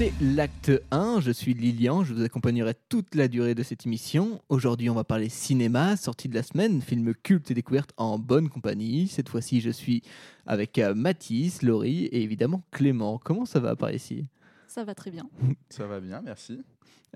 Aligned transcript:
Écoutez 0.00 0.24
l'acte 0.24 0.72
1, 0.92 1.20
je 1.20 1.30
suis 1.30 1.52
Lilian, 1.52 2.04
je 2.04 2.14
vous 2.14 2.22
accompagnerai 2.22 2.72
toute 2.88 3.14
la 3.14 3.28
durée 3.28 3.54
de 3.54 3.62
cette 3.62 3.84
émission. 3.84 4.40
Aujourd'hui 4.48 4.88
on 4.88 4.94
va 4.94 5.04
parler 5.04 5.28
cinéma, 5.28 5.94
sortie 5.98 6.26
de 6.26 6.34
la 6.34 6.42
semaine, 6.42 6.80
film 6.80 7.12
culte 7.12 7.50
et 7.50 7.54
découverte 7.54 7.92
en 7.98 8.18
bonne 8.18 8.48
compagnie. 8.48 9.08
Cette 9.08 9.28
fois-ci 9.28 9.60
je 9.60 9.68
suis 9.68 10.02
avec 10.46 10.78
euh, 10.78 10.94
Mathis, 10.94 11.60
Laurie 11.60 12.06
et 12.06 12.22
évidemment 12.22 12.62
Clément. 12.70 13.20
Comment 13.22 13.44
ça 13.44 13.60
va 13.60 13.76
par 13.76 13.92
ici? 13.92 14.26
Ça 14.68 14.84
va 14.84 14.94
très 14.94 15.10
bien. 15.10 15.28
Ça 15.68 15.86
va 15.86 16.00
bien, 16.00 16.22
merci. 16.24 16.62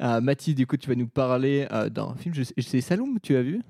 Euh, 0.03 0.21
Mathis, 0.21 0.55
du 0.55 0.67
coup 0.67 0.77
tu 0.77 0.91
vas 0.91 0.95
nous 0.95 1.09
parler 1.09 1.67
euh, 1.73 1.89
d'un 1.89 2.15
film, 2.17 2.35
je 2.35 2.43
sais- 2.43 2.55
c'est 2.59 2.83
Saloum, 2.83 3.19
tu 3.23 3.35
as 3.35 3.43
vu? 3.43 3.63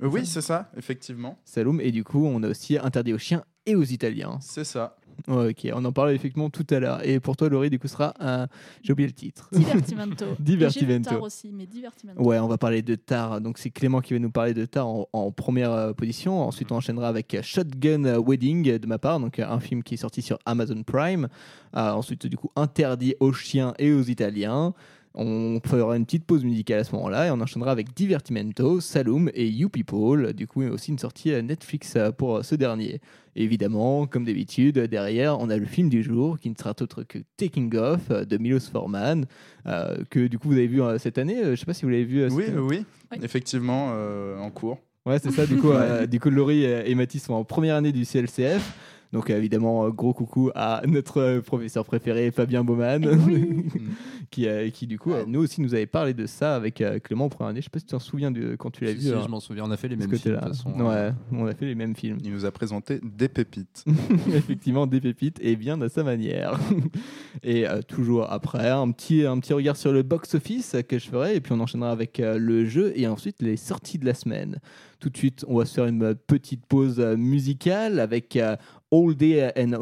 Oui, 0.00 0.26
c'est 0.26 0.42
ça, 0.42 0.72
effectivement. 0.76 1.38
Saloum, 1.44 1.80
et 1.80 1.92
du 1.92 2.02
coup 2.02 2.26
on 2.26 2.42
a 2.42 2.48
aussi 2.48 2.76
Interdit 2.78 3.12
aux 3.12 3.18
chiens 3.18 3.44
et 3.64 3.76
aux 3.76 3.84
Italiens. 3.84 4.38
C'est 4.40 4.64
ça. 4.64 4.96
Ouais, 5.28 5.50
ok, 5.50 5.70
on 5.74 5.84
en 5.84 5.92
parlait 5.92 6.14
effectivement 6.14 6.50
tout 6.50 6.66
à 6.70 6.78
l'heure. 6.78 7.06
Et 7.06 7.20
pour 7.20 7.36
toi 7.36 7.48
Laurie, 7.48 7.70
du 7.70 7.78
coup 7.78 7.88
sera 7.88 8.14
un... 8.20 8.46
J'ai 8.82 8.92
oublié 8.92 9.06
le 9.06 9.12
titre. 9.12 9.48
Divertimento. 9.52 10.24
Divertimento. 10.38 11.10
Tar 11.10 11.22
aussi, 11.22 11.50
mais 11.52 11.66
Divertimento. 11.66 12.22
Ouais, 12.22 12.38
on 12.38 12.48
va 12.48 12.58
parler 12.58 12.82
de 12.82 12.94
Tar. 12.94 13.40
Donc 13.40 13.58
c'est 13.58 13.70
Clément 13.70 14.00
qui 14.00 14.14
va 14.14 14.18
nous 14.20 14.30
parler 14.30 14.54
de 14.54 14.64
Tar 14.64 14.86
en, 14.86 15.08
en 15.12 15.30
première 15.30 15.72
euh, 15.72 15.92
position. 15.92 16.42
Ensuite, 16.42 16.70
on 16.72 16.76
enchaînera 16.76 17.08
avec 17.08 17.34
euh, 17.34 17.42
Shotgun 17.42 18.20
Wedding 18.20 18.68
euh, 18.70 18.78
de 18.78 18.86
ma 18.86 18.98
part, 18.98 19.20
donc 19.20 19.38
un 19.38 19.60
film 19.60 19.82
qui 19.82 19.94
est 19.94 19.98
sorti 19.98 20.22
sur 20.22 20.38
Amazon 20.44 20.82
Prime. 20.82 21.28
Euh, 21.76 21.90
ensuite, 21.90 22.26
du 22.26 22.36
coup, 22.36 22.50
interdit 22.56 23.14
aux 23.20 23.32
chiens 23.32 23.74
et 23.78 23.92
aux 23.92 24.02
Italiens. 24.02 24.74
On 25.18 25.60
fera 25.64 25.96
une 25.96 26.04
petite 26.04 26.24
pause 26.26 26.44
musicale 26.44 26.80
à 26.80 26.84
ce 26.84 26.94
moment-là 26.94 27.26
et 27.26 27.30
on 27.30 27.40
enchaînera 27.40 27.70
avec 27.72 27.94
Divertimento, 27.94 28.80
Saloum 28.80 29.30
et 29.34 29.48
You 29.48 29.68
People. 29.70 30.34
Du 30.34 30.46
coup, 30.46 30.62
aussi 30.64 30.90
une 30.90 30.98
sortie 30.98 31.30
Netflix 31.42 31.94
euh, 31.96 32.12
pour 32.12 32.36
euh, 32.36 32.42
ce 32.42 32.54
dernier. 32.54 33.00
Et 33.34 33.44
évidemment, 33.44 34.06
comme 34.06 34.24
d'habitude, 34.24 34.78
derrière, 34.78 35.38
on 35.40 35.48
a 35.48 35.56
le 35.56 35.64
film 35.64 35.88
du 35.88 36.02
jour 36.02 36.38
qui 36.38 36.50
ne 36.50 36.54
sera 36.54 36.70
autre 36.80 37.02
que 37.02 37.18
Taking 37.38 37.74
Off 37.76 38.02
euh, 38.10 38.24
de 38.26 38.36
Milos 38.36 38.60
Forman, 38.70 39.24
euh, 39.66 39.96
que 40.10 40.26
du 40.26 40.38
coup 40.38 40.48
vous 40.48 40.54
avez 40.54 40.66
vu 40.66 40.82
euh, 40.82 40.98
cette 40.98 41.16
année. 41.18 41.36
Je 41.42 41.54
sais 41.56 41.66
pas 41.66 41.74
si 41.74 41.84
vous 41.84 41.90
l'avez 41.90 42.04
vu. 42.04 42.20
euh, 42.20 42.28
Oui, 42.32 42.44
oui, 42.54 42.84
Oui. 43.12 43.18
effectivement, 43.22 43.90
euh, 43.92 44.38
en 44.38 44.50
cours. 44.50 44.78
Ouais, 45.06 45.18
c'est 45.18 45.30
ça. 45.30 45.46
Du 45.46 45.56
coup, 45.56 45.70
euh, 45.72 46.06
du 46.06 46.18
coup, 46.20 46.30
Laurie 46.30 46.64
et 46.64 46.94
Mathis 46.94 47.22
sont 47.22 47.34
en 47.34 47.44
première 47.44 47.76
année 47.76 47.92
du 47.92 48.04
CLCF. 48.04 48.74
Donc, 49.12 49.30
évidemment, 49.30 49.86
euh, 49.86 49.90
gros 49.90 50.12
coucou 50.12 50.50
à 50.54 50.82
notre 50.86 51.20
euh, 51.20 51.40
professeur 51.40 51.84
préféré, 51.84 52.30
Fabien 52.30 52.64
Baumann, 52.64 53.06
Eh 53.10 53.14
oui. 53.30 53.64
qui, 54.30 54.46
euh, 54.48 54.68
qui, 54.70 54.86
du 54.86 54.98
coup, 54.98 55.12
nous 55.26 55.40
aussi 55.40 55.60
nous 55.60 55.74
avait 55.74 55.86
parlé 55.86 56.12
de 56.14 56.26
ça 56.26 56.54
avec 56.56 56.80
euh, 56.80 56.98
Clément 56.98 57.26
en 57.26 57.28
première 57.28 57.50
année. 57.50 57.60
Je 57.60 57.64
sais 57.64 57.70
pas 57.70 57.78
si 57.78 57.86
tu 57.86 57.92
t'en 57.92 57.98
souviens 57.98 58.30
de 58.30 58.56
quand 58.56 58.70
tu 58.70 58.84
l'as 58.84 58.90
Si, 58.90 58.96
vu. 58.96 59.02
si, 59.02 59.08
alors, 59.10 59.22
je 59.24 59.28
m'en 59.28 59.40
souviens, 59.40 59.64
on 59.64 59.70
a 59.70 59.76
fait 59.76 59.88
les 59.88 59.96
mêmes 59.96 60.08
films 60.10 60.18
de 60.18 60.18
côté-là. 60.18 60.40
toute 60.40 60.48
façon. 60.56 60.80
euh, 60.80 61.10
Ouais, 61.10 61.14
on 61.32 61.46
a 61.46 61.54
fait 61.54 61.66
les 61.66 61.74
mêmes 61.74 61.94
films. 61.96 62.18
Il 62.24 62.32
nous 62.32 62.44
a 62.44 62.50
présenté 62.50 63.00
des 63.02 63.28
pépites. 63.28 63.84
Effectivement, 64.34 64.86
des 64.86 65.00
pépites 65.00 65.38
et 65.40 65.56
bien 65.56 65.80
à 65.80 65.88
sa 65.88 66.02
manière. 66.02 66.58
et 67.42 67.66
euh, 67.68 67.80
toujours 67.82 68.30
après, 68.30 68.68
un 68.70 68.90
petit, 68.90 69.24
un 69.24 69.38
petit 69.38 69.52
regard 69.52 69.76
sur 69.76 69.92
le 69.92 70.02
box-office 70.02 70.76
que 70.88 70.98
je 70.98 71.06
ferai. 71.08 71.36
Et 71.36 71.40
puis 71.40 71.52
on 71.52 71.60
enchaînera 71.60 71.90
avec 71.92 72.20
euh, 72.20 72.38
le 72.38 72.64
jeu 72.66 72.92
et 72.96 73.06
ensuite 73.06 73.36
les 73.40 73.56
sorties 73.56 73.98
de 73.98 74.04
la 74.06 74.14
semaine. 74.14 74.58
Tout 74.98 75.10
de 75.10 75.16
suite, 75.16 75.44
on 75.46 75.58
va 75.58 75.66
se 75.66 75.74
faire 75.74 75.84
une 75.86 76.14
petite 76.14 76.64
pause 76.64 76.98
musicale 77.00 78.00
avec 78.00 78.34
euh, 78.36 78.56
All 78.92 79.14
Day 79.14 79.50
and 79.56 79.72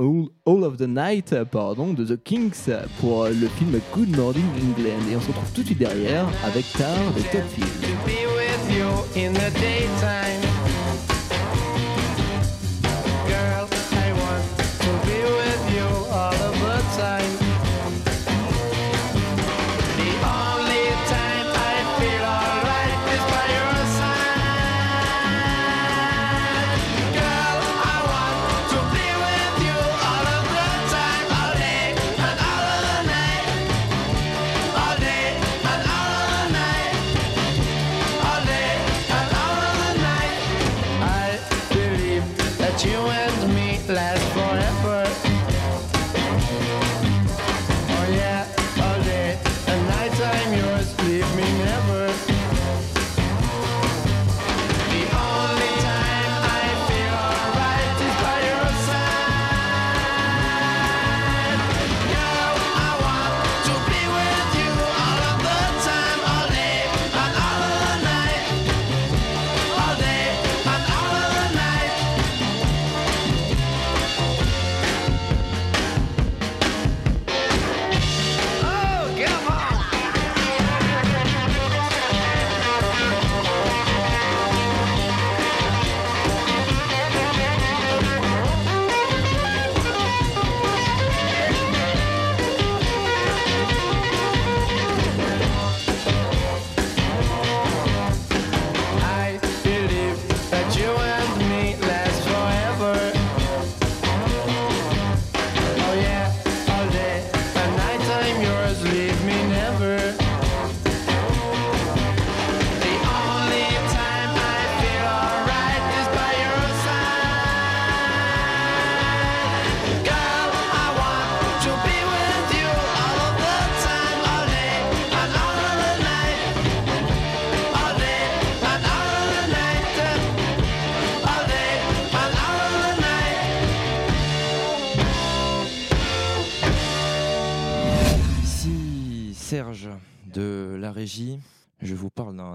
All, 0.47 0.65
of 0.65 0.79
the 0.79 0.89
Night 0.89 1.33
euh, 1.35 1.45
pardon, 1.45 1.93
de 1.93 2.05
The 2.05 2.23
Kings 2.23 2.53
euh, 2.69 2.87
pour 3.01 3.25
euh, 3.25 3.31
le 3.31 3.49
film 3.49 3.79
Good 3.93 4.17
Morning 4.17 4.45
England. 4.57 5.11
Et 5.11 5.17
on 5.17 5.21
se 5.21 5.27
retrouve 5.27 5.53
tout 5.55 5.61
de 5.61 5.67
suite 5.67 5.79
derrière 5.79 6.27
avec 6.45 6.65
Tar 6.73 6.97
de 7.15 7.21
Top 7.31 7.45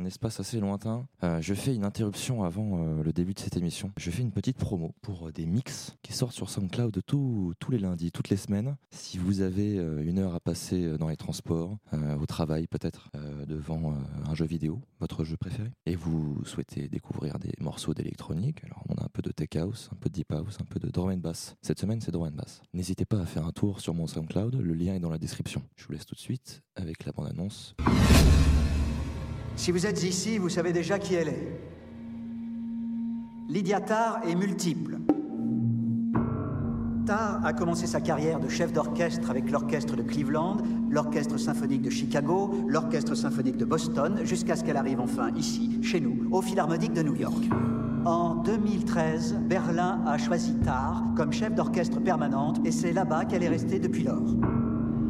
espace 0.10 0.40
assez 0.40 0.60
lointain. 0.60 1.08
Euh, 1.24 1.40
je 1.40 1.54
fais 1.54 1.74
une 1.76 1.84
interruption 1.84 2.44
avant 2.44 2.84
euh, 2.84 3.04
le 3.04 3.14
début 3.14 3.36
de 3.36 3.40
cette 3.40 3.58
émission. 3.58 3.92
Je 3.98 4.10
fais 4.10 4.24
une 4.24 4.32
petite 4.32 4.58
promo 4.58 4.96
pour 5.04 5.28
euh, 5.28 5.32
des 5.32 5.46
mix 5.46 5.96
qui 6.02 6.14
sortent 6.14 6.34
sur 6.34 6.50
SoundCloud 6.50 7.02
tous 7.06 7.54
les 7.70 7.78
lundis, 7.78 8.12
toutes 8.12 8.30
les 8.30 8.38
semaines. 8.38 8.76
Si 8.90 9.20
vous 9.20 9.42
avez 9.42 9.76
une 9.76 10.18
heure 10.20 10.34
à 10.34 10.40
passer 10.40 10.98
dans 10.98 11.10
les 11.10 11.18
transports, 11.18 11.78
au 12.20 12.26
travail 12.26 12.68
peut-être, 12.68 13.10
devant 13.48 13.94
un 14.26 14.34
jeu 14.34 14.46
vidéo, 14.46 14.82
votre 15.00 15.24
jeu 15.24 15.38
préféré, 15.38 15.72
et 15.86 15.96
vous 15.96 16.44
souhaitez 16.46 16.88
découvrir 16.88 17.38
des 17.40 17.52
morceaux 17.60 17.94
d'électronique, 17.94 18.64
alors 18.64 18.84
on 18.90 18.96
a 18.96 19.04
un 19.04 19.10
peu 19.12 19.22
de 19.22 19.32
tech 19.32 19.56
house, 19.56 19.90
un 19.94 19.96
peu 19.96 20.10
de 20.10 20.16
deep 20.16 20.32
house, 20.32 20.58
un 20.62 20.66
peu 20.66 20.80
de 20.80 20.90
drum 20.90 21.10
and 21.10 21.18
bass. 21.18 21.56
Cette 21.62 21.80
semaine, 21.80 22.02
c'est 22.02 22.12
drum 22.12 22.28
and 22.28 22.38
bass. 22.38 22.62
N'hésitez 22.74 23.06
pas 23.06 23.20
à 23.20 23.26
faire 23.26 23.46
un 23.46 23.52
tour 23.52 23.80
sur 23.82 23.94
mon 23.94 24.08
SoundCloud, 24.08 24.56
le 24.56 24.74
lien 24.74 24.96
est 24.96 25.00
dans 25.00 25.12
la 25.12 25.20
description. 25.20 25.62
Je 25.76 25.86
vous 25.86 25.94
laisse 25.94 26.06
tout 26.06 26.16
de 26.16 26.20
suite 26.20 26.62
avec 26.76 27.06
la 27.06 27.12
bande-annonce. 27.12 27.76
Si 29.60 29.74
vous 29.74 29.86
êtes 29.86 30.04
ici, 30.04 30.38
vous 30.38 30.48
savez 30.48 30.72
déjà 30.72 30.98
qui 30.98 31.16
elle 31.16 31.28
est. 31.28 31.60
Lydia 33.50 33.82
Tarr 33.82 34.22
est 34.26 34.34
multiple. 34.34 35.00
Tarr 37.06 37.46
a 37.46 37.52
commencé 37.52 37.86
sa 37.86 38.00
carrière 38.00 38.40
de 38.40 38.48
chef 38.48 38.72
d'orchestre 38.72 39.30
avec 39.30 39.52
l'orchestre 39.52 39.98
de 39.98 40.02
Cleveland, 40.02 40.60
l'orchestre 40.90 41.36
symphonique 41.36 41.82
de 41.82 41.90
Chicago, 41.90 42.64
l'orchestre 42.70 43.16
symphonique 43.16 43.58
de 43.58 43.66
Boston, 43.66 44.22
jusqu'à 44.24 44.56
ce 44.56 44.64
qu'elle 44.64 44.78
arrive 44.78 45.02
enfin 45.02 45.30
ici, 45.36 45.78
chez 45.84 46.00
nous, 46.00 46.30
au 46.32 46.42
Philharmonique 46.42 46.94
de 46.94 47.04
New 47.04 47.18
York. 47.18 47.44
En 48.06 48.36
2013, 48.36 49.40
Berlin 49.42 50.00
a 50.08 50.18
choisi 50.18 50.56
Tarr 50.64 51.04
comme 51.18 51.34
chef 51.34 51.54
d'orchestre 51.54 52.00
permanente 52.00 52.62
et 52.64 52.72
c'est 52.72 52.94
là-bas 52.94 53.26
qu'elle 53.26 53.44
est 53.44 53.50
restée 53.50 53.80
depuis 53.80 54.04
lors. 54.04 54.24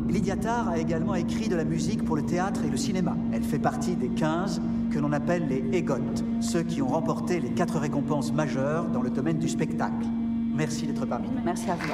Lydia 0.09 0.35
Tarr 0.35 0.69
a 0.69 0.79
également 0.79 1.13
écrit 1.13 1.49
de 1.49 1.55
la 1.55 1.63
musique 1.63 2.03
pour 2.03 2.15
le 2.15 2.25
théâtre 2.25 2.61
et 2.65 2.69
le 2.69 2.77
cinéma. 2.77 3.15
Elle 3.31 3.43
fait 3.43 3.59
partie 3.59 3.95
des 3.95 4.09
15 4.09 4.59
que 4.91 4.97
l'on 4.97 5.13
appelle 5.13 5.47
les 5.47 5.77
EGOT, 5.77 6.41
ceux 6.41 6.63
qui 6.63 6.81
ont 6.81 6.87
remporté 6.87 7.39
les 7.39 7.51
quatre 7.51 7.77
récompenses 7.77 8.33
majeures 8.33 8.85
dans 8.85 9.03
le 9.03 9.11
domaine 9.11 9.37
du 9.37 9.47
spectacle. 9.47 10.07
Merci 10.55 10.87
d'être 10.87 11.05
parmi 11.05 11.27
nous. 11.29 11.41
Merci 11.45 11.69
à 11.69 11.75
vous. 11.75 11.87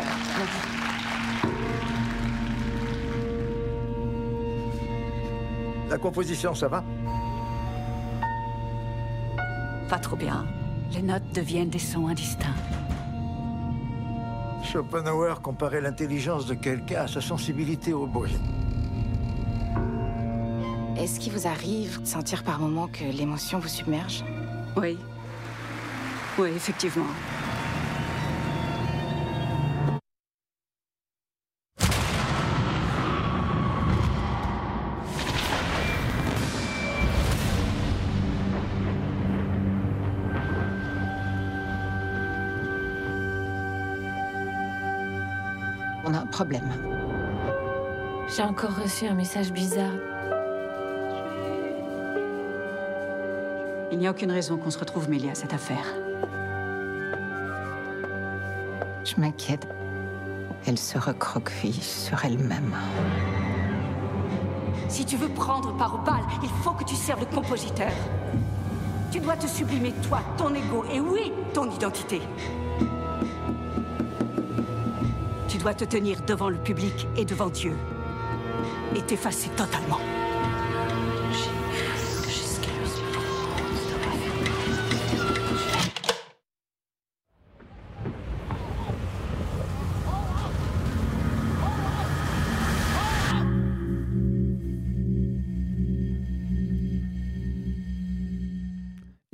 La 5.89 5.97
composition, 5.97 6.55
ça 6.55 6.69
va? 6.69 6.85
Pas 9.89 9.99
trop 9.99 10.15
bien. 10.15 10.45
Les 10.93 11.01
notes 11.01 11.23
deviennent 11.33 11.69
des 11.69 11.79
sons 11.79 12.07
indistincts. 12.07 12.55
Schopenhauer 14.65 15.35
comparait 15.41 15.79
l'intelligence 15.79 16.47
de 16.47 16.55
quelqu'un 16.55 17.01
à 17.01 17.07
sa 17.07 17.21
sensibilité 17.21 17.93
au 17.93 18.07
bruit. 18.07 18.37
Est-ce 20.97 21.19
qu'il 21.19 21.33
vous 21.33 21.47
arrive 21.47 22.01
de 22.01 22.07
sentir 22.07 22.43
par 22.43 22.59
moments 22.59 22.87
que 22.87 23.03
l'émotion 23.03 23.59
vous 23.59 23.67
submerge? 23.67 24.25
Oui. 24.75 24.97
Oui, 26.37 26.49
effectivement. 26.55 27.05
Encore 48.55 48.81
reçu 48.81 49.05
un 49.05 49.15
message 49.15 49.51
bizarre. 49.51 49.91
Il 53.91 53.97
n'y 53.97 54.07
a 54.07 54.11
aucune 54.11 54.31
raison 54.31 54.55
qu'on 54.55 54.71
se 54.71 54.79
retrouve 54.79 55.09
mêlé 55.09 55.29
à 55.29 55.35
cette 55.35 55.51
affaire. 55.53 55.85
Je 59.03 59.19
m'inquiète. 59.19 59.67
Elle 60.65 60.77
se 60.77 60.97
recroqueville 60.97 61.83
sur 61.83 62.23
elle-même. 62.23 62.73
Si 64.87 65.03
tu 65.03 65.17
veux 65.17 65.27
prendre 65.27 65.75
part 65.75 65.95
au 65.95 66.05
bal, 66.05 66.21
il 66.41 66.49
faut 66.63 66.71
que 66.71 66.85
tu 66.85 66.95
serves 66.95 67.27
de 67.27 67.35
compositeur. 67.35 67.91
Tu 69.11 69.19
dois 69.19 69.35
te 69.35 69.47
sublimer 69.47 69.91
toi, 70.07 70.21
ton 70.37 70.53
ego 70.53 70.85
et 70.93 71.01
oui, 71.01 71.33
ton 71.53 71.69
identité. 71.69 72.21
Tu 75.49 75.57
dois 75.57 75.73
te 75.73 75.83
tenir 75.83 76.21
devant 76.25 76.47
le 76.47 76.57
public 76.57 77.05
et 77.17 77.25
devant 77.25 77.49
Dieu. 77.49 77.75
Et 78.95 79.01
t'effacer 79.01 79.49
totalement. 79.49 79.99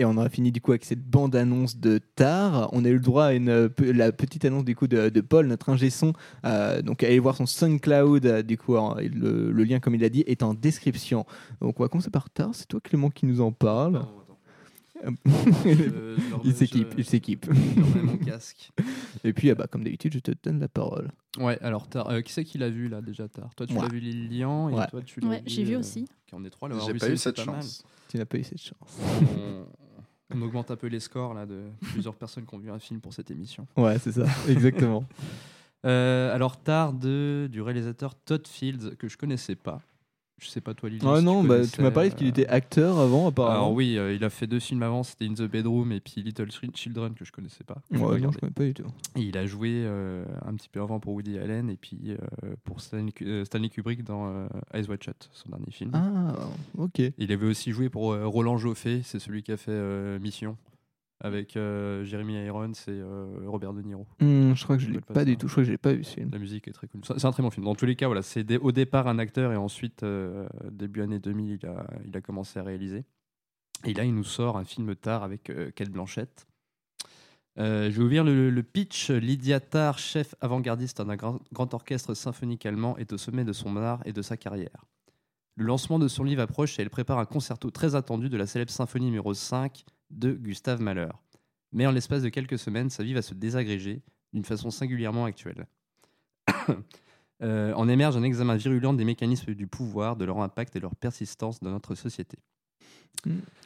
Et 0.01 0.05
on 0.05 0.17
aura 0.17 0.29
fini 0.29 0.51
du 0.51 0.61
coup 0.61 0.71
avec 0.71 0.83
cette 0.83 1.03
bande-annonce 1.03 1.77
de 1.77 1.99
Tar. 2.15 2.69
On 2.73 2.83
a 2.85 2.87
eu 2.89 2.95
le 2.95 2.99
droit 3.01 3.25
à 3.25 3.33
une, 3.33 3.49
euh, 3.49 3.69
la 3.79 4.11
petite 4.11 4.43
annonce 4.45 4.65
du 4.65 4.75
coup 4.75 4.87
de, 4.87 5.09
de 5.09 5.21
Paul, 5.21 5.45
notre 5.45 5.69
ingé 5.69 5.91
son. 5.91 6.13
Euh, 6.43 6.81
donc 6.81 7.03
allez 7.03 7.19
voir 7.19 7.35
son 7.35 7.45
SoundCloud. 7.45 8.25
euh, 8.25 8.41
du 8.41 8.57
coup, 8.57 8.73
le, 8.97 9.51
le 9.51 9.63
lien, 9.63 9.79
comme 9.79 9.93
il 9.93 10.03
a 10.03 10.09
dit, 10.09 10.23
est 10.25 10.41
en 10.41 10.55
description. 10.55 11.27
Donc 11.61 11.79
on 11.79 11.83
va 11.83 11.87
commencer 11.89 12.09
par 12.09 12.31
Tar. 12.31 12.49
C'est 12.53 12.67
toi 12.67 12.79
Clément 12.81 13.11
qui 13.11 13.27
nous 13.27 13.41
en 13.41 13.51
parle. 13.51 14.01
il 16.43 16.53
s'équipe, 16.55 16.93
il 16.97 17.05
s'équipe. 17.05 17.45
mon 18.03 18.17
casque. 18.17 18.71
Et 19.23 19.33
puis, 19.33 19.49
ah 19.51 19.55
bah, 19.55 19.67
comme 19.69 19.83
d'habitude, 19.83 20.13
je 20.13 20.19
te 20.19 20.31
donne 20.43 20.59
la 20.59 20.67
parole. 20.67 21.09
Ouais, 21.39 21.59
alors 21.61 21.87
Tar- 21.87 22.09
euh, 22.09 22.21
qui 22.21 22.33
c'est 22.33 22.43
qui 22.43 22.57
l'a 22.57 22.69
vu 22.69 22.87
là 22.89 23.01
déjà 23.01 23.27
tard 23.27 23.49
Toi 23.55 23.65
tu 23.67 23.73
l'as 23.75 23.87
vu 23.87 23.99
Lilian 23.99 24.69
et 24.69 24.73
Ouais. 24.73 24.87
toi 24.89 25.01
tu 25.05 25.19
l'as 25.21 25.27
Ouais, 25.29 25.43
j'ai 25.45 25.63
vu 25.63 25.75
aussi. 25.75 26.07
En 26.33 26.43
est 26.43 26.49
trois, 26.49 26.69
J'ai 26.87 26.93
pas 26.95 27.09
eu 27.09 27.17
cette 27.17 27.35
pas 27.37 27.45
mal. 27.45 27.55
chance. 27.61 27.83
Tu 28.09 28.17
n'as 28.17 28.25
pas 28.25 28.37
eu 28.37 28.43
cette 28.43 28.59
chance. 28.61 28.99
On, 28.99 29.65
on 30.35 30.41
augmente 30.41 30.71
un 30.71 30.75
peu 30.75 30.87
les 30.87 30.99
scores 30.99 31.33
là 31.33 31.45
de 31.45 31.61
plusieurs 31.81 32.15
personnes 32.15 32.45
qui 32.45 32.55
ont 32.55 32.59
vu 32.59 32.71
un 32.71 32.79
film 32.79 32.99
pour 32.99 33.13
cette 33.13 33.31
émission. 33.31 33.67
Ouais, 33.77 33.97
c'est 33.99 34.11
ça, 34.11 34.25
exactement. 34.49 35.05
Euh, 35.85 36.33
alors 36.33 36.61
Tar 36.61 36.93
de 36.93 37.49
du 37.51 37.61
réalisateur 37.61 38.13
Todd 38.15 38.47
Fields 38.47 38.95
que 38.97 39.07
je 39.07 39.17
connaissais 39.17 39.55
pas. 39.55 39.81
Je 40.41 40.49
sais 40.49 40.59
pas 40.59 40.73
toi 40.73 40.89
Lilian. 40.89 41.13
Ah 41.13 41.19
si 41.19 41.23
non, 41.23 41.43
tu 41.43 41.47
bah, 41.47 41.67
tu 41.67 41.81
m'as 41.81 41.91
parlé 41.91 42.09
qu'il 42.09 42.25
euh, 42.25 42.31
était 42.31 42.47
acteur 42.47 42.97
avant, 42.97 43.27
apparemment. 43.27 43.55
Alors 43.57 43.73
oui, 43.73 43.95
euh, 43.97 44.11
il 44.13 44.23
a 44.23 44.31
fait 44.31 44.47
deux 44.47 44.59
films 44.59 44.81
avant, 44.81 45.03
c'était 45.03 45.25
In 45.25 45.33
the 45.35 45.43
Bedroom 45.43 45.91
et 45.91 45.99
puis 45.99 46.23
Little 46.23 46.51
Chil- 46.51 46.75
Children 46.75 47.13
que 47.13 47.23
je 47.23 47.31
connaissais 47.31 47.63
pas. 47.63 47.77
non, 47.91 48.17
je 48.31 48.39
connais 48.39 48.51
pas 48.51 48.63
du 48.63 48.73
tout. 48.73 48.87
Et 49.15 49.21
il 49.21 49.37
a 49.37 49.45
joué 49.45 49.69
euh, 49.85 50.25
un 50.43 50.55
petit 50.55 50.67
peu 50.67 50.81
avant 50.81 50.99
pour 50.99 51.13
Woody 51.13 51.37
Allen 51.37 51.69
et 51.69 51.77
puis 51.77 52.15
pour 52.63 52.81
Stanley, 52.81 53.13
Stanley 53.45 53.69
Kubrick 53.69 54.03
dans 54.03 54.47
Eyes 54.73 54.87
Wide 54.89 55.03
Shut, 55.03 55.29
son 55.31 55.49
dernier 55.49 55.71
film. 55.71 55.91
Ah, 55.93 56.33
ok. 56.77 57.01
Il 57.19 57.31
avait 57.31 57.45
aussi 57.47 57.71
joué 57.71 57.89
pour 57.89 58.15
Roland 58.15 58.57
Joffé, 58.57 59.01
c'est 59.03 59.19
celui 59.19 59.43
qui 59.43 59.51
a 59.51 59.57
fait 59.57 60.19
Mission 60.19 60.57
avec 61.21 61.55
euh, 61.55 62.03
Jeremy 62.03 62.33
Irons 62.45 62.71
et 62.71 62.89
euh, 62.89 63.25
Robert 63.45 63.73
De 63.73 63.81
Niro. 63.81 64.07
Hmm, 64.19 64.53
je 64.53 64.63
crois 64.63 64.75
que 64.75 64.83
je 64.83 64.89
l'ai 64.89 64.97
Rappelle 64.97 65.13
pas 65.13 65.25
du 65.25 65.37
tout. 65.37 65.47
Je 65.47 65.53
crois 65.53 65.63
que 65.63 65.67
je 65.67 65.71
l'ai 65.71 65.77
pas 65.77 65.93
vu 65.93 66.03
ce 66.03 66.15
film. 66.15 66.29
La 66.31 66.39
musique 66.39 66.67
est 66.67 66.71
très 66.71 66.87
cool. 66.87 67.01
C'est 67.05 67.25
un 67.25 67.31
très 67.31 67.43
bon 67.43 67.51
film. 67.51 67.65
Dans 67.65 67.75
tous 67.75 67.85
les 67.85 67.95
cas, 67.95 68.07
voilà, 68.07 68.23
c'est 68.23 68.57
au 68.57 68.71
départ 68.71 69.07
un 69.07 69.19
acteur 69.19 69.51
et 69.51 69.55
ensuite, 69.55 70.03
euh, 70.03 70.47
début 70.71 71.01
année 71.01 71.19
2000, 71.19 71.59
il 71.61 71.67
a, 71.67 71.85
il 72.05 72.17
a 72.17 72.21
commencé 72.21 72.59
à 72.59 72.63
réaliser. 72.63 73.05
Et 73.85 73.93
là, 73.93 74.03
il 74.03 74.13
nous 74.13 74.23
sort 74.23 74.57
un 74.57 74.65
film 74.65 74.95
tard 74.95 75.23
avec 75.23 75.49
euh, 75.49 75.71
Kate 75.71 75.89
Blanchett. 75.89 76.47
Je 77.57 77.89
vais 77.89 77.99
ouvrir 77.99 78.23
le, 78.23 78.49
le 78.49 78.63
pitch. 78.63 79.11
Lydia 79.11 79.59
Tarr, 79.59 79.99
chef 79.99 80.33
avant-gardiste 80.41 81.01
d'un 81.01 81.15
grand, 81.15 81.39
grand 81.51 81.71
orchestre 81.73 82.15
symphonique 82.15 82.65
allemand, 82.65 82.97
est 82.97 83.13
au 83.13 83.17
sommet 83.17 83.43
de 83.43 83.53
son 83.53 83.77
art 83.77 84.01
et 84.05 84.13
de 84.13 84.21
sa 84.23 84.37
carrière. 84.37 84.85
Le 85.55 85.65
lancement 85.65 85.99
de 85.99 86.07
son 86.07 86.23
livre 86.23 86.41
approche 86.41 86.79
et 86.79 86.81
elle 86.81 86.89
prépare 86.89 87.19
un 87.19 87.25
concerto 87.25 87.69
très 87.69 87.93
attendu 87.93 88.29
de 88.29 88.37
la 88.37 88.47
célèbre 88.47 88.71
symphonie 88.71 89.05
numéro 89.05 89.33
5 89.33 89.85
de 90.11 90.33
Gustave 90.33 90.81
Mahler. 90.81 91.09
Mais 91.71 91.87
en 91.87 91.91
l'espace 91.91 92.21
de 92.21 92.29
quelques 92.29 92.59
semaines, 92.59 92.89
sa 92.89 93.03
vie 93.03 93.13
va 93.13 93.21
se 93.21 93.33
désagréger 93.33 94.01
d'une 94.33 94.45
façon 94.45 94.71
singulièrement 94.71 95.25
actuelle. 95.25 95.67
Euh, 97.43 97.73
en 97.73 97.89
émerge 97.89 98.15
un 98.15 98.21
examen 98.21 98.55
virulent 98.55 98.93
des 98.93 99.03
mécanismes 99.03 99.55
du 99.55 99.65
pouvoir, 99.65 100.15
de 100.15 100.25
leur 100.25 100.39
impact 100.41 100.75
et 100.75 100.79
leur 100.79 100.95
persistance 100.95 101.59
dans 101.59 101.71
notre 101.71 101.95
société. 101.95 102.37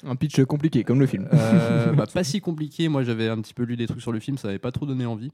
Un 0.04 0.16
pitch 0.16 0.44
compliqué, 0.44 0.84
comme 0.84 1.00
le 1.00 1.08
film. 1.08 1.28
Euh, 1.34 1.92
bah, 1.94 2.06
pas 2.08 2.24
si 2.24 2.42
compliqué. 2.42 2.90
Moi, 2.90 3.04
j'avais 3.04 3.30
un 3.30 3.40
petit 3.42 3.54
peu 3.54 3.64
lu 3.64 3.78
des 3.78 3.88
trucs 3.88 4.02
sur 4.02 4.12
le 4.12 4.20
film, 4.20 4.38
ça 4.38 4.48
n'avait 4.48 4.60
pas 4.60 4.72
trop 4.72 4.86
donné 4.86 5.06
envie. 5.06 5.32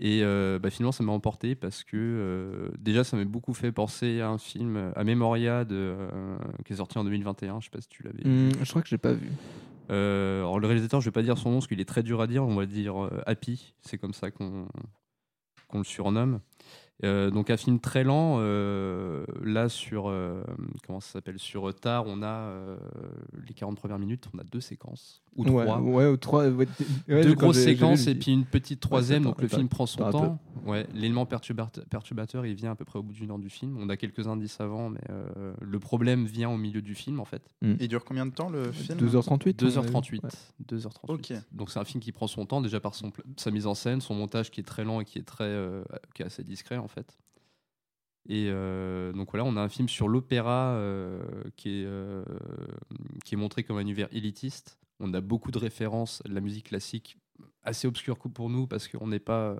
Et 0.00 0.20
euh, 0.22 0.58
bah, 0.60 0.70
finalement, 0.70 0.92
ça 0.92 1.02
m'a 1.02 1.12
emporté 1.12 1.54
parce 1.56 1.82
que 1.82 1.96
euh, 1.96 2.68
déjà, 2.78 3.02
ça 3.02 3.16
m'a 3.16 3.24
beaucoup 3.24 3.54
fait 3.54 3.72
penser 3.72 4.20
à 4.20 4.28
un 4.28 4.38
film, 4.38 4.92
à 4.94 5.02
Memoria, 5.02 5.64
de, 5.64 5.96
qui 6.64 6.72
est 6.72 6.76
sorti 6.76 6.98
en 6.98 7.04
2021. 7.04 7.60
Je 7.60 7.64
sais 7.64 7.70
pas 7.70 7.80
si 7.80 7.88
tu 7.88 8.02
l'avais. 8.04 8.22
Hmm, 8.22 8.52
je 8.62 8.70
crois 8.70 8.82
que 8.82 8.88
je 8.88 8.94
l'ai 8.94 8.98
pas 8.98 9.12
vu. 9.12 9.28
Euh, 9.90 10.40
alors, 10.40 10.60
le 10.60 10.66
réalisateur, 10.66 11.00
je 11.00 11.06
vais 11.06 11.12
pas 11.12 11.22
dire 11.22 11.38
son 11.38 11.50
nom 11.50 11.56
parce 11.56 11.66
qu'il 11.66 11.80
est 11.80 11.88
très 11.88 12.02
dur 12.02 12.20
à 12.20 12.26
dire. 12.26 12.44
On 12.44 12.54
va 12.54 12.66
dire 12.66 13.04
euh, 13.04 13.22
Happy. 13.26 13.74
C'est 13.80 13.98
comme 13.98 14.14
ça 14.14 14.30
qu'on 14.30 14.68
le 15.72 15.84
surnomme. 15.84 16.40
Euh, 17.04 17.30
donc 17.30 17.48
un 17.50 17.56
film 17.56 17.78
très 17.78 18.02
lent. 18.02 18.38
euh, 18.40 19.24
là 19.44 19.68
sur 19.68 20.08
euh, 20.08 20.42
comment 20.86 20.98
ça 21.00 21.12
s'appelle 21.12 21.38
sur 21.38 21.72
Tar, 21.74 22.04
on 22.06 22.22
a 22.22 22.26
euh, 22.26 22.76
les 23.46 23.54
40 23.54 23.76
premières 23.76 23.98
minutes, 24.00 24.28
on 24.34 24.38
a 24.38 24.44
deux 24.44 24.60
séquences 24.60 25.22
ou 25.36 25.44
Ouais, 25.44 25.64
trois. 25.64 25.80
ouais, 25.80 26.06
ou 26.08 26.16
trois. 26.16 26.48
ouais, 26.48 26.66
ouais, 27.08 27.22
deux 27.22 27.34
grosses 27.34 27.58
séquences 27.58 28.06
et 28.08 28.14
puis 28.16 28.32
une 28.32 28.44
petite 28.44 28.80
troisième. 28.80 29.22
donc 29.22 29.40
le 29.40 29.46
film 29.48 29.68
prend 29.68 29.86
son 29.86 30.10
temps. 30.10 30.38
Ouais, 30.66 30.86
l'élément 30.92 31.24
perturbateur, 31.24 31.84
perturbateur, 31.86 32.44
il 32.44 32.54
vient 32.54 32.72
à 32.72 32.74
peu 32.74 32.84
près 32.84 32.98
au 32.98 33.02
bout 33.02 33.12
d'une 33.12 33.30
heure 33.30 33.38
du 33.38 33.48
film. 33.48 33.78
On 33.80 33.88
a 33.88 33.96
quelques 33.96 34.26
indices 34.26 34.60
avant, 34.60 34.90
mais 34.90 35.00
euh, 35.08 35.52
le 35.60 35.78
problème 35.78 36.24
vient 36.26 36.50
au 36.50 36.56
milieu 36.56 36.82
du 36.82 36.94
film 36.96 37.20
en 37.20 37.24
fait. 37.24 37.42
Il 37.62 37.86
dure 37.88 38.04
combien 38.04 38.26
de 38.26 38.32
temps 38.32 38.50
le 38.50 38.72
film? 38.72 38.98
2h38 38.98 39.54
2h38. 39.56 40.24
Ouais. 40.24 40.30
2h38. 40.68 40.90
Ok. 41.08 41.32
Donc 41.52 41.70
c'est 41.70 41.78
un 41.78 41.84
film 41.84 42.02
qui 42.02 42.10
prend 42.12 42.26
son 42.26 42.44
temps 42.44 42.60
déjà 42.60 42.80
par 42.80 42.94
son, 42.94 43.12
sa 43.36 43.50
mise 43.52 43.66
en 43.66 43.74
scène, 43.74 44.00
son 44.00 44.14
montage 44.14 44.50
qui 44.50 44.60
est 44.60 44.64
très 44.64 44.82
lent 44.84 45.00
et 45.00 45.04
qui 45.04 45.18
est 45.18 45.22
très 45.22 45.44
euh, 45.44 45.84
qui 46.14 46.22
est 46.22 46.26
assez 46.26 46.42
discret 46.42 46.76
en 46.76 46.87
fait. 46.88 47.18
Et 48.28 48.48
euh, 48.50 49.12
donc 49.12 49.30
voilà, 49.30 49.44
on 49.44 49.56
a 49.56 49.60
un 49.60 49.68
film 49.68 49.88
sur 49.88 50.06
l'opéra 50.06 50.72
euh, 50.74 51.22
qui, 51.56 51.80
est, 51.80 51.86
euh, 51.86 52.22
qui 53.24 53.34
est 53.34 53.38
montré 53.38 53.62
comme 53.62 53.78
un 53.78 53.82
univers 53.82 54.08
élitiste. 54.12 54.78
On 55.00 55.14
a 55.14 55.20
beaucoup 55.20 55.50
de 55.50 55.58
références 55.58 56.22
à 56.26 56.28
la 56.28 56.40
musique 56.40 56.66
classique, 56.66 57.16
assez 57.62 57.88
obscure 57.88 58.18
pour 58.18 58.50
nous 58.50 58.66
parce 58.66 58.88
qu'on 58.88 59.06
n'est 59.06 59.18
pas 59.18 59.56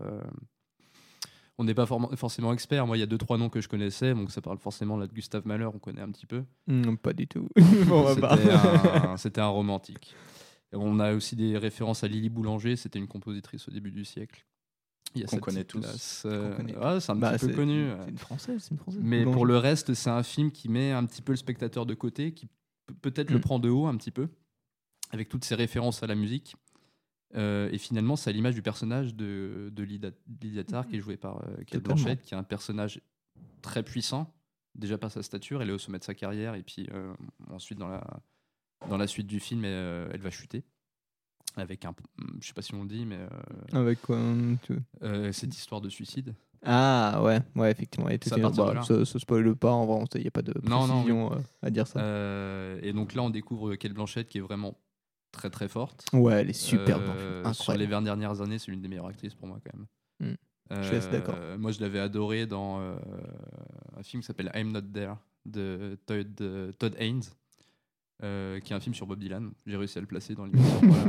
on 1.57 1.65
n'est 1.65 1.75
pas 1.75 1.87
forcément 1.87 2.53
expert. 2.53 2.87
Moi, 2.87 2.97
il 2.97 3.01
y 3.01 3.03
a 3.03 3.07
deux 3.07 3.19
trois 3.19 3.39
noms 3.39 3.49
que 3.49 3.61
je 3.61 3.69
connaissais, 3.69 4.15
donc 4.15 4.31
ça 4.31 4.41
parle 4.41 4.59
forcément 4.59 4.97
là 4.97 5.07
de 5.07 5.13
Gustave 5.13 5.47
Mahler, 5.47 5.67
on 5.67 5.79
connaît 5.79 6.03
un 6.03 6.11
petit 6.11 6.27
peu. 6.27 6.45
Hmm, 6.67 6.97
pas 6.97 7.13
du 7.13 7.27
tout. 7.27 7.49
C'était 7.57 9.41
un, 9.41 9.45
un 9.45 9.49
romantique. 9.49 10.15
On 10.73 11.01
a 11.01 11.15
aussi 11.15 11.35
des 11.35 11.57
références 11.57 12.05
à 12.05 12.09
Lily 12.09 12.29
Boulanger, 12.29 12.77
c'était 12.77 12.99
une 12.99 13.09
compositrice 13.09 13.67
au 13.69 13.71
début 13.71 13.91
du 13.91 14.05
siècle. 14.05 14.45
Il 15.15 15.23
y 15.23 15.25
a 15.25 15.27
Qu'on 15.27 15.38
connaît 15.38 15.65
tous. 15.65 15.81
place, 15.81 16.23
euh, 16.27 16.50
Qu'on 16.50 16.57
connaît. 16.59 16.77
ouais, 16.77 17.00
c'est 17.00 17.12
un 17.12 17.17
Bah, 17.17 17.33
petit 17.33 17.47
peu 17.47 17.50
c'est- 17.53 17.57
connu. 17.57 17.91
c'est 18.05 18.11
une 18.11 18.19
française, 18.19 18.62
c'est 18.62 18.71
une 18.73 18.79
française. 18.79 19.00
Mais 19.03 19.25
pour 19.25 19.47
le 19.47 19.57
reste, 19.57 19.95
c'est 19.95 20.11
un 20.11 20.23
film 20.23 20.50
qui 20.53 20.69
met 20.69 20.93
un 20.93 21.05
petit 21.07 21.23
peu 21.23 21.33
le 21.33 21.37
spectateur 21.37 21.87
de 21.87 21.95
côté, 21.95 22.33
qui 22.33 22.49
peut-être 23.03 23.31
le 23.31 23.38
Mm. 23.38 23.43
prend 23.43 23.59
de 23.59 23.69
haut 23.71 23.87
un 23.87 23.97
petit 23.97 24.11
peu, 24.11 24.29
avec 25.11 25.29
toutes 25.29 25.45
ses 25.45 25.55
références 25.55 26.03
à 26.03 26.07
la 26.07 26.15
musique. 26.15 26.57
Euh, 27.35 27.69
et 27.73 27.79
finalement, 27.79 28.17
c'est 28.17 28.31
à 28.31 28.33
l'image 28.33 28.55
du 28.55 28.62
personnage 28.62 29.15
de, 29.15 29.71
de 29.73 29.83
Lydia, 29.83 30.11
Lydia 30.43 30.65
Tarr, 30.65 30.87
qui 30.87 30.97
est 30.97 31.00
joué 31.00 31.17
par 31.17 31.43
euh, 31.45 31.62
Kate. 31.67 31.83
Blanchett, 31.83 32.23
qui 32.23 32.35
est 32.35 32.37
un 32.38 32.43
personnage 32.43 33.00
très 33.62 33.83
puissant, 33.83 34.33
déjà 34.75 34.97
par 34.99 35.11
sa 35.11 35.23
stature, 35.23 35.61
elle 35.62 35.71
est 35.71 35.73
au 35.75 35.79
sommet 35.79 35.99
de 35.99 36.05
sa 36.05 36.15
carrière, 36.15 36.55
et 36.55 36.62
puis 36.62 36.87
euh, 36.93 37.12
ensuite, 37.50 37.79
dans 37.79 37.88
la, 37.88 38.03
dans 38.88 38.97
la 38.97 39.07
suite 39.07 39.27
du 39.27 39.41
film, 39.41 39.65
elle, 39.65 40.09
elle 40.12 40.21
va 40.21 40.31
chuter. 40.31 40.65
Avec 41.59 41.85
un. 41.85 41.95
Je 42.41 42.47
sais 42.47 42.53
pas 42.55 42.62
si 42.62 42.75
on 42.75 42.83
le 42.83 42.88
dit, 42.88 43.05
mais. 43.05 43.19
euh, 43.19 43.79
Avec 43.81 44.00
quoi 44.03 44.19
tu 44.62 44.75
veux 44.75 44.83
euh, 45.03 45.33
cette 45.33 45.55
histoire 45.57 45.81
de 45.81 45.88
suicide. 45.88 46.35
Ah 46.65 47.21
ouais, 47.23 47.41
ouais, 47.55 47.71
effectivement. 47.71 48.09
Et 48.09 48.19
Ça 48.23 48.37
bah, 48.37 48.75
là. 48.75 48.83
ça, 48.83 49.05
ça 49.05 49.19
spoil 49.19 49.55
pas, 49.55 49.71
en 49.71 49.87
vrai, 49.87 50.05
il 50.17 50.23
n'y 50.23 50.27
a 50.27 50.31
pas 50.31 50.43
de 50.43 50.53
Non, 50.65 50.87
non, 50.87 50.95
précision 50.95 51.33
euh, 51.33 51.37
à 51.62 51.71
dire 51.71 51.87
ça. 51.87 52.00
Euh, 52.00 52.79
et 52.83 52.93
donc 52.93 53.15
là, 53.15 53.23
on 53.23 53.31
découvre 53.31 53.75
Kate 53.77 53.93
Blanchett 53.93 54.29
qui 54.29 54.38
est 54.38 54.43
vraiment 54.43 54.77
très 55.31 55.50
très 55.50 55.69
forte. 55.69 56.05
Ouais, 56.12 56.41
elle 56.41 56.50
est. 56.50 56.75
Euh, 56.75 57.41
Incroyable. 57.45 57.55
Sur 57.55 57.75
les 57.75 57.87
20 57.87 58.03
dernières 58.03 58.41
années, 58.41 58.59
c'est 58.59 58.71
l'une 58.73 58.81
des 58.81 58.88
meilleures 58.88 59.07
actrices 59.07 59.35
pour 59.35 59.47
moi 59.47 59.59
quand 59.65 59.79
même. 59.79 60.33
Mm. 60.33 60.37
Je 60.83 60.87
suis 60.87 60.97
assez 60.97 61.11
d'accord. 61.11 61.37
Moi, 61.59 61.71
je 61.73 61.81
l'avais 61.81 62.00
adoré 62.00 62.47
dans 62.47 62.81
un 63.97 64.03
film 64.03 64.21
qui 64.23 64.27
s'appelle 64.27 64.50
I'm 64.55 64.71
Not 64.73 64.83
There 64.93 65.15
de 65.47 65.99
Todd, 66.07 66.35
de 66.35 66.75
Todd 66.79 66.95
Haynes. 66.99 67.23
Euh, 68.25 68.59
qui 68.59 68.73
est 68.73 68.77
un 68.77 68.81
film 68.81 68.95
sur 68.95 69.07
Bob 69.07 69.21
Dylan. 69.21 69.53
J'ai 69.67 69.77
réussi 69.77 69.97
à 69.99 70.01
le 70.01 70.07
placer 70.07 70.35
dans 70.35 70.45
l'émission. 70.45 70.81
voilà. 70.83 71.05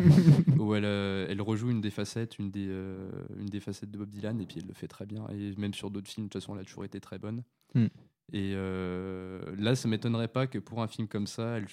où 0.60 0.76
elle, 0.76 0.86
euh, 0.86 1.26
elle 1.28 1.42
rejoue 1.42 1.72
une 1.72 1.82
des 1.82 1.90
facettes, 1.90 2.38
une 2.38 2.52
des, 2.52 2.68
euh, 2.70 3.10
une 3.40 3.48
des 3.48 3.60
facettes 3.60 3.90
de 3.90 3.98
Bob 3.98 4.10
Dylan, 4.10 4.40
et 4.40 4.46
puis 4.46 4.58
elle 4.60 4.68
le 4.68 4.74
fait 4.74 4.88
très 4.88 5.06
bien. 5.06 5.28
Et 5.30 5.56
même 5.58 5.74
sur 5.74 5.90
d'autres 5.90 6.10
films, 6.10 6.28
de 6.28 6.30
toute 6.32 6.42
façon, 6.42 6.54
elle 6.54 6.62
a 6.62 6.66
toujours 6.66 6.86
été 6.86 7.00
très 7.00 7.18
bonne. 7.18 7.44
Mm. 7.74 7.88
Et 8.34 8.54
là, 8.54 9.76
ça 9.76 9.88
m'étonnerait 9.88 10.28
pas 10.28 10.46
que 10.46 10.60
pour 10.60 10.84
un 10.84 10.88
film 10.88 11.08
comme 11.08 11.26
ça, 11.26 11.58
elle 11.58 11.66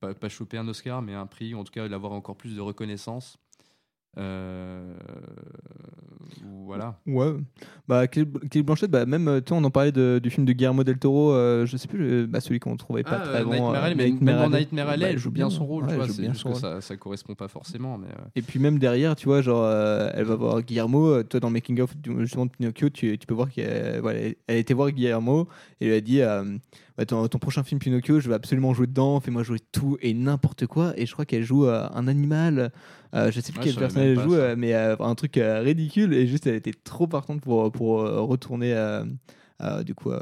pas, 0.00 0.14
pas 0.14 0.28
choper 0.30 0.56
un 0.56 0.66
Oscar, 0.68 1.02
mais 1.02 1.14
un 1.14 1.26
prix, 1.26 1.54
ou 1.54 1.58
en 1.58 1.64
tout 1.64 1.72
cas 1.72 1.86
l'avoir 1.86 2.12
encore 2.12 2.36
plus 2.36 2.56
de 2.56 2.60
reconnaissance. 2.60 3.38
Euh, 4.18 4.92
voilà. 6.64 6.98
Ouais, 7.06 7.32
bah 7.88 8.06
Kate 8.06 8.28
Kate 8.50 8.64
Blanchett, 8.64 8.90
bah, 8.90 9.04
même, 9.04 9.26
euh, 9.28 9.40
on 9.50 9.62
en 9.64 9.70
parlait 9.70 9.92
de- 9.92 10.20
du 10.22 10.30
film 10.30 10.46
de 10.46 10.52
Guillermo 10.52 10.84
del 10.84 10.98
Toro, 10.98 11.32
euh, 11.32 11.66
je 11.66 11.76
sais 11.76 11.88
plus, 11.88 12.02
euh, 12.04 12.26
bah, 12.28 12.40
celui 12.40 12.60
qu'on 12.60 12.76
trouvait 12.76 13.02
pas 13.02 13.18
Ah, 13.22 13.26
très 13.28 13.40
euh, 13.40 13.44
bon. 13.44 13.50
Nightmare 13.52 13.74
euh, 13.74 13.86
Alley, 13.86 13.94
mais 13.96 14.10
Nightmare 14.10 14.34
même 14.42 14.50
dans. 14.50 14.58
Nightmare 14.58 14.88
Alley, 14.88 15.04
Bah, 15.06 15.10
elle 15.12 15.18
joue 15.18 15.30
bien 15.30 15.50
son 15.50 15.66
rôle, 15.66 15.84
ouais, 15.84 15.90
tu 15.90 15.96
vois, 15.96 16.08
c'est 16.08 16.24
juste 16.24 16.44
que 16.44 16.54
ça, 16.54 16.80
ça 16.80 16.96
correspond 16.96 17.34
pas 17.34 17.48
forcément. 17.48 17.98
Mais, 17.98 18.06
euh, 18.08 18.24
Et 18.36 18.42
puis 18.42 18.58
même 18.60 18.78
derrière, 18.78 19.16
tu 19.16 19.26
vois, 19.26 19.42
genre, 19.42 19.64
euh, 19.64 20.10
elle 20.14 20.24
va 20.24 20.36
voir 20.36 20.62
Guillermo. 20.62 21.08
euh, 21.08 21.22
Toi, 21.24 21.40
dans 21.40 21.48
le 21.48 21.54
making 21.54 21.80
of 21.80 21.92
justement 22.18 22.46
de 22.46 22.50
Pinocchio, 22.50 22.88
tu, 22.90 23.18
tu 23.18 23.26
peux 23.26 23.34
voir 23.34 23.50
qu'elle 23.50 24.00
voilà, 24.00 24.20
elle 24.46 24.56
été 24.58 24.72
voir 24.74 24.90
Guillermo 24.92 25.48
et 25.80 25.86
lui 25.86 25.94
a 25.94 26.00
dit 26.00 26.20
euh, 26.22 26.44
ton, 27.06 27.26
ton 27.28 27.38
prochain 27.38 27.62
film 27.62 27.78
Pinocchio, 27.80 28.20
je 28.20 28.28
vais 28.28 28.34
absolument 28.34 28.74
jouer 28.74 28.86
dedans. 28.86 29.20
Fais-moi 29.20 29.42
jouer 29.42 29.58
tout 29.72 29.96
et 30.00 30.12
n'importe 30.14 30.66
quoi. 30.66 30.92
Et 30.96 31.06
je 31.06 31.12
crois 31.12 31.24
qu'elle 31.24 31.42
joue 31.44 31.66
euh, 31.66 31.86
un 31.94 32.08
animal. 32.08 32.72
euh, 33.14 33.30
je 33.30 33.40
sais 33.40 33.52
plus 33.52 33.60
Ouais, 33.60 33.64
quel 33.66 33.74
personnage 33.76 34.08
elle 34.08 34.20
joue, 34.20 34.34
euh, 34.34 34.54
mais 34.56 34.74
euh, 34.74 34.96
un 35.00 35.14
truc 35.14 35.38
ridicule. 35.42 36.14
Et 36.14 36.26
juste, 36.26 36.46
elle 36.46 36.54
était 36.56 36.74
trop 36.84 37.06
partante 37.06 37.40
pour, 37.40 37.70
pour 37.72 38.00
retourner. 38.00 38.74
du 39.84 39.94
coup, 39.94 40.10
euh, 40.10 40.20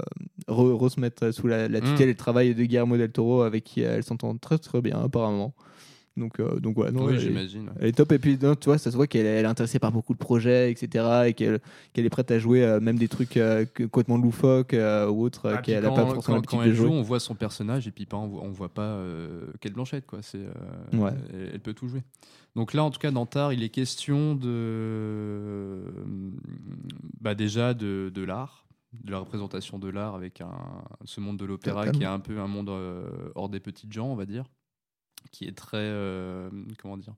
re, 0.49 0.75
re 0.77 0.91
se 0.91 0.99
mettre 1.01 1.31
sous 1.31 1.47
la, 1.47 1.69
la 1.69 1.81
tutelle 1.81 2.09
et 2.09 2.13
le 2.13 2.17
travail 2.17 2.55
de 2.55 2.65
Guillermo 2.65 2.97
del 2.97 3.13
Toro, 3.13 3.43
avec 3.43 3.65
qui 3.65 3.83
elle 3.83 4.03
s'entend 4.03 4.37
très 4.37 4.59
très 4.59 4.81
bien, 4.81 5.01
apparemment. 5.05 5.55
Donc, 6.19 6.41
euh, 6.41 6.59
donc 6.61 6.75
voilà. 6.75 6.91
non, 6.93 7.07
Oui, 7.07 7.19
j'imagine, 7.19 7.63
ouais. 7.69 7.73
Elle 7.81 7.87
est 7.89 7.93
top. 7.93 8.13
Et 8.13 8.19
puis, 8.19 8.37
non, 8.41 8.55
tu 8.55 8.67
vois, 8.67 8.77
ça 8.79 8.91
se 8.91 8.97
voit 8.97 9.07
qu'elle 9.07 9.25
elle 9.27 9.45
est 9.45 9.49
intéressée 9.49 9.79
par 9.79 9.93
beaucoup 9.93 10.13
de 10.13 10.19
projets, 10.19 10.71
etc. 10.71 11.23
Et 11.27 11.33
qu'elle 11.35 11.61
qu'elle 11.93 12.05
est 12.05 12.11
prête 12.11 12.31
à 12.31 12.39
jouer 12.39 12.65
euh, 12.65 12.81
même 12.81 12.99
des 12.99 13.09
trucs 13.09 13.37
euh, 13.37 13.65
complètement 13.79 14.19
loufoques 14.19 14.75
euh, 14.75 15.09
ou 15.09 15.23
autres 15.23 15.47
euh, 15.47 15.55
Ah, 15.57 15.63
qu'elle 15.63 15.83
n'a 15.83 15.89
quand, 15.89 15.95
pas 15.95 16.07
forcément 16.15 16.37
l'habitude 16.37 16.59
quand 16.59 16.65
de 16.65 16.69
elle 16.71 16.75
joue, 16.75 16.87
jouer. 16.89 16.95
on 16.97 17.03
voit 17.03 17.21
son 17.21 17.35
personnage 17.35 17.87
et 17.89 17.91
puis 17.91 18.05
pas, 18.07 18.17
on 18.17 18.27
voit, 18.29 18.43
on 18.43 18.51
voit 18.51 18.69
pas 18.75 19.01
quelle 19.61 19.73
blanchette 19.73 20.07
quoi. 20.07 20.19
C'est, 20.23 20.41
Ouais. 20.93 21.11
elle, 21.33 21.51
elle 21.55 21.61
peut 21.61 21.75
tout 21.75 21.89
jouer. 21.89 22.03
Donc 22.57 22.73
là, 22.75 22.83
en 22.83 22.91
tout 22.91 22.99
cas, 22.99 23.11
dans 23.11 23.27
Tar, 23.27 23.53
il 23.53 23.63
est 23.63 23.69
question 23.69 24.35
de, 24.35 25.83
bah 27.21 27.35
déjà 27.35 27.75
de, 27.75 28.11
de 28.13 28.23
l'art, 28.25 28.65
de 29.05 29.11
la 29.13 29.19
représentation 29.19 29.79
de 29.79 29.89
l'art 29.89 30.15
avec 30.15 30.41
un, 30.41 30.51
ce 31.05 31.21
monde 31.21 31.37
de 31.37 31.45
l'opéra 31.45 31.89
qui 31.91 32.03
est 32.03 32.07
un 32.07 32.21
peu 32.21 32.39
un 32.41 32.47
monde 32.47 32.71
hors 33.35 33.49
des 33.49 33.61
petites 33.61 33.93
gens, 33.93 34.07
on 34.09 34.17
va 34.17 34.27
dire, 34.27 34.45
qui 35.31 35.45
est 35.45 35.57
très, 35.57 35.77
euh, 35.79 36.51
comment 36.79 36.97
dire, 36.97 37.15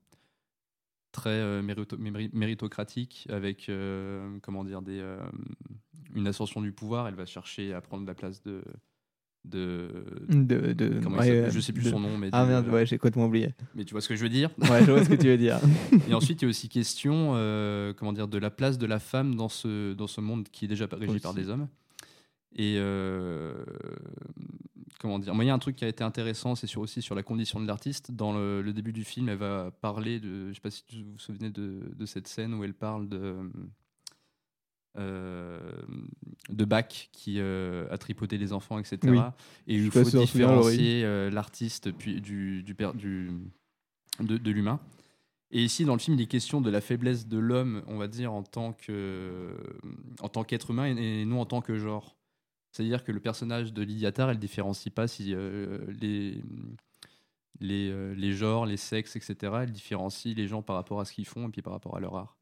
très 1.11 1.29
euh, 1.29 1.61
mérito- 1.61 1.97
méri- 1.97 2.29
méritocratique 2.33 3.27
avec 3.29 3.67
euh, 3.69 4.37
comment 4.41 4.63
dire 4.63 4.81
des 4.81 4.99
euh, 4.99 5.19
une 6.15 6.27
ascension 6.27 6.61
du 6.61 6.71
pouvoir 6.71 7.07
elle 7.07 7.15
va 7.15 7.25
chercher 7.25 7.73
à 7.73 7.81
prendre 7.81 8.05
la 8.07 8.13
place 8.13 8.41
de 8.43 8.63
de, 9.43 9.89
De- 10.29 11.03
ouais, 11.17 11.49
je 11.49 11.59
sais 11.59 11.73
plus 11.73 11.83
de- 11.85 11.89
son 11.89 11.99
nom 11.99 12.15
mais 12.17 12.29
Ah 12.31 12.45
merde, 12.45 12.67
ouais, 12.69 12.85
j'ai 12.85 12.97
complètement 12.99 13.25
oublié. 13.25 13.55
mais 13.73 13.83
tu 13.85 13.91
vois 13.93 14.01
ce 14.01 14.07
que 14.07 14.15
je 14.15 14.21
veux 14.21 14.29
dire? 14.29 14.51
Ouais, 14.59 14.85
je 14.85 14.91
vois 14.91 15.03
ce 15.03 15.09
que 15.09 15.15
tu 15.15 15.27
veux 15.27 15.37
dire. 15.37 15.59
et 16.07 16.13
ensuite 16.13 16.41
il 16.41 16.45
y 16.45 16.47
a 16.47 16.49
aussi 16.49 16.69
question 16.69 17.31
euh, 17.35 17.91
comment 17.93 18.13
dire 18.13 18.27
de 18.27 18.37
la 18.37 18.51
place 18.51 18.77
de 18.77 18.85
la 18.85 18.99
femme 18.99 19.33
dans 19.35 19.49
ce 19.49 19.93
dans 19.93 20.07
ce 20.07 20.21
monde 20.21 20.47
qui 20.49 20.65
est 20.65 20.67
déjà 20.67 20.87
régi 20.91 21.19
par 21.19 21.33
des 21.33 21.49
hommes 21.49 21.67
et 22.55 22.75
comment 24.99 25.19
dire 25.19 25.33
Moi, 25.35 25.43
il 25.43 25.47
y 25.47 25.49
a 25.49 25.53
un 25.53 25.59
truc 25.59 25.75
qui 25.75 25.85
a 25.85 25.87
été 25.87 26.03
intéressant, 26.03 26.55
c'est 26.55 26.67
sur, 26.67 26.81
aussi 26.81 27.01
sur 27.01 27.15
la 27.15 27.23
condition 27.23 27.59
de 27.59 27.67
l'artiste. 27.67 28.11
Dans 28.11 28.33
le, 28.33 28.61
le 28.61 28.73
début 28.73 28.93
du 28.93 29.03
film, 29.03 29.29
elle 29.29 29.37
va 29.37 29.71
parler 29.81 30.19
de. 30.19 30.49
Je 30.49 30.53
sais 30.53 30.61
pas 30.61 30.69
si 30.71 31.03
vous 31.03 31.11
vous 31.13 31.19
souvenez 31.19 31.49
de, 31.49 31.91
de 31.95 32.05
cette 32.05 32.27
scène 32.27 32.53
où 32.53 32.63
elle 32.63 32.73
parle 32.73 33.07
de. 33.09 33.35
euh, 34.97 35.59
de 36.49 36.65
Bach 36.65 37.09
qui 37.11 37.35
euh, 37.39 37.87
a 37.91 37.97
tripoté 37.97 38.37
les 38.37 38.51
enfants, 38.53 38.77
etc. 38.79 38.97
Oui. 39.05 39.17
Et 39.67 39.75
il 39.75 39.91
faut 39.91 39.99
différencier 40.25 41.03
euh, 41.05 41.29
l'artiste 41.29 41.91
puis 41.91 42.19
du, 42.21 42.63
du, 42.63 42.75
du- 42.95 43.29
de, 44.19 44.37
de 44.37 44.51
l'humain. 44.51 44.79
Et 45.53 45.63
ici, 45.63 45.83
dans 45.85 45.93
le 45.93 45.99
film, 45.99 46.17
il 46.17 46.21
est 46.21 46.27
question 46.27 46.61
de 46.61 46.69
la 46.69 46.79
faiblesse 46.81 47.27
de 47.27 47.37
l'homme, 47.37 47.83
on 47.87 47.97
va 47.97 48.07
dire, 48.07 48.31
en 48.31 48.43
tant 48.43 48.71
que 48.73 49.53
en 50.21 50.29
tant 50.29 50.43
qu'être 50.43 50.71
humain 50.71 50.85
et, 50.95 51.21
et 51.21 51.25
non 51.25 51.41
en 51.41 51.45
tant 51.45 51.61
que 51.61 51.77
genre. 51.77 52.15
C'est-à-dire 52.71 53.03
que 53.03 53.11
le 53.11 53.19
personnage 53.19 53.73
de 53.73 53.81
Lydia 53.83 54.11
Tarr, 54.11 54.29
elle 54.31 54.39
différencie 54.39 54.93
pas 54.93 55.07
si 55.07 55.33
euh, 55.33 55.79
les 55.99 56.41
les, 57.59 57.89
euh, 57.91 58.13
les 58.15 58.31
genres, 58.33 58.65
les 58.65 58.77
sexes, 58.77 59.15
etc. 59.15 59.53
Elle 59.63 59.71
différencie 59.71 60.35
les 60.35 60.47
gens 60.47 60.61
par 60.61 60.75
rapport 60.77 60.99
à 60.99 61.05
ce 61.05 61.13
qu'ils 61.13 61.27
font 61.27 61.47
et 61.47 61.51
puis 61.51 61.61
par 61.61 61.73
rapport 61.73 61.95
à 61.95 61.99
leur 61.99 62.15
art. 62.15 62.37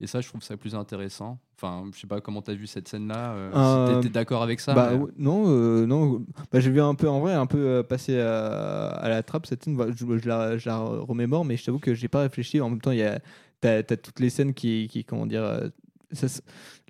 Et 0.00 0.08
ça, 0.08 0.20
je 0.20 0.28
trouve 0.28 0.42
ça 0.42 0.56
plus 0.56 0.74
intéressant. 0.74 1.38
Enfin, 1.56 1.88
je 1.94 2.00
sais 2.00 2.08
pas 2.08 2.20
comment 2.20 2.42
tu 2.42 2.50
as 2.50 2.54
vu 2.54 2.66
cette 2.66 2.88
scène-là. 2.88 3.34
euh, 3.34 3.86
si 3.90 3.94
t'étais 4.02 4.12
d'accord 4.12 4.42
avec 4.42 4.58
ça 4.58 4.74
bah, 4.74 4.90
mais- 4.96 5.04
Non, 5.16 5.44
euh, 5.46 5.86
non. 5.86 6.26
Bah, 6.50 6.58
j'ai 6.58 6.70
vu 6.72 6.80
un 6.80 6.96
peu 6.96 7.08
en 7.08 7.20
vrai, 7.20 7.32
un 7.34 7.46
peu 7.46 7.84
passer 7.88 8.18
à, 8.18 8.88
à 8.88 9.08
la 9.08 9.22
trappe 9.22 9.46
cette 9.46 9.62
scène. 9.62 9.76
Bah, 9.76 9.86
Je, 9.94 10.18
je 10.18 10.28
la, 10.28 10.58
je 10.58 10.68
la 10.68 10.78
remémore, 10.78 11.44
mais 11.44 11.56
je 11.56 11.64
t'avoue 11.64 11.78
que 11.78 11.94
j'ai 11.94 12.08
pas 12.08 12.22
réfléchi. 12.22 12.60
En 12.60 12.70
même 12.70 12.80
temps, 12.80 12.90
il 12.90 12.98
y 12.98 13.02
a, 13.04 13.20
t'as, 13.60 13.84
t'as 13.84 13.96
toutes 13.96 14.18
les 14.18 14.30
scènes 14.30 14.52
qui, 14.54 14.88
qui 14.90 15.04
comment 15.04 15.26
dire. 15.26 15.70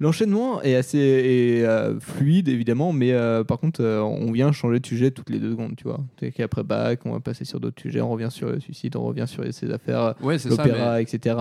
L'enchaînement 0.00 0.61
est 0.62 0.75
assez 0.75 0.99
est, 0.99 1.64
euh, 1.64 2.00
fluide 2.00 2.49
évidemment, 2.49 2.93
mais 2.93 3.12
euh, 3.12 3.45
par 3.45 3.61
contre 3.61 3.81
euh, 3.81 4.00
on 4.00 4.33
vient 4.33 4.50
changer 4.50 4.81
de 4.81 4.87
sujet 4.87 5.12
toutes 5.12 5.31
les 5.31 5.38
deux 5.38 5.52
secondes, 5.52 5.76
tu 5.76 5.85
vois. 5.85 6.00
C'est 6.19 6.33
qu'après 6.33 6.64
Bach, 6.64 6.99
on 7.04 7.12
va 7.12 7.21
passer 7.21 7.45
sur 7.45 7.61
d'autres 7.61 7.81
sujets, 7.81 8.00
on 8.00 8.11
revient 8.11 8.31
sur 8.31 8.49
le 8.49 8.59
suicide, 8.59 8.97
on 8.97 9.04
revient 9.04 9.26
sur 9.28 9.45
ses 9.52 9.71
affaires, 9.71 10.14
Ouais, 10.21 10.37
l'opéra, 10.47 11.00
etc. 11.00 11.37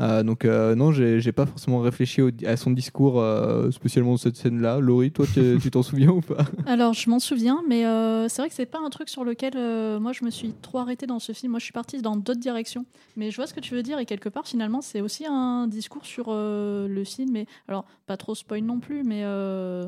Euh, 0.00 0.22
donc 0.22 0.44
euh, 0.44 0.74
non, 0.74 0.90
j'ai 0.92 1.32
pas 1.32 1.46
forcément 1.46 1.80
réfléchi 1.80 2.22
au- 2.22 2.30
à 2.46 2.56
son 2.56 2.70
discours 2.70 3.20
euh, 3.20 3.70
spécialement 3.70 4.14
de 4.14 4.18
cette 4.18 4.36
scène-là. 4.36 4.80
Laurie, 4.80 5.12
toi, 5.12 5.26
tu 5.32 5.58
tu 5.60 5.70
t'en 5.70 5.82
souviens 5.82 6.08
ou 6.10 6.20
pas? 6.20 6.44
Alors, 6.66 6.94
je 6.94 7.08
m'en 7.10 7.18
souviens, 7.18 7.62
mais 7.68 7.86
euh, 7.86 8.28
c'est 8.28 8.42
vrai 8.42 8.48
que 8.48 8.54
c'est 8.54 8.66
pas 8.66 8.80
un 8.84 8.90
truc 8.90 9.08
sur 9.08 9.24
lequel 9.24 9.52
euh, 9.56 10.00
moi 10.00 10.12
je 10.12 10.24
me 10.24 10.30
suis 10.30 10.52
trop 10.62 10.78
arrêtée 10.78 11.06
dans 11.06 11.18
ce 11.18 11.32
film. 11.32 11.52
Moi, 11.52 11.58
je 11.58 11.64
suis 11.64 11.72
partie 11.72 12.00
dans 12.02 12.16
d'autres 12.16 12.40
directions. 12.40 12.84
Mais 13.16 13.30
je 13.30 13.36
vois 13.36 13.46
ce 13.46 13.54
que 13.54 13.60
tu 13.60 13.74
veux 13.74 13.82
dire 13.82 13.98
et 13.98 14.06
quelque 14.06 14.28
part, 14.28 14.46
finalement, 14.46 14.80
c'est 14.80 15.00
aussi 15.00 15.24
un 15.28 15.66
discours 15.68 16.06
sur 16.06 16.26
euh, 16.28 16.88
le 16.88 17.04
film. 17.04 17.30
Mais 17.32 17.46
alors, 17.68 17.84
pas 18.06 18.16
trop 18.16 18.34
spoil 18.34 18.62
non 18.64 18.80
plus, 18.80 19.04
mais 19.04 19.22
euh, 19.24 19.86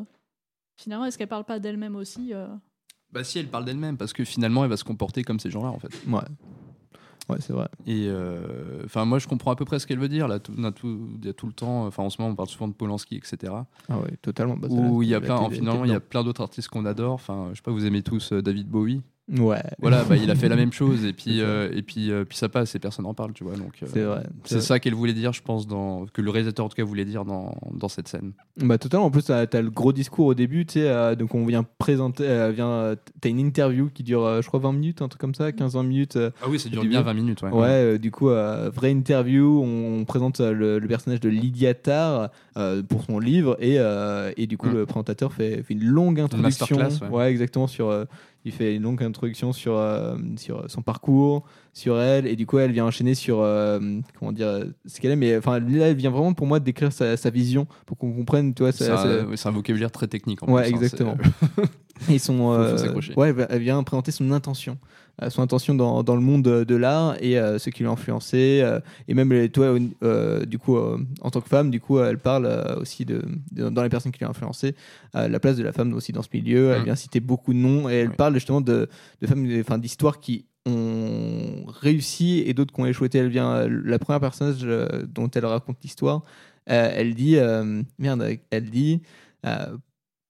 finalement, 0.76 1.06
est-ce 1.06 1.16
qu'elle 1.18 1.28
parle 1.28 1.44
pas 1.44 1.58
d'elle-même 1.58 1.96
aussi 1.96 2.32
euh? 2.34 2.46
Bah 3.12 3.22
si, 3.24 3.38
elle 3.38 3.46
parle 3.48 3.64
d'elle-même 3.64 3.96
parce 3.96 4.12
que 4.12 4.24
finalement, 4.24 4.64
elle 4.64 4.70
va 4.70 4.76
se 4.76 4.84
comporter 4.84 5.22
comme 5.22 5.38
ces 5.38 5.50
gens-là, 5.50 5.68
en 5.70 5.78
fait. 5.78 5.90
Ouais. 6.08 6.20
Ouais, 7.28 7.38
c'est 7.40 7.52
vrai. 7.52 7.68
Et 7.86 8.06
euh, 8.08 8.82
enfin, 8.84 9.04
moi, 9.04 9.18
je 9.18 9.26
comprends 9.26 9.50
à 9.50 9.56
peu 9.56 9.64
près 9.64 9.78
ce 9.78 9.86
qu'elle 9.86 9.98
veut 9.98 10.08
dire. 10.08 10.28
Là, 10.28 10.38
tout, 10.38 10.52
on 10.56 10.64
a 10.64 10.72
tout, 10.72 11.08
il 11.18 11.24
y 11.24 11.28
a 11.28 11.32
tout 11.32 11.46
le 11.46 11.52
temps. 11.52 11.86
Enfin, 11.86 12.02
en 12.02 12.10
ce 12.10 12.20
moment, 12.20 12.32
on 12.32 12.36
parle 12.36 12.48
souvent 12.48 12.68
de 12.68 12.74
Polanski, 12.74 13.16
etc. 13.16 13.52
Ah 13.88 13.98
ouais, 13.98 14.16
totalement. 14.20 14.56
Bah, 14.56 14.68
Où 14.70 15.02
il 15.02 15.08
y 15.08 15.14
a 15.14 15.20
plein, 15.20 15.48
finalement, 15.50 15.84
il 15.84 15.90
y 15.90 15.94
a 15.94 16.00
plein 16.00 16.22
d'autres 16.22 16.42
artistes 16.42 16.68
qu'on 16.68 16.84
adore. 16.84 17.14
Enfin, 17.14 17.48
je 17.52 17.56
sais 17.56 17.62
pas, 17.62 17.70
vous 17.70 17.86
aimez 17.86 18.02
tous 18.02 18.32
euh, 18.32 18.42
David 18.42 18.68
Bowie? 18.68 19.02
Ouais. 19.32 19.62
Voilà, 19.78 20.04
bah, 20.04 20.16
il 20.16 20.30
a 20.30 20.34
fait 20.34 20.50
la 20.50 20.56
même 20.56 20.72
chose 20.74 21.04
et 21.06 21.14
puis 21.14 21.40
euh, 21.40 21.70
et 21.72 21.80
puis 21.80 22.10
euh, 22.10 22.24
puis 22.24 22.36
ça 22.36 22.50
passe 22.50 22.74
et 22.74 22.78
personne 22.78 23.06
n'en 23.06 23.14
parle, 23.14 23.32
tu 23.32 23.42
vois. 23.42 23.56
Donc 23.56 23.72
euh, 23.82 23.86
C'est 23.90 24.02
vrai, 24.02 24.22
c'est 24.44 24.60
ça 24.60 24.78
qu'elle 24.78 24.94
voulait 24.94 25.14
dire, 25.14 25.32
je 25.32 25.40
pense, 25.40 25.66
dans 25.66 26.04
que 26.12 26.20
le 26.20 26.30
réalisateur 26.30 26.66
en 26.66 26.68
tout 26.68 26.76
cas 26.76 26.84
voulait 26.84 27.06
dire 27.06 27.24
dans, 27.24 27.54
dans 27.72 27.88
cette 27.88 28.06
scène. 28.06 28.32
Bah 28.58 28.76
totalement. 28.76 29.06
En 29.06 29.10
plus, 29.10 29.22
t'as 29.24 29.46
as 29.50 29.62
le 29.62 29.70
gros 29.70 29.94
discours 29.94 30.26
au 30.26 30.34
début, 30.34 30.66
tu 30.66 30.74
sais. 30.74 31.16
donc 31.16 31.34
on 31.34 31.46
vient 31.46 31.64
présenter, 31.78 32.50
vient, 32.54 32.96
t'as 33.20 33.28
une 33.30 33.38
interview 33.38 33.88
qui 33.92 34.02
dure, 34.02 34.42
je 34.42 34.46
crois, 34.46 34.60
20 34.60 34.72
minutes, 34.72 35.00
un 35.02 35.08
truc 35.08 35.20
comme 35.20 35.34
ça, 35.34 35.50
15-20 35.50 35.86
minutes. 35.86 36.18
Ah 36.42 36.46
oui, 36.48 36.58
ça 36.58 36.68
dure 36.68 36.84
bien 36.84 37.00
20 37.00 37.14
minutes, 37.14 37.42
ouais. 37.42 37.50
Ouais, 37.50 37.98
du 37.98 38.10
coup, 38.10 38.26
vraie 38.28 38.90
interview. 38.90 39.62
On, 39.64 40.00
on 40.00 40.04
présente 40.04 40.40
le, 40.40 40.78
le 40.78 40.88
personnage 40.88 41.20
de 41.20 41.30
Lydia 41.30 41.72
Tarr 41.72 42.28
pour 42.88 43.04
son 43.04 43.18
livre 43.18 43.56
et, 43.58 43.78
et 44.36 44.46
du 44.46 44.58
coup, 44.58 44.68
le 44.68 44.84
présentateur 44.84 45.32
fait, 45.32 45.62
fait 45.62 45.72
une 45.72 45.84
longue 45.84 46.20
introduction. 46.20 46.76
masterclass, 46.76 47.08
ouais. 47.10 47.30
exactement. 47.30 47.66
Sur, 47.66 48.06
il 48.44 48.52
fait 48.52 48.74
une 48.76 48.82
longue 48.82 49.02
introduction 49.02 49.52
sur, 49.52 49.76
euh, 49.76 50.16
sur 50.36 50.70
son 50.70 50.82
parcours, 50.82 51.44
sur 51.72 51.98
elle, 52.00 52.26
et 52.26 52.36
du 52.36 52.46
coup, 52.46 52.58
elle 52.58 52.72
vient 52.72 52.84
enchaîner 52.84 53.14
sur 53.14 53.40
euh, 53.40 53.80
comment 54.18 54.32
dire 54.32 54.64
ce 54.86 55.00
qu'elle 55.00 55.12
est. 55.12 55.16
Mais 55.16 55.36
enfin, 55.36 55.58
là, 55.60 55.88
elle 55.88 55.96
vient 55.96 56.10
vraiment 56.10 56.34
pour 56.34 56.46
moi 56.46 56.60
décrire 56.60 56.92
sa, 56.92 57.16
sa 57.16 57.30
vision 57.30 57.66
pour 57.86 57.96
qu'on 57.96 58.12
comprenne, 58.12 58.52
tu 58.54 58.62
vois, 58.62 58.72
C'est 58.72 58.90
un, 58.90 59.34
sa- 59.36 59.50
vocabulaire 59.50 59.90
très 59.90 60.06
technique. 60.06 60.42
En 60.42 60.52
Ouais, 60.52 60.64
plus, 60.64 60.72
hein, 60.74 60.76
exactement. 60.76 61.16
s'accrocher. 62.78 63.14
ouais, 63.16 63.34
elle 63.48 63.62
vient 63.62 63.82
présenter 63.82 64.10
son 64.10 64.30
intention, 64.32 64.78
son 65.28 65.42
intention 65.42 65.74
dans, 65.74 66.02
dans 66.02 66.14
le 66.16 66.20
monde 66.20 66.42
de, 66.42 66.74
l'art 66.76 67.16
et 67.20 67.34
ce 67.58 67.70
qui 67.70 67.82
l'a 67.82 67.90
influencé. 67.90 68.60
euh, 68.62 68.80
et 69.08 69.14
même 69.14 69.48
toi, 69.50 69.76
euh, 70.02 70.44
du 70.44 70.58
coup, 70.58 70.76
euh, 70.76 70.98
en 71.20 71.30
tant 71.30 71.40
que 71.40 71.48
femme, 71.48 71.70
du 71.70 71.80
coup, 71.80 72.00
elle 72.00 72.18
parle 72.18 72.46
aussi 72.80 73.04
de, 73.04 73.22
de- 73.52 73.68
dans 73.68 73.82
les 73.82 73.88
personnes 73.88 74.12
qui 74.12 74.22
l'ont 74.24 74.30
influencé, 74.30 74.74
la 75.14 75.38
place 75.40 75.56
de 75.56 75.62
la 75.62 75.72
femme 75.72 75.92
aussi 75.94 76.12
dans 76.12 76.22
ce 76.22 76.28
milieu. 76.32 76.72
Elle 76.72 76.80
Mm. 76.82 76.84
vient 76.84 76.96
citer 76.96 77.20
beaucoup 77.20 77.52
de 77.52 77.58
noms 77.58 77.88
et 77.88 77.94
elle 77.94 78.10
parle 78.10 78.34
justement 78.34 78.60
de, 78.60 78.88
de 79.22 79.26
femmes, 79.26 79.46
enfin 79.60 79.78
d'histoires 79.78 80.18
qui 80.20 80.46
ont 80.66 81.64
réussi 81.68 82.42
et 82.46 82.54
d'autres 82.54 82.72
qui 82.74 82.80
ont 82.80 82.86
échoué. 82.86 83.08
Elle 83.14 83.28
vient, 83.28 83.66
la 83.68 83.98
première 83.98 84.20
personnage 84.20 84.66
dont 85.08 85.30
elle 85.30 85.46
raconte 85.46 85.76
l'histoire, 85.82 86.22
euh, 86.70 86.90
elle 86.94 87.14
dit, 87.14 87.36
euh, 87.36 87.82
merde, 87.98 88.26
elle 88.50 88.70
dit. 88.70 89.02
euh, 89.46 89.76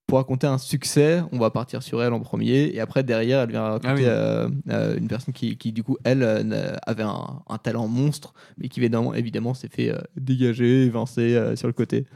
pour 0.07 0.19
raconter 0.19 0.47
un 0.47 0.59
succès, 0.59 1.23
on 1.33 1.39
va 1.39 1.51
partir 1.51 1.83
sur 1.83 2.03
elle 2.03 2.13
en 2.13 2.21
premier, 2.21 2.67
et 2.75 2.81
après 2.81 3.03
derrière, 3.03 3.41
elle 3.41 3.51
vient 3.51 3.63
raconter 3.63 3.89
Ah 3.89 3.95
oui. 3.95 4.03
euh, 4.05 4.49
euh, 4.69 4.97
une 4.99 5.09
personne 5.09 5.33
qui, 5.33 5.57
qui, 5.57 5.73
du 5.73 5.83
coup, 5.83 5.97
elle, 6.05 6.23
euh, 6.23 6.77
avait 6.87 7.03
un, 7.03 7.41
un 7.49 7.59
talent 7.59 7.89
monstre, 7.89 8.35
mais 8.59 8.69
qui 8.69 8.81
évidemment, 8.81 9.15
évidemment 9.15 9.55
s'est 9.55 9.69
fait 9.69 9.93
dégager, 10.17 10.85
évincer 10.85 11.55
sur 11.57 11.67
le 11.69 11.73
côté. 11.73 12.07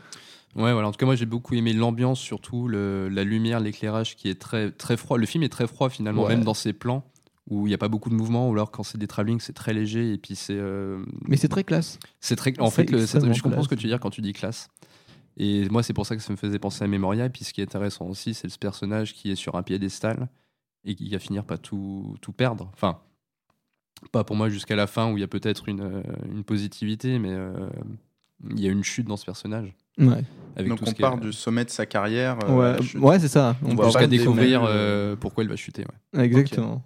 Ouais, 0.57 0.73
voilà. 0.73 0.89
En 0.89 0.93
tout 0.93 0.99
cas, 0.99 1.07
moi, 1.07 1.15
j'ai 1.15 1.27
beaucoup 1.27 1.55
aimé 1.55 1.73
l'ambiance, 1.73 2.19
surtout 2.21 2.69
le- 2.69 3.09
la 3.09 3.23
lumière, 3.25 3.61
l'éclairage 3.61 4.17
qui 4.17 4.29
est 4.29 4.41
très, 4.41 4.71
très 4.71 4.97
froid. 4.97 5.17
Le 5.19 5.27
film 5.27 5.45
est 5.45 5.49
très 5.51 5.67
froid, 5.67 5.89
finalement, 5.89 6.23
Ouais. 6.25 6.31
même 6.37 6.43
dans 6.45 6.55
ses 6.55 6.73
plans, 6.73 7.05
où 7.49 7.67
il 7.67 7.71
n'y 7.71 7.75
a 7.75 7.79
pas 7.79 7.89
beaucoup 7.89 8.11
de 8.11 8.15
mouvement, 8.15 8.49
ou 8.49 8.53
alors 8.53 8.71
quand 8.71 8.83
c'est 8.83 8.99
des 8.99 9.07
travelling, 9.07 9.41
c'est 9.41 9.53
très 9.53 9.73
léger, 9.73 10.13
et 10.13 10.19
puis 10.19 10.35
c'est. 10.37 10.57
euh, 10.59 11.03
Mais 11.27 11.37
c'est 11.37 11.49
très 11.49 11.65
classe. 11.65 11.99
C'est 12.21 12.37
très. 12.37 12.59
En 12.61 12.71
fait, 12.71 12.91
le- 12.91 12.99
je 13.07 13.43
comprends 13.43 13.63
ce 13.63 13.69
que 13.69 13.75
tu 13.75 13.85
veux 13.85 13.89
dire 13.91 14.01
quand 14.01 14.11
tu 14.11 14.21
dis 14.21 14.33
classe. 14.33 14.69
Et 15.39 15.69
moi, 15.69 15.83
c'est 15.83 15.93
pour 15.93 16.05
ça 16.05 16.17
que 16.17 16.23
ça 16.23 16.33
me 16.33 16.37
faisait 16.37 16.59
penser 16.59 16.83
à 16.85 16.89
Memoria. 16.89 17.27
Et 17.27 17.31
puis, 17.31 17.45
ce 17.45 17.53
qui 17.53 17.61
est 17.61 17.65
intéressant 17.65 18.07
aussi, 18.07 18.35
c'est 18.35 18.49
ce 18.49 18.59
personnage 18.59 19.15
qui 19.15 19.31
est 19.31 19.37
sur 19.37 19.55
un 19.55 19.63
piédestal 19.63 20.29
et 20.85 20.95
qui 20.95 21.09
va 21.11 21.19
finir 21.19 21.45
par 21.45 21.59
tout, 21.61 22.17
tout 22.21 22.33
perdre. 22.33 22.71
Enfin, 22.75 22.99
pas 24.13 24.25
pour 24.25 24.37
moi 24.37 24.49
jusqu'à 24.49 24.77
la 24.77 24.87
fin 24.87 25.13
où 25.13 25.17
il 25.17 25.21
y 25.21 25.25
a 25.25 25.29
peut-être 25.29 25.69
une, 25.69 25.81
euh, 25.81 26.03
une 26.31 26.45
positivité, 26.45 27.19
mais 27.19 27.31
euh, 27.33 27.53
il 28.51 28.61
y 28.61 28.69
a 28.69 28.71
une 28.71 28.85
chute 28.85 29.07
dans 29.07 29.17
ce 29.17 29.25
personnage. 29.25 29.75
Ouais. 29.99 30.23
Avec 30.57 30.69
Donc 30.69 30.79
tout 30.79 30.85
on 30.85 30.91
ce 30.91 30.95
qui 30.95 31.03
est- 31.03 31.05
part 31.05 31.19
du 31.19 31.33
sommet 31.33 31.65
de 31.65 31.71
sa 31.71 31.87
carrière. 31.87 32.39
euh, 32.49 32.79
ouais, 32.97 33.19
c'est 33.19 33.29
ça. 33.29 33.57
On 33.65 33.75
voit 33.75 33.87
jusqu'à 33.87 34.07
découvrir 34.07 34.63
euh, 34.65 35.15
pourquoi 35.17 35.43
elle 35.45 35.51
va 35.51 35.57
chuter. 35.57 35.85
ouais. 36.15 36.25
Exactement. 36.25 36.83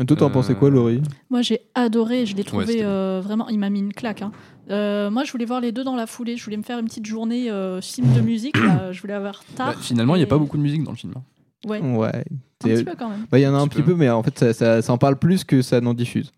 Et 0.00 0.06
toi, 0.06 0.16
t'en 0.16 0.26
Euh, 0.26 0.30
pensais 0.30 0.54
quoi, 0.54 0.70
Laurie? 0.70 1.02
Moi, 1.30 1.42
j'ai 1.42 1.62
adoré. 1.74 2.24
Je 2.24 2.36
l'ai 2.36 2.44
trouvé 2.44 2.82
euh, 2.84 3.20
vraiment. 3.22 3.48
Il 3.48 3.58
m'a 3.58 3.68
mis 3.70 3.80
une 3.80 3.92
claque. 3.92 4.22
hein. 4.22 4.30
Euh, 4.70 5.10
moi, 5.10 5.24
je 5.24 5.32
voulais 5.32 5.44
voir 5.44 5.60
les 5.60 5.72
deux 5.72 5.82
dans 5.84 5.96
la 5.96 6.06
foulée. 6.06 6.36
Je 6.36 6.44
voulais 6.44 6.56
me 6.56 6.62
faire 6.62 6.78
une 6.78 6.86
petite 6.86 7.06
journée 7.06 7.50
euh, 7.50 7.80
film 7.80 8.12
de 8.14 8.20
musique. 8.20 8.56
là. 8.58 8.92
Je 8.92 9.00
voulais 9.00 9.14
avoir 9.14 9.42
tard. 9.56 9.72
Bah, 9.74 9.78
finalement, 9.80 10.14
il 10.14 10.18
n'y 10.18 10.24
a 10.24 10.26
et- 10.26 10.28
pas 10.28 10.38
beaucoup 10.38 10.56
de 10.56 10.62
musique 10.62 10.84
dans 10.84 10.92
le 10.92 10.96
film. 10.96 11.12
hein. 11.16 11.22
Ouais. 11.68 11.80
Ouais. 11.80 12.24
Un 12.64 12.68
petit 12.68 12.84
peu 12.84 12.94
quand 12.98 13.08
même. 13.10 13.26
Bah, 13.30 13.38
Il 13.38 13.42
y 13.42 13.46
en 13.46 13.54
a 13.54 13.58
un 13.58 13.62
Un 13.62 13.68
petit 13.68 13.76
petit 13.78 13.82
peu. 13.82 13.92
peu, 13.92 13.98
mais 13.98 14.08
en 14.10 14.22
fait, 14.22 14.38
ça, 14.38 14.52
ça, 14.52 14.80
ça 14.82 14.92
en 14.92 14.98
parle 14.98 15.18
plus 15.18 15.44
que 15.44 15.60
ça 15.62 15.80
n'en 15.80 15.92
diffuse. 15.94 16.30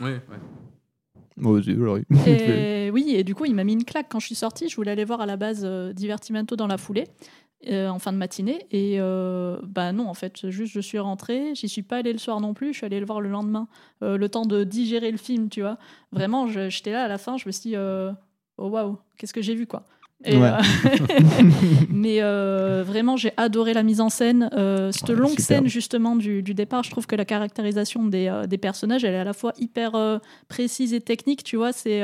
Ouais, 0.00 0.20
Bon, 0.28 0.34
Et 2.26 2.90
oui, 2.92 3.14
et 3.14 3.24
du 3.24 3.34
coup, 3.34 3.44
il 3.44 3.54
m'a 3.54 3.64
mis 3.64 3.72
une 3.72 3.84
claque 3.84 4.06
quand 4.10 4.20
je 4.20 4.26
suis 4.26 4.34
sortie. 4.34 4.68
Je 4.68 4.76
voulais 4.76 4.90
aller 4.90 5.04
voir 5.04 5.20
à 5.20 5.26
la 5.26 5.36
base 5.36 5.62
euh, 5.64 5.92
Divertimento 5.92 6.56
dans 6.56 6.66
la 6.66 6.78
foulée, 6.78 7.08
euh, 7.68 7.88
en 7.88 7.98
fin 7.98 8.12
de 8.12 8.18
matinée. 8.18 8.66
Et 8.70 8.96
euh, 9.00 9.58
bah 9.62 9.92
non, 9.92 10.08
en 10.08 10.14
fait, 10.14 10.50
juste 10.50 10.72
je 10.72 10.80
suis 10.80 10.98
rentrée. 10.98 11.54
J'y 11.54 11.68
suis 11.68 11.82
pas 11.82 11.98
allée 11.98 12.12
le 12.12 12.18
soir 12.18 12.40
non 12.40 12.54
plus. 12.54 12.72
Je 12.72 12.78
suis 12.78 12.86
allée 12.86 13.00
le 13.00 13.06
voir 13.06 13.20
le 13.20 13.28
lendemain, 13.28 13.68
le 14.00 14.26
temps 14.28 14.46
de 14.46 14.64
digérer 14.64 15.10
le 15.10 15.18
film, 15.18 15.48
tu 15.48 15.62
vois. 15.62 15.78
Vraiment, 16.12 16.46
j'étais 16.48 16.92
là 16.92 17.04
à 17.04 17.08
la 17.08 17.18
fin, 17.18 17.36
je 17.36 17.44
me 17.46 17.52
suis 17.52 17.70
dit, 17.70 17.76
oh 17.76 18.68
waouh, 18.68 18.98
qu'est-ce 19.16 19.34
que 19.34 19.42
j'ai 19.42 19.54
vu, 19.54 19.66
quoi. 19.66 19.84
Et, 20.24 20.36
Ouais. 20.36 20.50
euh, 20.50 21.42
mais 21.90 22.22
euh, 22.22 22.82
vraiment, 22.86 23.16
j'ai 23.16 23.32
adoré 23.36 23.74
la 23.74 23.82
mise 23.82 24.00
en 24.00 24.08
scène. 24.08 24.50
Euh, 24.52 24.92
cette 24.92 25.08
Ouais, 25.08 25.14
longue 25.14 25.30
super. 25.30 25.44
scène, 25.44 25.66
justement, 25.68 26.16
du, 26.16 26.42
du 26.42 26.54
départ, 26.54 26.82
je 26.82 26.90
trouve 26.90 27.06
que 27.06 27.16
la 27.16 27.24
caractérisation 27.24 28.04
des, 28.06 28.42
des 28.48 28.58
personnages, 28.58 29.04
elle 29.04 29.14
est 29.14 29.18
à 29.18 29.24
la 29.24 29.32
fois 29.32 29.52
hyper 29.58 29.92
précise 30.48 30.94
et 30.94 31.00
technique. 31.00 31.44
Tu 31.44 31.56
vois, 31.56 31.72
c'est 31.72 32.02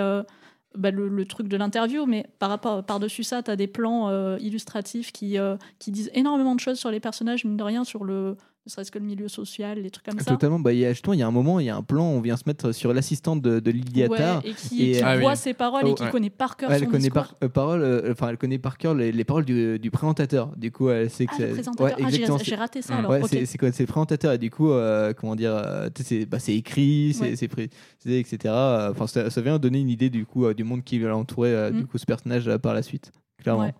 bah, 0.76 0.90
le, 0.90 1.08
le 1.08 1.24
truc 1.24 1.48
de 1.48 1.56
l'interview, 1.56 2.06
mais 2.06 2.26
par 2.38 2.50
rapport 2.50 2.84
par-dessus 2.84 3.24
ça, 3.24 3.42
tu 3.42 3.50
as 3.50 3.56
des 3.56 3.66
plans 3.66 4.08
euh, 4.10 4.36
illustratifs 4.40 5.12
qui, 5.12 5.38
euh, 5.38 5.56
qui 5.78 5.90
disent 5.90 6.10
énormément 6.14 6.54
de 6.54 6.60
choses 6.60 6.78
sur 6.78 6.90
les 6.90 7.00
personnages, 7.00 7.44
mine 7.44 7.56
de 7.56 7.62
rien, 7.62 7.84
sur 7.84 8.04
le 8.04 8.36
ne 8.68 8.70
serait-ce 8.70 8.90
que 8.92 8.98
le 8.98 9.04
milieu 9.06 9.28
social, 9.28 9.78
les 9.80 9.90
trucs 9.90 10.04
comme 10.04 10.18
ça. 10.18 10.30
Totalement. 10.30 10.60
Bah, 10.60 10.72
il 10.72 10.78
y 10.78 10.84
a, 10.84 10.92
justement, 10.92 11.14
il 11.14 11.20
y 11.20 11.22
a 11.22 11.26
un 11.26 11.30
moment, 11.30 11.58
il 11.58 11.66
y 11.66 11.70
a 11.70 11.76
un 11.76 11.82
plan, 11.82 12.04
on 12.04 12.20
vient 12.20 12.36
se 12.36 12.44
mettre 12.46 12.72
sur 12.72 12.92
l'assistante 12.92 13.40
de, 13.40 13.60
de 13.60 13.70
Lydia 13.70 14.06
Ouais, 14.08 14.18
et 14.44 14.52
qui, 14.52 14.68
qui 14.68 15.02
euh, 15.02 15.18
voit 15.20 15.36
ses 15.36 15.54
paroles 15.54 15.88
et 15.88 15.94
qui 15.94 16.08
connaît 16.10 16.28
par 16.30 16.56
cœur 16.56 16.68
Ouais, 16.68 16.76
elle 16.76 16.84
son 16.84 16.90
connaît 16.90 17.04
discours. 17.04 17.22
par, 17.22 17.34
euh, 17.42 17.48
parole, 17.48 17.82
euh, 17.82 18.12
enfin, 18.12 18.28
elle 18.28 18.36
connaît 18.38 18.58
par 18.58 18.76
cœur 18.78 18.94
les, 18.94 19.10
les 19.10 19.24
paroles 19.24 19.44
du, 19.46 19.78
du 19.78 19.90
présentateur. 19.90 20.52
Du 20.56 20.70
coup, 20.70 20.90
elle 20.90 21.08
sait 21.10 21.26
que 21.26 21.32
Ah, 21.34 21.38
le 21.38 21.54
ouais, 21.54 21.92
Ah, 21.94 21.94
j'ai- 21.98 22.04
exactement, 22.16 22.38
j'ai 22.38 22.54
raté 22.54 22.82
ça, 22.82 22.96
alors, 22.96 23.10
Ouais, 23.10 23.22
ok. 23.22 23.28
c'est 23.30 23.46
c'est 23.46 23.58
quoi 23.58 23.72
C'est 23.72 23.84
le 23.84 23.88
présentateur 23.88 24.32
et 24.34 24.38
du 24.38 24.50
coup, 24.50 24.70
euh, 24.70 25.12
comment 25.14 25.34
dire, 25.34 25.52
euh, 25.54 25.88
c'est 25.96 26.26
bah, 26.26 26.38
écrit, 26.48 27.14
c'est 27.14 27.40
Ouais. 27.40 27.48
précisé, 27.48 28.18
etc. 28.20 28.54
Enfin, 28.90 29.06
ça, 29.06 29.30
ça 29.30 29.40
vient 29.40 29.58
donner 29.58 29.80
une 29.80 29.88
idée 29.90 30.10
du 30.10 30.26
coup 30.26 30.44
euh, 30.44 30.52
du 30.54 30.64
monde 30.64 30.84
qui 30.84 30.98
va 30.98 31.08
l'entourer, 31.08 31.54
euh, 31.54 31.70
du 31.70 31.82
Mm. 31.82 31.86
coup, 31.86 31.98
ce 31.98 32.04
personnage 32.06 32.46
euh, 32.48 32.58
par 32.58 32.74
la 32.74 32.82
suite, 32.82 33.12
clairement. 33.42 33.72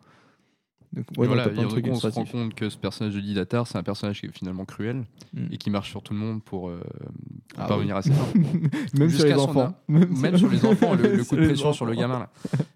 Donc, 0.95 1.05
Et 1.17 1.21
ouais, 1.21 1.27
voilà, 1.27 1.49
trucs 1.49 1.85
coup, 1.85 1.91
on 1.91 1.95
se 1.97 2.07
rend 2.07 2.25
compte 2.25 2.55
que 2.55 2.71
ce 2.71 2.79
personnage 2.79 3.15
de 3.15 3.21
Lidatar, 3.21 3.67
c'est 3.67 3.77
un 3.77 3.83
personnage 3.83 4.21
qui 4.21 4.27
est 4.27 4.33
finalement 4.33 4.65
cruel 4.65 5.05
Mm. 5.35 5.47
et 5.53 5.59
qui 5.59 5.69
marche 5.69 5.91
sur 5.91 6.03
tout 6.03 6.15
le 6.15 6.19
monde 6.19 6.43
pour, 6.43 6.71
euh, 6.71 6.81
pour 7.49 7.59
Ah 7.63 7.67
parvenir 7.67 7.95
oui. 7.97 7.99
à 7.99 8.03
ses 8.03 8.13
fins. 8.13 8.33
Même 8.99 9.11
sur 9.11 9.25
les 9.27 9.35
enfants. 9.35 9.75
Même 9.89 10.09
Même, 10.19 10.39
sur- 10.39 10.49
les 10.51 10.65
enfants, 10.65 10.95
le, 10.95 11.17
le 11.17 11.25
coup 11.29 11.37
de 11.37 11.45
pression 11.45 11.73
sur 11.75 11.85
le 11.85 11.95
gamin. 11.95 12.21
Là. 12.21 12.31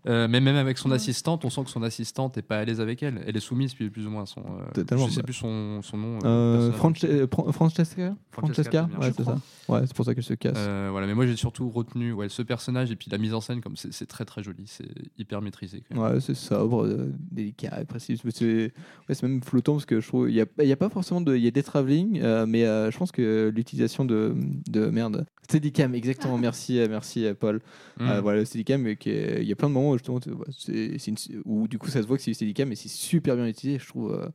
Euh, 0.09 0.29
mais 0.29 0.41
même 0.41 0.57
avec 0.57 0.77
son 0.77 0.91
assistante, 0.91 1.45
on 1.47 1.51
sent 1.51 1.65
que 1.65 1.71
son 1.71 1.83
assistante 1.83 2.37
n'est 2.37 2.43
pas 2.43 2.59
à 2.59 2.65
l'aise 2.67 2.81
avec 2.81 3.03
elle. 3.03 3.23
Elle 3.27 3.37
est 3.37 3.41
soumise 3.41 3.73
plus, 3.75 3.91
plus 3.91 4.07
ou 4.07 4.11
moins 4.11 4.25
à 4.25 4.27
son. 4.27 4.41
euh, 4.41 4.85
je 4.91 5.11
sais 5.11 5.17
bah. 5.17 5.23
plus 5.23 5.33
son, 5.33 5.81
son 5.83 5.97
nom. 5.97 6.19
Euh, 6.25 6.71
euh, 6.71 6.73
Francesca? 6.73 7.27
Francesca, 7.53 8.15
Francesca? 8.31 8.89
Ouais, 9.01 9.13
c'est 9.17 9.25
ça. 9.25 9.39
Ouais, 9.69 9.81
c'est 9.87 9.95
pour 9.97 10.05
ça 10.05 10.15
qu'elle 10.15 10.25
se 10.25 10.35
casse. 10.35 10.53
Euh, 10.57 10.89
voilà, 10.91 11.07
mais 11.07 11.15
moi 11.15 11.27
j'ai 11.27 11.37
surtout 11.37 11.71
retenu 11.71 12.13
ouais, 12.13 12.29
ce 12.29 12.43
personnage 12.43 12.91
et 12.91 12.97
puis 12.97 13.09
la 13.11 13.19
mise 13.19 13.33
en 13.33 13.41
scène, 13.41 13.61
comme 13.61 13.77
c'est 13.77 14.07
très 14.07 14.25
très 14.25 14.43
joli, 14.43 14.65
c'est 14.67 14.89
hyper 15.19 15.41
maîtrisé. 15.41 15.83
Ouais, 15.95 16.21
c'est 16.21 16.35
sobre, 16.35 16.87
délicat 17.31 17.81
et 17.81 17.85
Mais 18.25 18.31
C'est 18.33 18.73
ouais, 19.09 19.15
même 19.29 19.43
flottant 19.43 19.75
parce 19.75 19.87
que 19.87 20.01
je 20.01 20.07
trouve 20.09 20.29
il 20.31 20.35
y 20.37 20.41
a, 20.73 20.77
pas 20.77 20.89
forcément 20.89 21.21
de 21.21 21.35
il 21.37 21.43
y 21.43 21.47
a 21.49 21.51
des 21.51 21.63
travelling, 21.63 22.21
euh, 22.23 22.47
mais 22.47 22.65
euh, 22.65 22.91
je 22.91 22.99
pense 22.99 23.13
que 23.13 23.53
l'utilisation 23.55 24.05
de, 24.05 24.35
de 24.69 24.87
merde 24.87 25.27
Steadicam 25.45 25.95
exactement. 25.95 26.39
merci 26.49 26.81
merci 26.89 27.25
euh, 27.27 27.35
Paul. 27.35 27.61
Mm. 28.01 28.09
Euh, 28.09 28.21
voilà 28.21 28.39
le 28.41 28.45
Steadicam, 28.45 28.83
mais 28.83 28.97
il 29.05 29.45
y 29.45 29.53
a 29.53 29.57
plein 29.57 29.69
de 29.69 29.75
moments 29.75 29.91
où 29.91 29.99
justement 29.99 30.21
une- 30.69 31.43
où 31.45 31.69
du 31.69 31.79
coup 31.79 31.89
ça 31.89 32.03
se 32.03 32.07
voit 32.07 32.17
que 32.17 32.23
c'est 32.23 32.31
du 32.31 32.35
Steadicam, 32.35 32.69
mais 32.69 32.75
c'est 32.77 32.89
super 32.91 33.37
bien 33.37 33.47
utilisé. 33.47 33.79
Je 33.79 33.87
trouve. 33.89 34.31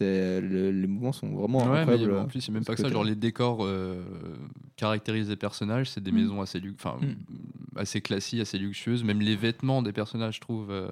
le- 0.00 0.70
les 0.72 0.86
mouvements 0.86 1.12
sont 1.12 1.28
vraiment 1.34 1.60
Ouais, 1.60 1.86
mais 1.86 1.92
incroyables. 1.94 2.16
en 2.18 2.26
plus, 2.26 2.40
c'est 2.42 2.52
même 2.52 2.64
pas 2.64 2.74
que 2.74 2.82
ça. 2.82 2.88
Genre, 2.88 3.02
les 3.04 3.14
décors 3.14 3.64
euh, 3.64 4.02
caractérisent 4.76 5.30
les 5.30 5.36
personnages, 5.36 5.88
c'est 5.90 6.02
des 6.02 6.12
Mm. 6.12 6.16
maisons 6.16 6.40
assez, 6.42 6.60
enfin, 6.74 6.98
assez 7.76 8.00
classiques, 8.02 8.40
assez 8.40 8.58
luxueuses. 8.58 9.04
Même 9.04 9.20
les 9.20 9.36
vêtements 9.36 9.80
des 9.82 9.92
personnages, 9.92 10.36
je 10.36 10.40
trouve, 10.40 10.70
euh, 10.70 10.88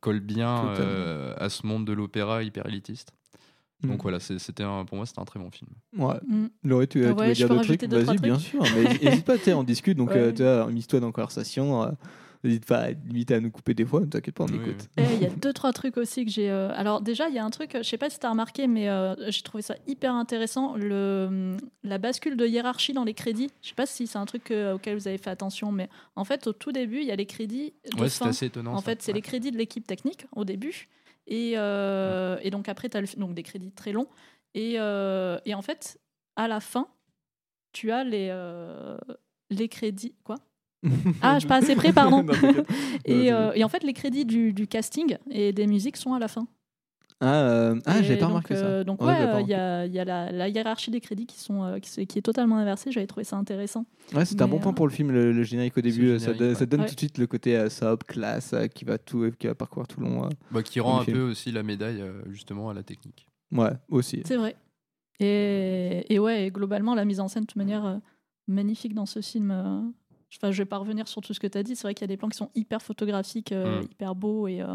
collent 0.00 0.20
bien 0.20 0.66
euh, 0.78 1.34
à 1.38 1.48
ce 1.48 1.66
monde 1.66 1.86
de 1.86 1.92
l'opéra 1.92 2.42
hyper 2.42 2.66
élitiste. 2.66 3.12
Donc 3.82 4.02
voilà, 4.02 4.20
c'est- 4.20 4.38
c'était 4.38 4.62
un, 4.62 4.84
pour 4.84 4.96
moi, 4.96 5.06
c'était 5.06 5.18
un 5.20 5.24
très 5.24 5.40
bon 5.40 5.50
film. 5.50 5.70
Ouais. 5.96 6.14
Mm. 6.26 6.46
Laurie, 6.62 6.86
tu, 6.86 7.00
tu 7.00 7.06
Ouais, 7.06 7.12
veux 7.28 7.28
je 7.30 7.34
dire 7.34 7.48
d'autres 7.48 7.64
trucs 7.64 7.82
Vas-y, 7.82 8.18
bien 8.18 8.38
sûr. 8.38 8.62
Mais 8.76 8.84
n'hésite 8.84 9.24
pas, 9.24 9.38
tu 9.38 9.52
on 9.52 9.64
discute. 9.64 9.98
Donc, 9.98 10.10
Ouais. 10.14 10.16
euh, 10.18 10.32
tu 10.32 10.42
vois, 10.44 10.70
mise-toi 10.70 11.00
dans 11.00 11.06
la 11.08 11.12
conversation. 11.12 11.82
euh, 11.82 11.90
N'hésite 12.44 12.66
pas 12.66 12.78
à, 12.78 12.90
limite 12.90 13.30
à 13.30 13.38
nous 13.40 13.50
couper 13.52 13.72
des 13.72 13.84
fois. 13.84 14.00
Ne 14.00 14.06
t'inquiète 14.06 14.34
pas, 14.34 14.44
on 14.44 14.48
Oui, 14.48 14.56
écoute. 14.56 14.88
Eh, 14.96 15.02
Il 15.14 15.22
y 15.22 15.26
a 15.26 15.30
deux, 15.30 15.52
trois 15.52 15.72
trucs 15.72 15.96
aussi 15.96 16.24
que 16.24 16.30
j'ai. 16.30 16.50
euh, 16.50 16.70
Alors, 16.74 17.00
déjà, 17.00 17.28
il 17.28 17.34
y 17.34 17.38
a 17.38 17.44
un 17.44 17.50
truc, 17.50 17.72
je 17.76 17.82
sais 17.82 17.98
pas 17.98 18.10
si 18.10 18.18
tu 18.18 18.26
as 18.26 18.30
remarqué, 18.30 18.66
mais 18.66 18.88
euh, 18.88 19.14
j'ai 19.30 19.42
trouvé 19.42 19.62
ça 19.62 19.76
hyper 19.86 20.12
intéressant. 20.14 20.74
Le... 20.76 21.56
La 21.84 21.98
bascule 21.98 22.36
de 22.36 22.44
hiérarchie 22.46 22.92
dans 22.94 23.04
les 23.04 23.14
crédits. 23.14 23.50
Je 23.62 23.68
sais 23.68 23.74
pas 23.76 23.86
si 23.86 24.06
c'est 24.08 24.18
un 24.18 24.26
truc 24.26 24.50
euh, 24.50 24.74
auquel 24.74 24.96
vous 24.96 25.06
avez 25.06 25.18
fait 25.18 25.30
attention, 25.30 25.70
mais 25.70 25.88
en 26.16 26.24
fait, 26.24 26.46
au 26.48 26.52
tout 26.52 26.72
début, 26.72 26.98
il 26.98 27.04
y 27.06 27.12
a 27.12 27.16
les 27.16 27.26
crédits. 27.26 27.74
De 27.94 28.00
Ouais, 28.00 28.08
fin. 28.08 28.28
assez 28.30 28.46
étonnant, 28.46 28.72
En 28.74 28.78
ça. 28.78 28.84
fait, 28.86 29.02
c'est 29.02 29.12
Ouais. 29.12 29.18
les 29.18 29.22
crédits 29.22 29.52
de 29.52 29.56
l'équipe 29.58 29.86
technique 29.86 30.26
au 30.34 30.44
début. 30.44 30.88
Et, 31.28 31.52
euh, 31.56 32.38
et 32.42 32.50
donc, 32.50 32.68
après, 32.68 32.88
tu 32.88 32.96
as 32.96 33.16
donc 33.16 33.34
des 33.34 33.44
crédits 33.44 33.70
très 33.70 33.92
longs. 33.92 34.08
Et, 34.54 34.74
euh, 34.80 35.38
et 35.44 35.54
en 35.54 35.62
fait, 35.62 36.00
à 36.34 36.48
la 36.48 36.58
fin, 36.58 36.88
tu 37.72 37.92
as 37.92 38.02
les, 38.02 38.28
euh, 38.32 38.98
les 39.50 39.68
crédits. 39.68 40.14
Quoi 40.24 40.34
Ah, 41.20 41.34
je 41.34 41.40
suis 41.40 41.48
pas 41.48 41.56
assez 41.56 41.74
près, 41.76 41.92
pardon. 41.92 42.22
Non, 42.32 42.32
et, 43.04 43.32
euh, 43.32 43.52
et 43.54 43.62
en 43.64 43.68
fait, 43.68 43.84
les 43.84 43.92
crédits 43.92 44.24
du, 44.24 44.52
du 44.52 44.66
casting 44.66 45.16
et 45.30 45.52
des 45.52 45.66
musiques 45.66 45.96
sont 45.96 46.14
à 46.14 46.18
la 46.18 46.28
fin. 46.28 46.46
Ah, 47.24 47.34
euh, 47.44 47.80
ah 47.86 48.02
j'ai 48.02 48.14
pas 48.16 48.22
donc, 48.22 48.28
remarqué 48.30 48.56
ça. 48.56 48.64
euh, 48.64 48.82
donc 48.84 49.00
Ouais, 49.00 49.14
pas 49.14 49.36
euh, 49.36 49.40
il 49.42 49.46
y 49.48 49.54
a, 49.54 49.86
il 49.86 49.92
y 49.92 50.00
a 50.00 50.04
la, 50.04 50.32
la 50.32 50.48
hiérarchie 50.48 50.90
des 50.90 51.00
crédits 51.00 51.24
qui, 51.26 51.38
sont, 51.38 51.62
euh, 51.62 51.78
qui, 51.78 52.18
est 52.18 52.22
totalement 52.22 52.56
inversée. 52.58 52.90
J'avais 52.90 53.06
trouvé 53.06 53.22
ça 53.22 53.36
intéressant. 53.36 53.86
Ouais, 54.12 54.24
c'était 54.24 54.42
un 54.42 54.48
bon 54.48 54.58
point 54.58 54.72
pour 54.72 54.88
le 54.88 54.92
film, 54.92 55.12
le, 55.12 55.30
le 55.30 55.42
générique 55.44 55.78
au 55.78 55.82
début. 55.82 56.18
ça, 56.18 56.32
donne- 56.34 56.54
ça 56.54 56.60
ouais. 56.62 56.66
donne 56.66 56.80
Ouais. 56.80 56.86
tout 56.88 56.94
de 56.94 56.98
suite 56.98 57.18
le 57.18 57.28
côté 57.28 57.56
euh, 57.56 57.68
sobre, 57.70 58.04
classe, 58.04 58.52
euh, 58.54 58.66
qui 58.66 58.84
va 58.84 58.98
tout, 58.98 59.30
qui 59.38 59.46
va 59.46 59.54
parcourir 59.54 59.86
tout 59.86 60.00
le 60.00 60.06
long. 60.08 60.24
euh. 60.24 60.30
Bah, 60.50 60.64
qui 60.64 60.80
rend 60.80 60.98
un 60.98 61.04
film. 61.04 61.16
peu 61.16 61.22
aussi 61.22 61.52
la 61.52 61.62
médaille 61.62 62.00
euh, 62.02 62.22
justement 62.30 62.70
à 62.70 62.74
la 62.74 62.82
technique. 62.82 63.28
Ouais, 63.52 63.70
aussi. 63.88 64.22
C'est 64.26 64.36
vrai. 64.36 64.56
Et, 65.20 66.12
et 66.12 66.18
ouais, 66.18 66.46
et 66.46 66.50
globalement, 66.50 66.96
la 66.96 67.04
mise 67.04 67.20
en 67.20 67.28
scène, 67.28 67.42
de 67.42 67.46
toute 67.46 67.56
manière, 67.56 67.84
euh, 67.86 67.98
magnifique 68.48 68.94
dans 68.94 69.06
ce 69.06 69.20
film. 69.20 69.92
Enfin, 70.36 70.50
je 70.50 70.58
vais 70.58 70.64
pas 70.66 70.78
revenir 70.78 71.08
sur 71.08 71.20
tout 71.20 71.34
ce 71.34 71.40
que 71.40 71.46
tu 71.46 71.58
as 71.58 71.62
dit. 71.62 71.76
C'est 71.76 71.82
vrai 71.82 71.94
qu'il 71.94 72.02
y 72.02 72.04
a 72.04 72.08
des 72.08 72.16
plans 72.16 72.28
qui 72.28 72.36
sont 72.38 72.50
hyper 72.54 72.80
photographiques, 72.82 73.52
euh, 73.52 73.80
Mm. 73.80 73.84
hyper 73.84 74.14
beaux. 74.14 74.48
Et, 74.48 74.62
euh, 74.62 74.66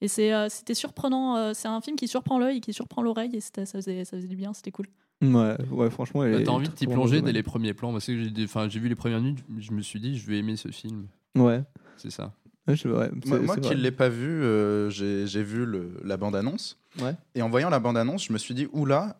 et 0.00 0.08
c'est, 0.08 0.32
euh, 0.32 0.48
c'était 0.48 0.74
surprenant. 0.74 1.36
euh, 1.36 1.52
c'est 1.54 1.68
un 1.68 1.80
film 1.80 1.96
qui 1.96 2.08
surprend 2.08 2.38
l'œil 2.38 2.60
qui 2.60 2.72
surprend 2.72 3.02
l'oreille. 3.02 3.34
Et 3.34 3.40
c'était- 3.40 3.66
ça 3.66 3.78
faisait, 3.78 4.04
ça 4.04 4.16
faisait 4.16 4.28
du 4.28 4.36
bien, 4.36 4.52
c'était 4.54 4.70
cool. 4.70 4.86
Ouais, 5.22 5.56
ouais, 5.72 5.90
franchement. 5.90 6.20
Bah, 6.20 6.42
T'as 6.44 6.52
envie 6.52 6.68
de 6.68 6.72
t'y 6.74 6.86
plonger 6.86 7.20
dès 7.20 7.32
le 7.32 7.38
les 7.38 7.42
premiers 7.42 7.74
plans. 7.74 7.92
Parce 7.92 8.06
que 8.06 8.22
j'ai 8.22 8.30
des- 8.30 8.44
enfin, 8.44 8.68
j'ai 8.68 8.78
vu 8.80 8.88
les 8.88 8.94
premières 8.94 9.20
minutes, 9.20 9.44
je 9.58 9.72
me 9.72 9.82
suis 9.82 9.98
dit, 10.00 10.16
je 10.16 10.26
vais 10.28 10.38
aimer 10.38 10.56
ce 10.56 10.68
film. 10.68 11.08
Ouais. 11.36 11.62
C'est 11.96 12.10
ça. 12.10 12.32
Ouais, 12.68 12.76
je- 12.76 12.86
ouais, 12.88 13.08
Moi, 13.10 13.10
c'est- 13.24 13.38
moi 13.40 13.54
c'est 13.56 13.60
qui 13.62 13.70
ne 13.70 13.80
l'ai 13.80 13.90
pas 13.90 14.08
vu, 14.10 14.28
euh, 14.42 14.90
j'ai 14.90 15.26
j'ai 15.26 15.42
vu 15.42 15.64
le- 15.64 15.98
la 16.04 16.16
bande-annonce. 16.18 16.78
Ouais. 17.00 17.14
Et 17.34 17.42
en 17.42 17.48
voyant 17.48 17.70
la 17.70 17.80
bande-annonce, 17.80 18.24
je 18.26 18.32
me 18.32 18.38
suis 18.38 18.54
dit, 18.54 18.68
oula, 18.72 19.18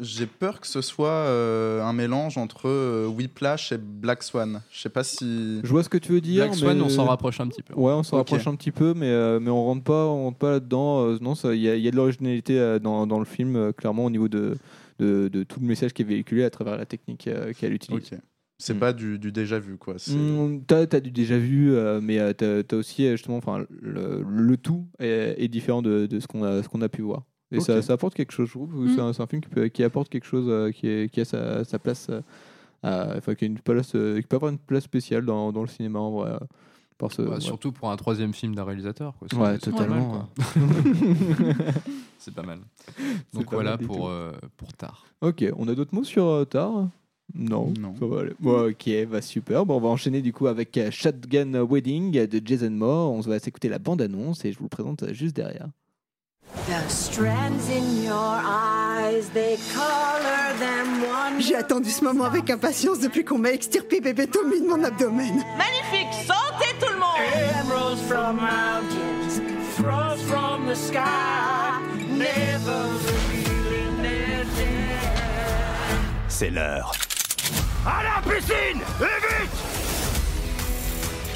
j'ai 0.00 0.26
peur 0.26 0.60
que 0.60 0.66
ce 0.66 0.80
soit 0.80 1.08
euh, 1.08 1.82
un 1.82 1.92
mélange 1.92 2.38
entre 2.38 2.68
euh, 2.68 3.06
Whiplash 3.06 3.72
et 3.72 3.78
Black 3.78 4.22
Swan. 4.22 4.62
Je 4.70 4.80
sais 4.80 4.88
pas 4.88 5.04
si. 5.04 5.60
Je 5.62 5.68
vois 5.68 5.82
ce 5.82 5.88
que 5.88 5.98
tu 5.98 6.12
veux 6.12 6.20
dire. 6.20 6.44
Black 6.46 6.56
Swan, 6.56 6.76
mais- 6.78 6.84
on 6.84 6.88
s'en 6.88 7.04
rapproche 7.06 7.40
un 7.40 7.48
petit 7.48 7.62
peu. 7.62 7.74
Ouais, 7.74 7.92
on 7.92 8.02
s'en 8.02 8.16
rapproche 8.18 8.46
un 8.46 8.54
petit 8.56 8.70
peu, 8.72 8.94
mais, 8.94 9.06
euh, 9.08 9.40
mais 9.40 9.50
on 9.50 9.64
rentre 9.64 9.84
pas, 9.84 10.06
on 10.06 10.24
rentre 10.24 10.38
pas 10.38 10.50
là-dedans. 10.52 11.04
euh, 11.06 11.18
non, 11.20 11.34
ça- 11.34 11.54
il 11.54 11.60
y, 11.62 11.68
a- 11.68 11.76
il 11.76 11.82
y 11.82 11.88
a 11.88 11.90
de 11.90 11.96
l'originalité 11.96 12.58
euh, 12.58 12.78
dans, 12.78 13.06
dans 13.06 13.18
le 13.18 13.24
film, 13.24 13.56
euh, 13.56 13.72
clairement, 13.72 14.04
au 14.04 14.10
niveau 14.10 14.28
de, 14.28 14.56
de, 14.98 15.28
de 15.28 15.42
tout 15.44 15.60
le 15.60 15.66
message 15.66 15.92
qui 15.92 16.02
est 16.02 16.06
véhiculé 16.06 16.44
à 16.44 16.50
travers 16.50 16.76
la 16.76 16.86
technique 16.86 17.26
euh, 17.28 17.52
qu'elle 17.52 17.72
utilise. 17.72 18.12
Ok. 18.12 18.18
C'est 18.58 18.72
Mm. 18.72 18.78
pas 18.78 18.92
du, 18.94 19.18
du 19.18 19.32
déjà 19.32 19.58
vu, 19.58 19.76
quoi. 19.76 19.94
c'est- 19.98 20.14
Mm, 20.14 20.62
t'as, 20.66 20.86
t'as 20.86 21.00
du 21.00 21.10
déjà 21.10 21.36
vu, 21.36 21.74
euh, 21.74 22.00
mais 22.02 22.18
euh, 22.18 22.32
t'as, 22.32 22.62
t'as 22.62 22.76
aussi 22.76 23.06
justement, 23.10 23.36
enfin, 23.36 23.66
le, 23.82 24.24
le 24.26 24.56
tout 24.56 24.86
est, 24.98 25.34
est 25.36 25.48
différent 25.48 25.82
de, 25.82 26.06
de 26.06 26.20
ce 26.20 26.26
qu'on 26.26 26.42
a, 26.42 26.62
ce 26.62 26.68
qu'on 26.68 26.80
a 26.80 26.88
pu 26.88 27.02
voir. 27.02 27.24
Et 27.52 27.60
ça, 27.60 27.80
ça 27.82 27.92
apporte 27.92 28.14
quelque 28.14 28.32
chose, 28.32 28.48
je 28.48 28.52
trouve. 28.52 28.74
Mm. 28.74 28.94
C'est, 29.12 29.22
un, 29.22 29.26
film 29.26 29.40
qui, 29.42 29.48
peut- 29.48 29.68
qui 29.68 29.84
apporte 29.84 30.08
quelque 30.08 30.26
chose, 30.26 30.46
euh, 30.48 30.70
qui, 30.72 30.88
est- 30.88 31.08
qui 31.12 31.20
a 31.20 31.24
sa, 31.24 31.64
sa 31.64 31.78
place, 31.78 32.08
euh, 32.10 33.14
enfin, 33.18 33.34
qui, 33.34 33.44
a 33.44 33.46
une 33.46 33.58
place 33.58 33.94
euh, 33.94 34.20
qui 34.20 34.26
peut 34.26 34.36
avoir 34.36 34.50
une 34.52 34.58
place 34.58 34.84
spéciale 34.84 35.24
dans, 35.24 35.52
dans 35.52 35.62
le 35.62 35.68
cinéma 35.68 35.98
en 36.00 36.10
vrai. 36.10 36.32
par 36.98 37.12
ce- 37.12 37.22
Bah, 37.22 37.34
ouais. 37.34 37.40
Surtout 37.40 37.70
pour 37.72 37.90
un 37.90 37.96
troisième 37.96 38.32
film 38.34 38.54
d'un 38.54 38.64
réalisateur. 38.64 39.14
Quoi. 39.18 39.28
C'est- 39.30 39.36
Ouais, 39.36 39.58
totalement. 39.58 40.28
C'est 42.18 42.34
pas 42.34 42.42
mal. 42.42 42.58
Donc 43.32 43.44
pas 43.44 43.56
voilà 43.56 43.76
mal 43.76 43.86
pour, 43.86 44.08
euh, 44.08 44.32
pour 44.56 44.72
Tar. 44.72 45.04
Ok, 45.20 45.44
on 45.56 45.68
a 45.68 45.74
d'autres 45.74 45.94
mots 45.94 46.04
sur 46.04 46.26
euh, 46.26 46.44
Tar? 46.44 46.88
Non, 47.34 47.72
Non. 47.80 47.94
ça 47.98 48.06
va 48.06 48.20
aller. 48.20 48.32
Bon, 48.40 48.68
ok, 48.70 48.90
bah 49.10 49.20
super. 49.20 49.66
Bon, 49.66 49.76
on 49.76 49.80
va 49.80 49.88
enchaîner 49.88 50.22
du 50.22 50.32
coup 50.32 50.46
avec 50.46 50.78
Shotgun 50.90 51.60
Wedding 51.64 52.26
de 52.26 52.40
Jason 52.44 52.70
Moore. 52.70 53.12
On 53.12 53.20
va 53.20 53.38
s'écouter 53.40 53.68
la 53.68 53.78
bande-annonce 53.80 54.44
et 54.44 54.52
je 54.52 54.58
vous 54.58 54.64
le 54.64 54.68
présente 54.68 55.12
juste 55.12 55.34
derrière. 55.34 55.68
J'ai 61.38 61.54
attendu 61.56 61.90
ce 61.90 62.04
moment 62.04 62.24
avec 62.24 62.50
impatience 62.50 62.98
depuis 62.98 63.24
qu'on 63.24 63.38
m'a 63.38 63.52
extirpé 63.52 64.00
bébé 64.00 64.26
Tommy 64.26 64.60
de 64.60 64.66
mon 64.66 64.82
abdomen. 64.82 65.44
Magnifique, 65.56 66.12
sentez 66.26 66.74
tout 66.80 66.92
le 66.92 66.98
monde. 66.98 67.06
Emeralds 67.64 68.00
from 68.08 68.36
mountains, 68.36 69.40
frost 69.76 70.22
from 70.24 70.66
the 70.66 70.74
sky, 70.74 71.78
never 72.10 72.82
revealing 73.06 74.02
their 74.02 74.44
depth. 74.56 75.22
C'est 76.28 76.50
l'heure. 76.50 76.92
À 77.86 78.02
la 78.02 78.20
piscine 78.22 78.80
Et 79.00 79.44
vite 79.44 79.50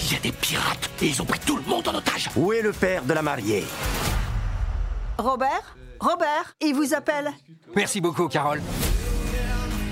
Il 0.00 0.12
y 0.12 0.16
a 0.16 0.20
des 0.20 0.32
pirates 0.32 0.90
et 1.00 1.06
ils 1.06 1.22
ont 1.22 1.24
pris 1.24 1.38
tout 1.46 1.56
le 1.56 1.62
monde 1.62 1.86
en 1.86 1.94
otage. 1.94 2.28
Où 2.34 2.52
est 2.52 2.62
le 2.62 2.72
père 2.72 3.04
de 3.04 3.12
la 3.12 3.22
mariée? 3.22 3.64
Robert 5.20 5.76
Robert, 6.00 6.56
il 6.62 6.74
vous 6.74 6.94
appelle. 6.94 7.30
Merci 7.76 8.00
beaucoup, 8.00 8.26
Carole. 8.28 8.62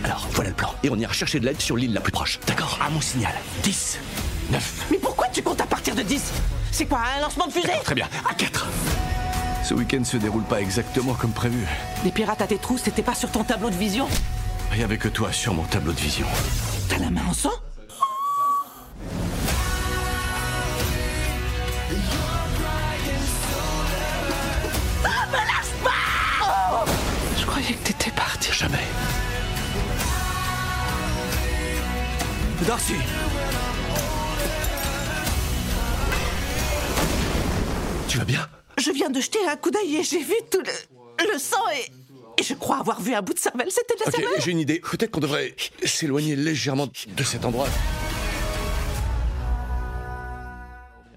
Alors, 0.02 0.26
voilà 0.32 0.48
le 0.50 0.56
plan. 0.56 0.74
Et 0.82 0.88
on 0.88 0.96
ira 0.96 1.12
chercher 1.12 1.38
de 1.38 1.44
l'aide 1.44 1.60
sur 1.60 1.76
l'île 1.76 1.92
la 1.92 2.00
plus 2.00 2.12
proche. 2.12 2.40
D'accord 2.46 2.78
À 2.82 2.88
mon 2.88 3.00
signal. 3.02 3.32
10, 3.62 3.98
9. 4.50 4.86
Mais 4.90 4.96
pourquoi 4.96 5.28
tu 5.28 5.42
comptes 5.42 5.60
à 5.60 5.66
partir 5.66 5.94
de 5.94 6.00
10 6.00 6.32
C'est 6.72 6.86
quoi, 6.86 7.00
un 7.18 7.20
lancement 7.20 7.46
de 7.46 7.52
fusée? 7.52 7.68
Très 7.84 7.94
bien. 7.94 8.08
À 8.28 8.32
4. 8.32 8.68
Ce 9.64 9.74
week-end 9.74 10.02
se 10.02 10.16
déroule 10.16 10.44
pas 10.44 10.62
exactement 10.62 11.12
comme 11.12 11.32
prévu. 11.32 11.66
Les 12.04 12.10
pirates 12.10 12.40
à 12.40 12.46
tes 12.46 12.56
trous, 12.56 12.78
c'était 12.78 13.02
pas 13.02 13.14
sur 13.14 13.30
ton 13.30 13.44
tableau 13.44 13.68
de 13.68 13.74
vision? 13.76 14.08
Il 14.72 14.80
y 14.80 14.82
avait 14.82 14.96
que 14.98 15.08
toi 15.08 15.30
sur 15.30 15.52
mon 15.52 15.64
tableau 15.64 15.92
de 15.92 16.00
vision. 16.00 16.26
T'as 16.88 16.98
la 16.98 17.10
main 17.10 17.26
en 17.28 17.34
sang? 17.34 17.52
Jamais. 28.52 28.78
Darcy 32.66 32.94
Tu 38.08 38.18
vas 38.18 38.24
bien? 38.24 38.46
Je 38.78 38.90
viens 38.90 39.10
de 39.10 39.20
jeter 39.20 39.38
un 39.48 39.56
coup 39.56 39.70
d'œil 39.70 39.96
et 39.96 40.02
j'ai 40.02 40.18
vu 40.22 40.34
tout 40.50 40.58
le, 40.60 41.32
le 41.32 41.38
sang 41.38 41.56
et, 41.76 42.40
et 42.40 42.44
je 42.44 42.54
crois 42.54 42.78
avoir 42.78 43.00
vu 43.00 43.14
un 43.14 43.22
bout 43.22 43.34
de 43.34 43.38
cervelle. 43.38 43.70
C'était 43.70 43.94
de 43.94 44.00
la 44.00 44.06
Ok, 44.08 44.14
cervelle 44.16 44.42
j'ai 44.42 44.50
une 44.50 44.58
idée. 44.60 44.80
Peut-être 44.80 45.10
qu'on 45.10 45.20
devrait 45.20 45.54
s'éloigner 45.84 46.34
légèrement 46.36 46.86
de 46.86 47.22
cet 47.22 47.44
endroit. 47.44 47.68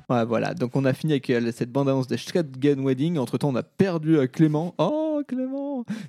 Ouais, 0.10 0.26
voilà. 0.26 0.54
Donc 0.54 0.76
on 0.76 0.84
a 0.84 0.94
fini 0.94 1.14
avec 1.14 1.30
euh, 1.30 1.52
cette 1.56 1.72
bande-annonce 1.72 2.08
de 2.08 2.18
Shotgun 2.18 2.84
Wedding. 2.84 3.18
Entre 3.18 3.38
temps, 3.38 3.50
on 3.50 3.56
a 3.56 3.64
perdu 3.64 4.18
euh, 4.18 4.28
Clément. 4.28 4.76
Oh, 4.78 5.22
Clément 5.26 5.61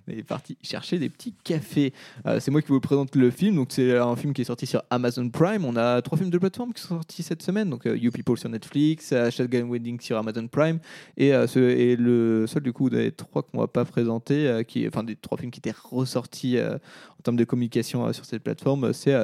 Il 0.08 0.18
est 0.18 0.22
parti 0.22 0.56
chercher 0.62 0.98
des 0.98 1.08
petits 1.08 1.34
cafés. 1.44 1.92
Euh, 2.26 2.40
c'est 2.40 2.50
moi 2.50 2.62
qui 2.62 2.68
vous 2.68 2.80
présente 2.80 3.16
le 3.16 3.30
film. 3.30 3.56
Donc 3.56 3.68
c'est 3.70 3.96
un 3.96 4.16
film 4.16 4.32
qui 4.32 4.42
est 4.42 4.46
sorti 4.46 4.66
sur 4.66 4.82
Amazon 4.90 5.28
Prime. 5.28 5.64
On 5.64 5.76
a 5.76 6.02
trois 6.02 6.18
films 6.18 6.30
de 6.30 6.38
plateforme 6.38 6.72
qui 6.72 6.82
sont 6.82 6.96
sortis 6.96 7.22
cette 7.22 7.42
semaine. 7.42 7.70
Donc 7.70 7.86
euh, 7.86 7.96
You 7.96 8.10
People 8.10 8.38
sur 8.38 8.48
Netflix, 8.48 9.10
euh, 9.12 9.30
Shotgun 9.30 9.68
Wedding 9.68 10.00
sur 10.00 10.16
Amazon 10.16 10.46
Prime 10.48 10.78
et, 11.16 11.34
euh, 11.34 11.46
et 11.56 11.96
le 11.96 12.46
seul 12.46 12.62
du 12.62 12.72
coup 12.72 12.90
des 12.90 13.12
trois 13.12 13.42
qu'on 13.42 13.58
va 13.58 13.66
pas 13.66 13.84
présenter, 13.84 14.62
enfin 14.88 15.02
des 15.02 15.16
trois 15.16 15.38
films 15.38 15.50
qui 15.50 15.60
étaient 15.60 15.74
ressortis 15.90 16.58
en 16.58 17.22
termes 17.22 17.36
de 17.36 17.44
communication 17.44 18.12
sur 18.12 18.24
cette 18.24 18.42
plateforme, 18.42 18.92
c'est 18.92 19.16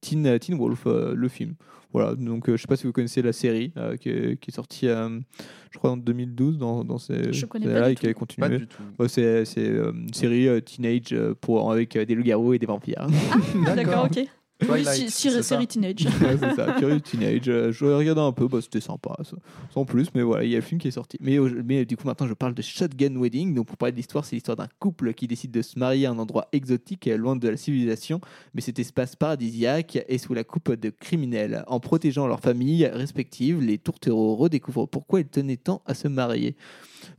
Teen, 0.00 0.38
Teen 0.38 0.56
Wolf, 0.56 0.84
le 0.86 1.28
film. 1.28 1.54
Voilà, 1.94 2.16
donc 2.16 2.48
euh, 2.48 2.56
je 2.56 2.62
sais 2.62 2.66
pas 2.66 2.74
si 2.76 2.86
vous 2.88 2.92
connaissez 2.92 3.22
la 3.22 3.32
série 3.32 3.72
euh, 3.76 3.96
qui, 3.96 4.08
est, 4.10 4.36
qui 4.40 4.50
est 4.50 4.54
sortie, 4.54 4.88
euh, 4.88 5.08
je 5.70 5.78
crois, 5.78 5.92
en 5.92 5.96
2012 5.96 6.58
dans, 6.58 6.84
dans 6.84 6.98
ces, 6.98 7.32
Je 7.32 7.46
connais 7.46 7.72
pas 7.72 7.90
et 7.92 7.94
qui 7.94 8.04
avait 8.04 8.14
tout. 8.14 8.18
continué. 8.18 8.48
Pas 8.48 8.56
du 8.58 8.66
tout. 8.66 8.82
Ouais, 8.98 9.08
c'est 9.08 9.44
c'est, 9.44 9.68
euh, 9.68 9.92
une 9.92 10.12
série 10.12 10.48
euh, 10.48 10.60
teenage 10.60 11.12
euh, 11.12 11.34
pour, 11.40 11.70
avec 11.70 11.94
euh, 11.94 12.04
des 12.04 12.16
loups-garous 12.16 12.54
et 12.54 12.58
des 12.58 12.66
vampires. 12.66 13.06
Ah, 13.68 13.76
d'accord, 13.76 14.06
ok. 14.10 14.26
Oui, 14.68 14.82
Twilight, 14.82 15.10
ça. 15.10 15.42
série 15.42 15.66
teenage. 15.66 16.06
Ouais, 16.20 16.36
c'est 16.38 16.54
ça, 16.54 16.72
Curious 16.78 17.00
Teenage. 17.00 17.48
Euh, 17.48 17.72
je 17.72 17.84
regardais 17.84 18.20
un 18.20 18.32
peu, 18.32 18.48
bah, 18.48 18.58
c'était 18.60 18.80
sympa, 18.80 19.16
ça. 19.22 19.36
sans 19.72 19.84
plus, 19.84 20.08
mais 20.14 20.22
voilà, 20.22 20.44
il 20.44 20.50
y 20.50 20.54
a 20.54 20.58
le 20.58 20.62
film 20.62 20.80
qui 20.80 20.88
est 20.88 20.92
sorti. 20.92 21.18
Mais 21.20 21.84
du 21.84 21.96
coup, 21.96 22.06
maintenant, 22.06 22.26
je 22.26 22.34
parle 22.34 22.54
de 22.54 22.62
Shotgun 22.62 23.16
Wedding. 23.16 23.54
Donc, 23.54 23.66
pour 23.66 23.76
parler 23.76 23.92
de 23.92 23.96
l'histoire, 23.96 24.24
c'est 24.24 24.36
l'histoire 24.36 24.56
d'un 24.56 24.68
couple 24.78 25.14
qui 25.14 25.26
décide 25.26 25.50
de 25.50 25.62
se 25.62 25.78
marier 25.78 26.06
à 26.06 26.10
un 26.10 26.18
endroit 26.18 26.48
exotique, 26.52 27.08
euh, 27.08 27.16
loin 27.16 27.36
de 27.36 27.48
la 27.48 27.56
civilisation, 27.56 28.20
mais 28.54 28.60
cet 28.60 28.78
espace 28.78 29.16
paradisiaque 29.16 29.98
est 30.08 30.18
sous 30.18 30.34
la 30.34 30.44
coupe 30.44 30.72
de 30.72 30.90
criminels. 30.90 31.64
En 31.66 31.80
protégeant 31.80 32.26
leurs 32.26 32.40
familles 32.40 32.86
respectives, 32.86 33.60
les 33.60 33.78
tourtereaux 33.78 34.36
redécouvrent 34.36 34.86
pourquoi 34.86 35.20
ils 35.20 35.26
tenaient 35.26 35.56
tant 35.56 35.82
à 35.86 35.94
se 35.94 36.08
marier. 36.08 36.56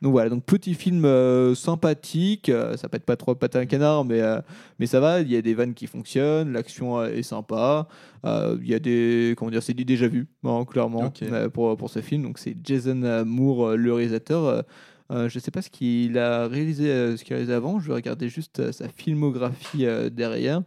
Donc 0.02 0.12
voilà, 0.12 0.30
donc 0.30 0.44
petit 0.44 0.74
film 0.74 1.06
euh, 1.06 1.56
sympathique, 1.56 2.50
euh, 2.50 2.78
ça 2.78 2.90
pète 2.90 3.04
pas 3.04 3.16
trop 3.16 3.36
patin 3.36 3.60
à 3.60 3.62
un 3.64 3.66
canard, 3.66 4.06
mais, 4.06 4.22
euh, 4.22 4.42
mais 4.80 4.86
ça 4.86 5.00
va, 5.00 5.22
il 5.22 5.32
y 5.32 5.36
a 5.36 5.42
des 5.42 5.54
vannes 5.54 5.74
qui 5.74 5.88
fonctionnent, 5.88 6.52
l'action 6.52 7.04
est 7.04 7.24
sympa, 7.24 7.88
il 8.24 8.68
y 8.68 8.74
a 8.74 8.80
des, 8.80 9.36
comment 9.38 9.52
dire, 9.52 9.64
c'est 9.64 9.74
du 9.74 9.86
déjà 9.86 10.08
vu, 10.08 10.28
hein, 10.44 10.66
clairement, 10.66 11.12
pour, 11.54 11.78
pour 11.78 11.90
ce 11.90 12.02
film, 12.02 12.24
donc 12.24 12.40
c'est 12.40 12.56
Jason 12.64 13.24
Moore, 13.26 13.76
le 13.76 13.94
réalisateur, 13.94 14.64
euh, 15.12 15.30
je 15.30 15.38
sais 15.38 15.52
pas 15.52 15.62
ce 15.62 15.70
qu'il 15.70 16.18
a 16.18 16.48
réalisé, 16.48 16.90
euh, 16.90 17.16
ce 17.16 17.24
qu'il 17.24 17.34
a 17.34 17.38
réalisé 17.38 17.54
avant, 17.54 17.80
je 17.80 17.88
vais 17.88 17.94
regarder 17.94 18.28
juste 18.28 18.60
euh, 18.60 18.72
sa 18.72 18.90
filmographie 18.90 19.86
derrière. 20.12 20.62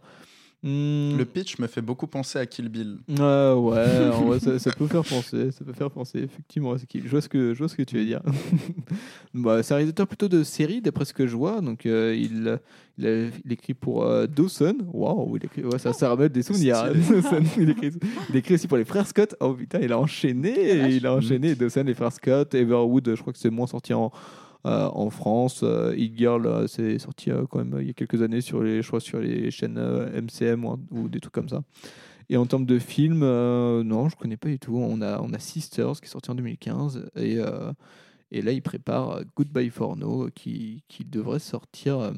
Hmm. 0.61 1.15
Le 1.17 1.23
pitch 1.23 1.57
me 1.59 1.67
fait 1.67 1.81
beaucoup 1.81 2.05
penser 2.05 2.37
à 2.37 2.45
Kill 2.45 2.67
Bill. 2.67 2.97
Euh, 3.17 3.55
ouais, 3.55 4.09
en 4.13 4.25
vrai, 4.25 4.39
ça, 4.41 4.59
ça 4.59 4.71
peut 4.71 4.87
faire 4.87 5.05
penser, 5.05 5.51
ça 5.51 5.63
peut 5.63 5.71
faire 5.71 5.89
penser, 5.89 6.19
effectivement. 6.19 6.75
Je 6.77 7.07
vois 7.09 7.21
ce 7.21 7.29
que, 7.29 7.53
je 7.53 7.59
vois 7.59 7.69
ce 7.69 7.75
que 7.77 7.83
tu 7.83 7.97
veux 7.97 8.03
dire. 8.05 8.21
bah, 9.33 9.63
c'est 9.63 9.73
un 9.73 9.77
réalisateur 9.77 10.05
plutôt 10.07 10.27
de 10.27 10.43
série, 10.43 10.81
d'après 10.81 11.05
ce 11.05 11.13
que 11.13 11.27
je 11.27 11.35
vois. 11.35 11.61
Donc, 11.61 11.85
euh, 11.85 12.13
il, 12.13 12.59
il, 12.97 13.07
a- 13.07 13.27
il 13.45 13.51
écrit 13.51 13.73
pour 13.73 14.03
euh, 14.03 14.27
Dawson. 14.27 14.75
Waouh, 14.91 15.37
il 15.37 15.45
écrit, 15.45 15.63
ouais, 15.63 15.79
ça, 15.79 15.93
ça 15.93 16.11
remet 16.11 16.27
des 16.29 16.43
souvenirs. 16.43 16.77
hein. 16.77 16.91
Dawson, 17.09 17.41
il, 17.57 17.69
écrit, 17.69 17.91
il 18.29 18.35
écrit 18.35 18.53
aussi 18.55 18.67
pour 18.67 18.77
les 18.77 18.85
frères 18.85 19.07
Scott. 19.07 19.35
Oh 19.39 19.53
putain, 19.53 19.79
il 19.81 19.93
a 19.93 19.99
enchaîné, 19.99 20.89
il 20.95 21.05
a 21.07 21.13
enchaîné. 21.15 21.55
Dawson, 21.55 21.83
les 21.85 21.93
frères 21.93 22.11
Scott, 22.11 22.53
Everwood, 22.53 23.15
je 23.15 23.21
crois 23.21 23.31
que 23.31 23.39
c'est 23.39 23.49
moins 23.49 23.67
sorti 23.67 23.93
en. 23.93 24.11
Euh, 24.65 24.89
en 24.93 25.09
France, 25.09 25.61
euh, 25.63 25.95
Hit 25.97 26.17
Girl, 26.17 26.45
euh, 26.45 26.67
c'est 26.67 26.99
sorti 26.99 27.31
euh, 27.31 27.45
quand 27.49 27.59
même 27.63 27.77
il 27.81 27.87
y 27.87 27.89
a 27.89 27.93
quelques 27.93 28.21
années 28.21 28.41
sur 28.41 28.61
les, 28.61 28.81
je 28.81 28.87
crois, 28.87 28.99
sur 28.99 29.19
les 29.19 29.51
chaînes 29.51 29.79
MCM 29.79 30.65
ou, 30.65 30.77
ou 30.91 31.09
des 31.09 31.19
trucs 31.19 31.33
comme 31.33 31.49
ça. 31.49 31.61
Et 32.29 32.37
en 32.37 32.45
termes 32.45 32.65
de 32.65 32.77
films, 32.77 33.21
non, 33.21 34.09
je 34.09 34.15
connais 34.15 34.37
pas 34.37 34.49
du 34.49 34.59
tout. 34.59 34.77
On 34.77 35.01
a, 35.01 35.19
on 35.21 35.33
a 35.33 35.39
Sisters 35.39 35.99
qui 35.99 36.05
est 36.05 36.09
sorti 36.09 36.29
en 36.29 36.35
2015 36.35 37.09
et, 37.15 37.39
et 38.31 38.41
là 38.41 38.51
il 38.51 38.61
prépare 38.61 39.21
Goodbye 39.35 39.69
for 39.69 39.95
No 39.97 40.29
qui, 40.35 40.83
qui 40.87 41.05
devrait 41.05 41.39
sortir. 41.39 42.11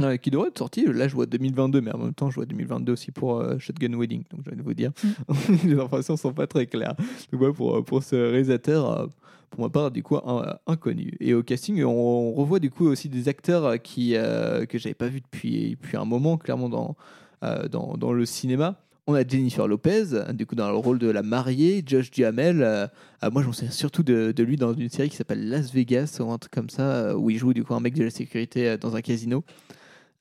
euh, 0.00 0.16
qui 0.16 0.30
devrait 0.30 0.48
être 0.48 0.58
sorti, 0.58 0.86
là 0.86 1.08
je 1.08 1.14
vois 1.14 1.26
2022, 1.26 1.80
mais 1.80 1.92
en 1.92 1.98
même 1.98 2.14
temps 2.14 2.30
je 2.30 2.36
vois 2.36 2.46
2022 2.46 2.92
aussi 2.92 3.10
pour 3.10 3.40
euh, 3.40 3.58
Shotgun 3.58 3.98
Wedding, 3.98 4.22
donc 4.30 4.40
je 4.44 4.50
vais 4.50 4.62
vous 4.62 4.74
dire, 4.74 4.92
les 5.64 5.74
informations 5.74 6.16
sont 6.16 6.32
pas 6.32 6.46
très 6.46 6.66
claires. 6.66 6.94
Donc 6.96 7.40
voilà, 7.40 7.52
pour, 7.52 7.84
pour 7.84 8.02
ce 8.02 8.14
réalisateur, 8.14 9.08
pour 9.50 9.60
ma 9.60 9.68
part, 9.70 9.90
du 9.90 10.02
coup, 10.02 10.16
un- 10.16 10.58
inconnu. 10.66 11.14
Et 11.20 11.34
au 11.34 11.42
casting, 11.42 11.82
on, 11.84 12.32
revoit 12.32 12.58
du 12.58 12.70
coup 12.70 12.86
aussi 12.86 13.08
des 13.08 13.28
acteurs 13.28 13.64
euh, 13.64 13.76
qui, 13.76 14.14
euh, 14.14 14.66
que 14.66 14.78
j'avais 14.78 14.94
pas 14.94 15.08
vus 15.08 15.20
depuis, 15.20 15.70
depuis 15.70 15.96
un 15.96 16.04
moment, 16.04 16.36
clairement 16.36 16.68
dans, 16.68 16.96
euh, 17.42 17.68
dans, 17.68 17.96
dans 17.96 18.12
le 18.12 18.26
cinéma. 18.26 18.76
On 19.06 19.14
a 19.14 19.26
Jennifer 19.26 19.66
Lopez, 19.66 20.04
du 20.34 20.44
coup, 20.44 20.54
dans 20.54 20.68
le 20.70 20.76
rôle 20.76 20.98
de 20.98 21.08
la 21.08 21.22
mariée, 21.22 21.82
Josh 21.86 22.10
Duhamel. 22.10 22.62
euh, 22.62 22.86
euh, 23.24 23.30
moi, 23.30 23.42
je 23.42 23.48
me 23.48 23.52
souviens 23.52 23.70
surtout 23.70 24.02
de, 24.02 24.32
de 24.32 24.42
lui 24.42 24.56
dans 24.56 24.74
une 24.74 24.90
série 24.90 25.08
qui 25.08 25.16
s'appelle 25.16 25.48
Las 25.48 25.72
Vegas, 25.72 26.18
ou 26.20 26.30
un 26.30 26.36
truc 26.36 26.52
comme 26.52 26.68
ça, 26.68 26.82
euh, 26.82 27.14
où 27.14 27.30
il 27.30 27.38
joue 27.38 27.54
du 27.54 27.64
coup 27.64 27.74
un 27.74 27.80
mec 27.80 27.94
de 27.94 28.04
la 28.04 28.10
sécurité 28.10 28.68
euh, 28.68 28.76
dans 28.76 28.96
un 28.96 29.00
casino. 29.00 29.44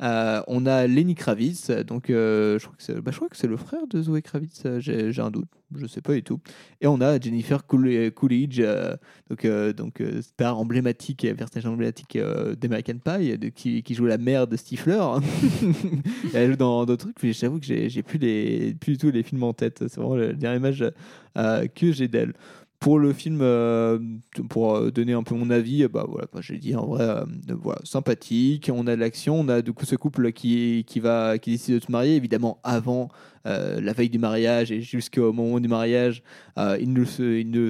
Euh, 0.04 0.42
on 0.46 0.68
a 0.68 0.86
Lenny 0.86 1.16
Kravitz, 1.16 1.72
donc 1.72 2.10
euh, 2.10 2.60
je, 2.60 2.66
crois 2.66 2.78
que 2.78 2.84
c'est, 2.84 3.02
bah, 3.02 3.12
je 3.12 3.16
crois 3.16 3.30
que 3.30 3.38
c'est 3.38 3.48
le 3.48 3.58
frère 3.58 3.88
de 3.88 4.00
Zoé 4.02 4.22
Kravitz, 4.22 4.62
euh, 4.66 4.80
j'ai, 4.80 5.20
un 5.20 5.32
doute, 5.32 5.50
je 5.76 5.88
sais 5.88 6.02
pas 6.02 6.14
du 6.14 6.22
tout. 6.22 6.40
Et 6.82 6.88
on 6.88 7.02
a 7.02 7.20
Jennifer 7.20 7.66
Cool- 7.66 8.12
Coolidge, 8.12 8.62
donc, 9.76 10.04
star 10.22 10.60
emblématique, 10.60 11.28
personnage 11.36 11.66
emblématique 11.66 12.18
d'American 12.60 13.00
Pie, 13.04 13.52
qui, 13.56 13.94
joue 13.96 14.06
la 14.06 14.20
mère 14.20 14.46
de 14.48 14.56
Stifler. 14.56 15.04
Elle 16.34 16.52
joue 16.52 16.58
dans 16.58 16.86
d'autres 16.86 17.12
trucs, 17.12 17.34
j'avoue 17.34 17.60
que 17.60 17.66
j'ai, 17.66 18.04
plus, 18.04 18.20
plus 18.20 18.92
du 18.94 18.98
tout 18.98 19.10
les 19.10 19.24
films 19.24 19.44
en 19.44 19.54
tête. 19.54 19.80
C'est 19.88 19.98
vraiment 19.98 20.16
la 20.16 20.34
dernière 20.34 20.60
image 20.60 20.86
que 21.74 21.92
j'ai 21.92 22.08
d'elle. 22.08 22.34
Pour 22.80 23.00
le 23.00 23.12
film, 23.12 23.40
euh, 23.42 23.98
pour 24.50 24.76
euh, 24.76 24.92
donner 24.92 25.14
un 25.14 25.24
peu 25.24 25.34
mon 25.34 25.50
avis, 25.50 25.88
bah 25.88 26.06
voilà, 26.08 26.28
j'ai 26.42 26.60
dit 26.60 26.76
en 26.76 26.86
vrai, 26.86 27.04
euh, 27.04 27.26
sympathique. 27.84 28.70
On 28.74 28.86
a 28.86 28.96
de 28.96 29.00
l'action, 29.00 29.40
on 29.40 29.50
a 29.50 29.64
du 29.64 29.74
coup 29.74 29.86
ce 29.86 29.96
couple 29.96 30.32
qui, 30.32 30.84
va, 31.02 31.40
qui 31.40 31.52
décide 31.52 31.80
de 31.80 31.80
se 31.84 31.92
marier, 31.92 32.16
évidemment 32.16 32.60
avant 32.64 33.10
la 33.46 33.94
veille 33.94 34.10
du 34.10 34.20
mariage 34.20 34.74
et 34.74 34.82
jusqu'au 34.82 35.32
moment 35.32 35.62
du 35.62 35.70
mariage, 35.70 36.22
ils 36.58 36.92
ne 36.92 37.06
se, 37.06 37.40
ils 37.40 37.50
ne 37.50 37.70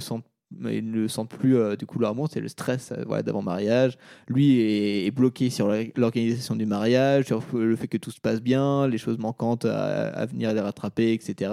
mais 0.52 0.78
ils 0.78 0.90
ne 0.92 1.08
sentent 1.08 1.30
plus 1.30 1.58
euh, 1.58 1.76
du 1.76 1.86
coup 1.86 2.00
leur 2.00 2.12
amour, 2.12 2.30
c'est 2.32 2.40
le 2.40 2.48
stress 2.48 2.92
euh, 2.92 3.04
voilà, 3.06 3.24
d'avant 3.24 3.42
mariage. 3.42 3.98
Lui 4.28 4.60
est, 4.62 5.06
est 5.06 5.12
bloqué 5.12 5.50
sur 5.50 5.74
l'organisation 5.96 6.56
du 6.56 6.66
mariage, 6.66 7.26
sur 7.26 7.44
le 7.54 7.76
fait 7.76 7.88
que 7.88 7.98
tout 7.98 8.12
se 8.12 8.20
passe 8.22 8.42
bien, 8.42 8.88
les 8.88 8.98
choses 8.98 9.18
manquantes 9.18 9.66
à, 9.66 10.08
à 10.10 10.26
venir 10.26 10.54
les 10.54 10.62
rattraper, 10.62 11.14
etc. 11.14 11.52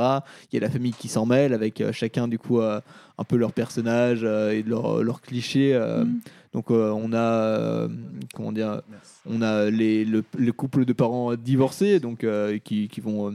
Il 0.52 0.54
y 0.54 0.57
a 0.59 0.61
la 0.61 0.70
famille 0.70 0.92
qui 0.92 1.09
s'en 1.09 1.26
mêle 1.26 1.54
avec 1.54 1.80
euh, 1.80 1.92
chacun 1.92 2.28
du 2.28 2.38
coup 2.38 2.61
euh, 2.61 2.80
un 3.18 3.24
peu 3.24 3.37
leur 3.37 3.52
personnage 3.52 4.20
euh, 4.22 4.52
et 4.52 4.62
leurs 4.62 5.02
leur 5.02 5.20
clichés. 5.20 5.74
euh, 5.74 6.04
Donc 6.52 6.70
euh, 6.70 6.90
on 6.90 7.12
a 7.12 7.18
euh, 7.18 7.88
comment 8.33 8.52
dire, 8.52 8.80
on 9.26 9.42
a 9.42 9.70
les, 9.70 10.04
le, 10.04 10.22
le 10.38 10.52
couple 10.52 10.85
de 10.85 10.92
parents 10.92 11.35
divorcés 11.35 11.98
donc 11.98 12.22
euh, 12.22 12.59
qui, 12.62 12.87
qui 12.87 13.00
vont 13.00 13.35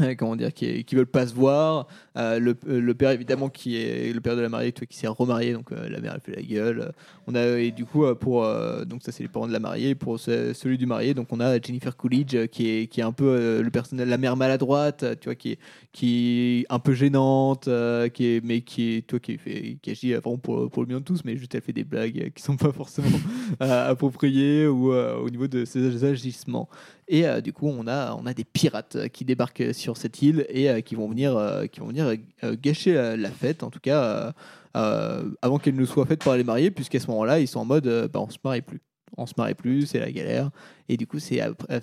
euh, 0.00 0.14
comment 0.16 0.36
dire, 0.36 0.52
qui, 0.54 0.84
qui 0.84 0.94
veulent 0.94 1.06
pas 1.06 1.26
se 1.26 1.34
voir. 1.34 1.86
Euh, 2.16 2.38
le, 2.38 2.56
euh, 2.68 2.80
le 2.80 2.94
père 2.94 3.10
évidemment 3.10 3.48
qui 3.48 3.76
est 3.76 4.12
le 4.12 4.20
père 4.20 4.36
de 4.36 4.40
la 4.40 4.48
mariée, 4.48 4.72
qui 4.72 4.96
s'est 4.96 5.06
remarié, 5.06 5.52
donc 5.52 5.70
euh, 5.72 5.88
la 5.88 6.00
mère 6.00 6.12
elle 6.14 6.20
fait 6.20 6.34
la 6.40 6.42
gueule. 6.46 6.92
On 7.26 7.34
a 7.34 7.58
et 7.58 7.70
du 7.70 7.84
coup 7.84 8.04
pour 8.16 8.42
donc 8.86 9.02
ça 9.02 9.12
c'est 9.12 9.22
les 9.22 9.28
parents 9.28 9.46
de 9.46 9.52
la 9.52 9.60
mariée, 9.60 9.94
pour 9.94 10.18
ce- 10.18 10.52
celui 10.54 10.76
du 10.78 10.86
marié, 10.86 11.14
donc 11.14 11.28
on 11.30 11.40
a 11.40 11.60
Jennifer 11.60 11.96
Coolidge 11.96 12.46
qui 12.48 12.68
est 12.68 12.86
qui 12.86 13.00
est 13.00 13.04
un 13.04 13.12
peu 13.12 13.60
le 13.62 13.70
personnel, 13.70 14.08
la 14.08 14.18
mère 14.18 14.36
maladroite, 14.36 15.04
tu 15.20 15.26
vois, 15.28 15.34
qui 15.34 15.52
est 15.52 15.58
qui 15.92 16.64
est 16.68 16.72
un 16.72 16.78
peu 16.78 16.94
gênante, 16.94 17.68
qui 18.14 18.26
est 18.26 18.44
mais 18.44 18.62
qui 18.62 18.94
est 18.96 19.06
toi 19.06 19.20
qui 19.20 19.36
fait 19.38 19.76
qui 19.82 19.90
agit 19.90 20.12
vraiment 20.14 20.38
pour, 20.38 20.70
pour 20.70 20.82
le 20.82 20.88
bien 20.88 20.98
de 21.00 21.04
tous, 21.04 21.20
mais 21.24 21.36
juste 21.36 21.54
elle 21.54 21.60
fait 21.62 21.72
des 21.72 21.84
blagues 21.84 22.32
qui 22.34 22.42
sont 22.42 22.56
pas 22.56 22.72
forcément 22.72 23.08
appropriées 23.60 24.66
ou 24.66 24.92
au 24.92 25.30
niveau 25.30 25.46
de 25.48 25.64
ses 25.64 26.04
agissements. 26.04 26.68
Et 27.08 27.24
du 27.42 27.52
coup, 27.52 27.68
on 27.68 27.86
a, 27.88 28.14
on 28.14 28.24
a 28.26 28.32
des 28.32 28.44
pirates 28.44 29.08
qui 29.08 29.24
débarquent 29.24 29.72
sur 29.82 29.96
cette 29.96 30.22
île 30.22 30.46
et 30.48 30.70
euh, 30.70 30.80
qui 30.80 30.94
vont 30.94 31.08
venir, 31.08 31.36
euh, 31.36 31.66
qui 31.66 31.80
vont 31.80 31.88
venir 31.88 32.14
euh, 32.44 32.56
gâcher 32.60 32.94
la, 33.16 33.30
fête, 33.30 33.62
en 33.62 33.70
tout 33.70 33.80
cas, 33.80 34.32
avant 34.74 35.58
qu'elle 35.58 35.76
ne 35.76 35.84
soit 35.84 36.06
faite 36.06 36.24
par 36.24 36.36
les 36.36 36.44
mariés, 36.44 36.70
puisqu'à 36.70 37.00
ce 37.00 37.08
moment-là, 37.08 37.40
ils 37.40 37.48
sont 37.48 37.60
en 37.60 37.64
mode 37.64 38.10
bah, 38.12 38.20
on 38.20 38.30
se 38.30 38.38
marie 38.42 38.62
plus. 38.62 38.80
On 39.18 39.26
se 39.26 39.34
marie 39.36 39.54
plus, 39.54 39.84
c'est 39.86 39.98
la 39.98 40.10
galère. 40.10 40.50
Et 40.88 40.96
du 40.96 41.06
coup, 41.06 41.18
c'est 41.18 41.40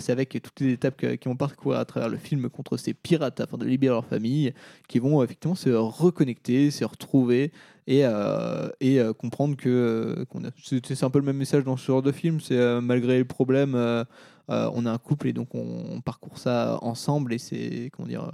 avec 0.08 0.42
toutes 0.42 0.60
les 0.62 0.74
étapes 0.74 0.98
qui 0.98 1.30
vont 1.30 1.36
parcourir 1.36 1.80
à 1.80 1.86
travers 1.86 2.10
le 2.10 2.18
film 2.18 2.50
contre 2.50 2.76
ces 2.78 2.96
pirates 2.96 3.40
afin 3.40 3.58
de 3.58 3.66
libérer 3.66 3.94
leur 3.94 4.06
famille, 4.06 4.54
qui 4.88 4.98
vont 4.98 5.22
effectivement 5.24 5.56
se 5.56 5.70
reconnecter, 5.70 6.72
se 6.72 6.86
retrouver 6.86 7.52
et, 7.90 8.02
euh, 8.06 8.70
et 8.80 9.00
euh, 9.00 9.14
comprendre 9.14 9.58
que 9.58 9.68
euh, 9.70 10.26
c'est 10.64 11.04
un 11.04 11.10
peu 11.10 11.20
le 11.20 11.26
même 11.26 11.38
message 11.38 11.64
dans 11.64 11.76
ce 11.76 11.86
genre 11.88 12.02
de 12.04 12.12
film. 12.12 12.40
C'est 12.40 12.80
malgré 12.82 13.18
le 13.18 13.26
problème, 13.26 13.74
euh, 13.76 14.04
euh, 14.52 14.70
on 14.74 14.86
a 14.86 14.92
un 14.92 14.98
couple 15.00 15.28
et 15.28 15.34
donc 15.34 15.54
on, 15.56 15.66
on 15.92 16.00
parcourt 16.02 16.38
ça 16.38 16.78
ensemble 16.82 17.34
et 17.34 17.38
c'est 17.40 17.90
comment 17.92 18.08
dire. 18.08 18.32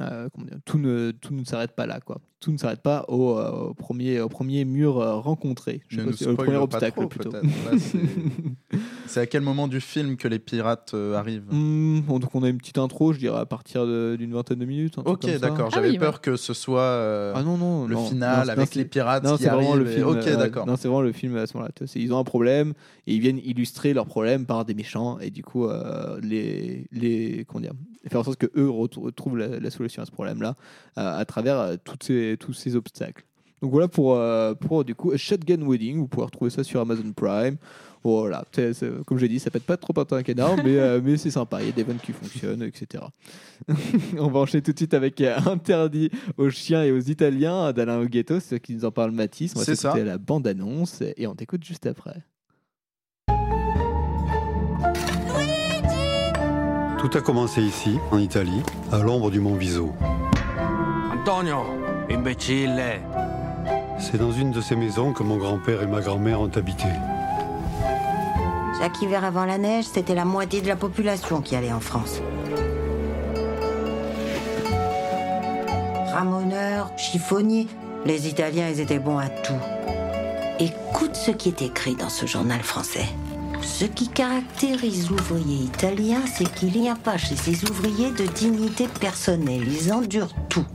euh, 0.00 0.28
tout 0.64 0.78
ne, 0.78 1.10
tout 1.10 1.34
ne 1.34 1.44
s'arrête 1.44 1.72
pas 1.72 1.86
là, 1.86 2.00
quoi. 2.00 2.20
Tout 2.40 2.50
ne 2.52 2.56
s'arrête 2.58 2.80
pas 2.82 3.04
au, 3.08 3.38
euh, 3.38 3.68
au 3.70 3.74
premier, 3.74 4.20
au 4.20 4.28
premier 4.28 4.64
mur 4.64 4.98
euh, 4.98 5.16
rencontré. 5.16 5.80
Je 5.88 5.96
sais 5.96 6.00
Ne 6.00 6.06
pas 6.06 6.10
nous 6.12 6.16
si- 6.16 6.26
au 6.26 6.34
premier 6.36 6.56
obstacle, 6.56 6.96
trop, 6.98 7.08
plutôt. 7.08 7.32
Là, 7.32 7.40
c'est- 9.06 9.20
à 9.20 9.26
quel 9.26 9.40
moment 9.42 9.68
du 9.68 9.80
film 9.80 10.16
que 10.16 10.28
les 10.28 10.38
pirates 10.38 10.92
euh, 10.94 11.14
arrivent? 11.14 11.44
Hmm, 11.50 12.00
bon, 12.00 12.18
donc 12.18 12.34
on 12.34 12.42
a 12.42 12.48
une 12.48 12.58
petite 12.58 12.78
intro, 12.78 13.12
je 13.12 13.18
dirais 13.18 13.38
à 13.40 13.46
partir 13.46 13.86
d'une 13.86 14.32
vingtaine 14.32 14.58
de 14.58 14.64
minutes. 14.64 14.98
un 14.98 15.02
Ok, 15.02 15.26
d'accord. 15.38 15.70
J'avais 15.70 15.96
peur 15.98 16.20
que 16.20 16.36
ce 16.36 16.54
soit 16.54 16.80
euh, 16.82 17.32
Ah 17.36 17.42
non, 17.42 17.56
non, 17.56 17.86
le 17.86 17.94
non, 17.94 18.06
final 18.06 18.46
non, 18.46 18.52
avec 18.52 18.74
les 18.74 18.84
pirates 18.84 19.24
non, 19.24 19.36
qui 19.36 19.42
c'est 19.42 19.48
vraiment 19.48 19.72
arrivent. 19.72 19.84
le 19.84 19.90
et- 19.90 19.94
film. 19.96 20.06
Ok, 20.08 20.26
euh, 20.26 20.36
d'accord. 20.36 20.66
Non, 20.66 20.76
c'est 20.76 20.88
vraiment 20.88 21.02
le 21.02 21.12
film 21.12 21.36
à 21.36 21.46
ce 21.46 21.56
moment-là. 21.56 21.72
Ils 21.94 22.12
ont 22.12 22.18
un 22.18 22.24
problème 22.24 22.74
et 23.06 23.14
ils 23.14 23.20
viennent 23.20 23.40
illustrer 23.44 23.92
leur 23.94 24.06
problème 24.06 24.46
par 24.46 24.64
des 24.64 24.74
méchants 24.74 25.18
et 25.20 25.30
du 25.30 25.42
coup, 25.42 25.66
euh, 25.66 26.18
les, 26.22 26.86
les, 26.92 27.44
comment 27.46 27.60
dire, 27.60 27.72
faire 28.08 28.20
en 28.20 28.24
sorte 28.24 28.38
que 28.38 28.50
eux 28.56 28.68
retrou- 28.68 29.02
retrouvent 29.04 29.36
la, 29.38 29.58
la 29.60 29.70
solution 29.70 30.02
à 30.02 30.06
ce 30.06 30.10
problème-là 30.10 30.54
euh, 30.98 31.18
à 31.18 31.24
travers 31.24 31.58
euh, 31.58 31.76
toutes 31.82 32.02
ces, 32.04 32.36
tous 32.38 32.52
ces 32.52 32.76
obstacles. 32.76 33.24
Donc 33.60 33.70
voilà 33.70 33.86
pour, 33.86 34.16
euh, 34.16 34.54
pour 34.54 34.84
du 34.84 34.94
coup 34.96 35.16
Shotgun 35.16 35.64
Wedding. 35.64 35.98
Vous 35.98 36.08
pouvez 36.08 36.24
retrouver 36.26 36.50
ça 36.50 36.64
sur 36.64 36.80
Amazon 36.80 37.12
Prime. 37.14 37.56
Voilà, 38.04 38.44
comme 39.06 39.18
j'ai 39.18 39.28
dit, 39.28 39.38
ça 39.38 39.50
pète 39.50 39.62
pas 39.62 39.76
trop 39.76 39.92
un 40.10 40.22
canard, 40.22 40.56
mais, 40.64 40.76
euh, 40.76 41.00
mais 41.02 41.16
c'est 41.16 41.30
sympa. 41.30 41.60
Il 41.62 41.66
y 41.66 41.68
a 41.68 41.72
des 41.72 41.84
vannes 41.84 41.98
qui 42.02 42.12
fonctionnent, 42.12 42.62
etc. 42.62 43.04
On 44.18 44.28
va 44.28 44.40
enchaîner 44.40 44.62
tout 44.62 44.72
de 44.72 44.78
suite 44.78 44.94
avec 44.94 45.20
euh, 45.20 45.36
Interdit 45.46 46.10
aux 46.36 46.50
chiens 46.50 46.82
et 46.82 46.90
aux 46.90 46.98
Italiens 47.00 47.72
d'Alain 47.72 48.02
Huguetto, 48.02 48.40
c'est 48.40 48.58
qui 48.60 48.74
nous 48.74 48.84
en 48.84 48.90
parle 48.90 49.12
Mathis. 49.12 49.52
On 49.54 49.60
va 49.60 49.64
C'est 49.64 49.76
ça. 49.76 49.92
s'écouter 49.92 50.04
la 50.04 50.18
bande-annonce 50.18 51.02
et 51.16 51.26
on 51.26 51.34
t'écoute 51.34 51.62
juste 51.64 51.86
après. 51.86 52.22
Tout 56.98 57.10
a 57.18 57.20
commencé 57.20 57.60
ici, 57.62 57.98
en 58.12 58.18
Italie, 58.18 58.62
à 58.92 58.98
l'ombre 58.98 59.30
du 59.30 59.40
mont 59.40 59.56
Viso. 59.56 59.92
Antonio, 61.12 61.58
imbécile. 62.10 62.80
C'est 63.98 64.18
dans 64.18 64.32
une 64.32 64.52
de 64.52 64.60
ces 64.60 64.76
maisons 64.76 65.12
que 65.12 65.22
mon 65.22 65.36
grand-père 65.36 65.82
et 65.82 65.86
ma 65.86 66.00
grand-mère 66.00 66.40
ont 66.40 66.50
habité. 66.54 66.88
Chaque 68.82 69.00
avant 69.22 69.44
la 69.44 69.58
neige, 69.58 69.84
c'était 69.84 70.16
la 70.16 70.24
moitié 70.24 70.60
de 70.60 70.66
la 70.66 70.74
population 70.74 71.40
qui 71.40 71.54
allait 71.54 71.72
en 71.72 71.78
France. 71.78 72.20
Ramoneurs, 76.12 76.90
chiffonniers, 76.96 77.68
les 78.04 78.26
Italiens, 78.26 78.68
ils 78.68 78.80
étaient 78.80 78.98
bons 78.98 79.18
à 79.18 79.28
tout. 79.28 79.52
Écoute 80.58 81.14
ce 81.14 81.30
qui 81.30 81.50
est 81.50 81.62
écrit 81.62 81.94
dans 81.94 82.08
ce 82.08 82.26
journal 82.26 82.60
français. 82.60 83.06
Ce 83.62 83.84
qui 83.84 84.08
caractérise 84.08 85.10
l'ouvrier 85.10 85.66
italien, 85.66 86.18
c'est 86.26 86.52
qu'il 86.52 86.80
n'y 86.80 86.90
a 86.90 86.96
pas 86.96 87.18
chez 87.18 87.36
ces 87.36 87.62
ouvriers 87.70 88.10
de 88.10 88.26
dignité 88.26 88.88
personnelle. 88.88 89.62
Ils 89.62 89.92
endurent 89.92 90.34
tout. 90.48 90.66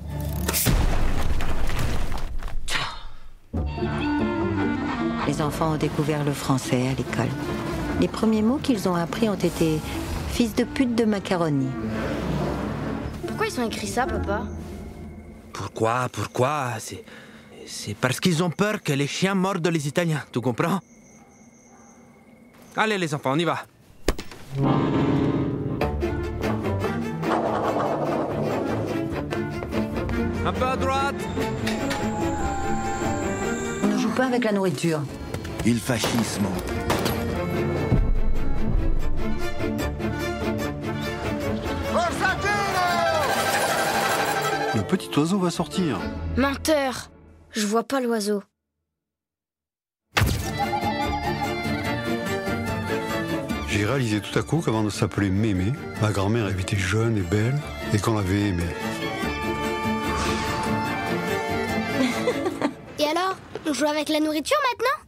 Les 5.27 5.41
enfants 5.41 5.73
ont 5.73 5.77
découvert 5.77 6.23
le 6.23 6.31
français 6.31 6.87
à 6.87 6.93
l'école. 6.93 7.56
Les 7.99 8.07
premiers 8.07 8.41
mots 8.41 8.59
qu'ils 8.61 8.87
ont 8.87 8.95
appris 8.95 9.27
ont 9.27 9.33
été 9.35 9.79
fils 10.29 10.53
de 10.53 10.63
pute 10.63 10.95
de 10.95 11.03
macaroni. 11.05 11.67
Pourquoi 13.27 13.47
ils 13.47 13.59
ont 13.59 13.65
écrit 13.65 13.87
ça, 13.87 14.05
papa? 14.05 14.43
Pourquoi 15.51 16.07
Pourquoi? 16.11 16.73
C'est. 16.79 17.03
C'est 17.65 17.95
parce 17.95 18.19
qu'ils 18.21 18.43
ont 18.43 18.49
peur 18.49 18.81
que 18.81 18.93
les 18.93 19.07
chiens 19.07 19.35
mordent 19.35 19.67
les 19.67 19.87
Italiens, 19.87 20.23
tu 20.31 20.39
comprends? 20.39 20.79
Allez 22.77 22.97
les 22.97 23.13
enfants, 23.13 23.31
on 23.33 23.39
y 23.39 23.43
va. 23.43 23.59
Un 30.45 30.53
peu 30.53 30.65
à 30.65 30.77
droite 30.77 31.15
On 33.83 33.87
ne 33.87 33.97
joue 33.97 34.11
pas 34.11 34.27
avec 34.27 34.45
la 34.45 34.53
nourriture. 34.53 35.01
Il 35.65 35.79
fascisme. 35.79 36.45
Petit 44.87 45.09
oiseau 45.19 45.37
va 45.37 45.49
sortir. 45.51 45.99
Menteur 46.37 47.11
Je 47.51 47.67
vois 47.67 47.83
pas 47.83 47.99
l'oiseau. 47.99 48.41
J'ai 53.69 53.85
réalisé 53.85 54.21
tout 54.21 54.37
à 54.39 54.41
coup 54.41 54.61
qu'avant 54.61 54.83
de 54.83 54.89
s'appeler 54.89 55.29
Mémé, 55.29 55.71
ma 56.01 56.11
grand-mère 56.11 56.45
avait 56.45 56.61
été 56.61 56.75
jeune 56.77 57.17
et 57.17 57.21
belle 57.21 57.59
et 57.93 57.99
qu'on 57.99 58.15
l'avait 58.15 58.49
aimée. 58.49 58.63
Et 62.99 63.03
alors 63.05 63.37
On 63.67 63.73
joue 63.73 63.85
avec 63.85 64.09
la 64.09 64.19
nourriture 64.19 64.57
maintenant? 64.71 65.03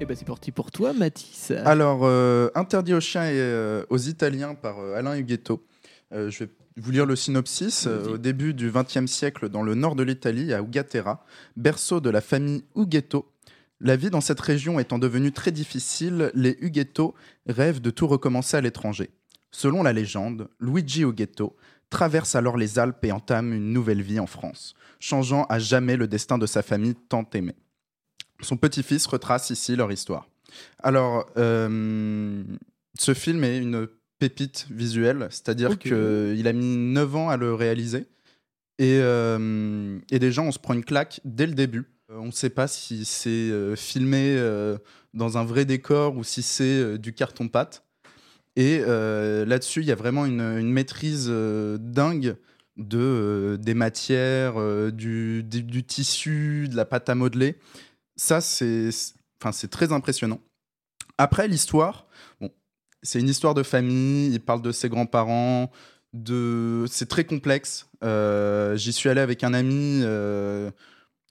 Et 0.00 0.04
bah 0.04 0.14
c'est 0.16 0.26
parti 0.26 0.50
pour 0.50 0.70
toi, 0.72 0.92
Mathis. 0.92 1.52
Alors, 1.64 2.00
euh, 2.02 2.50
Interdit 2.56 2.92
aux 2.92 3.00
chiens 3.00 3.24
et 3.24 3.36
euh, 3.36 3.84
aux 3.88 3.98
Italiens 3.98 4.54
par 4.56 4.80
euh, 4.80 4.96
Alain 4.96 5.14
Huguetto. 5.16 5.64
Euh, 6.12 6.28
je 6.28 6.40
vais 6.44 6.50
vous 6.76 6.90
lire 6.90 7.06
le 7.06 7.16
synopsis. 7.16 7.86
Euh, 7.86 8.14
au 8.14 8.18
début 8.18 8.54
du 8.54 8.70
XXe 8.70 9.06
siècle, 9.06 9.48
dans 9.48 9.62
le 9.62 9.74
nord 9.74 9.96
de 9.96 10.02
l'Italie, 10.02 10.52
à 10.52 10.60
Ugatera, 10.60 11.24
berceau 11.56 12.00
de 12.00 12.10
la 12.10 12.20
famille 12.20 12.64
Huguetto, 12.76 13.30
la 13.80 13.96
vie 13.96 14.10
dans 14.10 14.20
cette 14.20 14.40
région 14.40 14.78
étant 14.78 14.98
devenue 14.98 15.32
très 15.32 15.50
difficile, 15.50 16.30
les 16.34 16.56
Huguetto 16.60 17.14
rêvent 17.48 17.80
de 17.80 17.90
tout 17.90 18.06
recommencer 18.06 18.56
à 18.56 18.60
l'étranger. 18.60 19.10
Selon 19.50 19.82
la 19.82 19.92
légende, 19.92 20.48
Luigi 20.60 21.02
Huguetto 21.02 21.56
traverse 21.90 22.36
alors 22.36 22.56
les 22.56 22.78
Alpes 22.78 23.04
et 23.04 23.12
entame 23.12 23.52
une 23.52 23.72
nouvelle 23.72 24.00
vie 24.00 24.20
en 24.20 24.26
France, 24.26 24.74
changeant 25.00 25.44
à 25.44 25.58
jamais 25.58 25.96
le 25.96 26.06
destin 26.06 26.38
de 26.38 26.46
sa 26.46 26.62
famille 26.62 26.94
tant 26.94 27.28
aimée. 27.34 27.56
Son 28.40 28.56
petit-fils 28.56 29.06
retrace 29.06 29.50
ici 29.50 29.76
leur 29.76 29.92
histoire. 29.92 30.28
Alors, 30.82 31.26
euh, 31.36 32.42
ce 32.98 33.14
film 33.14 33.44
est 33.44 33.58
une 33.58 33.88
pépite 34.22 34.66
visuelle, 34.70 35.26
c'est-à-dire 35.30 35.70
qu'il 36.36 36.46
a 36.46 36.52
mis 36.52 36.76
9 36.76 37.16
ans 37.16 37.28
à 37.28 37.36
le 37.36 37.52
réaliser. 37.54 38.06
Et, 38.78 38.98
euh, 39.00 39.98
et 40.12 40.18
déjà, 40.20 40.42
on 40.42 40.52
se 40.52 40.60
prend 40.60 40.74
une 40.74 40.84
claque 40.84 41.20
dès 41.24 41.46
le 41.46 41.54
début. 41.54 41.84
Euh, 42.10 42.18
On 42.18 42.26
ne 42.26 42.30
sait 42.32 42.50
pas 42.50 42.68
si 42.68 43.04
c'est 43.04 43.28
euh, 43.50 43.74
filmé 43.74 44.36
euh, 44.36 44.78
dans 45.12 45.38
un 45.38 45.44
vrai 45.44 45.64
décor 45.64 46.16
ou 46.16 46.22
si 46.24 46.42
c'est 46.42 46.98
du 46.98 47.12
carton-pâte. 47.12 47.84
Et 48.54 48.78
là-dessus, 48.80 49.80
il 49.80 49.86
y 49.86 49.92
a 49.92 49.96
vraiment 49.96 50.24
une, 50.26 50.40
une 50.42 50.70
maîtrise 50.70 51.28
dingue 51.80 52.36
de, 52.76 53.58
des 53.60 53.74
matières, 53.74 54.54
du, 54.92 55.42
du- 55.42 55.62
du 55.62 55.82
tissu, 55.84 56.68
de 56.70 56.76
la 56.76 56.84
pâte 56.84 57.08
à 57.08 57.14
modeler. 57.14 57.56
Ça, 58.16 58.40
c'est 58.42 58.90
très 59.70 59.92
impressionnant. 59.92 60.40
Après, 61.18 61.48
l'histoire, 61.48 62.06
c'est 63.02 63.20
une 63.20 63.28
histoire 63.28 63.54
de 63.54 63.62
famille, 63.62 64.32
il 64.32 64.40
parle 64.40 64.62
de 64.62 64.72
ses 64.72 64.88
grands-parents, 64.88 65.70
de... 66.12 66.84
c'est 66.88 67.08
très 67.08 67.24
complexe. 67.24 67.88
Euh, 68.04 68.76
J'y 68.76 68.92
suis 68.92 69.08
allé 69.08 69.20
avec 69.20 69.44
un 69.44 69.54
ami, 69.54 70.00
euh, 70.04 70.70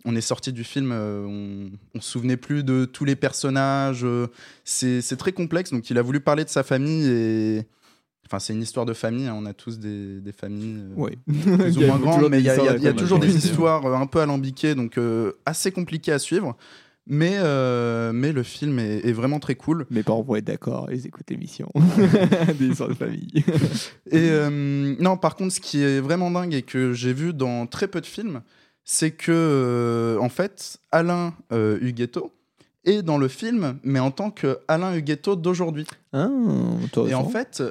on 0.06 0.16
est 0.16 0.22
sorti 0.22 0.52
du 0.52 0.64
film, 0.64 0.92
euh, 0.92 1.24
on, 1.26 1.72
on 1.96 2.02
se 2.02 2.10
souvenait 2.12 2.38
plus 2.38 2.64
de 2.64 2.86
tous 2.86 3.06
les 3.06 3.16
personnages, 3.16 4.06
c'est 4.64 5.18
très 5.18 5.32
complexe, 5.32 5.72
donc 5.72 5.90
il 5.90 5.98
a 5.98 6.02
voulu 6.02 6.20
parler 6.20 6.44
de 6.44 6.50
sa 6.50 6.64
famille 6.64 7.08
et... 7.08 7.68
Enfin, 8.28 8.40
c'est 8.40 8.54
une 8.54 8.62
histoire 8.62 8.86
de 8.86 8.94
famille, 8.94 9.28
hein, 9.28 9.36
on 9.38 9.46
a 9.46 9.54
tous 9.54 9.78
des, 9.78 10.22
des 10.22 10.32
familles 10.32 10.86
Ouais. 10.96 11.18
plus 11.28 11.78
ou 11.78 11.82
moins 11.82 12.00
grandes, 12.00 12.30
mais 12.30 12.40
il 12.40 12.46
y 12.46 12.50
a, 12.50 12.78
y 12.78 12.86
y 12.86 12.96
toujours 12.96 13.20
des 13.20 13.36
histoires 13.46 13.86
un 13.86 14.06
peu 14.06 14.22
alambiquées, 14.22 14.74
donc 14.74 14.98
assez 15.46 15.74
compliquées 15.74 16.14
à 16.14 16.20
suivre. 16.20 16.56
Mais, 17.08 17.34
euh, 17.38 18.12
mais 18.14 18.32
le 18.32 18.44
film 18.44 18.80
est, 18.80 19.06
est 19.06 19.12
vraiment 19.12 19.40
très 19.40 19.56
cool. 19.56 19.86
Mes 19.90 20.04
parents 20.04 20.22
vont 20.22 20.36
être 20.36 20.46
d'accord, 20.46 20.88
ils 20.92 21.08
écoutent 21.08 21.30
l'émission. 21.30 21.72
des 22.60 22.68
histoires 22.68 22.90
de 22.90 22.94
famille. 22.94 23.44
Et 24.12 24.30
euh, 24.30 24.96
non, 25.00 25.18
par 25.18 25.36
contre, 25.36 25.54
ce 25.54 25.60
qui 25.60 25.82
est 25.82 26.00
vraiment 26.00 26.30
dingue 26.30 26.54
et 26.54 26.62
que 26.62 26.94
j'ai 26.94 27.14
vu 27.14 27.34
dans 27.34 27.66
très 27.66 27.88
peu 27.88 28.02
de 28.02 28.06
films, 28.06 28.42
c'est 28.84 29.12
que, 29.12 29.32
euh, 29.32 30.18
en 30.20 30.30
fait, 30.30 30.78
Alain 30.92 31.34
Huguetto 31.52 32.32
est 32.86 33.02
dans 33.02 33.18
le 33.18 33.28
film, 33.28 33.80
mais 33.84 34.00
en 34.00 34.12
tant 34.12 34.32
que 34.32 34.60
Alain 34.68 34.96
Huguetto 34.96 35.36
d'aujourd'hui. 35.36 35.86
Ah, 36.14 36.30
et 37.08 37.14
en 37.14 37.28
fait, 37.28 37.64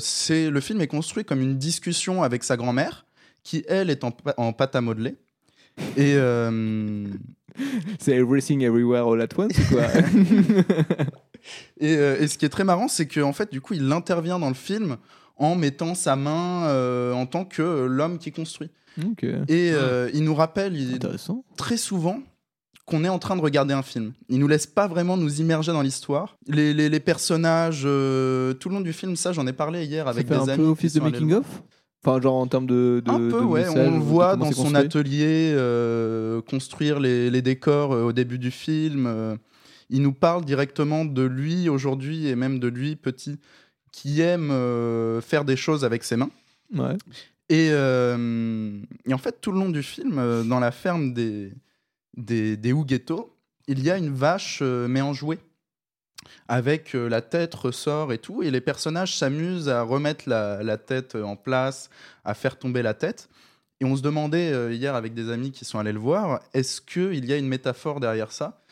c'est 0.00 0.50
le 0.50 0.60
film 0.60 0.80
est 0.80 0.86
construit 0.86 1.24
comme 1.24 1.40
une 1.40 1.56
discussion 1.56 2.22
avec 2.22 2.44
sa 2.44 2.56
grand-mère, 2.56 3.06
qui 3.42 3.64
elle 3.68 3.88
est 3.88 4.04
en, 4.04 4.14
en 4.36 4.52
pâte 4.52 4.76
à 4.76 4.80
modeler. 4.82 5.16
Et 5.96 6.16
C'est 8.00 8.12
Everything 8.16 8.62
Everywhere 8.62 9.06
All 9.08 9.20
at 9.20 9.28
Once 9.36 9.52
quoi 9.68 9.82
Et, 11.80 11.96
euh, 11.96 12.16
et 12.20 12.26
ce 12.28 12.38
qui 12.38 12.44
est 12.44 12.48
très 12.50 12.64
marrant, 12.64 12.88
c'est 12.88 13.06
qu'en 13.06 13.32
fait, 13.32 13.52
du 13.52 13.60
coup, 13.60 13.74
il 13.74 13.90
intervient 13.92 14.38
dans 14.38 14.48
le 14.48 14.54
film 14.54 14.96
en 15.36 15.54
mettant 15.54 15.94
sa 15.94 16.16
main 16.16 16.64
euh, 16.66 17.12
en 17.12 17.26
tant 17.26 17.44
que 17.44 17.62
euh, 17.62 17.86
l'homme 17.86 18.18
qui 18.18 18.32
construit. 18.32 18.70
Et 19.48 19.70
euh, 19.72 20.10
il 20.14 20.24
nous 20.24 20.34
rappelle 20.34 20.74
il- 20.76 20.94
très 21.56 21.76
souvent 21.76 22.20
qu'on 22.86 23.04
est 23.04 23.08
en 23.08 23.18
train 23.18 23.36
de 23.36 23.42
regarder 23.42 23.74
un 23.74 23.82
film. 23.82 24.12
Il 24.28 24.38
nous 24.38 24.48
laisse 24.48 24.66
pas 24.66 24.86
vraiment 24.88 25.16
nous 25.16 25.40
immerger 25.40 25.72
dans 25.72 25.82
l'histoire. 25.82 26.36
Les, 26.48 26.72
les- 26.72 26.88
les 26.88 27.00
personnages, 27.00 27.82
tout 27.82 27.86
le 27.88 28.70
long 28.74 28.80
du 28.80 28.92
film, 28.92 29.14
ça, 29.16 29.32
j'en 29.32 29.46
ai 29.46 29.52
parlé 29.52 29.84
hier 29.84 30.08
avec 30.08 30.26
des 30.26 30.34
un 30.34 30.48
amis. 30.48 30.56
peu 30.56 30.64
qui 30.64 30.70
office 30.70 30.92
de 30.94 30.98
sont 31.00 31.04
Enfin, 32.04 32.20
genre 32.20 32.36
en 32.36 32.46
termes 32.46 32.66
de. 32.66 33.02
de 33.04 33.10
un 33.10 33.18
peu, 33.18 33.40
de 33.40 33.44
ouais. 33.44 33.60
message, 33.60 33.88
On 33.88 33.90
le 33.90 34.02
voit 34.02 34.36
dans 34.36 34.52
son 34.52 34.74
atelier 34.74 35.52
euh, 35.54 36.40
construire 36.42 37.00
les, 37.00 37.30
les 37.30 37.42
décors 37.42 37.92
euh, 37.92 38.04
au 38.04 38.12
début 38.12 38.38
du 38.38 38.50
film. 38.50 39.06
euh, 39.06 39.36
il 39.90 40.02
nous 40.02 40.12
parle 40.12 40.44
directement 40.44 41.04
de 41.04 41.22
lui 41.22 41.68
aujourd'hui 41.68 42.26
et 42.26 42.34
même 42.34 42.58
de 42.58 42.68
lui 42.68 42.96
petit 42.96 43.38
qui 43.92 44.20
aime 44.20 44.50
faire 45.22 45.44
des 45.44 45.56
choses 45.56 45.84
avec 45.84 46.02
ses 46.04 46.16
mains. 46.16 46.30
Ouais. 46.74 46.96
Et, 47.48 47.68
et 47.68 49.14
en 49.14 49.18
fait, 49.18 49.40
tout 49.40 49.52
le 49.52 49.58
long 49.60 49.70
du 49.70 49.84
film, 49.84 50.16
dans 50.48 50.58
la 50.58 50.72
ferme 50.72 51.14
des, 51.14 51.52
des, 52.16 52.56
des 52.56 52.70
Huguetto, 52.70 53.32
il 53.68 53.82
y 53.82 53.90
a 53.90 53.96
une 53.96 54.10
vache, 54.10 54.60
mais 54.60 55.00
en 55.00 55.12
jouet. 55.12 55.38
Avec 56.48 56.94
euh, 56.94 57.08
la 57.08 57.20
tête, 57.22 57.54
ressort 57.54 58.12
et 58.12 58.18
tout. 58.18 58.42
Et 58.42 58.50
les 58.50 58.60
personnages 58.60 59.16
s'amusent 59.16 59.68
à 59.68 59.82
remettre 59.82 60.28
la, 60.28 60.62
la 60.62 60.76
tête 60.76 61.14
euh, 61.14 61.22
en 61.22 61.36
place, 61.36 61.90
à 62.24 62.34
faire 62.34 62.58
tomber 62.58 62.82
la 62.82 62.94
tête. 62.94 63.28
Et 63.80 63.84
on 63.84 63.94
se 63.96 64.02
demandait 64.02 64.52
euh, 64.52 64.72
hier 64.72 64.94
avec 64.94 65.12
des 65.14 65.30
amis 65.30 65.52
qui 65.52 65.64
sont 65.64 65.78
allés 65.78 65.92
le 65.92 65.98
voir, 65.98 66.40
est-ce 66.54 66.80
qu'il 66.80 67.24
y 67.26 67.32
a 67.32 67.36
une 67.36 67.48
métaphore 67.48 68.00
derrière 68.00 68.32
ça? 68.32 68.62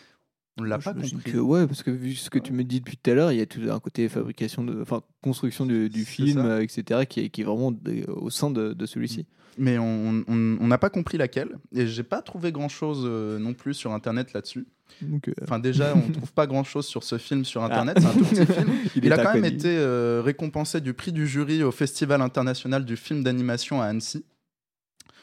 On 0.57 0.63
l'a 0.63 0.79
pas 0.79 0.95
compris. 0.95 1.33
que 1.33 1.39
ouais, 1.39 1.67
parce 1.67 1.83
que 1.83 1.91
vu 1.91 2.15
ce 2.15 2.31
que 2.31 2.39
tu 2.39 2.53
me 2.53 2.63
dis 2.63 2.79
depuis 2.79 2.97
tout 2.97 3.11
à 3.11 3.15
l'heure, 3.15 3.33
il 3.33 3.39
y 3.39 3.41
a 3.43 3.47
tout 3.47 3.61
un 3.69 3.81
côté 3.81 4.09
fabrication, 4.09 4.63
de, 4.63 4.81
enfin 4.81 5.03
construction 5.21 5.67
du, 5.67 5.91
du 5.91 6.05
film, 6.05 6.39
euh, 6.47 6.63
etc., 6.63 7.07
qui 7.07 7.21
est, 7.21 7.29
qui 7.29 7.41
est 7.41 7.45
vraiment 7.45 7.73
de- 7.73 8.05
au 8.09 8.31
sein 8.31 8.51
de, 8.51 8.73
de 8.73 8.87
celui-ci. 8.87 9.27
Mais 9.59 9.79
on 9.79 10.67
n'a 10.67 10.79
pas 10.79 10.91
compris 10.91 11.19
laquelle. 11.19 11.57
Et 11.75 11.87
j'ai 11.87 12.03
pas 12.03 12.23
trouvé 12.23 12.53
grand 12.53 12.69
chose 12.69 13.05
non 13.41 13.55
plus 13.55 13.75
sur 13.75 13.93
internet 13.93 14.33
là-dessus. 14.33 14.67
Donc, 15.03 15.29
euh, 15.29 15.33
Enfin, 15.43 15.59
déjà, 15.59 15.95
on 15.97 16.11
trouve 16.13 16.33
pas 16.33 16.47
grand 16.47 16.63
chose 16.65 16.87
sur 16.87 17.03
ce 17.03 17.19
film 17.19 17.45
sur 17.45 17.65
internet. 17.65 17.97
Ah. 17.99 18.01
C'est 18.03 18.07
un 18.07 18.13
tout 18.13 18.25
petit 18.25 18.47
film. 18.53 18.71
Il 19.03 19.13
a 19.13 19.19
quand 19.25 19.35
même 19.35 19.45
été 19.45 19.77
euh, 19.77 20.23
récompensé 20.25 20.81
du 20.81 20.93
prix 20.95 21.11
du 21.13 21.27
jury 21.27 21.63
au 21.63 21.73
Festival 21.73 22.21
international 22.23 22.85
du 22.85 22.97
film 22.97 23.23
d'animation 23.25 23.81
à 23.83 23.87
Annecy. 23.87 24.25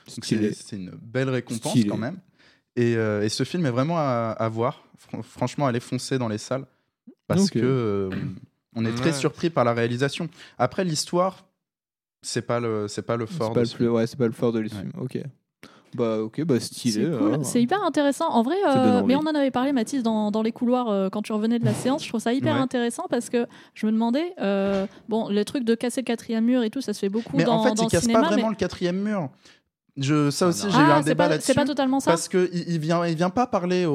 C'est 0.07 0.75
une 0.75 0.91
belle 1.01 1.29
récompense 1.29 1.71
Stylé. 1.71 1.87
quand 1.89 1.97
même. 1.97 2.17
Et, 2.75 2.95
euh, 2.95 3.21
et 3.23 3.29
ce 3.29 3.43
film 3.43 3.65
est 3.65 3.71
vraiment 3.71 3.97
à, 3.97 4.35
à 4.37 4.49
voir. 4.49 4.83
Fran- 4.97 5.21
franchement, 5.21 5.67
allez 5.67 5.79
foncer 5.79 6.17
dans 6.17 6.27
les 6.27 6.37
salles 6.37 6.65
parce 7.27 7.45
Ok. 7.45 7.51
que 7.53 7.59
euh, 7.63 8.09
on 8.75 8.85
est 8.85 8.91
très 8.95 9.07
Ouais. 9.11 9.13
surpris 9.13 9.49
par 9.49 9.63
la 9.63 9.73
réalisation. 9.73 10.27
Après, 10.57 10.83
l'histoire, 10.83 11.45
c'est 12.21 12.41
pas 12.43 12.59
le, 12.59 12.87
c'est 12.87 13.01
pas 13.01 13.15
le 13.17 13.25
C'est 13.27 13.33
fort. 13.33 13.53
pas, 13.53 13.63
de 13.63 13.69
le 13.79 13.91
ouais, 13.91 14.07
c'est 14.07 14.17
pas 14.17 14.27
le 14.27 14.31
fort 14.33 14.51
de 14.51 14.59
l'issue. 14.59 14.75
Ok. 14.99 15.19
Bah, 15.93 16.19
ok, 16.21 16.43
bah 16.45 16.57
stylé. 16.59 17.05
C'est 17.11 17.17
cool. 17.17 17.39
C'est 17.43 17.61
hyper 17.61 17.83
intéressant. 17.83 18.29
En 18.29 18.43
vrai, 18.43 18.55
euh, 18.65 19.01
mais 19.05 19.15
on 19.17 19.19
en 19.27 19.35
avait 19.35 19.51
parlé, 19.51 19.73
Mathis, 19.73 20.03
dans, 20.03 20.31
dans 20.31 20.41
les 20.41 20.53
couloirs 20.53 20.87
euh, 20.89 21.09
quand 21.09 21.21
tu 21.21 21.33
revenais 21.33 21.59
de 21.59 21.65
la 21.65 21.73
séance. 21.73 22.01
Je 22.03 22.07
trouve 22.07 22.21
ça 22.21 22.31
hyper 22.31 22.55
Ouais. 22.55 22.61
intéressant 22.61 23.07
parce 23.09 23.29
que 23.29 23.45
je 23.73 23.85
me 23.87 23.91
demandais, 23.91 24.33
euh, 24.41 24.85
bon, 25.09 25.27
les 25.27 25.43
trucs 25.43 25.65
de 25.65 25.75
casser 25.75 25.99
le 25.99 26.05
quatrième 26.05 26.45
mur 26.45 26.63
et 26.63 26.69
tout, 26.69 26.79
ça 26.79 26.93
se 26.93 26.99
fait 26.99 27.09
beaucoup 27.09 27.35
Mais 27.35 27.43
dans, 27.43 27.55
en 27.57 27.63
fait, 27.63 27.73
dans 27.73 27.83
il 27.83 27.87
le 27.87 27.89
casse 27.91 28.01
cinéma. 28.03 28.21
pas 28.21 28.27
vraiment 28.27 28.43
mais- 28.43 28.49
le 28.51 28.55
quatrième 28.55 29.01
mur. 29.01 29.29
Je, 29.97 30.29
ça 30.31 30.47
aussi, 30.47 30.67
j'ai 30.71 30.77
Ah, 30.77 30.87
eu 30.87 30.91
un 30.91 30.97
c'est 31.01 31.09
débat 31.09 31.25
pas- 31.25 31.29
là-dessus. 31.31 31.47
c'est 31.47 31.53
pas 31.53 31.65
totalement 31.65 31.99
ça 31.99 32.11
Parce 32.11 32.29
que 32.29 32.49
il, 32.53 32.79
vient, 32.79 33.05
il 33.05 33.15
vient 33.17 33.29
pas 33.29 33.45
parler 33.45 33.85
aux, 33.85 33.91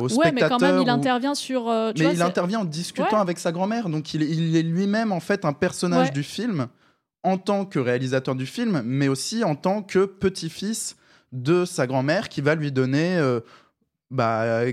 aux 0.00 0.14
Ouais, 0.16 0.32
mais 0.32 0.40
quand 0.40 0.58
même, 0.62 0.80
il 0.80 0.88
ou- 0.88 0.90
intervient 0.90 1.34
sur. 1.34 1.68
euh, 1.68 1.92
tu 1.92 1.98
mais 1.98 2.04
vois, 2.06 2.14
il 2.14 2.16
c'est- 2.16 2.22
intervient 2.24 2.60
en 2.60 2.64
discutant 2.64 3.16
Ouais. 3.16 3.20
avec 3.20 3.38
sa 3.38 3.52
grand-mère, 3.52 3.90
donc 3.90 4.14
il, 4.14 4.22
est- 4.22 4.30
il 4.30 4.56
est 4.56 4.62
lui-même 4.62 5.12
en 5.12 5.20
fait 5.20 5.44
un 5.44 5.52
personnage 5.52 6.06
Ouais. 6.06 6.12
du 6.14 6.22
film 6.22 6.68
en 7.24 7.38
tant 7.38 7.64
que 7.64 7.78
réalisateur 7.78 8.34
du 8.34 8.46
film, 8.46 8.82
mais 8.84 9.08
aussi 9.08 9.44
en 9.44 9.54
tant 9.54 9.82
que 9.82 10.04
petit-fils 10.06 10.96
de 11.32 11.64
sa 11.64 11.86
grand-mère 11.86 12.28
qui 12.28 12.40
va 12.40 12.54
lui 12.54 12.72
donner 12.72 13.16
euh, 13.16 13.40
bah, 14.10 14.64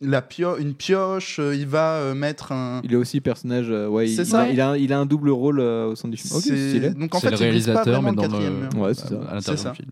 la 0.00 0.22
pio- 0.22 0.56
une 0.58 0.74
pioche, 0.74 1.38
euh, 1.40 1.54
il 1.54 1.66
va 1.66 1.94
euh, 1.96 2.14
mettre 2.14 2.52
un... 2.52 2.80
Il 2.84 2.92
est 2.92 2.96
aussi 2.96 3.20
personnage. 3.20 3.66
euh, 3.70 3.88
ouais, 3.88 4.08
il, 4.08 4.24
ça. 4.26 4.42
a, 4.42 4.48
il, 4.48 4.60
a, 4.60 4.70
un- 4.70 4.76
il 4.76 4.92
a 4.92 4.98
un 4.98 5.06
double 5.06 5.30
rôle 5.30 5.60
euh, 5.60 5.86
au 5.88 5.96
sein 5.96 6.08
du 6.08 6.16
film. 6.16 6.34
Ok, 6.36 6.42
C'est- 6.44 6.68
stylé. 6.70 6.90
donc 6.90 7.14
en 7.14 7.20
fait, 7.20 7.30
il 7.30 7.48
brise 7.48 7.66
pas 7.66 7.82
vraiment 7.82 8.12
le. 8.12 8.78
Ouais, 8.78 8.94
c'est 8.94 9.08
ça. 9.08 9.14
à 9.28 9.34
l'intérieur 9.34 9.40
C'est 9.42 9.56
ça. 9.56 9.70
du 9.70 9.76
film. 9.76 9.90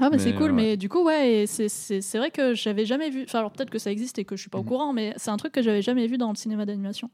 Ah, 0.00 0.08
mais, 0.10 0.18
c'est 0.18 0.32
Mais, 0.32 0.36
cool, 0.38 0.46
ouais. 0.46 0.52
mais 0.52 0.76
du 0.76 0.88
coup, 0.88 1.04
ouais, 1.04 1.44
c'est- 1.46 1.68
c'est 1.68 2.00
c'est 2.00 2.18
vrai 2.18 2.30
que 2.32 2.54
j'avais 2.54 2.84
jamais 2.84 3.10
vu. 3.10 3.22
Enfin, 3.24 3.38
alors 3.40 3.52
peut-être 3.52 3.70
que 3.70 3.78
ça 3.78 3.92
existe 3.92 4.18
et 4.18 4.24
que 4.24 4.34
je 4.34 4.40
suis 4.40 4.50
pas 4.50 4.58
au 4.58 4.64
courant, 4.64 4.92
mais 4.92 5.14
c'est 5.16 5.30
un 5.30 5.36
truc 5.36 5.52
que 5.52 5.62
j'avais 5.62 5.82
jamais 5.82 6.06
vu 6.08 6.18
dans 6.18 6.30
le 6.30 6.36
cinéma 6.36 6.64
d'animation. 6.66 7.10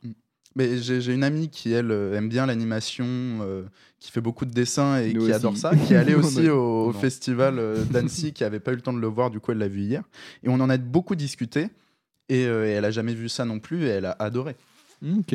Mais 0.57 0.79
j'ai 0.79 1.13
une 1.13 1.23
amie 1.23 1.49
qui, 1.49 1.73
elle, 1.73 1.91
euh, 1.91 2.17
aime 2.17 2.29
bien 2.29 2.45
l'animation, 2.47 3.07
euh, 3.07 3.63
qui 4.01 4.11
fait 4.11 4.23
beaucoup 4.23 4.47
de 4.47 4.53
dessins 4.53 4.99
et 4.99 5.13
Nous 5.13 5.21
qui 5.21 5.27
aussi. 5.27 5.33
adore 5.33 5.57
ça, 5.57 5.77
qui 5.77 5.93
est 5.93 5.97
allée 5.97 6.15
aussi 6.17 6.49
au, 6.49 6.93
festival 6.93 7.59
euh, 7.59 7.85
d'Annecy, 7.85 8.33
qui 8.33 8.43
avait 8.43 8.59
pas 8.59 8.73
eu 8.73 8.77
le 8.77 8.81
temps 8.81 8.95
de 8.95 8.99
le 8.99 9.07
voir, 9.07 9.31
du 9.31 9.39
coup 9.39 9.53
elle 9.53 9.59
l'a 9.59 9.69
vu 9.69 9.83
hier. 9.83 10.03
Et 10.43 10.49
on 10.49 10.55
en 10.55 10.71
a 10.71 10.79
beaucoup 10.79 11.15
discuté, 11.15 11.69
et, 12.29 12.47
euh, 12.47 12.67
et 12.67 12.71
elle 12.71 12.87
a 12.87 12.91
jamais 12.91 13.15
vu 13.15 13.29
ça 13.29 13.45
non 13.45 13.61
plus, 13.61 13.85
et 13.85 13.89
elle 13.89 14.07
a 14.07 14.17
adoré. 14.19 14.57
Ok. 15.03 15.35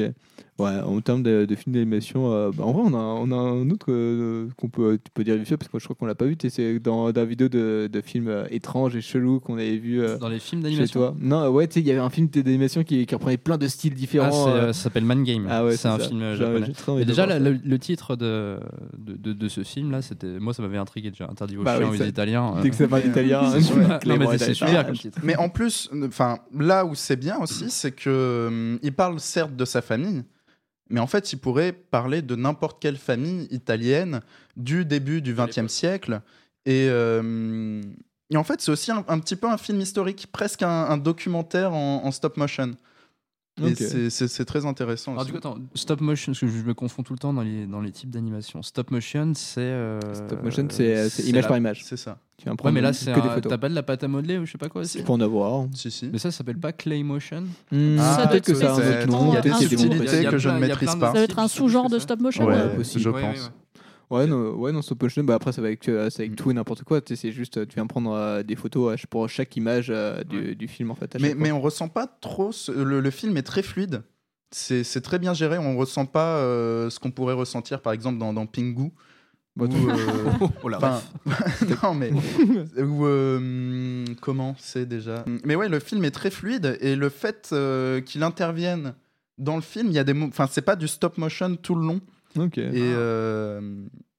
Ouais, 0.57 0.79
en 0.79 1.01
termes 1.01 1.21
de, 1.21 1.43
de 1.43 1.53
films 1.55 1.73
d'animation, 1.73 2.31
euh, 2.31 2.49
bah, 2.55 2.63
en 2.63 2.71
vrai, 2.71 2.83
on 2.85 2.93
a, 2.93 2.97
on 2.97 3.29
a 3.29 3.35
un 3.35 3.69
autre 3.71 3.87
euh, 3.89 4.47
qu'on 4.55 4.69
peut, 4.69 4.97
tu 5.03 5.11
peux 5.13 5.25
dire 5.25 5.35
vite 5.35 5.49
fait, 5.49 5.57
parce 5.57 5.67
que 5.67 5.73
moi, 5.75 5.79
je 5.81 5.83
crois 5.83 5.97
qu'on 5.99 6.05
l'a 6.05 6.15
pas 6.15 6.23
vu. 6.23 6.37
C'est 6.47 6.79
dans, 6.79 7.11
dans 7.11 7.19
la 7.21 7.25
vidéo 7.25 7.49
de, 7.49 7.89
de 7.91 8.01
films 8.01 8.29
euh, 8.29 8.45
étranges 8.49 8.95
et 8.95 9.01
chelous 9.01 9.41
qu'on 9.41 9.55
avait 9.55 9.75
vu. 9.75 10.01
euh, 10.01 10.17
Dans 10.17 10.29
les 10.29 10.39
films 10.39 10.61
chez 10.61 10.69
d'animation 10.69 10.99
toi. 11.01 11.15
Non, 11.19 11.41
euh, 11.41 11.49
ouais, 11.49 11.67
tu 11.67 11.73
sais, 11.73 11.79
il 11.81 11.87
y 11.87 11.91
avait 11.91 11.99
un 11.99 12.09
film 12.09 12.27
d'animation 12.29 12.85
qui, 12.85 13.05
qui 13.05 13.13
reprenait 13.13 13.35
plein 13.35 13.57
de 13.57 13.67
styles 13.67 13.95
différents. 13.95 14.27
Ah, 14.27 14.31
c'est, 14.31 14.49
euh, 14.49 14.63
euh, 14.69 14.73
ça 14.73 14.83
s'appelle 14.83 15.03
Man 15.03 15.25
Game. 15.25 15.45
Ah 15.49 15.65
ouais, 15.65 15.75
c'est 15.75 15.89
un 15.89 15.99
ça. 15.99 16.07
film 16.07 16.35
japonais. 16.35 17.01
Et 17.01 17.05
déjà, 17.05 17.25
la- 17.25 17.39
le, 17.39 17.59
le 17.61 17.79
titre 17.79 18.15
de, 18.15 18.57
de, 18.97 19.13
de- 19.17 19.33
de 19.33 19.47
ce 19.49 19.61
film-là, 19.63 20.01
c'était, 20.01 20.39
moi, 20.39 20.53
ça 20.53 20.61
m'avait 20.61 20.77
intrigué 20.77 21.09
déjà. 21.11 21.25
Interdit 21.29 21.57
aux 21.57 21.63
Bah 21.63 21.75
chiens 21.79 21.89
oui, 21.89 21.95
aux 21.95 21.99
ça- 21.99 22.07
Italiens. 22.07 22.53
dès 22.63 22.69
que 22.69 22.77
ça 22.77 22.87
parle 22.87 23.05
italien, 23.05 23.41
mais 25.21 25.35
en 25.35 25.49
plus, 25.49 25.89
enfin, 26.07 26.37
là 26.57 26.85
où 26.85 26.95
c'est 26.95 27.17
bien 27.17 27.39
aussi, 27.41 27.65
c'est 27.69 27.91
que 27.91 28.79
il 28.81 28.93
parle 28.93 29.19
certes 29.19 29.53
de 29.53 29.65
sa 29.65 29.81
famille, 29.81 30.23
mais 30.89 30.99
en 30.99 31.07
fait, 31.07 31.33
il 31.33 31.37
pourrait 31.37 31.73
parler 31.73 32.21
de 32.21 32.35
n'importe 32.35 32.81
quelle 32.81 32.97
famille 32.97 33.47
italienne 33.51 34.21
du 34.55 34.85
début 34.85 35.21
du 35.21 35.33
XXe 35.33 35.67
siècle. 35.67 36.21
Et, 36.65 36.87
euh, 36.89 37.81
et 38.29 38.37
en 38.37 38.43
fait, 38.43 38.61
c'est 38.61 38.71
aussi 38.71 38.91
un, 38.91 39.03
un 39.07 39.19
petit 39.19 39.35
peu 39.35 39.47
un 39.47 39.57
film 39.57 39.81
historique, 39.81 40.27
presque 40.31 40.63
un, 40.63 40.69
un 40.69 40.97
documentaire 40.97 41.73
en, 41.73 42.05
en 42.05 42.11
stop 42.11 42.37
motion. 42.37 42.71
C'est- 43.75 44.09
c'est 44.09 44.27
c'est 44.27 44.43
très 44.45 44.65
intéressant. 44.65 45.11
Alors, 45.11 45.21
aussi. 45.23 45.31
du 45.31 45.39
coup, 45.39 45.47
attends, 45.47 45.57
stop 45.75 46.01
motion, 46.01 46.33
parce 46.33 46.41
que 46.41 46.47
je 46.47 46.63
me 46.63 46.73
confonds 46.73 47.03
tout 47.03 47.13
le 47.13 47.19
temps 47.19 47.31
dans 47.33 47.41
les, 47.41 47.65
dans 47.65 47.79
les 47.79 47.91
types 47.91 48.09
d'animation. 48.09 48.61
Stop 48.61 48.91
motion, 48.91 49.31
c'est. 49.33 49.61
euh, 49.61 49.99
Stop 50.13 50.43
motion, 50.43 50.67
c'est- 50.69 51.09
c'est 51.09 51.23
image 51.23 51.43
la- 51.43 51.47
par 51.47 51.57
image. 51.57 51.81
C'est 51.85 51.95
ça. 51.95 52.17
Tu 52.37 52.49
vas 52.49 52.55
Ouais, 52.61 52.71
mais 52.73 52.81
là, 52.81 52.91
c'est 52.91 53.11
un-. 53.11 53.39
T'as 53.41 53.57
pas 53.57 53.69
de 53.69 53.73
la 53.75 53.83
pâte 53.83 54.03
à 54.03 54.09
modeler 54.09 54.37
ou 54.39 54.45
je 54.45 54.51
sais 54.51 54.57
pas 54.57 54.67
quoi 54.67 54.83
Tu 54.85 55.01
peux 55.01 55.11
en 55.13 55.21
avoir. 55.21 55.67
Si, 55.73 55.89
si. 55.89 56.09
Mais 56.11 56.17
ça, 56.17 56.31
ça 56.31 56.39
s'appelle 56.39 56.57
pas 56.59 56.73
clay 56.73 57.01
motion 57.01 57.43
Hmm, 57.71 57.97
Ah, 57.97 58.27
que 58.41 58.53
ça 58.53 58.71
a 58.71 58.73
un 58.73 58.75
peut-être. 58.77 59.07
autre 59.07 59.11
nom. 59.11 59.29
Il 59.31 59.35
y 59.35 59.37
a 59.37 59.41
des 59.41 59.49
peut-être 59.49 59.57
qu'il 59.59 59.63
y 59.63 59.65
a 59.65 59.69
des 59.69 59.77
subtilités 59.77 60.23
noms 60.25 60.31
que 60.31 60.37
je 60.37 60.49
ne 60.49 60.53
plein- 60.53 60.59
il 60.59 60.61
y 60.61 60.71
a 60.71 60.75
maîtrise 60.75 60.95
pas. 60.99 61.07
Ça 61.07 61.13
va 61.13 61.21
être 61.21 61.39
un 61.39 61.47
sous-genre 61.47 61.89
de 61.89 61.99
stop 61.99 62.19
motion. 62.19 62.45
Ouais, 62.45 62.55
euh, 62.55 62.83
je 62.83 63.09
pense. 63.09 63.51
Ouais, 64.09 64.27
non, 64.27 64.51
ouais, 64.55 64.71
non, 64.71 64.81
stop 64.81 65.01
motion. 65.03 65.23
Bah 65.23 65.35
après, 65.35 65.51
ça 65.51 65.61
va 65.61 65.67
avec, 65.67 65.87
euh, 65.89 66.09
c'est 66.09 66.23
avec 66.23 66.35
tout 66.35 66.51
et 66.51 66.53
n'importe 66.53 66.83
quoi. 66.83 67.01
Tu 67.01 67.15
sais, 67.15 67.21
c'est 67.21 67.31
juste, 67.31 67.57
euh, 67.57 67.65
tu 67.65 67.75
viens 67.75 67.87
prendre 67.87 68.11
euh, 68.11 68.43
des 68.43 68.55
photos 68.55 68.93
euh, 68.93 69.07
pour 69.09 69.27
chaque 69.29 69.55
image 69.57 69.87
euh, 69.89 70.23
du, 70.23 70.55
du 70.55 70.67
film 70.67 70.91
en 70.91 70.95
fait. 70.95 71.17
Mais, 71.19 71.33
mais 71.35 71.51
on 71.51 71.59
ressent 71.61 71.87
pas 71.89 72.05
trop. 72.07 72.51
ce- 72.51 72.71
le, 72.71 72.99
le 72.99 73.09
film 73.11 73.35
est 73.37 73.43
très 73.43 73.63
fluide. 73.63 74.03
C'est 74.51 74.83
c'est 74.83 75.01
très 75.01 75.19
bien 75.19 75.33
géré. 75.33 75.57
On 75.57 75.75
ressent 75.75 76.05
pas 76.05 76.37
ce 76.39 76.99
qu'on 76.99 77.11
pourrait 77.11 77.33
ressentir 77.33 77.81
par 77.81 77.93
exemple 77.93 78.19
dans, 78.19 78.31
dans 78.33 78.45
Pingu. 78.45 78.91
Bah, 79.57 79.65
Où, 79.65 79.89
euh, 79.89 80.31
Oh 80.63 80.69
la 80.69 80.77
enfin, 80.77 81.01
non 81.83 81.93
mais 81.95 82.11
où, 82.81 84.15
comment 84.21 84.55
c'est 84.59 84.85
déjà? 84.85 85.25
Mais 85.43 85.55
ouais 85.55 85.69
le 85.69 85.79
film 85.79 86.03
est 86.05 86.11
très 86.11 86.29
fluide 86.29 86.77
et 86.81 86.95
le 86.95 87.09
fait 87.09 87.53
qu'il 88.05 88.23
intervienne 88.23 88.93
dans 89.37 89.55
le 89.55 89.61
film 89.61 89.87
il 89.87 89.93
y 89.93 89.99
a 89.99 90.03
des 90.03 90.13
mo- 90.13 90.27
enfin 90.27 90.47
c'est 90.49 90.61
pas 90.61 90.75
du 90.75 90.87
stop 90.87 91.17
motion 91.17 91.55
tout 91.55 91.75
le 91.75 91.85
long 91.87 92.01
Ok. 92.37 92.57
et 92.57 92.71
euh, 92.75 93.61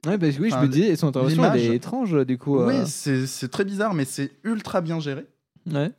Ouais, 0.07 0.19
bah, 0.19 0.29
oui, 0.39 0.51
je 0.51 0.57
me 0.57 0.69
disais, 0.69 0.95
son 0.97 1.09
intervention, 1.09 1.45
elle 1.53 1.61
est 1.61 1.75
étrange 1.77 2.25
du 2.27 2.39
coup. 2.39 2.59
euh. 2.61 2.67
oui 2.69 2.87
c'est 2.87 3.27
c'est 3.27 3.49
très 3.49 3.65
bizarre 3.65 3.93
mais 3.95 4.05
c'est 4.05 4.31
ultra 4.45 4.81
bien 4.81 5.01
géré 5.01 5.27
Ouais. 5.71 5.91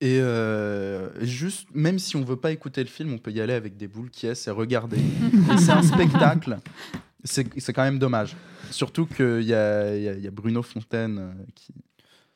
Et 0.00 0.18
euh, 0.20 1.08
juste, 1.24 1.66
même 1.72 1.98
si 1.98 2.16
on 2.16 2.24
veut 2.24 2.36
pas 2.36 2.50
écouter 2.50 2.82
le 2.82 2.88
film, 2.90 3.14
on 3.14 3.18
peut 3.18 3.30
y 3.30 3.40
aller 3.40 3.54
avec 3.54 3.76
des 3.78 3.88
boules 3.88 4.10
qui 4.10 4.26
et 4.48 4.50
regarder. 4.50 4.98
C'est 5.56 5.70
un 5.70 5.82
spectacle. 5.82 6.58
C'est 7.22 7.46
c'est 7.58 7.72
quand 7.72 7.84
même 7.84 7.98
dommage. 7.98 8.36
Surtout 8.70 9.06
qu'il 9.06 9.40
y 9.42 9.46
y 9.46 9.54
a- 9.54 10.14
il 10.14 10.22
y 10.22 10.26
a 10.26 10.30
Bruno 10.30 10.62
Fontaine 10.62 11.18
euh, 11.18 11.32
qui, 11.54 11.72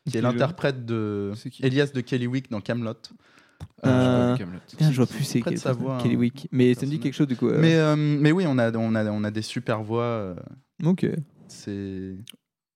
qui 0.09 0.17
est 0.17 0.23
l'interprète 0.23 0.87
de 0.87 1.33
qui? 1.51 1.63
Elias 1.63 1.91
de 1.93 2.01
Kellywick 2.01 2.51
dans 2.51 2.63
Camelot. 2.63 2.95
Euh, 3.87 4.37
Kaamelott. 4.37 4.63
Putain, 4.71 4.91
je 4.91 4.97
vois 4.97 5.07
plus 5.07 5.25
c'est 5.25 5.41
quel 5.43 5.59
sa 5.59 5.73
voix, 5.73 5.99
Kelly 6.03 6.15
hein, 6.15 6.19
Wick. 6.19 6.49
Mais 6.53 6.75
ça 6.75 6.85
me 6.87 6.91
dit 6.91 6.99
quelque 7.01 7.15
chose 7.15 7.27
du 7.29 7.37
coup. 7.37 7.49
euh. 7.49 7.59
Mais, 7.61 7.75
euh, 7.77 7.97
mais 7.97 8.33
oui, 8.33 8.45
on 8.47 8.59
a, 8.59 8.73
on, 8.77 8.95
a, 8.95 9.05
on 9.11 9.25
a 9.25 9.31
des 9.31 9.43
super 9.43 9.83
voix. 9.83 10.03
euh, 10.03 10.35
Ok. 10.85 11.07
c'est 11.49 12.17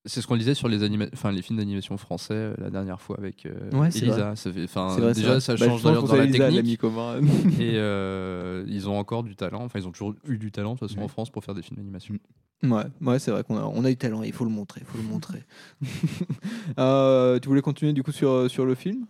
C'est 0.05 0.21
ce 0.21 0.27
qu'on 0.27 0.37
disait 0.37 0.55
sur 0.55 0.69
les, 0.69 0.83
anima- 0.83 1.09
enfin, 1.13 1.31
les 1.33 1.43
films 1.43 1.59
d'animation 1.59 1.97
français 1.97 2.35
euh, 2.35 2.55
la 2.59 2.71
dernière 2.71 3.01
fois 3.01 3.17
avec 3.19 3.47
euh, 3.47 3.71
Ouais, 3.73 3.91
c'est 3.91 3.99
Elisa. 4.01 4.27
vrai. 4.29 4.37
Ça 4.37 4.53
fait- 4.53 4.65
enfin, 4.65 4.89
C'est 4.95 5.01
vrai, 5.01 5.15
c'est 5.15 5.21
déjà, 5.21 5.31
vrai. 5.33 5.41
ça 5.41 5.57
change 5.57 5.83
dans 5.83 5.93
la 6.17 6.25
Elisa, 6.25 6.51
technique. 6.51 6.79
commun. 6.81 7.21
Et 7.61 7.75
euh, 7.77 8.65
ils 8.69 8.89
ont 8.89 8.97
encore 8.99 9.23
du 9.23 9.37
talent. 9.37 9.63
Enfin, 9.65 9.79
ils 9.81 9.87
ont 9.87 9.93
toujours 9.93 10.15
eu 10.27 10.39
du 10.39 10.51
talent 10.53 10.75
de 10.75 10.79
toute 10.81 10.89
façon 10.89 11.01
en 11.03 11.09
France 11.09 11.31
pour 11.31 11.45
faire 11.45 11.55
des 11.55 11.63
films 11.63 11.77
d'animation. 11.79 12.15
Ouais, 12.65 12.85
ouais 13.01 13.19
c'est 13.19 13.33
vrai 13.33 13.43
qu'on 13.43 13.57
a, 13.57 13.63
on 13.65 13.85
a 13.85 13.89
du 13.89 13.97
talent, 13.97 14.23
il 14.23 14.33
faut 14.33 14.45
le 14.45 14.51
montrer, 14.51 14.83
il 14.83 14.87
faut 14.87 14.99
le 14.99 15.05
montrer. 15.05 15.43
Euh, 16.79 17.39
tu 17.41 17.49
voulais 17.49 17.61
continuer 17.63 17.93
du 17.93 18.03
coup 18.03 18.13
sur, 18.13 18.31
euh, 18.31 18.49
sur 18.49 18.65
le 18.65 18.75
film? 18.75 19.07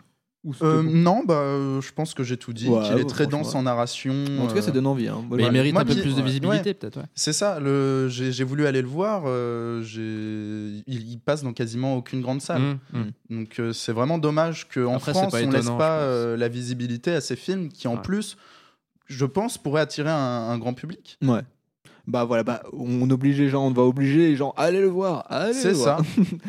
Euh, 0.60 0.82
non, 0.82 1.22
bah, 1.24 1.34
euh, 1.34 1.80
je 1.80 1.92
pense 1.92 2.14
que 2.14 2.24
j'ai 2.24 2.36
tout 2.36 2.52
dit. 2.52 2.68
Ouais, 2.68 2.82
qu'il 2.82 2.98
est 2.98 3.04
très 3.08 3.28
dense 3.28 3.50
ouais. 3.52 3.56
en 3.58 3.62
narration. 3.62 4.12
En 4.40 4.48
tout 4.48 4.54
cas, 4.56 4.62
ça 4.62 4.70
euh, 4.70 4.72
donne 4.72 4.88
envie. 4.88 5.06
Hein. 5.06 5.22
Moi, 5.28 5.36
Mais 5.36 5.44
il 5.44 5.46
je- 5.46 5.52
mérite 5.52 5.72
moi, 5.72 5.82
un 5.82 5.84
peu 5.84 5.94
plus 5.94 6.16
de 6.16 6.22
visibilité, 6.22 6.70
Ouais. 6.70 6.74
peut-être. 6.74 6.96
Ouais. 6.96 7.06
C'est 7.14 7.32
ça, 7.32 7.60
le... 7.60 8.08
j'ai 8.08 8.32
j'ai 8.32 8.42
voulu 8.42 8.66
aller 8.66 8.82
le 8.82 8.88
voir. 8.88 9.22
euh, 9.26 9.84
il, 10.86 11.10
il 11.12 11.18
passe 11.20 11.42
dans 11.44 11.52
quasiment 11.52 11.96
aucune 11.96 12.20
grande 12.22 12.40
salle. 12.40 12.60
Mmh, 12.62 12.98
mmh. 12.98 13.36
Donc 13.38 13.60
euh, 13.60 13.72
c'est 13.72 13.92
vraiment 13.92 14.18
dommage 14.18 14.68
qu'en 14.68 14.98
France, 14.98 15.30
pas 15.30 15.38
on 15.42 15.50
laisse 15.50 15.60
étonnant, 15.62 15.78
pas 15.78 15.98
euh, 16.00 16.36
la 16.36 16.48
visibilité 16.48 17.12
à 17.12 17.20
ces 17.20 17.36
films 17.36 17.68
qui, 17.68 17.86
en 17.86 17.94
Ouais. 17.94 18.02
plus, 18.02 18.36
je 19.06 19.24
pense, 19.26 19.58
pourraient 19.58 19.82
attirer 19.82 20.10
un, 20.10 20.14
un 20.16 20.58
grand 20.58 20.74
public. 20.74 21.18
Ouais. 21.22 21.42
Bah 22.08 22.24
voilà, 22.24 22.42
bah, 22.42 22.64
on 22.72 23.08
oblige 23.10 23.38
les 23.38 23.48
gens, 23.48 23.64
on 23.64 23.70
va 23.70 23.82
obliger 23.82 24.18
les 24.30 24.34
gens 24.36 24.52
à 24.56 24.62
aller 24.64 24.80
le 24.80 24.88
voir. 24.88 25.24
Allez 25.28 25.52
C'est 25.52 25.68
le 25.68 25.74
ça. 25.74 25.98
voir. 25.98 26.02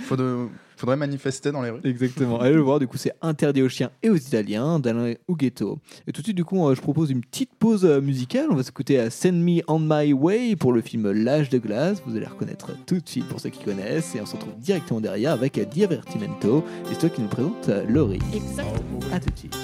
Faudrait, 0.05 0.47
faudrait 0.75 0.97
manifester 0.97 1.51
dans 1.51 1.61
les 1.61 1.69
rues. 1.69 1.81
Exactement. 1.83 2.39
Allez 2.39 2.55
le 2.55 2.61
voir. 2.61 2.79
Du 2.79 2.87
coup, 2.87 2.97
c'est 2.97 3.13
interdit 3.21 3.61
aux 3.61 3.69
chiens 3.69 3.91
et 4.01 4.09
aux 4.09 4.15
Italiens 4.15 4.79
d'Alain 4.79 5.13
Huguetto. 5.27 5.79
Et 6.07 6.11
tout 6.11 6.21
de 6.21 6.25
suite, 6.25 6.37
du 6.37 6.45
coup, 6.45 6.65
euh, 6.67 6.75
je 6.75 6.81
propose 6.81 7.11
une 7.11 7.21
petite 7.21 7.51
pause 7.57 7.85
euh, 7.85 8.01
musicale. 8.01 8.47
On 8.49 8.55
va 8.55 8.63
s'écouter 8.63 8.99
à 8.99 9.09
Send 9.09 9.33
Me 9.33 9.61
on 9.67 9.79
My 9.79 10.13
Way 10.13 10.55
pour 10.55 10.73
le 10.73 10.81
film 10.81 11.11
L'âge 11.11 11.49
de 11.49 11.57
glace. 11.57 12.01
Vous 12.05 12.15
allez 12.15 12.25
reconnaître 12.25 12.71
tout 12.85 12.99
de 12.99 13.07
suite 13.07 13.27
pour 13.27 13.39
ceux 13.39 13.49
qui 13.49 13.63
connaissent. 13.63 14.15
Et 14.15 14.21
on 14.21 14.25
se 14.25 14.33
retrouve 14.33 14.55
directement 14.57 15.01
derrière 15.01 15.31
avec 15.31 15.57
euh, 15.57 15.65
Divertimento. 15.65 16.63
Et 16.85 16.93
c'est 16.93 16.99
toi 16.99 17.09
qui 17.09 17.21
nous 17.21 17.27
présente 17.27 17.69
euh, 17.69 17.85
Laurie. 17.87 18.19
Exactement. 18.33 18.99
À 19.11 19.19
tout 19.19 19.29
de 19.29 19.37
suite. 19.37 19.55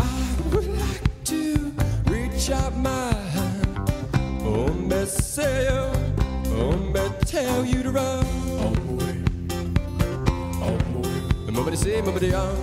I 0.00 0.54
would 0.54 0.66
like 0.78 1.24
to 1.24 1.72
reach 2.06 2.50
out 2.50 2.76
my. 2.76 3.27
Oh, 5.08 5.10
me 5.10 5.16
say, 5.22 5.68
oh, 5.70 6.76
me 6.76 7.00
tell 7.24 7.64
you 7.64 7.82
to 7.82 7.90
run. 7.90 8.26
On 8.60 8.74
the 8.74 8.92
way, 8.92 9.16
on 10.62 10.78
the 10.92 10.98
way. 11.08 11.50
Nobody 11.50 11.76
say, 11.76 12.02
nobody 12.02 12.34
on. 12.34 12.56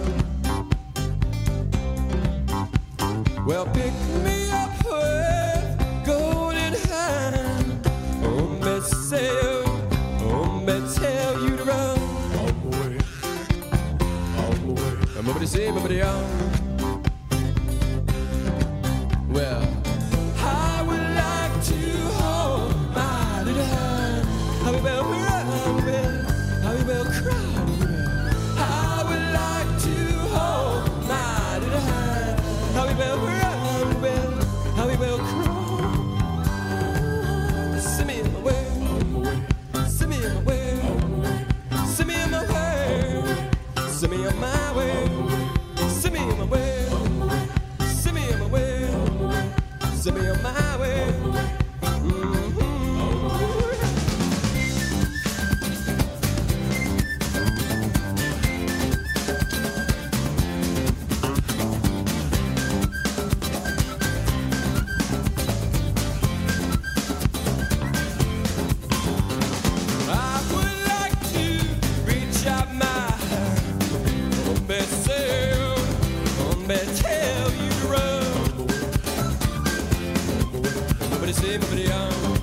Well, 3.47 3.65
pick 3.65 3.93
me 4.23 4.51
up 4.51 4.71
with 4.85 6.05
golden 6.05 6.73
hand. 6.87 7.87
Oh, 8.23 8.47
me 8.61 8.81
say, 8.81 9.31
oh, 10.21 10.61
me 10.67 10.81
tell 10.93 11.41
you 11.41 11.57
to 11.57 11.63
run. 11.63 11.99
On 12.41 12.53
the 12.61 12.77
way, 12.77 12.97
on 14.37 14.55
the 14.67 14.73
way. 14.73 15.23
Nobody 15.23 15.47
say, 15.47 15.71
nobody 15.71 16.01
on. 16.03 16.23
Well, 19.29 19.84
way, 44.75 45.14
Sempre 81.35 81.81
embrião. 81.81 82.34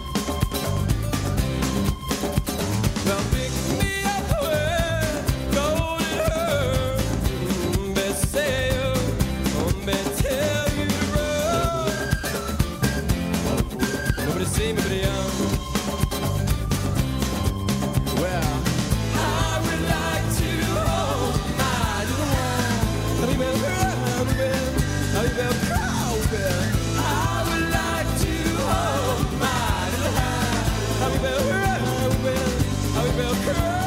Happy 33.12 33.44
bell, 33.44 33.81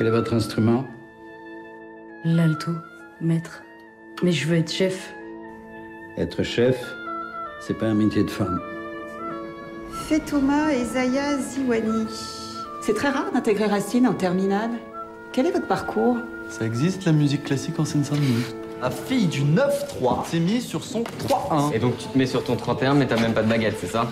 Quel 0.00 0.06
est 0.06 0.12
votre 0.12 0.32
instrument 0.32 0.86
L'alto, 2.24 2.70
maître. 3.20 3.62
Mais 4.22 4.32
je 4.32 4.48
veux 4.48 4.56
être 4.56 4.72
chef. 4.72 5.12
Être 6.16 6.42
chef, 6.42 6.82
c'est 7.60 7.76
pas 7.76 7.84
un 7.84 7.92
métier 7.92 8.24
de 8.24 8.30
femme. 8.30 8.62
Fetouma 10.08 10.72
et 10.72 10.86
Zaya 10.86 11.36
Ziwani. 11.36 12.06
C'est 12.80 12.94
très 12.94 13.10
rare 13.10 13.30
d'intégrer 13.34 13.66
Racine 13.66 14.06
en 14.06 14.14
terminale. 14.14 14.70
Quel 15.34 15.44
est 15.44 15.50
votre 15.50 15.68
parcours? 15.68 16.16
Ça 16.48 16.64
existe 16.64 17.04
la 17.04 17.12
musique 17.12 17.44
classique 17.44 17.78
en 17.78 17.84
Seine-Saint-Denis. 17.84 18.54
La 18.80 18.90
fille 18.90 19.26
du 19.26 19.42
9-3 19.42 20.24
s'est 20.24 20.40
mise 20.40 20.64
sur 20.64 20.82
son 20.82 21.02
3-1. 21.02 21.74
Et 21.74 21.78
donc 21.78 21.98
tu 21.98 22.06
te 22.06 22.16
mets 22.16 22.24
sur 22.24 22.42
ton 22.42 22.56
31 22.56 22.94
mais 22.94 23.06
t'as 23.06 23.20
même 23.20 23.34
pas 23.34 23.42
de 23.42 23.50
baguette, 23.50 23.76
c'est 23.78 23.88
ça? 23.88 24.06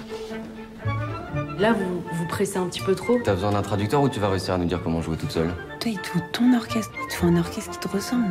Là, 1.59 1.73
vous, 1.73 1.98
pressez 2.39 2.59
un 2.59 2.67
petit 2.67 2.81
peu 2.81 2.95
trop. 2.95 3.19
T'as 3.25 3.35
besoin 3.35 3.51
d'un 3.51 3.63
traducteur 3.63 4.01
ou 4.01 4.09
tu 4.09 4.21
vas 4.21 4.29
réussir 4.29 4.55
à 4.55 4.59
nous 4.59 4.65
dire 4.65 4.81
comment 4.81 5.03
jouer 5.03 5.17
toute 5.17 5.33
seule? 5.33 5.51
Toi, 5.81 5.91
il 5.91 5.99
te 5.99 6.07
faut 6.07 6.21
ton 6.31 6.55
orchestre. 6.55 6.93
Il 7.03 7.09
te 7.09 7.15
faut 7.15 7.27
un 7.27 7.37
orchestre 7.37 7.73
qui 7.73 7.79
te 7.81 7.89
ressemble. 7.89 8.29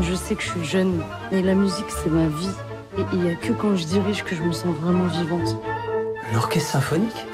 Je 0.00 0.14
sais 0.14 0.36
que 0.36 0.42
je 0.42 0.50
suis 0.50 0.64
jeune, 0.64 1.02
mais 1.32 1.42
la 1.42 1.54
musique, 1.54 1.90
c'est 1.90 2.10
ma 2.10 2.28
vie. 2.28 2.54
Et 2.96 3.02
il 3.12 3.26
y 3.26 3.28
a 3.28 3.34
que 3.34 3.52
quand 3.52 3.74
je 3.74 3.84
dirige 3.86 4.22
que 4.22 4.36
je 4.36 4.42
me 4.42 4.52
sens 4.52 4.72
vraiment 4.80 5.06
vivante. 5.06 5.56
Un 6.32 6.36
orchestre 6.36 6.70
symphonique? 6.70 7.26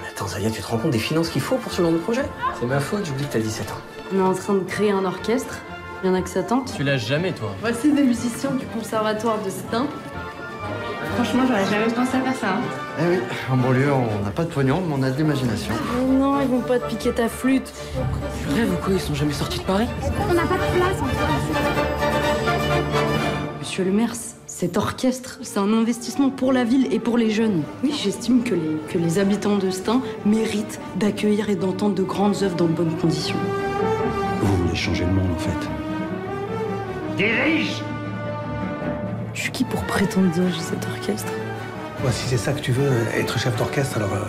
Mais 0.00 0.08
attends 0.08 0.28
Zaya, 0.28 0.48
tu 0.52 0.62
te 0.62 0.66
rends 0.68 0.78
compte 0.78 0.92
des 0.92 1.00
finances 1.00 1.30
qu'il 1.30 1.42
faut 1.42 1.56
pour 1.56 1.72
ce 1.72 1.82
genre 1.82 1.90
de 1.90 1.98
projet? 1.98 2.24
C'est 2.60 2.66
ma 2.66 2.78
faute, 2.78 3.04
j'oublie 3.06 3.24
que 3.24 3.32
t'as 3.32 3.40
17 3.40 3.72
ans. 3.72 3.74
On 4.14 4.18
est 4.20 4.22
en 4.22 4.34
train 4.34 4.54
de 4.54 4.60
créer 4.60 4.92
un 4.92 5.04
orchestre. 5.04 5.58
Il 6.04 6.06
y 6.06 6.10
en 6.10 6.14
a 6.14 6.22
que 6.22 6.28
ça 6.28 6.44
tente. 6.44 6.72
Tu 6.76 6.84
lâches 6.84 7.06
jamais 7.08 7.32
toi 7.32 7.50
Voici 7.60 7.92
des 7.92 8.04
musiciens 8.04 8.52
du 8.52 8.66
conservatoire 8.66 9.42
de 9.42 9.50
Stein. 9.50 9.88
Franchement, 11.14 11.42
j'aurais 11.46 11.64
jamais 11.66 11.92
pensé 11.92 12.16
à 12.16 12.20
faire 12.20 12.34
ça. 12.36 12.48
hein. 12.54 12.60
Eh 13.00 13.02
oui, 13.08 13.18
en 13.50 13.56
banlieue, 13.56 13.92
on 13.92 14.24
n'a 14.24 14.30
pas 14.30 14.44
de 14.44 14.50
pognon, 14.50 14.82
mais 14.86 14.94
on 14.98 15.02
a 15.02 15.10
de 15.10 15.16
l'imagination. 15.16 15.72
Mais 15.96 16.14
non, 16.18 16.40
ils 16.40 16.48
vont 16.48 16.60
pas 16.60 16.78
te 16.78 16.88
piquer 16.88 17.12
ta 17.12 17.28
flûte. 17.28 17.72
Tu 18.48 18.54
rêves 18.54 18.72
ou 18.72 18.76
quoi 18.84 18.92
Ils 18.94 19.00
sont 19.00 19.14
jamais 19.14 19.32
sortis 19.32 19.58
de 19.60 19.64
Paris? 19.64 19.86
On 20.28 20.34
n'a 20.34 20.42
pas 20.42 20.54
de 20.54 20.76
place 20.76 21.00
en 21.00 21.06
Monsieur 23.60 23.84
le 23.84 23.92
maire, 23.92 24.12
cet 24.46 24.76
orchestre, 24.76 25.38
c'est 25.42 25.58
un 25.58 25.72
investissement 25.72 26.30
pour 26.30 26.52
la 26.52 26.64
ville 26.64 26.92
et 26.92 26.98
pour 27.00 27.16
les 27.18 27.30
jeunes. 27.30 27.62
Oui, 27.82 27.92
j'estime 28.02 28.42
que 28.44 28.54
les, 28.54 28.76
que 28.92 28.98
les 28.98 29.18
habitants 29.18 29.56
de 29.56 29.70
Stein 29.70 30.00
méritent 30.26 30.80
d'accueillir 30.96 31.48
et 31.50 31.56
d'entendre 31.56 31.94
de 31.94 32.02
grandes 32.02 32.42
œuvres 32.42 32.56
dans 32.56 32.66
de 32.66 32.72
bonnes 32.72 32.94
conditions. 32.96 33.36
Vous 34.42 34.56
voulez 34.64 34.76
changer 34.76 35.04
le 35.04 35.12
monde, 35.12 35.30
en 35.34 35.38
fait. 35.38 35.68
Dirige 37.16 37.82
Je 39.34 39.40
suis 39.40 39.50
qui 39.50 39.64
pour 39.64 39.82
prétendre 39.84 40.28
diriger 40.28 40.60
cet 40.60 40.86
orchestre? 40.86 41.32
Moi, 42.02 42.12
si 42.12 42.28
c'est 42.28 42.36
ça 42.36 42.52
que 42.52 42.60
tu 42.60 42.72
veux, 42.72 42.90
être 43.14 43.38
chef 43.38 43.56
d'orchestre, 43.56 43.96
alors 43.96 44.12
euh, 44.12 44.24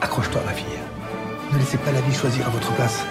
accroche-toi, 0.00 0.40
ma 0.44 0.52
fille. 0.52 0.66
Ne 1.52 1.58
laissez 1.58 1.78
pas 1.78 1.92
la 1.92 2.00
vie 2.00 2.14
choisir 2.14 2.46
à 2.46 2.50
votre 2.50 2.72
place. 2.72 3.04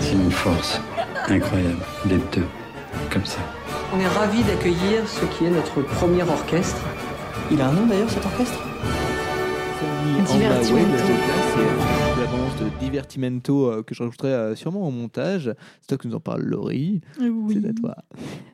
C'est 0.00 0.12
une 0.12 0.30
force 0.30 0.80
incroyable 1.28 1.82
d'être 2.04 2.30
deux, 2.34 2.46
comme 3.10 3.24
ça. 3.24 3.38
On 3.94 4.00
est 4.00 4.08
ravis 4.08 4.42
d'accueillir 4.44 5.06
ce 5.06 5.24
qui 5.36 5.46
est 5.46 5.50
notre 5.50 5.82
premier 5.82 6.22
orchestre. 6.22 6.80
Il 7.50 7.60
a 7.60 7.68
un 7.68 7.72
nom 7.72 7.86
d'ailleurs 7.86 8.10
cet 8.10 8.24
orchestre? 8.24 8.58
Divertimento. 10.26 11.04
Divertimento 12.92 13.66
euh, 13.70 13.82
que 13.82 13.94
je 13.94 14.02
rajouterai 14.02 14.28
euh, 14.28 14.54
sûrement 14.54 14.86
au 14.86 14.90
montage. 14.90 15.54
C'est 15.80 15.88
toi 15.88 15.98
qui 15.98 16.08
nous 16.08 16.14
en 16.14 16.20
parle, 16.20 16.42
Laurie. 16.42 17.00
Oui. 17.18 17.58
C'est 17.60 17.68
à 17.68 17.72
toi. 17.72 17.96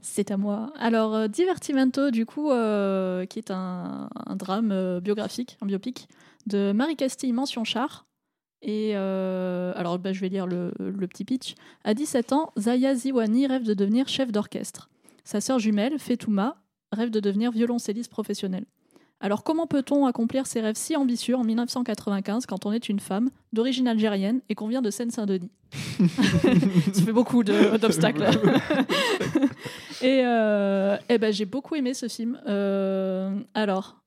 C'est 0.01 0.31
à 0.31 0.37
moi. 0.37 0.73
Alors, 0.79 1.15
euh, 1.15 1.29
Divertimento, 1.29 2.11
du 2.11 2.25
coup, 2.25 2.51
euh, 2.51 3.27
qui 3.27 3.39
est 3.41 3.51
un, 3.51 4.09
un 4.15 4.37
drame 4.37 4.71
euh, 4.73 5.01
biographique, 5.01 5.59
un 5.61 5.67
biopic, 5.67 6.09
de 6.47 6.73
Marie 6.73 6.97
Castille, 6.97 7.33
mention 7.33 7.65
char. 7.65 8.07
Et 8.63 8.93
euh, 8.95 9.73
alors, 9.77 9.99
bah, 9.99 10.13
je 10.13 10.21
vais 10.21 10.29
lire 10.29 10.47
le, 10.47 10.73
le 10.79 11.07
petit 11.07 11.25
pitch. 11.25 11.55
À 11.85 11.95
17 11.95 12.33
ans, 12.33 12.53
Zaya 12.59 12.95
Ziwani 12.95 13.47
rêve 13.47 13.65
de 13.65 13.75
devenir 13.75 14.09
chef 14.09 14.33
d'orchestre. 14.33 14.89
Sa 15.25 15.41
sœur 15.41 15.59
jumelle, 15.59 15.99
Fetouma, 15.99 16.57
rêve 16.93 17.11
de 17.11 17.21
devenir 17.21 17.51
violoncelliste 17.51 18.11
professionnelle. 18.11 18.65
Alors 19.21 19.43
comment 19.43 19.67
peut-on 19.67 20.07
accomplir 20.07 20.47
ses 20.47 20.61
rêves 20.61 20.77
si 20.77 20.95
ambitieux 20.97 21.35
en 21.37 21.43
1995 21.43 22.47
quand 22.47 22.67
on 22.67 22.73
est 22.73 22.89
une 22.89 23.01
femme 23.01 23.31
d'origine 23.53 23.89
algérienne 23.89 24.41
et 24.49 24.55
qu'on 24.55 24.69
vient 24.69 24.83
de 24.83 24.91
Seine-Saint-Denis? 24.91 25.51
Ça 26.93 27.03
fait 27.03 27.13
beaucoup 27.13 27.43
d'obstacles. 27.43 28.25
et 30.03 30.23
euh, 30.25 30.97
eh 31.09 31.19
ben, 31.19 31.33
j'ai 31.33 31.47
beaucoup 31.47 31.75
aimé 31.75 31.95
ce 31.95 32.07
film. 32.07 32.41
Euh, 32.47 33.41
alors, 33.55 34.03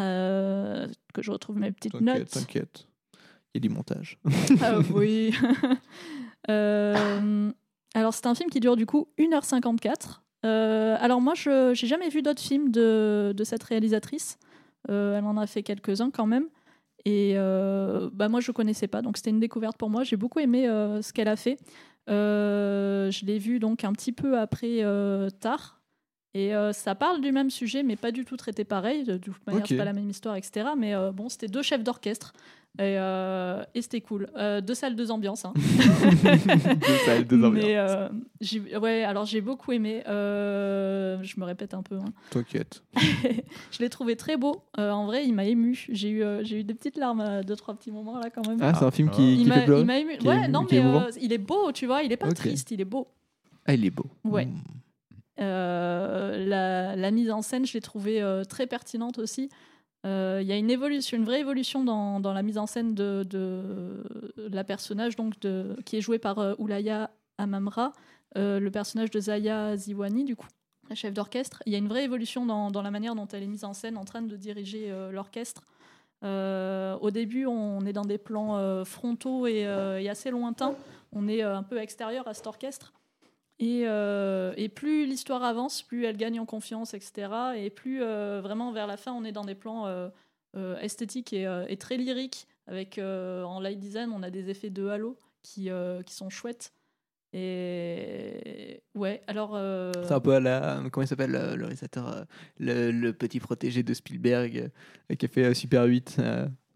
euh, 0.00 0.88
que 1.14 1.22
je 1.22 1.30
retrouve 1.30 1.58
mes 1.58 1.70
petites 1.70 2.00
notes. 2.00 2.28
t'inquiète. 2.28 2.88
Il 3.54 3.58
y 3.58 3.58
a 3.58 3.68
du 3.68 3.74
montage. 3.74 4.18
Ah 4.60 4.78
oui. 4.94 5.32
Alors, 7.96 8.12
c'est 8.12 8.26
un 8.26 8.34
film 8.34 8.50
qui 8.50 8.60
dure 8.60 8.76
du 8.76 8.84
coup 8.84 9.08
1h54. 9.18 10.20
Euh, 10.44 10.96
alors, 11.00 11.20
moi, 11.22 11.32
je 11.34 11.72
j'ai 11.74 11.86
jamais 11.86 12.10
vu 12.10 12.20
d'autres 12.20 12.42
films 12.42 12.70
de, 12.70 13.32
de 13.34 13.44
cette 13.44 13.62
réalisatrice. 13.62 14.38
Euh, 14.90 15.18
elle 15.18 15.24
en 15.24 15.36
a 15.36 15.46
fait 15.46 15.62
quelques-uns 15.62 16.10
quand 16.10 16.26
même. 16.26 16.46
Et 17.04 17.34
euh, 17.36 18.10
bah, 18.12 18.28
moi, 18.28 18.40
je 18.40 18.50
connaissais 18.52 18.88
pas, 18.88 19.02
donc 19.02 19.16
c'était 19.16 19.30
une 19.30 19.40
découverte 19.40 19.76
pour 19.76 19.90
moi. 19.90 20.02
J'ai 20.02 20.16
beaucoup 20.16 20.40
aimé 20.40 20.68
euh, 20.68 21.02
ce 21.02 21.12
qu'elle 21.12 21.28
a 21.28 21.36
fait. 21.36 21.58
Je 22.08 23.24
l'ai 23.24 23.38
vu 23.38 23.58
donc 23.58 23.84
un 23.84 23.92
petit 23.92 24.12
peu 24.12 24.38
après 24.38 24.82
Tard. 25.40 25.76
Et 26.36 26.54
euh, 26.54 26.74
ça 26.74 26.94
parle 26.94 27.22
du 27.22 27.32
même 27.32 27.48
sujet, 27.48 27.82
mais 27.82 27.96
pas 27.96 28.12
du 28.12 28.26
tout 28.26 28.36
traité 28.36 28.64
pareil. 28.64 29.04
De 29.04 29.16
toute 29.16 29.46
manière, 29.46 29.62
Ok. 29.62 29.68
c'est 29.68 29.76
pas 29.78 29.86
la 29.86 29.94
même 29.94 30.10
histoire, 30.10 30.36
etc. 30.36 30.68
Mais 30.76 30.94
euh, 30.94 31.10
bon, 31.10 31.30
c'était 31.30 31.46
deux 31.48 31.62
chefs 31.62 31.82
d'orchestre. 31.82 32.34
Et, 32.78 32.98
euh, 32.98 33.62
et 33.74 33.80
c'était 33.80 34.02
cool. 34.02 34.28
Euh, 34.36 34.60
deux 34.60 34.74
salles, 34.74 34.96
deux 34.96 35.10
ambiances. 35.10 35.46
hein. 35.46 35.54
Deux 36.04 36.96
salles, 37.06 37.24
deux 37.24 37.42
ambiances. 37.42 37.64
Mais 37.64 37.76
euh, 37.78 38.08
j'ai- 38.42 38.76
ouais, 38.76 39.02
alors 39.02 39.24
j'ai 39.24 39.40
beaucoup 39.40 39.72
aimé. 39.72 40.02
Euh, 40.06 41.16
je 41.22 41.40
me 41.40 41.44
répète 41.46 41.72
un 41.72 41.82
peu. 41.82 41.96
hein. 41.96 42.12
T'inquiète. 42.30 42.82
je 43.70 43.78
l'ai 43.80 43.88
trouvé 43.88 44.14
très 44.16 44.36
beau. 44.36 44.62
Euh, 44.78 44.90
en 44.90 45.06
vrai, 45.06 45.24
il 45.24 45.32
m'a 45.34 45.44
ému. 45.46 45.86
J'ai 45.90 46.10
eu, 46.10 46.22
euh, 46.22 46.44
j'ai 46.44 46.60
eu 46.60 46.64
des 46.64 46.74
petites 46.74 46.98
larmes 46.98 47.20
à 47.20 47.42
deux, 47.42 47.56
trois 47.56 47.74
petits 47.74 47.90
moments 47.90 48.18
là 48.18 48.28
quand 48.28 48.46
même. 48.46 48.58
Ah, 48.60 48.74
c'est 48.74 48.84
un 48.84 48.90
film 48.90 49.08
qui- 49.10 49.36
Il 49.36 49.42
qui 49.44 49.48
m'a- 49.48 49.54
fait 49.60 49.64
pleurer 49.64 49.80
Il 49.80 49.86
m'a 49.86 49.98
ému. 49.98 50.18
Qui 50.18 50.26
est 50.26 50.28
Ouais, 50.28 50.36
ému- 50.42 50.50
non, 50.50 50.64
qui 50.66 50.74
est 50.76 50.80
mais 50.80 50.84
émouvant 50.88 51.04
euh, 51.06 51.10
il 51.20 51.32
est 51.32 51.38
beau, 51.38 51.72
tu 51.72 51.86
vois. 51.86 52.02
Il 52.02 52.12
est 52.12 52.16
pas 52.18 52.30
triste, 52.32 52.70
il 52.72 52.80
est 52.82 52.84
beau. 52.84 53.08
Ah, 53.64 53.72
il 53.74 53.84
est 53.86 53.90
beau. 53.90 54.04
Ouais. 54.24 54.48
Euh, 55.40 56.46
la, 56.46 56.96
la 56.96 57.10
mise 57.10 57.30
en 57.30 57.42
scène, 57.42 57.66
je 57.66 57.74
l'ai 57.74 57.80
trouvée 57.80 58.22
euh, 58.22 58.44
très 58.44 58.66
pertinente 58.66 59.18
aussi. 59.18 59.48
Euh, 60.06 60.38
Il 60.40 60.46
y 60.46 60.52
a 60.52 60.56
une 60.56 60.70
évolution, 60.70 61.16
une 61.16 61.24
vraie 61.24 61.40
évolution 61.40 61.84
dans, 61.84 62.20
dans 62.20 62.32
la 62.32 62.42
mise 62.42 62.58
en 62.58 62.66
scène 62.66 62.94
de, 62.94 63.24
de 63.28 64.02
la 64.36 64.64
personnage 64.64 65.16
donc 65.16 65.38
de, 65.40 65.76
qui 65.84 65.96
est 65.96 66.00
jouée 66.00 66.18
par 66.18 66.38
euh, 66.38 66.54
Oulaya 66.58 67.10
Amamra, 67.38 67.92
euh, 68.36 68.60
le 68.60 68.70
personnage 68.70 69.10
de 69.10 69.18
Zaya 69.20 69.76
Ziwani, 69.76 70.24
du 70.24 70.36
coup, 70.36 70.46
la 70.88 70.94
chef 70.94 71.12
d'orchestre. 71.12 71.62
Il 71.66 71.72
y 71.72 71.74
a 71.74 71.78
une 71.78 71.88
vraie 71.88 72.04
évolution 72.04 72.46
dans, 72.46 72.70
dans 72.70 72.82
la 72.82 72.90
manière 72.90 73.14
dont 73.14 73.26
elle 73.26 73.42
est 73.42 73.48
mise 73.48 73.64
en 73.64 73.72
scène, 73.72 73.96
en 73.96 74.04
train 74.04 74.22
de 74.22 74.36
diriger 74.36 74.94
l'orchestre. 75.10 75.62
Au 76.22 77.10
début, 77.10 77.46
on 77.46 77.84
est 77.84 77.92
dans 77.92 78.04
des 78.04 78.18
plans 78.18 78.84
frontaux 78.84 79.46
et, 79.46 79.60
et 79.60 80.08
assez 80.08 80.30
lointains. 80.30 80.74
On 81.12 81.28
est 81.28 81.42
un 81.42 81.62
peu 81.62 81.78
extérieur 81.78 82.26
à 82.28 82.34
cet 82.34 82.46
orchestre. 82.46 82.92
Et, 83.58 83.82
euh, 83.86 84.52
et 84.56 84.68
plus 84.68 85.06
l'histoire 85.06 85.42
avance, 85.42 85.82
plus 85.82 86.04
elle 86.04 86.16
gagne 86.16 86.38
en 86.38 86.46
confiance, 86.46 86.92
etc. 86.92 87.30
Et 87.56 87.70
plus 87.70 88.02
euh, 88.02 88.40
vraiment 88.42 88.70
vers 88.72 88.86
la 88.86 88.96
fin, 88.96 89.12
on 89.12 89.24
est 89.24 89.32
dans 89.32 89.44
des 89.44 89.54
plans 89.54 89.86
euh, 89.86 90.78
esthétiques 90.80 91.32
et, 91.32 91.76
très 91.78 91.96
lyriques. 91.96 92.46
Avec 92.68 92.98
en 92.98 93.60
light 93.60 93.78
design, 93.78 94.10
on 94.12 94.22
a 94.22 94.30
des 94.30 94.50
effets 94.50 94.70
de 94.70 94.88
halo 94.88 95.16
qui, 95.42 95.70
sont 96.08 96.30
chouettes. 96.30 96.72
Et 97.32 98.82
ouais, 98.94 99.22
alors. 99.26 99.58
C'est 100.04 100.12
un 100.12 100.20
peu 100.20 100.34
à. 100.34 100.82
Comment 100.90 101.06
s'appelle 101.06 101.30
le 101.30 101.64
réalisateur 101.64 102.26
le, 102.58 103.10
petit 103.12 103.40
protégé 103.40 103.82
de 103.82 103.94
Spielberg 103.94 104.70
qui 105.16 105.24
a 105.24 105.28
fait 105.28 105.54
Super 105.54 105.84
8. 105.84 106.18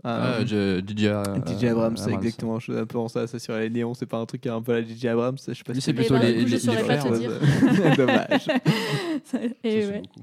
Euh, 0.07 0.39
Ah, 0.41 0.45
J- 0.47 0.83
DJ, 0.87 1.05
euh, 1.07 1.23
DJ 1.47 1.65
Abrams, 1.65 1.97
Abrams. 1.97 2.15
exactement. 2.15 2.59
Je 2.59 2.73
suis 2.73 2.79
un 2.81 2.87
peu 2.87 2.99
en 2.99 3.09
ça, 3.09 3.27
ça 3.27 3.39
sur 3.39 3.55
les 3.57 3.69
néons. 3.71 3.95
C'est 3.95 4.07
pas 4.07 4.19
un 4.19 4.27
truc 4.27 4.47
un 4.47 4.63
peu 4.63 4.73
à 4.75 4.81
la 4.81 4.87
DJ 4.87 5.07
Abrams. 5.07 5.37
Je 5.47 5.53
sais 5.53 5.63
pas 5.65 5.75
si 5.75 5.81
c'est 5.81 5.93
plutôt 5.95 6.15
ben, 6.15 6.23
les- 6.23 6.45
les- 6.45 6.45
les 6.45 6.59
pas 6.67 6.77
te 6.77 6.85
frères, 6.85 7.11
dire. 7.13 7.31
Dommage. 7.97 8.47
Et 8.49 9.21
Ça, 9.25 9.39
c'est 9.63 9.87
ouais. 9.87 10.01
beaucoup. 10.03 10.21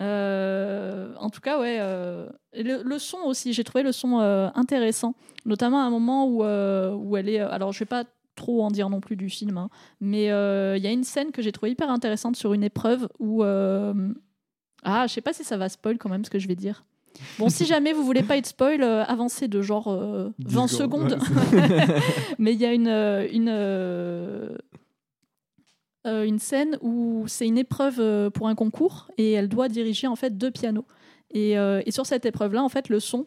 Euh, 0.00 1.12
en 1.18 1.28
tout 1.30 1.40
cas, 1.40 1.58
ouais. 1.60 1.78
euh, 1.80 2.28
le, 2.54 2.82
le 2.84 2.98
son 2.98 3.18
aussi, 3.26 3.52
j'ai 3.52 3.64
trouvé 3.64 3.82
le 3.82 3.92
son 3.92 4.20
euh, 4.20 4.48
intéressant, 4.54 5.14
notamment 5.44 5.80
à 5.82 5.84
un 5.86 5.90
moment 5.90 6.26
où, 6.26 6.44
euh, 6.44 6.92
où 6.94 7.16
elle 7.16 7.28
est. 7.28 7.40
Alors, 7.40 7.72
je 7.72 7.80
vais 7.80 7.84
pas 7.86 8.04
trop 8.36 8.62
en 8.62 8.70
dire 8.70 8.88
non 8.90 9.00
plus 9.00 9.16
du 9.16 9.28
film, 9.28 9.58
hein, 9.58 9.68
mais 10.00 10.30
euh, 10.30 10.76
il 10.76 10.84
y 10.84 10.86
a 10.86 10.92
une 10.92 11.02
scène 11.02 11.32
que 11.32 11.42
j'ai 11.42 11.50
trouvée 11.50 11.72
hyper 11.72 11.90
intéressante 11.90 12.36
sur 12.36 12.52
une 12.54 12.62
épreuve 12.62 13.08
où. 13.18 13.42
euh, 13.42 13.92
ah, 14.84 15.06
je 15.08 15.12
sais 15.14 15.20
pas 15.20 15.32
si 15.32 15.42
ça 15.42 15.56
va 15.56 15.68
spoil 15.68 15.98
quand 15.98 16.08
même 16.08 16.24
ce 16.24 16.30
que 16.30 16.38
je 16.38 16.46
vais 16.46 16.54
dire. 16.54 16.84
Bon, 17.38 17.48
si 17.48 17.66
jamais 17.66 17.92
vous 17.92 18.04
voulez 18.04 18.22
pas 18.22 18.36
être 18.36 18.46
spoil, 18.46 18.82
euh, 18.82 19.04
avancez 19.04 19.48
de 19.48 19.60
genre 19.62 19.88
euh, 19.88 20.30
20 20.38 20.66
10 20.66 20.76
secondes. 20.76 21.18
Mais 22.38 22.52
il 22.54 22.60
y 22.60 22.64
a 22.66 22.72
une, 22.72 22.88
euh, 22.88 23.26
une, 23.32 23.48
euh, 23.50 24.56
euh, 26.06 26.24
une 26.24 26.38
scène 26.38 26.78
où 26.80 27.24
c'est 27.26 27.46
une 27.46 27.58
épreuve 27.58 27.96
euh, 27.98 28.30
pour 28.30 28.48
un 28.48 28.54
concours 28.54 29.10
et 29.18 29.32
elle 29.32 29.48
doit 29.48 29.68
diriger 29.68 30.06
en 30.06 30.16
fait 30.16 30.38
deux 30.38 30.50
pianos. 30.50 30.86
Et, 31.32 31.58
euh, 31.58 31.82
et 31.84 31.90
sur 31.90 32.06
cette 32.06 32.24
épreuve-là, 32.24 32.62
en 32.62 32.68
fait, 32.68 32.88
le 32.88 33.00
son, 33.00 33.26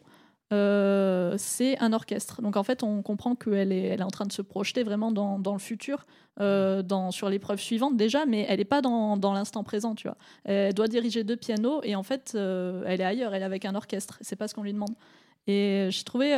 euh, 0.52 1.34
c'est 1.38 1.78
un 1.78 1.92
orchestre. 1.92 2.42
Donc 2.42 2.56
en 2.56 2.62
fait, 2.62 2.82
on 2.82 3.02
comprend 3.02 3.34
qu'elle 3.34 3.72
est, 3.72 3.84
elle 3.86 4.00
est 4.00 4.04
en 4.04 4.10
train 4.10 4.26
de 4.26 4.32
se 4.32 4.42
projeter 4.42 4.82
vraiment 4.82 5.10
dans, 5.10 5.38
dans 5.38 5.52
le 5.54 5.58
futur, 5.58 6.06
euh, 6.40 6.82
dans, 6.82 7.10
sur 7.10 7.28
l'épreuve 7.30 7.58
suivante 7.60 7.96
déjà, 7.96 8.26
mais 8.26 8.44
elle 8.48 8.58
n'est 8.58 8.64
pas 8.64 8.82
dans, 8.82 9.16
dans 9.16 9.32
l'instant 9.32 9.64
présent, 9.64 9.94
tu 9.94 10.06
vois. 10.08 10.16
Elle 10.44 10.74
doit 10.74 10.88
diriger 10.88 11.24
deux 11.24 11.36
pianos 11.36 11.80
et 11.82 11.96
en 11.96 12.02
fait, 12.02 12.32
euh, 12.34 12.84
elle 12.86 13.00
est 13.00 13.04
ailleurs, 13.04 13.34
elle 13.34 13.42
est 13.42 13.46
avec 13.46 13.64
un 13.64 13.74
orchestre. 13.74 14.18
C'est 14.20 14.36
pas 14.36 14.46
ce 14.48 14.54
qu'on 14.54 14.62
lui 14.62 14.72
demande. 14.72 14.94
Et 15.48 15.88
j'ai 15.90 16.04
trouvé, 16.04 16.36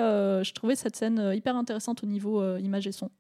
trouvé 0.55 0.77
cette 0.77 0.97
scène 0.97 1.33
hyper 1.35 1.57
intéressante 1.57 2.03
au 2.03 2.07
niveau 2.07 2.57
image 2.57 2.87
et 2.87 2.93
son. 2.93 3.11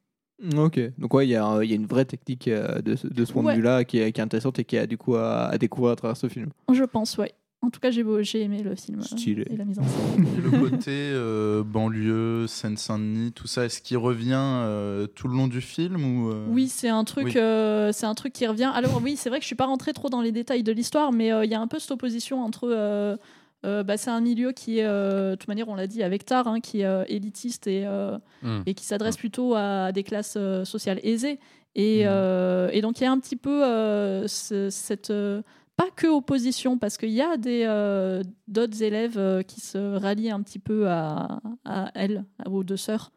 Ok, 0.57 0.81
donc 0.99 1.13
ouais, 1.15 1.27
il 1.27 1.31
y, 1.31 1.37
a 1.37 1.63
y 1.63 1.75
une 1.75 1.87
vraie 1.87 2.07
technique 2.07 2.49
de, 2.49 2.97
ce- 2.97 3.07
de 3.07 3.25
ce 3.25 3.33
point 3.33 3.45
Ouais. 3.45 3.53
de 3.53 3.59
vue-là 3.59 3.85
qui 3.85 3.99
est, 3.99 4.11
qui 4.11 4.21
est 4.21 4.25
intéressante 4.25 4.59
et 4.59 4.65
qui 4.65 4.77
a 4.79 4.87
du 4.87 4.97
coup 4.99 5.15
à, 5.15 5.45
à 5.47 5.59
découvrir 5.59 5.93
à 5.93 5.97
travers 5.97 6.17
ce 6.17 6.29
film. 6.29 6.51
Je 6.73 6.83
pense, 6.85 7.19
ouais. 7.19 7.33
En 7.65 7.71
tout 7.71 7.81
cas, 7.81 7.91
j'ai 7.91 8.03
aimé 8.43 8.62
le 8.62 8.75
film 8.75 9.01
Stylé. 9.03 9.47
et 9.51 9.57
la 9.57 9.65
mise 9.65 9.79
en 9.79 9.83
scène. 9.85 10.27
Et 10.37 10.41
le 10.41 10.51
côté 10.51 10.91
euh, 10.93 11.62
banlieue, 11.65 12.47
Seine-Saint-Denis, 12.47 13.33
tout 13.33 13.47
ça, 13.47 13.65
est-ce 13.65 13.81
qu'il 13.81 13.97
revient 13.99 14.33
euh, 14.37 15.07
tout 15.07 15.29
le 15.29 15.35
long 15.37 15.49
du 15.49 15.61
film 15.61 16.05
ou 16.05 16.31
euh, 16.31 16.47
Oui, 16.51 16.69
c'est 16.69 16.89
un 16.89 17.05
truc, 17.05 17.25
Oui. 17.27 17.33
euh, 17.37 17.91
c'est 17.93 18.07
un 18.07 18.15
truc 18.15 18.33
qui 18.33 18.47
revient. 18.47 18.71
Alors 18.75 19.01
oui, 19.03 19.17
c'est 19.17 19.29
vrai 19.31 19.39
que 19.39 19.45
je 19.45 19.47
suis 19.49 19.57
pas 19.57 19.67
rentrée 19.67 19.93
trop 19.93 20.09
dans 20.11 20.21
les 20.21 20.33
détails 20.33 20.62
de 20.62 20.73
l'histoire, 20.73 21.12
mais 21.12 21.33
euh, 21.33 21.45
il 21.45 21.51
y 21.51 21.55
a 21.55 21.61
un 21.61 21.67
peu 21.69 21.79
cette 21.79 21.91
opposition 21.93 22.45
entre. 22.45 22.69
euh, 22.71 23.17
euh, 23.65 23.83
bah, 23.83 23.97
c'est 23.97 24.11
un 24.11 24.21
milieu 24.21 24.53
qui 24.53 24.81
est, 24.81 24.85
euh, 24.85 25.31
de 25.31 25.37
toute 25.37 25.49
manière, 25.49 25.69
on 25.71 25.75
l'a 25.75 25.87
dit 25.87 26.03
avec 26.03 26.27
Tar, 26.27 26.47
hein, 26.49 26.61
qui 26.61 26.81
est 26.81 26.85
euh, 26.85 27.05
élitiste 27.09 27.67
et, 27.67 27.85
euh, 27.87 28.19
Mm. 28.43 28.61
et 28.67 28.75
qui 28.75 28.85
s'adresse 28.85 29.17
plutôt 29.17 29.55
à 29.55 29.91
des 29.91 30.03
classes 30.03 30.35
euh, 30.37 30.67
sociales 30.67 31.01
aisées. 31.03 31.39
Et, 31.75 32.05
Mm. 32.05 32.09
euh, 32.11 32.69
et 32.75 32.83
donc 32.83 33.01
il 33.01 33.05
y 33.05 33.07
a 33.07 33.11
un 33.11 33.19
petit 33.19 33.37
peu 33.37 33.65
euh, 33.65 34.29
ce- 34.29 34.69
cette 34.69 35.09
euh, 35.11 35.41
pas 35.77 35.91
que 35.97 36.07
opposition, 36.07 36.79
parce 36.79 36.97
qu'il 36.97 37.11
y 37.11 37.20
a 37.20 37.35
euh, 37.47 38.22
d'autres 38.47 38.83
élèves 38.83 39.18
euh, 39.18 39.43
qui 39.43 39.61
se 39.61 39.97
rallient 39.97 40.31
un 40.31 40.43
petit 40.43 40.59
peu 40.59 40.89
à, 40.89 41.41
à 41.64 41.91
elle, 41.95 42.25
aux 42.47 42.62
deux 42.62 42.77
sœurs. 42.77 43.11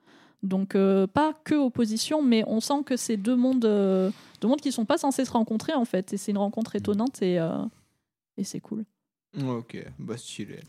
Donc 0.43 0.76
euh, 0.76 1.08
pas 1.08 1.34
que 1.43 1.55
opposition, 1.55 2.22
mais 2.22 2.43
on 2.47 2.60
sent 2.60 2.84
que 2.86 2.97
c'est 2.97 3.18
deux 3.18 3.36
mondes, 3.36 3.66
euh, 3.66 4.12
deux 4.41 4.47
mondes 4.47 4.62
qui 4.62 4.72
sont 4.72 4.86
pas 4.86 4.97
censés 4.97 5.26
se 5.26 5.32
rencontrer 5.32 5.74
en 5.74 5.86
fait. 5.86 6.14
Et 6.14 6.18
c'est 6.18 6.32
une 6.32 6.38
rencontre 6.38 6.76
étonnante 6.76 7.22
et 7.22 7.39
c'est 8.43 8.60
cool. 8.60 8.86
Ok, 9.48 9.78
bah 10.00 10.18
stylé. 10.18 10.62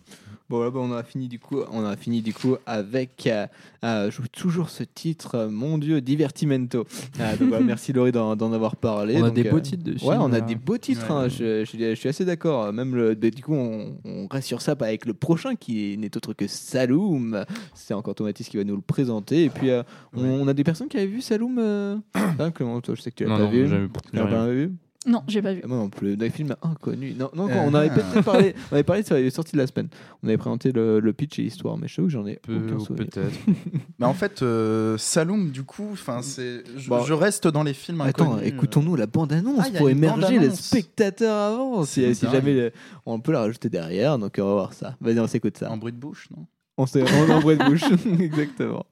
Bon 0.51 0.63
là, 0.63 0.71
bah, 0.71 0.81
on 0.83 0.93
a 0.93 1.03
fini 1.03 1.27
du 1.29 1.39
coup, 1.39 1.61
on 1.73 1.85
a 1.87 1.97
fini 1.97 2.21
du 2.21 2.35
coup 2.35 2.57
avec 2.67 3.27
euh, 3.27 3.47
euh, 3.83 4.11
je 4.11 4.17
joue 4.17 4.29
toujours 4.29 4.69
ce 4.69 4.83
titre, 4.83 5.37
euh, 5.37 5.49
mon 5.49 5.79
Dieu, 5.79 6.03
Divertimento. 6.03 6.85
Ah, 7.19 7.35
donc, 7.37 7.49
voilà, 7.49 7.65
merci 7.65 7.95
Laurie 7.95 8.13
d'en 8.13 8.37
d'en 8.37 8.53
avoir 8.53 8.77
parlé. 8.77 9.15
On 9.17 9.25
a 9.25 9.29
Donc, 9.29 9.35
des 9.37 9.45
beaux 9.45 9.57
euh, 9.57 9.61
titres 9.61 9.85
de 9.85 9.93
Ouais, 9.93 9.99
films, 9.99 10.17
on 10.21 10.33
a 10.33 10.39
là. 10.39 10.41
des 10.43 10.55
beaux 10.55 10.77
titres. 10.77 11.07
Ouais. 11.09 11.17
hein, 11.17 11.29
je, 11.29 11.65
je- 11.65 11.79
je 11.79 11.95
suis 11.95 12.09
assez 12.11 12.27
d'accord. 12.27 12.71
Même 12.73 12.95
le, 12.95 13.15
bah, 13.15 13.31
du 13.31 13.43
coup, 13.43 13.55
on, 13.55 13.97
on 14.05 14.27
reste 14.27 14.49
sur 14.49 14.61
ça 14.61 14.75
bah, 14.75 14.87
avec 14.87 15.07
le 15.07 15.15
prochain 15.15 15.55
qui 15.57 15.97
n'est 15.97 16.15
autre 16.17 16.35
que 16.35 16.47
Saloum. 16.47 17.45
C'est 17.75 17.95
encore 17.95 18.17
Tomatis 18.17 18.47
qui 18.49 18.59
va 18.59 18.65
nous 18.65 18.77
le 18.77 18.83
présenter. 18.83 19.45
Et 19.45 19.51
puis 19.51 19.71
euh, 19.71 19.83
on, 20.15 20.25
on 20.25 20.49
a 20.49 20.53
des 20.53 20.65
personnes 20.65 20.89
qui 20.89 20.99
avaient 20.99 21.07
vu 21.07 21.23
Saloum. 21.23 21.59
Euh... 21.59 21.97
hein, 22.39 22.51
comment 22.51 22.81
toi, 22.83 22.95
je 22.97 23.01
sais 23.03 23.11
que 23.13 23.17
tu 23.17 23.25
l'as 23.25 23.31
Non, 23.31 23.39
pas 23.39 23.45
pas 23.45 24.49
vu. 24.49 24.73
Non, 25.07 25.23
j'ai 25.29 25.41
pas 25.41 25.55
vu. 25.55 25.63
Moi 25.65 25.77
non 25.79 25.89
plus, 25.91 26.17
des 26.17 26.29
films 26.29 26.57
inconnus. 26.61 27.17
Non, 27.17 27.31
non, 27.33 27.49
Ah. 27.51 27.63
on 27.65 27.73
avait 27.73 27.89
peut-être 27.89 28.21
parlé, 28.25 28.55
on 28.71 28.75
avait 28.75 28.83
parlé 28.83 29.05
sur 29.05 29.15
les 29.15 29.31
sorties 29.31 29.53
de 29.53 29.59
la 29.59 29.67
semaine. 29.69 29.89
On 30.23 30.27
avait 30.29 30.37
présenté 30.37 30.73
le, 30.73 30.99
le 30.99 31.13
pitch 31.13 31.39
et 31.39 31.43
l'histoire, 31.43 31.79
mais 31.79 31.87
je 31.87 31.95
sais 31.95 32.03
que 32.03 32.09
j'en 32.09 32.27
ai 32.27 32.37
Peu- 32.43 32.57
aucun 32.57 32.75
ou 32.75 32.81
souvenir. 32.81 33.07
peut-être. 33.09 33.33
Mais 34.01 34.07
en 34.07 34.13
fait, 34.13 34.43
euh, 34.43 34.99
Saloum, 34.99 35.51
du 35.51 35.63
coup, 35.63 35.89
enfin, 35.93 36.21
c'est, 36.23 36.63
je, 36.77 36.89
Bon. 36.89 37.05
je 37.05 37.15
reste 37.15 37.47
dans 37.47 37.63
les 37.63 37.75
films 37.75 38.01
Attends, 38.01 38.33
inconnus. 38.35 38.49
écoutons-nous 38.53 38.97
la 38.97 39.07
bande-annonce 39.07 39.61
Ah, 39.63 39.69
y 39.69 39.77
a 39.77 39.79
pour 39.79 39.89
une 39.89 39.99
émerger 39.99 40.21
le 40.35 40.39
bande-annonce. 40.41 40.61
spectateur 40.61 41.35
avant. 41.55 41.85
Si, 41.85 42.01
C'est 42.01 42.15
si 42.15 42.25
dingue. 42.25 42.33
jamais 42.35 42.55
euh, 42.61 42.71
on 43.07 43.21
peut 43.21 43.33
la 43.33 43.41
rajouter 43.41 43.69
derrière, 43.69 44.19
donc 44.19 44.35
on 44.39 44.45
va 44.45 44.53
voir 44.53 44.73
ça. 44.73 44.97
Vas-y, 45.01 45.21
on 45.21 45.27
s'écoute 45.29 45.57
ça. 45.59 45.71
En 45.71 45.77
bruit 45.77 45.93
de 45.93 45.99
bouche, 45.99 46.29
non? 46.37 46.45
On 46.77 46.87
s'est 46.87 47.03
on 47.03 47.29
est 47.29 47.33
en 47.33 47.41
bruit 47.41 47.57
de 47.57 47.65
bouche, 47.65 47.83
exactement. 48.21 48.85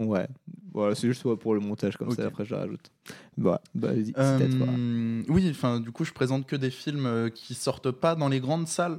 Ouais, 0.00 0.26
voilà, 0.72 0.94
c'est 0.94 1.06
juste 1.08 1.22
pour 1.36 1.54
le 1.54 1.60
montage 1.60 1.96
comme 1.96 2.10
ça, 2.10 2.26
après 2.26 2.44
je 2.44 2.54
la 2.54 2.60
rajoute. 2.60 2.90
Bah, 3.36 3.60
vas-y, 3.74 4.12
c'est 4.14 4.20
à 4.20 4.48
toi. 4.48 4.66
Euh, 4.68 5.22
oui, 5.28 5.48
enfin, 5.50 5.80
du 5.80 5.90
coup, 5.92 6.04
je 6.04 6.12
présente 6.12 6.46
que 6.46 6.56
des 6.56 6.70
films 6.70 7.06
euh, 7.06 7.28
qui 7.28 7.54
sortent 7.54 7.90
pas 7.90 8.14
dans 8.14 8.28
les 8.28 8.40
grandes 8.40 8.68
salles. 8.68 8.98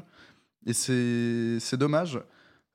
Et 0.66 0.74
c'est 0.74 1.58
c'est 1.60 1.78
dommage. 1.78 2.20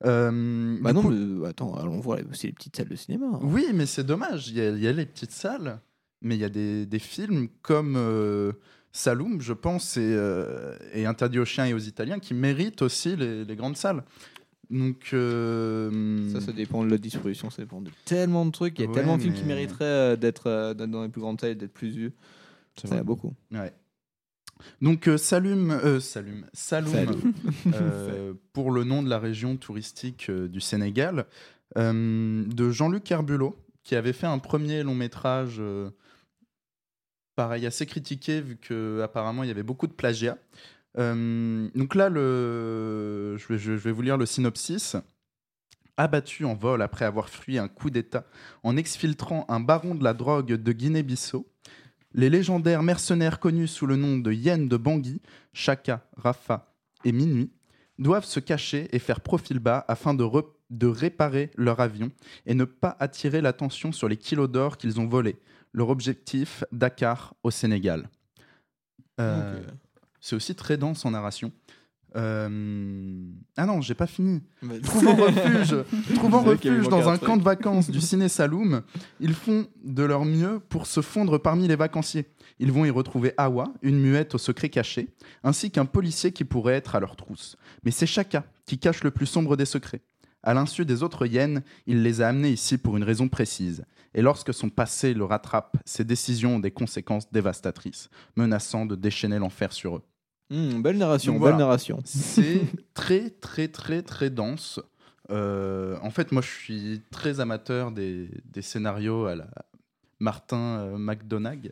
Euh, 0.05 0.77
Bah 0.81 0.93
non, 0.93 1.01
coup- 1.01 1.09
mais 1.11 1.47
attends, 1.47 1.73
allons 1.75 1.99
voir 1.99 2.19
aussi 2.29 2.47
les 2.47 2.53
petites 2.53 2.75
salles 2.75 2.89
de 2.89 2.95
cinéma. 2.95 3.27
hein. 3.33 3.39
Oui, 3.41 3.67
mais 3.73 3.85
c'est 3.85 4.03
dommage. 4.03 4.49
Il 4.49 4.57
y, 4.57 4.61
a, 4.61 4.69
il 4.69 4.79
y 4.79 4.87
a 4.87 4.91
les 4.91 5.05
petites 5.05 5.31
salles, 5.31 5.79
mais 6.21 6.35
il 6.35 6.41
y 6.41 6.43
a 6.45 6.49
des, 6.49 6.85
des 6.85 6.99
films 6.99 7.47
comme 7.61 7.95
euh, 7.97 8.51
Saloum, 8.91 9.41
je 9.41 9.53
pense, 9.53 9.97
et, 9.97 10.17
et 10.93 11.05
Interdit 11.05 11.39
aux 11.39 11.45
chiens 11.45 11.65
et 11.65 11.73
aux 11.73 11.79
Italiens 11.79 12.19
qui 12.19 12.33
méritent 12.33 12.81
aussi 12.81 13.15
les, 13.15 13.45
les 13.45 13.55
grandes 13.55 13.77
salles. 13.77 14.03
Donc. 14.69 15.09
euh, 15.13 16.29
Ça, 16.33 16.41
ça 16.41 16.51
dépend 16.51 16.83
de 16.83 16.89
la 16.89 16.97
distribution, 16.97 17.49
ça 17.49 17.61
dépend 17.61 17.81
de 17.81 17.89
tellement 18.05 18.45
de 18.45 18.51
trucs. 18.51 18.77
Il 18.79 18.81
y 18.81 18.85
a 18.85 18.87
Ouais, 18.89 18.93
tellement 18.95 19.17
de 19.17 19.21
films 19.21 19.33
qui 19.33 19.43
mériteraient 19.45 19.85
euh, 19.85 20.15
d'être 20.15 20.47
euh, 20.47 20.73
d'être 20.73 20.89
dans 20.91 21.03
les 21.03 21.09
plus 21.09 21.21
grandes 21.21 21.39
salles, 21.39 21.55
d'être 21.55 21.73
plus 21.73 21.89
vus. 21.89 22.11
Ça, 22.75 22.95
y 22.95 22.99
a 22.99 23.03
beaucoup. 23.03 23.33
Ouais. 23.51 23.73
Donc 24.81 25.07
euh, 25.07 25.17
Saloum, 25.17 25.71
euh, 25.71 25.99
Saloum, 25.99 26.45
euh, 27.73 28.33
pour 28.53 28.71
le 28.71 28.83
nom 28.83 29.03
de 29.03 29.09
la 29.09 29.19
région 29.19 29.55
touristique 29.55 30.29
euh, 30.29 30.47
du 30.47 30.59
Sénégal, 30.61 31.25
euh, 31.77 32.43
de 32.45 32.69
Jean-Luc 32.71 33.09
Herbulot, 33.11 33.55
qui 33.83 33.95
avait 33.95 34.13
fait 34.13 34.25
un 34.27 34.39
premier 34.39 34.81
long 34.83 34.95
métrage, 34.95 35.57
euh, 35.59 35.91
pareil 37.35 37.65
assez 37.67 37.85
critiqué 37.85 38.41
vu 38.41 38.57
que 38.57 39.01
apparemment 39.03 39.43
il 39.43 39.47
y 39.47 39.51
avait 39.51 39.63
beaucoup 39.63 39.87
de 39.87 39.93
plagiat. 39.93 40.37
Euh, 40.97 41.69
donc 41.75 41.95
là, 41.95 42.09
je, 42.09 43.71
vais, 43.71 43.91
vous 43.91 44.01
lire 44.01 44.17
le 44.17 44.25
synopsis. 44.25 44.95
Abattu 45.97 46.45
en 46.45 46.53
vol 46.53 46.81
après 46.81 47.05
avoir 47.05 47.27
fui 47.29 47.57
un 47.57 47.67
coup 47.67 47.89
d'État 47.89 48.25
en 48.63 48.77
exfiltrant 48.77 49.45
un 49.49 49.59
baron 49.59 49.95
de 49.95 50.03
la 50.03 50.13
drogue 50.13 50.53
de 50.53 50.71
Guinée-Bissau, 50.71 51.47
les 52.13 52.29
légendaires 52.29 52.83
mercenaires 52.83 53.39
connus 53.39 53.67
sous 53.67 53.87
le 53.87 53.95
nom 53.95 54.17
de 54.17 54.31
Yen 54.31 54.67
de 54.67 54.77
Bangui, 54.77 55.21
Chaka, 55.53 56.07
Rafa 56.15 56.71
et 57.03 57.11
Minuit, 57.11 57.51
doivent 57.97 58.25
se 58.25 58.39
cacher 58.39 58.87
et 58.91 58.99
faire 58.99 59.21
profil 59.21 59.57
bas 59.57 59.85
afin 59.87 60.13
de 60.13 60.85
réparer 60.85 61.49
leur 61.55 61.79
avion 61.79 62.11
et 62.45 62.53
ne 62.53 62.65
pas 62.65 62.95
attirer 62.99 63.41
l'attention 63.41 63.91
sur 63.91 64.07
les 64.07 64.17
kilos 64.17 64.49
d'or 64.49 64.77
qu'ils 64.77 64.99
ont 64.99 65.07
volés. 65.07 65.37
Leur 65.73 65.89
objectif, 65.89 66.63
Dakar, 66.71 67.33
au 67.43 67.51
Sénégal. 67.51 68.09
Euh, 69.19 69.59
C'est 70.19 70.35
aussi 70.35 70.55
très 70.55 70.77
dense 70.77 71.05
en 71.05 71.11
narration. 71.11 71.51
Euh, 72.15 72.49
Ah 73.57 73.65
non, 73.65 73.81
j'ai 73.81 73.93
pas 73.93 74.07
fini. 74.07 74.41
Vas-y. 74.61 74.81
Trouvant 74.81 75.15
refuge, 75.15 75.75
trouvant 76.15 76.43
dans 76.89 77.09
un 77.09 77.17
camp 77.17 77.37
de 77.37 77.43
vacances 77.43 77.89
du 77.89 78.01
ciné 78.01 78.29
Saloum, 78.29 78.81
ils 79.19 79.33
font 79.33 79.67
de 79.83 80.03
leur 80.03 80.25
mieux 80.25 80.59
pour 80.59 80.87
se 80.87 81.01
fondre 81.01 81.37
parmi 81.37 81.67
les 81.67 81.75
vacanciers. 81.75 82.25
Ils 82.59 82.71
vont 82.71 82.85
y 82.85 82.89
retrouver 82.89 83.33
Awa, 83.37 83.65
une 83.81 83.99
muette 83.99 84.35
au 84.35 84.37
secret 84.37 84.69
caché, 84.69 85.09
ainsi 85.43 85.69
qu'un 85.69 85.85
policier 85.85 86.31
qui 86.31 86.43
pourrait 86.43 86.73
être 86.73 86.95
à 86.95 86.99
leur 86.99 87.15
trousse. 87.15 87.57
Mais 87.83 87.91
c'est 87.91 88.07
Chaka 88.07 88.45
qui 88.65 88.79
cache 88.79 89.03
le 89.03 89.11
plus 89.11 89.27
sombre 89.27 89.55
des 89.55 89.65
secrets. 89.65 90.01
À 90.43 90.53
l'insu 90.53 90.85
des 90.85 91.03
autres 91.03 91.25
hyènes, 91.25 91.61
il 91.87 92.03
les 92.03 92.21
a 92.21 92.29
amenés 92.29 92.51
ici 92.51 92.77
pour 92.77 92.95
une 92.97 93.03
raison 93.03 93.27
précise. 93.27 93.83
Et 94.13 94.21
lorsque 94.21 94.53
son 94.53 94.69
passé 94.69 95.13
le 95.13 95.25
rattrape, 95.25 95.77
ses 95.85 96.03
décisions 96.03 96.55
ont 96.55 96.59
des 96.59 96.71
conséquences 96.71 97.31
dévastatrices, 97.31 98.09
menaçant 98.35 98.85
de 98.85 98.95
déchaîner 98.95 99.39
l'enfer 99.39 99.73
sur 99.73 99.97
eux. 99.97 100.03
Hmm, 100.49 100.81
belle 100.81 100.97
narration, 100.97 101.33
Donc 101.33 101.43
belle 101.43 101.57
narration. 101.57 102.01
C'est 102.05 102.61
très, 102.93 103.29
très, 103.29 103.67
très, 103.67 104.01
très 104.01 104.29
dense. 104.29 104.79
Euh, 105.29 105.97
en 106.01 106.09
fait, 106.09 106.31
moi, 106.31 106.41
je 106.41 106.47
suis 106.47 107.01
très 107.11 107.39
amateur 107.39 107.91
des, 107.91 108.29
des 108.45 108.61
scénarios 108.61 109.25
à 109.25 109.35
la 109.35 109.47
Martin 110.19 110.79
euh, 110.79 110.97
McDonagh. 110.97 111.71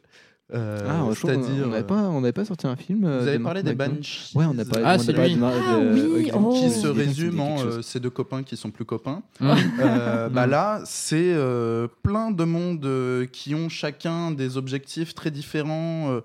Euh, 0.54 0.78
Ah, 0.88 1.10
c'est-à-dire. 1.16 1.66
on 1.66 1.70
n'avait 1.70 1.80
euh, 1.80 1.84
pas, 1.84 1.96
on 2.04 2.22
n'avait 2.22 2.32
pas 2.34 2.46
sorti 2.46 2.68
un 2.68 2.76
film. 2.76 3.04
euh, 3.04 3.22
Vous 3.22 3.28
avez 3.28 3.38
de 3.40 3.44
parlé 3.44 3.64
des 3.64 3.74
Banshees 3.74 4.32
Ouais, 4.38 4.46
on 4.48 4.58
a 4.60 4.64
parlé, 4.66 4.84
Ah, 4.86 5.00
c'est 5.00 5.12
lui. 5.12 5.36
de 5.36 5.44
Ah 5.44 5.80
de- 5.82 6.08
oui, 6.14 6.32
oh. 6.36 6.50
qui 6.54 6.70
se 6.70 6.86
me 6.88 6.94
dit 6.94 7.00
résume 7.00 7.40
en 7.40 7.60
euh, 7.62 7.82
ces 7.82 8.00
deux 8.00 8.12
copains 8.12 8.44
qui 8.44 8.56
sont 8.56 8.70
plus 8.70 8.86
copains. 8.86 9.24
Mmh. 9.40 9.52
Euh, 9.80 10.30
bah 10.30 10.46
Mmh. 10.46 10.50
là, 10.52 10.82
c'est 10.86 11.34
euh, 11.34 11.88
plein 12.04 12.30
de 12.30 12.44
mondes 12.44 12.86
euh, 12.86 13.26
qui 13.26 13.56
ont 13.56 13.70
chacun 13.70 14.30
des 14.30 14.56
objectifs 14.58 15.16
très 15.16 15.32
différents. 15.32 16.12
Euh, 16.12 16.22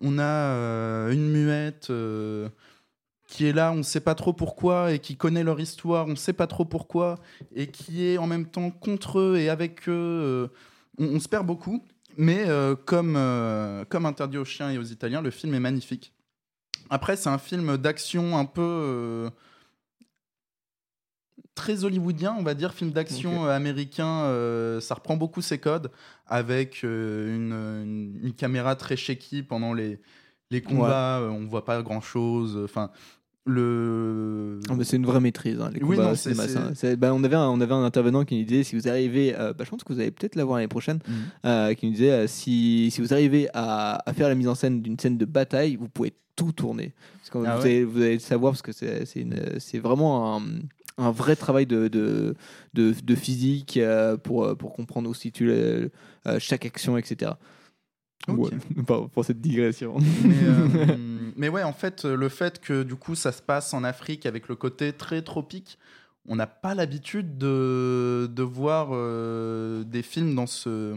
on 0.00 0.18
a 0.20 0.22
euh, 0.22 1.10
une 1.10 1.28
muette 1.32 1.88
euh, 1.90 2.48
qui 3.26 3.46
est 3.46 3.52
là, 3.52 3.72
on 3.72 3.76
ne 3.78 3.82
sait 3.82 3.98
pas 3.98 4.14
trop 4.14 4.32
pourquoi, 4.32 4.92
et 4.92 5.00
qui 5.00 5.16
connaît 5.16 5.42
leur 5.42 5.58
histoire, 5.58 6.06
on 6.06 6.10
ne 6.10 6.14
sait 6.14 6.32
pas 6.32 6.46
trop 6.46 6.64
pourquoi, 6.64 7.16
et 7.56 7.66
qui 7.66 8.06
est 8.06 8.18
en 8.18 8.28
même 8.28 8.46
temps 8.46 8.70
contre 8.70 9.18
eux 9.18 9.36
et 9.38 9.48
avec 9.48 9.88
eux. 9.88 9.92
euh, 9.92 10.46
on, 10.98 11.16
on 11.16 11.18
se 11.20 11.28
perd 11.28 11.44
beaucoup. 11.44 11.82
Mais 12.16 12.44
euh, 12.48 12.74
comme, 12.76 13.14
euh, 13.16 13.84
comme 13.84 14.06
Interdit 14.06 14.38
aux 14.38 14.44
chiens 14.44 14.70
et 14.70 14.78
aux 14.78 14.82
Italiens, 14.84 15.20
le 15.22 15.30
film 15.30 15.54
est 15.54 15.60
magnifique. 15.60 16.12
Après, 16.90 17.16
c'est 17.16 17.28
un 17.28 17.38
film 17.38 17.76
d'action 17.76 18.38
un 18.38 18.44
peu 18.44 18.62
euh, 18.62 19.30
très 21.54 21.84
hollywoodien, 21.84 22.34
on 22.38 22.42
va 22.42 22.54
dire, 22.54 22.72
film 22.74 22.90
d'action 22.90 23.44
américain. 23.46 24.24
euh, 24.24 24.80
ça 24.80 24.94
reprend 24.94 25.16
beaucoup 25.16 25.42
ses 25.42 25.58
codes 25.58 25.90
avec 26.26 26.82
euh, 26.84 27.34
une, 27.34 27.52
une- 27.52 28.20
une 28.22 28.32
caméra 28.34 28.76
très 28.76 28.96
shaky 28.96 29.42
pendant 29.42 29.72
les, 29.74 30.00
les 30.50 30.62
combats. 30.62 31.18
euh, 31.20 31.28
on 31.28 31.46
voit 31.46 31.64
pas 31.64 31.82
grand 31.82 32.00
chose. 32.00 32.58
Enfin, 32.64 32.90
le. 33.46 34.58
Ah, 34.68 34.74
c'est 34.82 34.96
une 34.96 35.06
vraie 35.06 35.20
maîtrise. 35.20 35.60
hein, 35.60 35.70
les 35.72 35.82
Oui, 35.82 35.96
combats 35.96 36.12
non, 36.12 36.96
bah, 36.96 37.12
on, 37.14 37.24
avait 37.24 37.36
un, 37.36 37.48
on 37.48 37.60
avait 37.60 37.74
un 37.74 37.84
intervenant 37.84 38.24
qui 38.24 38.38
nous 38.38 38.44
disait 38.44 38.64
si 38.64 38.76
vous 38.76 38.88
arrivez, 38.88 39.34
euh, 39.38 39.52
bah, 39.52 39.64
je 39.64 39.70
pense 39.70 39.84
que 39.84 39.92
vous 39.92 40.00
allez 40.00 40.10
peut-être 40.10 40.34
l'avoir 40.36 40.58
l'année 40.58 40.68
prochaine, 40.68 40.98
Mhm. 41.08 41.14
euh, 41.46 41.74
qui 41.74 41.86
nous 41.86 41.92
disait 41.92 42.10
euh, 42.10 42.26
si, 42.26 42.90
si 42.90 43.00
vous 43.00 43.12
arrivez 43.12 43.48
à, 43.54 44.02
à 44.04 44.12
faire 44.12 44.28
la 44.28 44.34
mise 44.34 44.48
en 44.48 44.54
scène 44.54 44.82
d'une 44.82 44.98
scène 44.98 45.16
de 45.16 45.24
bataille, 45.24 45.76
vous 45.76 45.88
pouvez 45.88 46.12
tout 46.34 46.52
tourner. 46.52 46.92
Parce 47.18 47.30
que 47.30 47.38
Ah 47.48 47.56
vous, 47.56 47.62
ouais 47.62 47.68
allez, 47.70 47.84
vous 47.84 48.02
allez 48.02 48.14
le 48.14 48.18
savoir 48.20 48.52
parce 48.52 48.62
que 48.62 48.72
c'est 48.72 49.78
vraiment 49.78 50.36
un, 50.36 50.42
un 50.98 51.10
vrai 51.10 51.36
travail 51.36 51.66
de, 51.66 51.88
de, 51.88 52.34
de, 52.74 52.94
de 53.02 53.14
physique 53.14 53.76
euh, 53.78 54.16
pour, 54.16 54.56
pour 54.56 54.72
comprendre 54.74 55.08
où 55.08 55.14
se 55.14 55.22
situe 55.22 55.46
le- 55.46 55.90
chaque 56.38 56.66
action, 56.66 56.98
etc. 56.98 57.32
Ouais, 58.28 58.50
pour 59.12 59.24
cette 59.24 59.40
digression. 59.40 59.96
Mais, 60.24 60.34
euh, 60.42 60.96
mais 61.36 61.48
ouais, 61.48 61.62
en 61.62 61.72
fait, 61.72 62.04
euh, 62.04 62.16
le 62.16 62.28
fait 62.28 62.60
que 62.60 62.82
du 62.82 62.96
coup 62.96 63.14
ça 63.14 63.32
se 63.32 63.42
passe 63.42 63.72
en 63.74 63.84
Afrique 63.84 64.26
avec 64.26 64.48
le 64.48 64.56
côté 64.56 64.92
très 64.92 65.22
tropique, 65.22 65.78
on 66.28 66.36
n'a 66.36 66.46
pas 66.46 66.74
l'habitude 66.74 67.38
de, 67.38 68.28
de 68.30 68.42
voir 68.42 68.88
euh, 68.92 69.84
des 69.84 70.02
films 70.02 70.34
dans, 70.34 70.46
ce, 70.46 70.96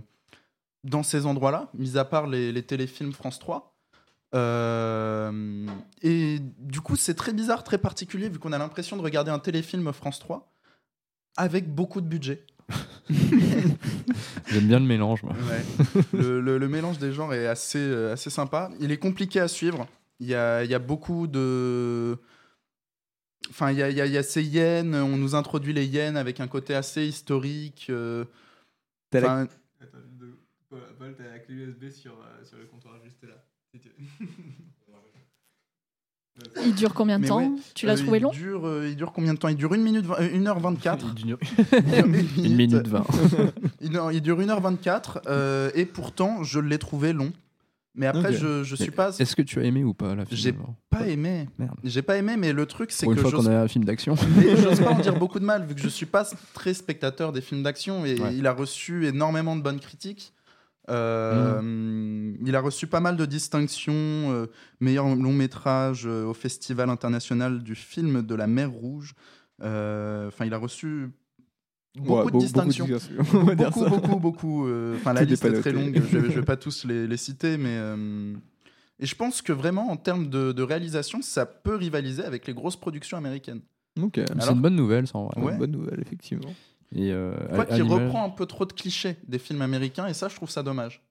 dans 0.84 1.04
ces 1.04 1.26
endroits-là, 1.26 1.70
mis 1.76 1.98
à 1.98 2.06
part 2.06 2.28
les, 2.28 2.52
les 2.52 2.64
téléfilms 2.64 3.14
France 3.14 3.40
3. 3.40 3.76
Euh, 4.36 5.68
et 6.02 6.40
du 6.60 6.82
coup, 6.82 6.96
c'est 6.96 7.16
très 7.16 7.34
bizarre, 7.34 7.64
très 7.64 7.78
particulier, 7.78 8.30
vu 8.30 8.40
qu'on 8.40 8.54
a 8.54 8.58
l'impression 8.58 8.98
de 8.98 9.02
regarder 9.02 9.32
un 9.32 9.40
téléfilm 9.40 9.92
France 9.94 10.20
3 10.20 10.52
avec 11.38 11.74
beaucoup 11.74 12.02
de 12.02 12.08
budget. 12.08 12.46
J'aime 14.48 14.68
bien 14.68 14.80
le 14.80 14.86
mélange, 14.86 15.24
moi. 15.24 15.34
Ouais. 15.34 15.64
le, 16.14 16.42
le- 16.42 16.58
le 16.58 16.68
mélange 16.70 16.98
des 17.00 17.12
genres 17.12 17.34
est 17.34 17.48
assez, 17.48 17.80
euh, 17.80 18.14
assez 18.14 18.30
sympa. 18.30 18.70
Il 18.80 18.92
est 18.92 18.98
compliqué 18.98 19.40
à 19.40 19.48
suivre. 19.48 19.88
Il 20.20 20.28
y 20.28 20.36
a, 20.36 20.64
il 20.64 20.70
y 20.70 20.74
a 20.76 20.80
beaucoup 20.80 21.28
de. 21.28 22.18
Enfin, 23.50 23.72
il 23.72 23.78
y 23.78 23.84
a, 23.84 23.90
il 23.90 23.96
y 23.98 24.02
a- 24.02 24.06
il 24.06 24.12
y 24.12 24.18
a 24.18 24.24
ces 24.24 24.44
hyènes. 24.44 24.94
On 24.96 25.18
nous 25.18 25.34
introduit 25.36 25.74
les 25.74 25.86
hyènes 25.86 26.18
avec 26.18 26.40
un 26.40 26.48
côté 26.48 26.76
assez 26.76 27.06
historique. 27.06 27.88
euh, 27.90 28.26
T'as 29.12 29.22
la- 29.22 29.48
Paul, 31.00 31.16
t'as 31.18 31.24
la 31.24 31.40
clé 31.40 31.56
USB 31.56 31.90
sur, 31.90 32.14
le 32.58 32.66
comptoir 32.66 32.96
juste 33.04 33.24
là. 33.24 33.44
Il 36.66 36.74
dure 36.76 36.94
combien 36.94 37.18
de 37.18 37.24
mais 37.24 37.28
temps 37.30 37.40
ouais, 37.40 37.52
Tu 37.76 37.86
l'as 37.86 37.94
euh, 37.94 37.98
trouvé 38.04 38.18
il 38.18 38.22
long 38.22 38.32
dure, 38.32 38.68
euh, 38.68 38.88
il 38.90 38.96
dure 38.96 39.12
combien 39.14 39.34
de 39.34 39.40
temps 39.40 39.48
Il 39.48 39.56
dure 39.56 39.74
1 39.74 39.78
minute, 39.78 40.06
1h24. 40.06 41.00
Il 41.18 41.26
dure- 41.26 41.38
une 42.38 42.46
Une 42.46 42.56
minute 42.56 42.88
vingt. 42.88 43.06
il, 43.82 43.92
non, 43.92 44.10
il 44.10 44.22
dure 44.22 44.40
1h24 44.40 45.20
euh, 45.28 45.70
et 45.76 45.86
pourtant 45.86 46.44
je 46.44 46.60
l'ai 46.60 46.78
trouvé 46.78 47.14
long. 47.14 47.32
Mais 47.96 48.06
après, 48.06 48.32
je, 48.32 48.64
je 48.64 48.76
suis 48.76 48.86
Mais 48.86 48.92
pas. 48.92 49.10
Est-ce 49.18 49.36
que 49.36 49.42
tu 49.42 49.60
as 49.60 49.64
aimé 49.64 49.84
ou 49.84 49.94
pas 49.94 50.16
la 50.16 50.24
film 50.24 50.40
J'ai 50.40 50.56
pas 50.90 51.08
aimé. 51.08 51.50
Merde. 51.58 51.76
J'ai 51.84 52.02
pas 52.02 52.16
aimé, 52.18 52.36
mais 52.38 52.54
le 52.54 52.66
truc, 52.66 52.92
c'est 52.92 53.06
que 53.06 53.12
une 53.12 53.18
fois 53.18 53.32
qu'on 53.32 53.46
a 53.48 53.62
un 53.62 53.68
film 53.68 53.84
d'action. 53.84 54.16
Mais 54.38 54.56
j'ose 54.56 54.80
pas 54.80 54.92
en 54.92 55.00
dire 55.00 55.18
beaucoup 55.18 55.40
de 55.40 55.44
mal, 55.44 55.66
vu 55.66 55.76
que 55.76 55.82
je 55.82 55.90
suis 55.90 56.06
pas 56.06 56.26
très 56.54 56.74
spectateur 56.74 57.34
des 57.34 57.42
films 57.42 57.64
d'action 57.64 58.06
et 58.06 58.18
Ouais. 58.20 58.36
il 58.36 58.48
a 58.48 58.54
reçu 58.54 59.06
énormément 59.08 59.56
de 59.58 59.62
bonnes 59.64 59.80
critiques. 59.80 60.34
Euh. 60.90 62.34
Il 62.46 62.56
a 62.56 62.62
reçu 62.62 62.88
pas 62.88 63.00
mal 63.00 63.16
de 63.18 63.26
distinctions, 63.26 63.94
euh, 63.94 64.48
meilleur 64.80 65.06
long 65.16 65.34
métrage 65.34 66.04
euh, 66.06 66.26
au 66.26 66.34
Festival 66.34 66.90
international 66.90 67.62
du 67.64 67.76
film 67.76 68.22
de 68.22 68.36
la 68.36 68.48
mer 68.48 68.72
Rouge. 68.72 69.14
Euh, 69.62 70.28
Enfin, 70.28 70.46
il 70.46 70.54
a 70.54 70.58
reçu 70.58 71.10
beaucoup 71.98 72.14
Ouais, 72.26 72.32
de 72.32 72.38
distinctions. 72.40 72.86
beaucoup 72.86 73.00
de 73.00 73.00
distinctions, 73.08 73.40
on 73.40 73.44
va 73.44 73.56
dire 73.56 73.70
beaucoup, 73.72 73.84
ça. 73.84 73.90
beaucoup, 73.90 74.20
beaucoup. 74.20 74.68
euh, 74.68 74.96
Enfin, 74.96 75.14
la 75.14 75.24
liste 75.24 75.44
est 75.46 75.60
très 75.62 75.72
longue. 75.72 75.96
Je 75.96 76.18
vais, 76.18 76.30
je 76.32 76.40
vais 76.40 76.46
pas 76.46 76.58
tous 76.58 76.86
les, 76.86 77.08
les 77.08 77.18
citer, 77.18 77.58
mais 77.58 77.76
euh, 77.78 78.34
et 79.00 79.06
je 79.06 79.16
pense 79.16 79.42
que 79.42 79.52
vraiment 79.54 79.90
en 79.90 79.98
termes 79.98 80.30
de, 80.30 80.52
de 80.52 80.64
réalisation, 80.64 81.22
ça 81.22 81.46
peut 81.46 81.76
rivaliser 81.76 82.24
avec 82.24 82.48
les 82.48 82.54
grosses 82.54 82.76
productions 82.78 83.18
américaines. 83.18 83.62
Ok. 84.02 84.20
C'est 84.40 84.52
une 84.52 84.62
bonne 84.62 84.76
nouvelle, 84.76 85.08
ça, 85.08 85.18
en 85.18 85.26
vrai. 85.28 85.42
Ouais. 85.42 85.58
Bonne 85.58 85.72
nouvelle, 85.72 86.00
effectivement. 86.00 86.54
Et 86.96 87.12
euh, 87.12 87.36
Quoi 87.54 87.64
à 87.64 87.66
qu'il 87.66 87.84
reprend 87.84 88.26
un 88.26 88.30
peu 88.30 88.46
trop 88.46 88.66
de 88.66 88.74
clichés 88.74 89.18
des 89.28 89.38
films 89.40 89.62
américains 89.62 90.08
et 90.08 90.14
ça 90.14 90.28
je 90.28 90.36
trouve 90.36 90.50
ça 90.50 90.64
dommage. 90.64 91.02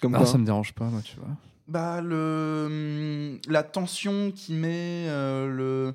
Comme 0.00 0.14
Ah, 0.14 0.18
quoi 0.18 0.26
ça 0.26 0.36
me 0.38 0.44
dérange 0.44 0.74
pas, 0.74 0.84
moi, 0.86 1.00
tu 1.02 1.16
vois. 1.16 1.28
Bah 1.68 2.00
le 2.00 2.66
hum, 2.66 3.40
la 3.46 3.62
tension 3.62 4.30
qui 4.32 4.52
met 4.54 5.06
euh, 5.08 5.46
le 5.48 5.94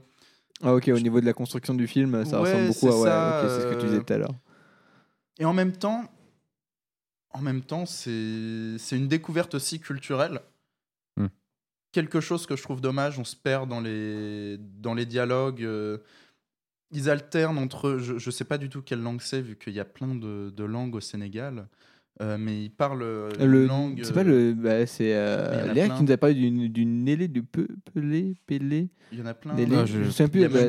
Ah 0.63 0.73
ok, 0.75 0.87
au 0.93 0.99
niveau 0.99 1.19
de 1.19 1.25
la 1.25 1.33
construction 1.33 1.73
du 1.73 1.87
film, 1.87 2.23
ça 2.25 2.41
Ouais, 2.41 2.51
ressemble 2.51 2.67
beaucoup 2.67 2.87
à 2.89 2.97
ouais, 2.99 3.09
ça, 3.09 3.41
c'est 3.49 3.61
ce 3.63 3.67
que 3.67 3.79
tu 3.79 3.85
euh, 3.85 3.89
disais 3.89 4.03
tout 4.03 4.13
à 4.13 4.17
l'heure. 4.17 4.35
Et 5.39 5.45
en 5.45 5.53
même 5.53 5.71
temps, 5.73 6.05
en 7.31 7.41
même 7.41 7.61
temps, 7.61 7.85
c'est 7.85 8.77
c'est 8.77 8.95
une 8.97 9.07
découverte 9.07 9.55
aussi 9.55 9.79
culturelle. 9.79 10.39
Hmm. 11.17 11.27
Quelque 11.91 12.21
chose 12.21 12.45
que 12.45 12.55
je 12.55 12.63
trouve 12.63 12.79
dommage, 12.81 13.17
on 13.19 13.23
se 13.25 13.35
perd 13.35 13.67
dans 13.69 13.81
les 13.81 14.57
dans 14.59 14.93
les 14.93 15.05
dialogues. 15.05 15.63
euh, 15.63 15.97
ils 16.93 17.09
alternent 17.09 17.57
entre, 17.57 17.97
je, 17.97 18.17
je 18.17 18.29
sais 18.31 18.45
pas 18.45 18.57
du 18.57 18.69
tout 18.69 18.81
quelle 18.81 19.01
langue 19.01 19.21
c'est 19.21 19.41
vu 19.41 19.55
qu'il 19.57 19.73
y 19.73 19.79
a 19.79 19.85
plein 19.85 20.15
de, 20.15 20.49
de 20.55 20.63
langues 20.63 20.95
au 20.95 20.99
Sénégal, 21.01 21.67
euh, 22.21 22.37
mais 22.39 22.63
ils 22.65 22.69
parlent 22.69 23.01
euh, 23.01 23.29
Le, 23.39 23.63
une 23.63 23.67
langue. 23.67 24.01
c'est 24.03 24.13
pas 24.13 24.23
le, 24.23 24.53
bah, 24.53 24.85
c'est 24.85 25.15
euh, 25.15 25.73
Léa 25.73 25.85
plein. 25.87 25.97
qui 25.97 26.03
nous 26.03 26.11
a 26.11 26.17
parlé 26.17 26.35
d'une 26.35 26.67
d'une 26.67 27.03
Nélé, 27.03 27.27
du 27.27 27.41
peu, 27.43 27.67
pelé, 27.93 28.35
pelé. 28.45 28.89
Il 29.11 29.19
y 29.19 29.21
en 29.21 29.25
a 29.25 29.33
plein. 29.33 29.53
Nélé, 29.55 29.75
Ah, 29.79 29.85
je 29.85 30.03
souviens 30.09 30.25
Il 30.25 30.29
plus. 30.31 30.41
y 30.41 30.45
a 30.45 30.49
bah, 30.49 30.59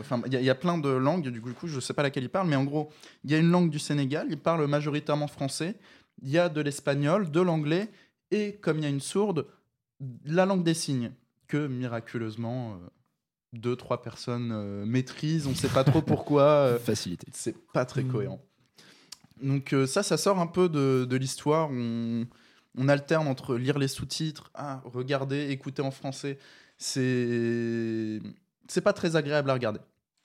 Enfin, 0.00 0.22
il 0.26 0.32
y, 0.32 0.36
a- 0.36 0.40
il 0.40 0.44
y 0.46 0.50
a 0.50 0.54
plein 0.54 0.78
de 0.78 0.88
langues. 0.88 1.28
Du 1.28 1.40
coup, 1.40 1.66
je 1.66 1.80
sais 1.80 1.92
pas 1.94 2.02
laquelle 2.04 2.22
ils 2.24 2.28
parlent, 2.30 2.48
mais 2.48 2.56
en 2.56 2.64
gros, 2.64 2.88
il 3.24 3.30
y 3.30 3.34
a 3.34 3.38
une 3.38 3.50
langue 3.50 3.70
du 3.70 3.78
Sénégal. 3.80 4.28
Ils 4.30 4.38
parlent 4.38 4.66
majoritairement 4.68 5.26
français. 5.28 5.74
Il 6.22 6.30
y 6.30 6.38
a 6.38 6.48
de 6.48 6.60
l'espagnol, 6.60 7.30
de 7.30 7.40
l'anglais, 7.40 7.88
et 8.30 8.54
comme 8.60 8.78
il 8.78 8.82
y 8.84 8.86
a 8.86 8.90
une 8.90 9.00
sourde, 9.00 9.46
la 10.24 10.46
langue 10.46 10.62
des 10.64 10.74
signes 10.74 11.10
que 11.48 11.66
miraculeusement 11.66 12.72
euh, 12.74 12.88
deux, 13.52 13.76
trois 13.76 14.02
personnes 14.02 14.50
euh, 14.52 14.84
maîtrisent. 14.84 15.46
On 15.46 15.54
sait 15.54 15.68
pas 15.68 15.84
trop 15.84 16.02
pourquoi. 16.02 16.42
euh, 16.42 16.78
Facilité. 16.78 17.26
C'est 17.32 17.56
pas 17.72 17.84
très 17.84 18.02
Mm. 18.02 18.12
cohérent. 18.12 18.40
Donc 19.42 19.72
euh, 19.72 19.86
ça, 19.86 20.02
ça 20.02 20.16
sort 20.16 20.38
un 20.40 20.46
peu 20.46 20.68
de, 20.68 21.06
de 21.08 21.16
l'histoire. 21.16 21.68
On, 21.70 22.26
on 22.76 22.88
alterne 22.88 23.26
entre 23.28 23.56
lire 23.56 23.78
les 23.78 23.88
sous-titres, 23.88 24.50
ah, 24.54 24.82
regarder, 24.84 25.48
écouter 25.50 25.82
en 25.82 25.90
français. 25.90 26.38
C'est 26.76 28.20
c'est 28.68 28.80
pas 28.82 28.92
très 28.92 29.16
agréable 29.16 29.50
à 29.50 29.54
regarder. 29.54 29.80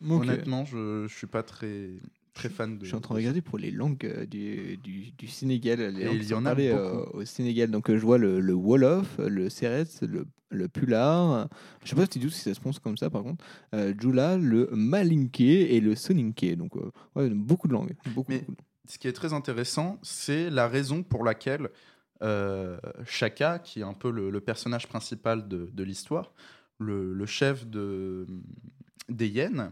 Honnêtement, 0.07 0.65
je, 0.65 1.05
je 1.07 1.15
suis 1.15 1.27
pas 1.27 1.43
très 1.43 1.89
très 2.33 2.49
fan 2.49 2.77
de. 2.77 2.83
Je 2.83 2.87
suis 2.87 2.95
en 2.95 3.01
train 3.01 3.13
de 3.15 3.19
regarder 3.19 3.41
pour 3.41 3.57
les 3.57 3.71
langues 3.71 4.05
euh, 4.05 4.25
du, 4.25 4.77
du, 4.77 5.11
du 5.11 5.27
Sénégal. 5.27 5.79
Les 5.79 6.05
langues 6.05 6.15
il 6.15 6.27
y 6.27 6.33
en 6.33 6.45
a 6.45 6.49
parlées, 6.49 6.69
euh, 6.69 6.91
beaucoup. 7.05 7.17
au 7.17 7.25
Sénégal. 7.25 7.71
Donc 7.71 7.89
euh, 7.89 7.97
je 7.97 8.01
vois 8.05 8.17
le, 8.17 8.39
le 8.39 8.53
Wolof, 8.53 9.17
le 9.19 9.49
Sérès, 9.49 10.01
le, 10.01 10.25
le 10.49 10.67
Pular. 10.67 11.47
Je 11.83 11.89
sais 11.89 11.95
pas 11.95 12.05
si, 12.05 12.19
si 12.19 12.29
ça 12.39 12.53
se 12.53 12.59
prononce 12.59 12.79
comme 12.79 12.97
ça 12.97 13.09
par 13.09 13.23
contre. 13.23 13.43
Djoula, 13.99 14.37
le 14.37 14.69
Malinké 14.71 15.75
et 15.75 15.79
le 15.81 15.95
Soninké. 15.95 16.55
Donc 16.55 16.75
ouais, 17.15 17.29
beaucoup 17.29 17.67
de 17.67 17.73
langues. 17.73 17.95
Beaucoup, 18.13 18.31
Mais 18.31 18.39
beaucoup 18.39 18.55
ce 18.87 18.97
qui 18.97 19.07
est 19.07 19.13
très 19.13 19.33
intéressant, 19.33 19.99
c'est 20.01 20.49
la 20.49 20.67
raison 20.67 21.03
pour 21.03 21.23
laquelle 21.23 21.69
euh, 22.21 22.77
Shaka, 23.05 23.59
qui 23.59 23.79
est 23.79 23.83
un 23.83 23.93
peu 23.93 24.11
le, 24.11 24.29
le 24.29 24.41
personnage 24.41 24.87
principal 24.87 25.47
de, 25.47 25.69
de 25.73 25.83
l'histoire, 25.83 26.33
le, 26.79 27.13
le 27.13 27.25
chef 27.25 27.67
de, 27.67 28.27
des 29.09 29.27
Hyènes, 29.29 29.59
euh, 29.61 29.69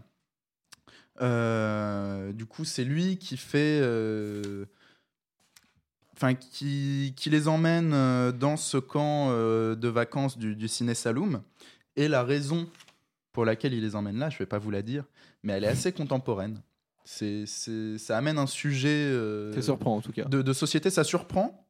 du 1.21 2.45
coup, 2.45 2.65
c'est 2.65 2.83
lui 2.83 3.17
qui 3.17 3.37
fait. 3.37 3.79
euh, 3.81 4.65
Enfin, 6.15 6.35
qui, 6.35 7.13
qui 7.17 7.31
les 7.31 7.47
emmène 7.47 7.93
euh, 7.93 8.31
dans 8.31 8.55
ce 8.55 8.77
camp 8.77 9.29
euh, 9.31 9.73
de 9.75 9.87
vacances 9.87 10.37
du, 10.37 10.55
du 10.55 10.67
Ciné 10.67 10.93
Saloum. 10.93 11.41
Et 11.95 12.07
la 12.07 12.21
raison 12.23 12.67
pour 13.31 13.43
laquelle 13.43 13.73
il 13.73 13.81
les 13.81 13.95
emmène 13.95 14.17
là, 14.19 14.29
je 14.29 14.37
vais 14.37 14.45
pas 14.45 14.59
vous 14.59 14.69
la 14.69 14.83
dire, 14.83 15.05
mais 15.41 15.53
elle 15.53 15.63
est 15.63 15.67
assez 15.67 15.91
contemporaine. 15.91 16.61
C'est, 17.05 17.45
c'est- 17.47 17.97
ça 17.97 18.17
amène 18.19 18.37
un 18.37 18.45
sujet 18.45 18.89
euh, 18.89 19.51
Ça 19.53 19.63
surprend 19.63 19.95
en 19.95 20.01
tout 20.01 20.11
cas. 20.11 20.25
de, 20.25 20.43
de 20.43 20.53
société, 20.53 20.91
ça 20.91 21.03
surprend 21.03 21.65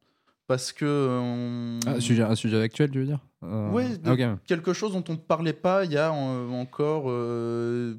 parce 0.46 0.72
que 0.72 0.84
euh, 0.84 1.18
on- 1.18 1.80
Ah, 1.86 1.92
un, 1.92 2.00
sujet, 2.00 2.22
un 2.22 2.34
sujet 2.34 2.60
actuel, 2.60 2.90
tu 2.90 2.98
veux 2.98 3.06
dire? 3.06 3.20
Euh, 3.44 3.70
de- 3.96 4.10
ah, 4.10 4.38
quelque 4.46 4.74
chose 4.74 4.92
dont 4.92 5.04
on 5.08 5.12
ne 5.12 5.16
parlait 5.18 5.54
pas 5.54 5.86
il 5.86 5.92
y 5.92 5.96
a 5.96 6.12
euh, 6.12 6.48
encore 6.50 7.04
euh, 7.06 7.94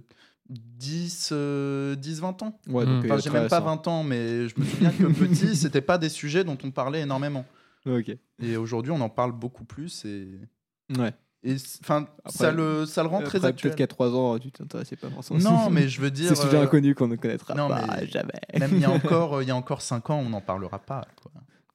10, 0.53 1.29
euh, 1.31 1.95
10, 1.95 2.21
20 2.21 2.41
ans. 2.43 2.59
Ouais, 2.67 2.85
donc, 2.85 3.05
Enfin, 3.05 3.15
euh, 3.15 3.17
j'ai 3.19 3.29
très 3.29 3.39
même 3.39 3.49
pas 3.49 3.59
récent. 3.59 3.75
20 3.75 3.87
ans, 3.87 4.03
mais 4.03 4.47
je 4.47 4.59
me 4.59 4.65
souviens 4.65 4.91
que 4.91 5.03
petit, 5.13 5.55
c'était 5.55 5.81
pas 5.81 5.97
des 5.97 6.09
sujets 6.09 6.43
dont 6.43 6.57
on 6.63 6.71
parlait 6.71 7.01
énormément. 7.01 7.45
Et 8.41 8.55
aujourd'hui, 8.57 8.91
on 8.91 9.01
en 9.01 9.09
parle 9.09 9.31
beaucoup 9.33 9.65
plus 9.65 10.05
et. 10.05 10.27
Ouais. 10.97 11.13
Et 11.45 11.55
enfin, 11.81 12.07
ça 12.27 12.53
le, 12.53 12.85
ça 12.85 13.03
le 13.03 13.09
rend 13.09 13.21
très 13.21 13.43
actuel. 13.43 13.71
Peut-être 13.71 13.75
qu'à 13.77 13.87
3 13.87 14.15
ans, 14.15 14.39
tu 14.39 14.49
t'intéressais 14.49 14.95
pas 14.95 15.09
forcément. 15.09 15.39
Non, 15.41 15.69
mais 15.71 15.89
je 15.89 15.99
veux 15.99 16.11
dire. 16.11 16.29
C'est 16.29 16.41
sujet 16.41 16.55
euh, 16.55 16.63
inconnu 16.63 16.95
qu'on 16.95 17.09
ne 17.09 17.17
connaîtra 17.17 17.53
non, 17.53 17.67
pas 17.67 17.85
mais 17.99 18.07
jamais. 18.07 18.31
Même 18.57 18.71
il 18.73 18.79
y 18.79 18.85
a 18.85 18.89
encore, 18.91 19.41
il 19.41 19.49
y 19.49 19.51
a 19.51 19.55
encore 19.55 19.81
5 19.81 20.09
ans, 20.09 20.19
on 20.25 20.29
n'en 20.29 20.39
parlera 20.39 20.79
pas. 20.79 21.05
Quoi. 21.21 21.31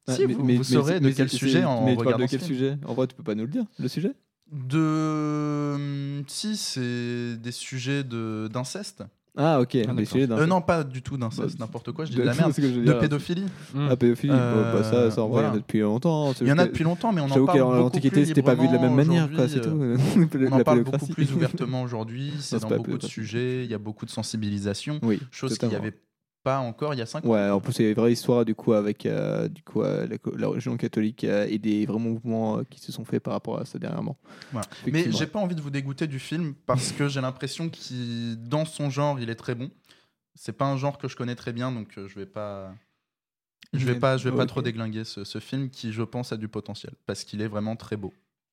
Ah, 0.06 0.14
si, 0.14 0.26
mais- 0.26 0.32
vous, 0.32 0.42
mais- 0.42 0.54
vous 0.54 0.58
mais 0.60 0.64
saurez 0.64 1.00
de 1.00 1.10
quel 1.10 1.28
sujet 1.28 1.64
en 1.64 1.84
Mais 1.84 1.90
tu 1.90 1.96
parles 1.96 2.06
regardant 2.06 2.24
de 2.24 2.30
quel 2.30 2.40
film. 2.40 2.52
sujet? 2.54 2.78
En 2.86 2.94
vrai, 2.94 3.06
tu 3.08 3.14
peux 3.14 3.22
pas 3.22 3.34
nous 3.34 3.42
le 3.44 3.50
dire, 3.50 3.64
le 3.78 3.88
sujet? 3.88 4.12
De. 4.52 5.72
hum, 5.74 6.24
Si, 6.26 6.56
c'est 6.56 7.36
des 7.36 7.52
sujets 7.52 8.02
de- 8.04 8.48
d'inceste. 8.52 9.04
Ah, 9.40 9.60
ok. 9.60 9.70
des 9.70 9.82
d'accord. 9.84 10.06
sujets 10.06 10.26
d'inceste. 10.26 10.42
Euh, 10.42 10.46
non, 10.46 10.60
pas 10.60 10.82
du 10.82 11.00
tout 11.00 11.16
d'inceste, 11.16 11.58
Bah, 11.58 11.66
n'importe 11.66 11.92
quoi, 11.92 12.04
je 12.04 12.10
dis 12.10 12.16
de- 12.16 12.22
de 12.22 12.26
la 12.26 12.34
merde. 12.34 12.52
que 12.52 12.62
je 12.62 12.80
De 12.80 12.92
pédophilie. 12.94 13.44
Ah, 13.88 13.94
pédophilie, 13.96 14.32
bon, 14.32 14.62
bah, 14.72 14.82
ça, 14.82 15.10
ça, 15.12 15.22
en 15.22 15.28
vrai, 15.28 15.42
il 15.42 15.44
y 15.44 15.46
en 15.46 15.48
a 15.48 15.50
voilà. 15.50 15.50
depuis 15.58 15.78
longtemps. 15.80 16.30
hein. 16.30 16.34
Il 16.40 16.48
y 16.48 16.52
en 16.52 16.58
a 16.58 16.66
depuis 16.66 16.82
longtemps, 16.82 17.12
mais 17.12 17.20
on 17.20 17.24
en 17.26 17.28
j'avoue 17.28 17.46
parle 17.46 17.60
beaucoup 17.60 17.74
l'Antiquité, 17.76 18.16
plus 18.16 18.26
c'était 18.26 18.42
pas 18.42 18.54
vu 18.56 18.66
de 18.66 18.72
la 18.72 18.80
même 18.80 18.94
manière, 18.94 19.30
quoi, 19.30 19.48
c'est 19.48 19.60
tout. 19.60 19.68
aujourd'hui, 19.70 19.98
La 20.40 20.48
On 20.56 20.60
en 20.60 20.64
parle 20.64 20.82
beaucoup 20.82 21.06
plus 21.06 21.32
ouvertement 21.32 21.82
aujourd'hui, 21.82 22.32
c'est 22.40 22.58
dans 22.60 22.68
pas 22.68 22.76
beaucoup 22.78 22.98
de 22.98 23.04
sujets, 23.06 23.64
il 23.64 23.70
y 23.70 23.74
a 23.74 23.78
beaucoup 23.78 24.06
de 24.06 24.10
sensibilisation, 24.10 24.98
Oui, 25.02 25.20
chose 25.30 25.56
qu'il 25.56 25.68
n'y 25.68 25.76
avait 25.76 25.92
pas 25.92 25.98
encore 26.56 26.94
il 26.94 26.98
y 26.98 27.02
a 27.02 27.06
5 27.06 27.24
ans. 27.24 27.28
Ouais, 27.28 27.50
en 27.50 27.60
plus, 27.60 27.72
c'est 27.72 27.88
une 27.88 27.94
vraie 27.94 28.12
histoire 28.12 28.44
du 28.44 28.54
coup 28.54 28.72
avec 28.72 29.06
euh, 29.06 29.48
du 29.48 29.62
coup, 29.62 29.82
euh, 29.82 30.06
la, 30.06 30.16
la 30.36 30.46
religion 30.48 30.76
catholique 30.76 31.24
euh, 31.24 31.46
et 31.48 31.58
des 31.58 31.86
vrais 31.86 31.98
mouvements 31.98 32.64
qui 32.64 32.80
se 32.80 32.92
sont 32.92 33.04
faits 33.04 33.22
par 33.22 33.34
rapport 33.34 33.58
à 33.58 33.64
ça 33.64 33.78
dernièrement. 33.78 34.16
Mais 34.86 35.10
j'ai 35.10 35.26
pas 35.26 35.38
envie 35.38 35.54
de 35.54 35.60
vous 35.60 35.70
dégoûter 35.70 36.06
du 36.06 36.18
film 36.18 36.54
parce 36.66 36.92
que 36.92 37.08
j'ai 37.08 37.20
l'impression 37.20 37.68
qu'il, 37.68 38.36
dans 38.48 38.64
son 38.64 38.90
genre, 38.90 39.20
il 39.20 39.30
est 39.30 39.34
très 39.36 39.54
bon. 39.54 39.70
C'est 40.34 40.52
pas 40.52 40.66
un 40.66 40.76
genre 40.76 40.98
que 40.98 41.08
je 41.08 41.16
connais 41.16 41.34
très 41.34 41.52
bien, 41.52 41.72
donc 41.72 41.94
je 41.96 42.14
vais 42.18 42.26
pas, 42.26 42.72
je 43.72 43.84
vais 43.84 43.98
pas, 43.98 44.16
je 44.16 44.28
vais 44.28 44.36
pas 44.36 44.46
trop 44.46 44.62
déglinguer 44.62 45.04
ce, 45.04 45.24
ce 45.24 45.40
film 45.40 45.68
qui, 45.68 45.92
je 45.92 46.02
pense, 46.02 46.32
a 46.32 46.36
du 46.36 46.48
potentiel 46.48 46.92
parce 47.06 47.24
qu'il 47.24 47.42
est 47.42 47.48
vraiment 47.48 47.76
très 47.76 47.96
beau. 47.96 48.12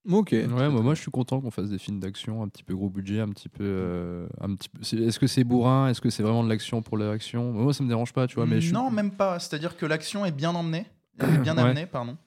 Ok. 0.09 0.29
Ouais, 0.31 0.47
moi, 0.47 0.69
moi 0.69 0.93
je 0.93 1.01
suis 1.01 1.11
content 1.11 1.41
qu'on 1.41 1.51
fasse 1.51 1.69
des 1.69 1.77
films 1.79 1.99
d'action 1.99 2.43
un 2.43 2.47
petit 2.47 2.63
peu 2.63 2.75
gros 2.75 2.89
budget, 2.89 3.19
un 3.21 3.29
petit 3.29 3.49
peu. 3.49 3.63
euh, 3.63 4.27
un 4.39 4.53
petit 4.55 4.69
peu... 4.69 4.81
Est-ce 4.81 5.17
que 5.19 5.27
c'est 5.27 5.43
bourrin? 5.43 5.89
Est-ce 5.89 6.01
que 6.01 6.09
c'est 6.09 6.21
vraiment 6.23 6.43
de 6.43 6.49
l'action 6.49 6.81
pour 6.81 6.97
l'action 6.97 7.51
Moi, 7.51 7.73
ça 7.73 7.83
me 7.83 7.87
dérange 7.89 8.13
pas, 8.13 8.27
tu 8.27 8.35
vois. 8.35 8.45
Mais 8.45 8.61
je 8.61 8.73
Non, 8.73 8.91
même 8.91 9.11
pas. 9.11 9.39
C'est-à-dire 9.39 9.75
que 9.77 9.85
l'action 9.85 10.25
est 10.25 10.31
bien 10.31 10.53
emmenée, 10.53 10.85
est 11.19 11.37
bien 11.39 11.55
Ouais. 11.57 11.63
amenée, 11.63 11.85
pardon. 11.87 12.17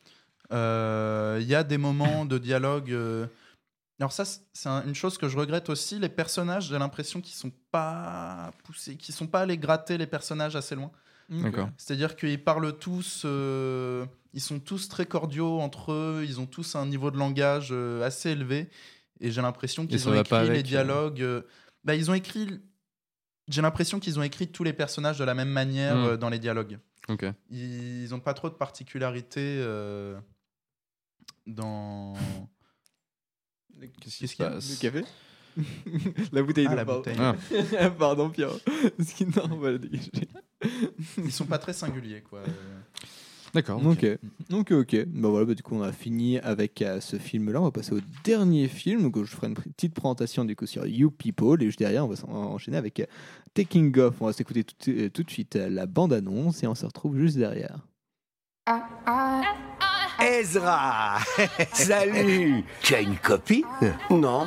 Euh, 0.52 1.38
Il 1.40 1.46
y 1.46 1.54
a 1.54 1.62
des 1.62 1.78
moments 1.78 2.24
de 2.24 2.38
dialogue. 2.38 2.90
euh, 2.90 3.26
Alors 4.00 4.12
ça, 4.12 4.24
c'est 4.24 4.68
un- 4.68 4.84
une 4.86 4.94
chose 4.94 5.18
que 5.18 5.28
je 5.28 5.36
regrette 5.36 5.68
aussi. 5.68 5.98
Les 5.98 6.08
personnages, 6.08 6.68
j'ai 6.68 6.78
l'impression 6.78 7.20
qu'ils 7.20 7.34
sont 7.36 7.52
pas 7.70 8.50
poussés, 8.64 8.96
qu'ils 8.96 9.14
sont 9.14 9.26
pas 9.26 9.40
allés 9.40 9.58
gratter 9.58 9.98
les 9.98 10.06
personnages 10.06 10.56
assez 10.56 10.74
loin. 10.74 10.90
D'accord. 11.28 11.68
C'est-à-dire 11.76 12.16
qu'ils 12.16 12.42
parlent 12.42 12.78
tous, 12.78 13.22
euh, 13.26 14.06
ils 14.32 14.40
sont 14.40 14.58
tous 14.60 14.88
très 14.88 15.04
cordiaux 15.06 15.60
entre 15.60 15.92
eux, 15.92 16.24
ils 16.26 16.40
ont 16.40 16.46
tous 16.46 16.74
un 16.74 16.86
niveau 16.86 17.10
de 17.10 17.18
langage 17.18 17.68
euh, 17.70 18.02
assez 18.02 18.30
élevé, 18.30 18.70
et 19.20 19.30
j'ai 19.30 19.42
l'impression 19.42 19.86
qu'ils 19.86 20.08
ont 20.08 20.14
écrit 20.14 20.48
les 20.48 20.58
euh, 20.60 20.62
dialogues. 20.62 21.20
euh, 21.22 21.42
bah, 21.84 21.94
ils 21.94 22.10
ont 22.10 22.14
écrit. 22.14 22.60
J'ai 23.48 23.62
l'impression 23.62 23.98
qu'ils 24.00 24.18
ont 24.18 24.22
écrit 24.22 24.48
tous 24.48 24.64
les 24.64 24.72
personnages 24.72 25.18
de 25.18 25.24
la 25.24 25.34
même 25.34 25.48
manière 25.50 25.96
Mm. 25.96 26.04
euh, 26.04 26.16
dans 26.16 26.28
les 26.30 26.38
dialogues. 26.38 26.78
Ok. 27.08 27.24
Ils 27.50 28.08
n'ont 28.10 28.20
pas 28.20 28.34
trop 28.34 28.48
de 28.50 28.54
particularités 28.54 29.56
euh, 29.60 30.18
dans. 31.46 32.14
Qu'est-ce 34.00 34.16
qui 34.18 34.28
se 34.28 34.34
qu'il 34.34 34.44
y 34.44 34.48
a 34.48 34.50
passe? 34.52 34.70
Le 34.70 34.76
café? 34.90 35.04
La 36.32 36.42
bouteille 36.42 36.66
Ah, 36.66 36.70
d'eau, 36.70 36.76
la 36.76 36.84
pardon. 36.84 37.00
bouteille. 37.00 37.76
Ah. 37.78 37.90
pardon, 37.90 38.30
Pierre. 38.34 38.50
Non, 39.36 39.48
on 39.52 39.56
va 39.58 39.72
la 39.72 39.78
dégager. 39.78 40.10
Ils 41.18 41.32
sont 41.32 41.46
pas 41.46 41.58
très 41.58 41.72
singuliers, 41.72 42.22
quoi. 42.22 42.42
D'accord. 43.54 43.84
Ok, 43.84 44.06
ok, 44.52 44.72
ok. 44.72 45.04
Bah 45.06 45.28
voilà, 45.28 45.46
bah 45.46 45.54
du 45.54 45.62
coup, 45.62 45.74
on 45.74 45.82
a 45.82 45.92
fini 45.92 46.38
avec 46.38 46.82
euh, 46.82 47.00
ce 47.00 47.16
film-là. 47.16 47.60
On 47.60 47.64
va 47.64 47.70
passer 47.70 47.92
au 47.92 48.00
dernier 48.24 48.68
film. 48.68 49.02
Donc, 49.02 49.24
je 49.24 49.34
ferai 49.34 49.48
une 49.48 49.54
petite 49.54 49.94
présentation 49.94 50.44
du 50.44 50.54
coup 50.54 50.66
sur 50.66 50.86
You 50.86 51.10
People. 51.10 51.62
Et 51.62 51.66
juste 51.66 51.78
derrière, 51.78 52.04
on 52.04 52.08
va 52.08 52.28
enchaîner 52.28 52.76
avec 52.76 53.00
euh, 53.00 53.06
Taking 53.54 53.96
Off. 53.98 54.16
On 54.20 54.26
va 54.26 54.32
s'écouter 54.32 54.64
tout, 54.64 54.74
euh, 54.88 55.08
tout 55.08 55.22
de 55.22 55.30
suite 55.30 55.56
euh, 55.56 55.70
la 55.70 55.86
bande-annonce 55.86 56.62
et 56.62 56.66
on 56.66 56.74
se 56.74 56.84
retrouve 56.84 57.18
juste 57.18 57.36
derrière. 57.36 57.78
Ezra 60.20 61.18
Salut 61.72 62.64
Tu 62.82 62.94
as 62.94 63.00
une 63.00 63.16
copine? 63.16 63.64
Non. 64.10 64.46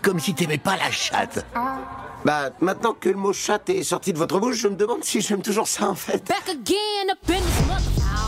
Comme 0.00 0.20
si 0.20 0.34
t'aimais 0.34 0.58
pas 0.58 0.76
la 0.76 0.90
chatte. 0.90 1.44
Bah, 2.24 2.50
maintenant 2.60 2.94
que 2.94 3.08
le 3.08 3.14
mot 3.14 3.32
chatte 3.32 3.70
est 3.70 3.82
sorti 3.82 4.12
de 4.12 4.18
votre 4.18 4.40
bouche, 4.40 4.56
je 4.56 4.68
me 4.68 4.76
demande 4.76 5.04
si 5.04 5.20
j'aime 5.20 5.42
toujours 5.42 5.68
ça 5.68 5.88
en 5.88 5.94
fait. 5.94 6.26
Back 6.26 6.48
again 6.48 7.14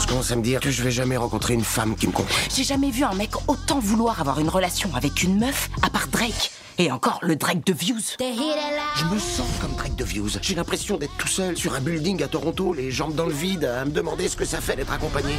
Je 0.01 0.07
commence 0.07 0.31
à 0.31 0.37
me 0.37 0.43
dire 0.43 0.61
que 0.61 0.71
je 0.71 0.83
vais 0.83 0.91
jamais 0.91 1.17
rencontrer 1.17 1.55
une 1.55 1.65
femme 1.65 1.97
qui 1.97 2.07
me 2.07 2.13
comprenne. 2.13 2.37
J'ai 2.55 2.65
jamais 2.65 2.91
vu 2.91 3.05
un 3.05 3.15
mec 3.15 3.31
autant 3.49 3.79
vouloir 3.79 4.21
avoir 4.21 4.41
une 4.41 4.49
relation 4.49 4.91
avec 4.95 5.23
une 5.23 5.39
meuf, 5.39 5.69
à 5.83 5.91
part 5.91 6.09
Drake. 6.09 6.51
Et 6.79 6.91
encore 6.91 7.19
le 7.23 7.37
Drake 7.37 7.65
de 7.67 7.73
Views. 7.73 8.17
Je 8.19 9.05
me 9.05 9.19
sens 9.19 9.47
comme 9.61 9.75
Drake 9.75 9.97
de 9.97 10.05
Views. 10.05 10.31
J'ai 10.41 10.55
l'impression 10.55 10.97
d'être 10.97 11.17
tout 11.19 11.29
seul 11.29 11.57
sur 11.57 11.75
un 11.75 11.81
building 11.81 12.23
à 12.23 12.29
Toronto, 12.29 12.73
les 12.73 12.91
jambes 12.91 13.15
dans 13.15 13.27
le 13.27 13.35
vide, 13.35 13.65
à 13.65 13.85
me 13.85 13.91
demander 13.91 14.29
ce 14.29 14.37
que 14.37 14.45
ça 14.45 14.61
fait 14.61 14.77
d'être 14.77 14.93
accompagné. 14.93 15.35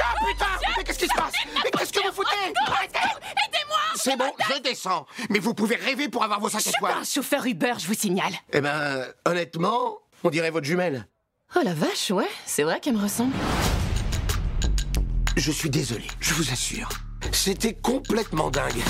Ah 0.00 0.14
putain 0.26 0.46
Mais 0.76 0.84
qu'est-ce 0.84 0.98
qui 0.98 1.08
se 1.08 1.14
passe? 1.14 1.34
Mais 1.62 1.70
qu'est-ce 1.70 1.92
que 1.92 2.06
vous 2.06 2.14
foutez? 2.14 2.48
Aidez-moi 2.48 3.78
c'est 3.94 4.16
bon, 4.16 4.32
je 4.48 4.60
descends. 4.62 5.06
Mais 5.30 5.38
vous 5.38 5.54
pouvez 5.54 5.76
rêver 5.76 6.08
pour 6.08 6.24
avoir 6.24 6.40
vos 6.40 6.48
Je 6.48 6.54
5 6.54 6.60
suis 6.60 6.72
pas 6.80 6.96
un 6.96 7.04
chauffeur 7.04 7.46
Uber, 7.46 7.74
je 7.78 7.86
vous 7.86 7.94
signale. 7.94 8.32
Eh 8.52 8.60
ben, 8.60 9.04
honnêtement, 9.26 9.98
on 10.24 10.30
dirait 10.30 10.50
votre 10.50 10.66
jumelle. 10.66 11.06
Oh 11.54 11.60
la 11.62 11.74
vache, 11.74 12.10
ouais, 12.10 12.28
c'est 12.46 12.62
vrai 12.62 12.80
qu'elle 12.80 12.94
me 12.94 13.02
ressemble. 13.02 13.34
Je 15.36 15.52
suis 15.52 15.68
désolé, 15.68 16.06
je 16.18 16.32
vous 16.32 16.50
assure. 16.50 16.88
C'était 17.30 17.74
complètement 17.74 18.50
dingue. 18.50 18.82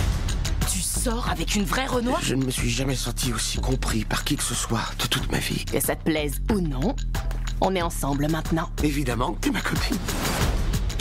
Tu 0.72 0.78
sors 0.78 1.28
avec 1.28 1.56
une 1.56 1.64
vraie 1.64 1.86
Renoir? 1.86 2.20
Je 2.22 2.36
ne 2.36 2.44
me 2.44 2.52
suis 2.52 2.70
jamais 2.70 2.94
senti 2.94 3.32
aussi 3.32 3.58
compris 3.58 4.04
par 4.04 4.22
qui 4.22 4.36
que 4.36 4.44
ce 4.44 4.54
soit 4.54 4.84
de 5.00 5.06
toute 5.06 5.30
ma 5.32 5.38
vie. 5.38 5.64
Que 5.64 5.80
ça 5.80 5.96
te 5.96 6.04
plaise 6.04 6.40
ou 6.52 6.60
non, 6.60 6.94
on 7.60 7.74
est 7.74 7.82
ensemble 7.82 8.28
maintenant. 8.30 8.70
Évidemment 8.84 9.36
que 9.40 9.50
ma 9.50 9.60
copine. 9.60 9.98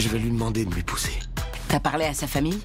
Je 0.00 0.08
vais 0.08 0.18
lui 0.18 0.30
demander 0.30 0.64
de 0.64 0.74
m'épouser. 0.74 1.16
T'as 1.68 1.78
parlé 1.78 2.06
à 2.06 2.14
sa 2.14 2.26
famille? 2.26 2.58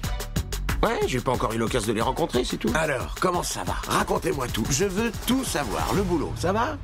Ouais, 0.82 0.98
j'ai 1.06 1.20
pas 1.20 1.30
encore 1.30 1.52
eu 1.52 1.58
l'occasion 1.58 1.88
de 1.88 1.92
les 1.92 2.02
rencontrer, 2.02 2.44
c'est 2.44 2.56
tout. 2.56 2.72
Alors, 2.74 3.14
comment 3.20 3.44
ça 3.44 3.62
va? 3.62 3.76
Racontez-moi 3.86 4.48
tout. 4.48 4.66
Je 4.70 4.86
veux 4.86 5.12
tout 5.26 5.44
savoir. 5.44 5.94
Le 5.94 6.02
boulot, 6.02 6.32
ça 6.36 6.52
va? 6.52 6.76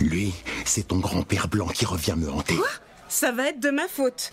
Lui, 0.00 0.32
c'est 0.64 0.88
ton 0.88 0.98
grand-père 0.98 1.48
blanc 1.48 1.66
qui 1.68 1.84
revient 1.84 2.14
me 2.16 2.30
hanter. 2.30 2.58
Ça 3.08 3.30
va 3.32 3.48
être 3.48 3.60
de 3.60 3.70
ma 3.70 3.88
faute. 3.88 4.32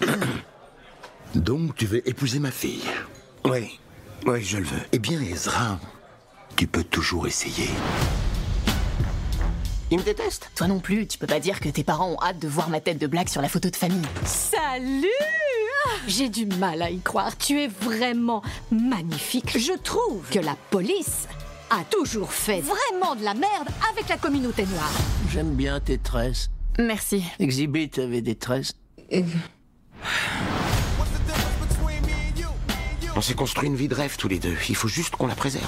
Donc 1.36 1.76
tu 1.76 1.86
veux 1.86 2.08
épouser 2.08 2.40
ma 2.40 2.52
fille? 2.52 2.84
Oui, 3.46 3.80
oui, 4.26 4.44
je 4.44 4.58
le 4.58 4.66
veux. 4.66 4.82
Eh 4.92 5.00
bien, 5.00 5.22
Ezra, 5.22 5.80
tu 6.56 6.66
peux 6.68 6.84
toujours 6.84 7.28
essayer. 7.28 7.70
Il 9.92 9.98
me 10.00 10.04
déteste? 10.04 10.52
Toi 10.56 10.68
non 10.68 10.80
plus, 10.80 11.08
tu 11.08 11.18
peux 11.18 11.28
pas 11.28 11.40
dire 11.40 11.60
que 11.60 11.70
tes 11.70 11.84
parents 11.84 12.12
ont 12.12 12.22
hâte 12.22 12.40
de 12.40 12.48
voir 12.48 12.70
ma 12.70 12.80
tête 12.80 13.00
de 13.00 13.08
blague 13.08 13.28
sur 13.28 13.42
la 13.42 13.50
photo 13.50 13.70
de 13.70 13.76
famille. 13.76 14.06
Salut 14.24 15.08
J'ai 16.08 16.30
du 16.30 16.46
mal 16.46 16.82
à 16.84 16.92
y 16.92 17.00
croire. 17.00 17.36
Tu 17.38 17.60
es 17.62 17.68
vraiment 17.68 18.44
magnifique. 18.72 19.58
Je 19.58 19.74
trouve 19.74 20.28
que 20.30 20.40
la 20.40 20.56
police 20.70 21.28
a 21.70 21.84
toujours 21.90 22.34
fait 22.34 22.62
vraiment 22.62 23.16
de 23.16 23.24
la 23.24 23.34
merde 23.34 23.70
avec 23.92 24.10
la 24.10 24.18
communauté 24.18 24.66
noire. 24.66 24.92
J'aime 25.32 25.56
bien 25.56 25.80
tes 25.80 25.98
tresses. 25.98 26.50
Merci. 26.78 27.24
Exhibit 27.40 27.92
avait 27.98 28.22
des 28.22 28.36
tresses. 28.36 28.74
On 33.16 33.22
s'est 33.22 33.34
construit 33.34 33.68
une 33.68 33.76
vie 33.76 33.88
de 33.88 33.96
rêve 33.96 34.16
tous 34.18 34.28
les 34.28 34.40
deux. 34.40 34.56
Il 34.70 34.76
faut 34.76 34.88
juste 34.88 35.16
qu'on 35.16 35.28
la 35.28 35.36
préserve. 35.36 35.66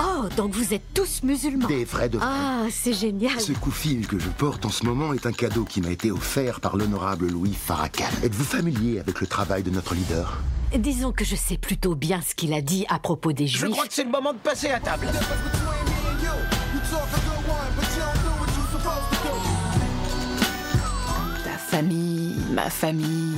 Oh, 0.00 0.28
donc 0.36 0.52
vous 0.52 0.72
êtes 0.72 0.94
tous 0.94 1.22
musulmans. 1.24 1.66
Des 1.66 1.84
vrais 1.84 2.08
de 2.08 2.18
vrais. 2.18 2.26
Ah, 2.28 2.66
c'est 2.70 2.92
génial. 2.92 3.40
Ce 3.40 3.52
coup-fil 3.52 4.06
que 4.06 4.18
je 4.18 4.28
porte 4.28 4.64
en 4.64 4.70
ce 4.70 4.84
moment 4.84 5.12
est 5.12 5.26
un 5.26 5.32
cadeau 5.32 5.64
qui 5.64 5.80
m'a 5.80 5.90
été 5.90 6.12
offert 6.12 6.60
par 6.60 6.76
l'honorable 6.76 7.28
Louis 7.28 7.54
Farrakhan. 7.54 8.04
Êtes-vous 8.22 8.44
familier 8.44 9.00
avec 9.00 9.20
le 9.20 9.26
travail 9.26 9.64
de 9.64 9.70
notre 9.70 9.94
leader? 9.94 10.38
Disons 10.76 11.12
que 11.12 11.24
je 11.24 11.34
sais 11.34 11.56
plutôt 11.56 11.94
bien 11.94 12.20
ce 12.20 12.34
qu'il 12.34 12.52
a 12.52 12.60
dit 12.60 12.84
à 12.88 12.98
propos 12.98 13.32
des 13.32 13.46
Je 13.46 13.58
juifs. 13.58 13.70
crois 13.72 13.86
que 13.86 13.94
c'est 13.94 14.04
le 14.04 14.10
moment 14.10 14.32
de 14.32 14.38
passer 14.38 14.68
à 14.70 14.78
table. 14.80 15.06
Ta 21.44 21.58
famille, 21.58 22.36
ma 22.52 22.68
famille. 22.70 23.36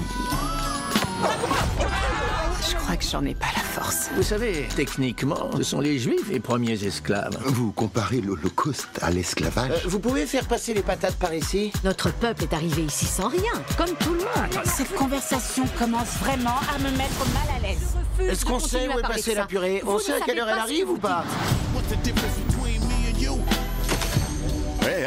Je 2.68 2.76
crois 2.76 2.96
que 2.96 3.04
j'en 3.04 3.24
ai 3.24 3.34
pas 3.34 3.46
la 3.56 3.62
force. 3.62 4.10
Vous 4.16 4.22
savez, 4.22 4.68
techniquement, 4.76 5.50
ce 5.56 5.62
sont 5.62 5.80
les 5.80 5.98
juifs 5.98 6.28
les 6.30 6.40
premiers 6.40 6.84
esclaves. 6.84 7.36
Vous 7.46 7.72
comparez 7.72 8.20
l'Holocauste 8.20 8.98
à 9.02 9.10
l'esclavage 9.10 9.70
Euh, 9.72 9.88
vous 9.88 9.98
pouvez 9.98 10.26
faire 10.26 10.46
passer 10.46 10.74
les 10.74 10.82
patates 10.82 11.16
par 11.16 11.34
ici 11.34 11.72
Notre 11.84 12.12
peuple 12.12 12.44
est 12.44 12.54
arrivé 12.54 12.82
ici 12.82 13.06
sans 13.06 13.28
rien, 13.28 13.52
comme 13.76 13.94
tout 13.96 14.12
le 14.14 14.20
monde. 14.20 14.64
Cette 14.64 14.94
conversation 14.94 15.64
commence 15.78 16.16
vraiment 16.20 16.58
à 16.74 16.78
me 16.78 16.90
mettre 16.96 17.24
mal 17.34 17.56
à 17.56 17.60
l'aise. 17.66 17.96
Est-ce 18.30 18.44
qu'on 18.44 18.60
sait 18.60 18.88
où 18.88 18.98
est 18.98 19.02
passée 19.02 19.34
la 19.34 19.46
purée 19.46 19.82
On 19.86 19.98
sait 19.98 20.14
à 20.14 20.20
quelle 20.20 20.38
heure 20.38 20.48
elle 20.48 20.58
arrive 20.58 20.90
ou 20.90 20.98
pas 20.98 21.24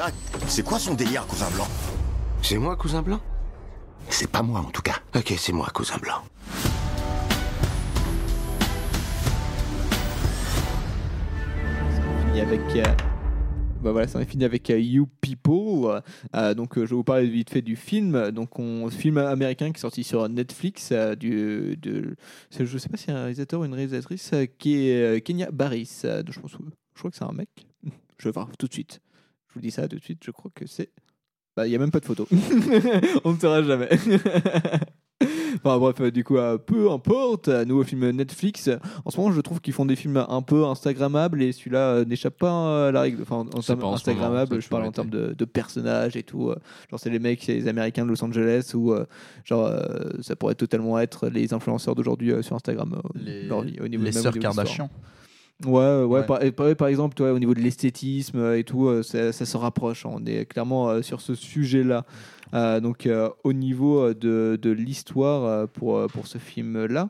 arrête. 0.02 0.14
C'est 0.48 0.64
quoi 0.64 0.80
son 0.80 0.94
délire, 0.94 1.26
cousin 1.28 1.50
blanc? 1.56 1.68
C'est 2.42 2.58
moi, 2.58 2.76
cousin 2.76 3.02
blanc? 3.02 3.20
C'est 4.10 4.30
pas 4.30 4.42
moi, 4.44 4.60
en 4.60 4.72
tout 4.72 4.82
cas. 4.82 4.96
Ok, 5.16 5.34
c'est 5.38 5.54
moi, 5.54 5.68
cousin 5.74 5.98
blanc. 5.98 6.24
fini 12.26 12.42
avec. 12.42 12.62
euh, 12.76 12.84
bah 13.82 13.92
voilà, 13.92 14.08
ça 14.08 14.24
fini 14.26 14.46
avec 14.46 14.70
euh, 14.70 14.80
You 14.80 15.08
People. 15.20 16.02
Euh, 16.36 16.54
donc, 16.54 16.78
euh, 16.78 16.86
je 16.86 16.92
vais 16.92 16.96
vous 16.96 17.04
parler 17.04 17.28
vite 17.28 17.50
fait 17.50 17.62
du 17.62 17.76
film. 17.76 18.32
Donc, 18.32 18.58
on 18.58 18.90
film 18.90 19.18
américain 19.18 19.72
qui 19.72 19.78
est 19.78 19.82
sorti 19.82 20.04
sur 20.04 20.28
Netflix. 20.30 20.90
euh, 20.92 21.16
du, 21.16 21.76
de, 21.78 22.16
je 22.58 22.78
sais 22.78 22.90
pas 22.90 22.98
si 22.98 23.06
c'est 23.06 23.12
un 23.12 23.22
réalisateur 23.24 23.60
ou 23.60 23.66
une 23.66 23.74
réalisatrice 23.74 24.32
euh, 24.34 24.46
qui 24.58 24.88
est 24.88 25.18
euh, 25.18 25.20
Kenya 25.20 25.52
Barris. 25.52 26.02
euh, 26.06 26.24
je 26.30 26.40
pense, 26.40 26.52
je 26.52 27.00
crois 27.00 27.12
que 27.12 27.18
c'est 27.18 27.26
un 27.26 27.34
mec. 27.34 27.50
Je 28.20 28.30
vais 28.30 28.34
voir 28.34 28.48
tout 28.58 28.68
de 28.68 28.74
suite. 28.74 29.02
Je 29.50 29.56
vous 29.56 29.60
dis 29.60 29.72
ça 29.72 29.86
tout 29.90 29.98
de 29.98 30.02
suite. 30.02 30.24
Je 30.24 30.32
crois 30.32 30.50
que 30.56 30.66
c'est. 30.66 30.90
Bah, 31.56 31.68
il 31.68 31.72
y 31.72 31.76
a 31.76 31.80
même 31.80 31.92
pas 31.92 32.00
de 32.00 32.06
photo. 32.06 32.28
on 33.24 33.34
ne 33.34 33.38
saura 33.38 33.62
jamais. 33.64 33.90
Enfin 35.64 35.78
bref, 35.78 35.96
euh, 36.02 36.12
du 36.12 36.24
coup, 36.24 36.38
euh, 36.38 36.58
peu 36.58 36.92
importe, 36.92 37.48
euh, 37.48 37.64
nouveau 37.64 37.84
film 37.84 38.10
Netflix. 38.10 38.70
En 39.06 39.12
ce 39.12 39.18
moment, 39.18 39.32
je 39.32 39.40
trouve 39.40 39.62
qu'ils 39.62 39.72
font 39.74 39.86
des 39.86 39.96
films 39.96 40.26
un 40.28 40.42
peu 40.42 40.66
Instagrammables 40.66 41.42
et 41.42 41.52
celui-là 41.52 42.04
n'échappe 42.06 42.38
pas 42.40 42.88
à 42.88 42.92
la 42.92 43.02
règle. 43.02 43.22
Enfin, 43.22 43.46
en 43.54 43.62
termes 43.62 43.80
pas 43.80 43.86
en 43.88 43.92
ce 43.92 43.96
Instagrammable, 44.02 44.50
moment, 44.50 44.62
ça, 44.62 44.66
je 44.66 44.68
parle 44.70 44.84
en 44.84 44.92
termes 44.92 45.10
de, 45.10 45.34
de 45.38 45.46
personnages 45.46 46.18
et 46.18 46.24
tout. 46.24 46.52
Genre, 46.90 47.00
c'est 47.00 47.12
les 47.12 47.20
mecs, 47.20 47.44
c'est 47.44 47.54
les 47.54 47.68
Américains 47.68 48.04
de 48.04 48.10
Los 48.10 48.22
Angeles 48.24 48.72
ou 48.74 48.94
genre, 49.46 49.72
ça 50.22 50.36
pourrait 50.36 50.56
totalement 50.56 51.00
être 51.00 51.28
les 51.30 51.54
influenceurs 51.54 51.96
d'aujourd'hui 51.96 52.34
sur 52.42 52.56
Instagram. 52.56 53.00
Les- 53.16 53.44
leur 53.48 53.60
au 53.60 53.88
niveau 53.88 54.04
les 54.04 54.12
sœurs. 54.12 54.34
Kardashian. 54.34 54.90
Ouais, 55.66 55.72
ouais, 55.72 56.04
Ouais. 56.04 56.26
Par, 56.26 56.44
et 56.44 56.52
par, 56.52 56.76
par 56.76 56.88
exemple, 56.88 57.16
toi, 57.16 57.32
au 57.32 57.40
niveau 57.40 57.54
de 57.54 57.60
l'esthétisme 57.62 58.38
euh, 58.38 58.58
et 58.58 58.64
tout, 58.64 58.88
euh, 58.88 59.04
ça, 59.04 59.32
ça 59.32 59.46
se 59.46 59.58
rapproche. 59.58 60.06
hein. 60.06 60.12
On 60.14 60.26
est 60.26 60.46
clairement 60.46 60.90
euh, 60.90 61.02
sur 61.02 61.22
ce 61.22 61.36
sujet-là. 61.36 62.06
Euh, 62.54 62.80
donc, 62.80 63.06
euh, 63.08 63.30
au 63.44 63.54
niveau 63.54 64.14
de, 64.14 64.60
de 64.62 64.70
l'histoire 64.72 65.68
pour, 65.70 66.06
pour 66.08 66.28
ce 66.28 66.38
film-là, 66.38 67.10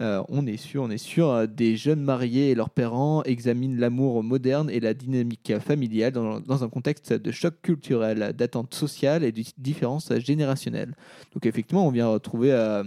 euh, 0.00 0.22
on 0.28 0.46
est 0.46 0.56
sûr, 0.56 0.82
on 0.82 0.90
est 0.90 0.98
sûr, 0.98 1.28
euh, 1.28 1.46
des 1.46 1.76
jeunes 1.76 2.00
mariés 2.02 2.50
et 2.50 2.54
leurs 2.54 2.70
parents 2.70 3.22
examinent 3.24 3.78
l'amour 3.78 4.22
moderne 4.22 4.70
et 4.70 4.80
la 4.80 4.94
dynamique 4.94 5.52
familiale 5.58 6.12
dans, 6.12 6.40
dans 6.40 6.64
un 6.64 6.68
contexte 6.68 7.12
de 7.12 7.30
choc 7.30 7.54
culturel, 7.62 8.32
d'attente 8.36 8.74
sociale 8.74 9.24
et 9.24 9.32
de 9.32 9.42
différences 9.58 10.12
générationnelles. 10.18 10.94
Donc 11.34 11.46
effectivement, 11.46 11.86
on 11.86 11.90
vient 11.90 12.08
retrouver 12.08 12.50
euh, 12.52 12.82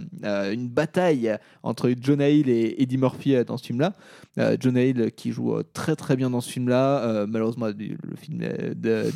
une 0.52 0.68
bataille 0.68 1.36
entre 1.62 1.92
Jonah 2.00 2.28
Hill 2.28 2.48
et 2.48 2.82
Eddie 2.82 2.98
Murphy 2.98 3.36
dans 3.46 3.56
ce 3.56 3.66
film-là. 3.66 3.92
Euh, 4.38 4.56
Jonah 4.60 4.82
Hill 4.84 5.10
qui 5.14 5.30
joue 5.30 5.54
très 5.72 5.94
très 5.96 6.16
bien 6.16 6.30
dans 6.30 6.40
ce 6.40 6.50
film-là. 6.50 7.24
Malheureusement, 7.28 7.66
le 7.68 8.16
film, 8.16 8.40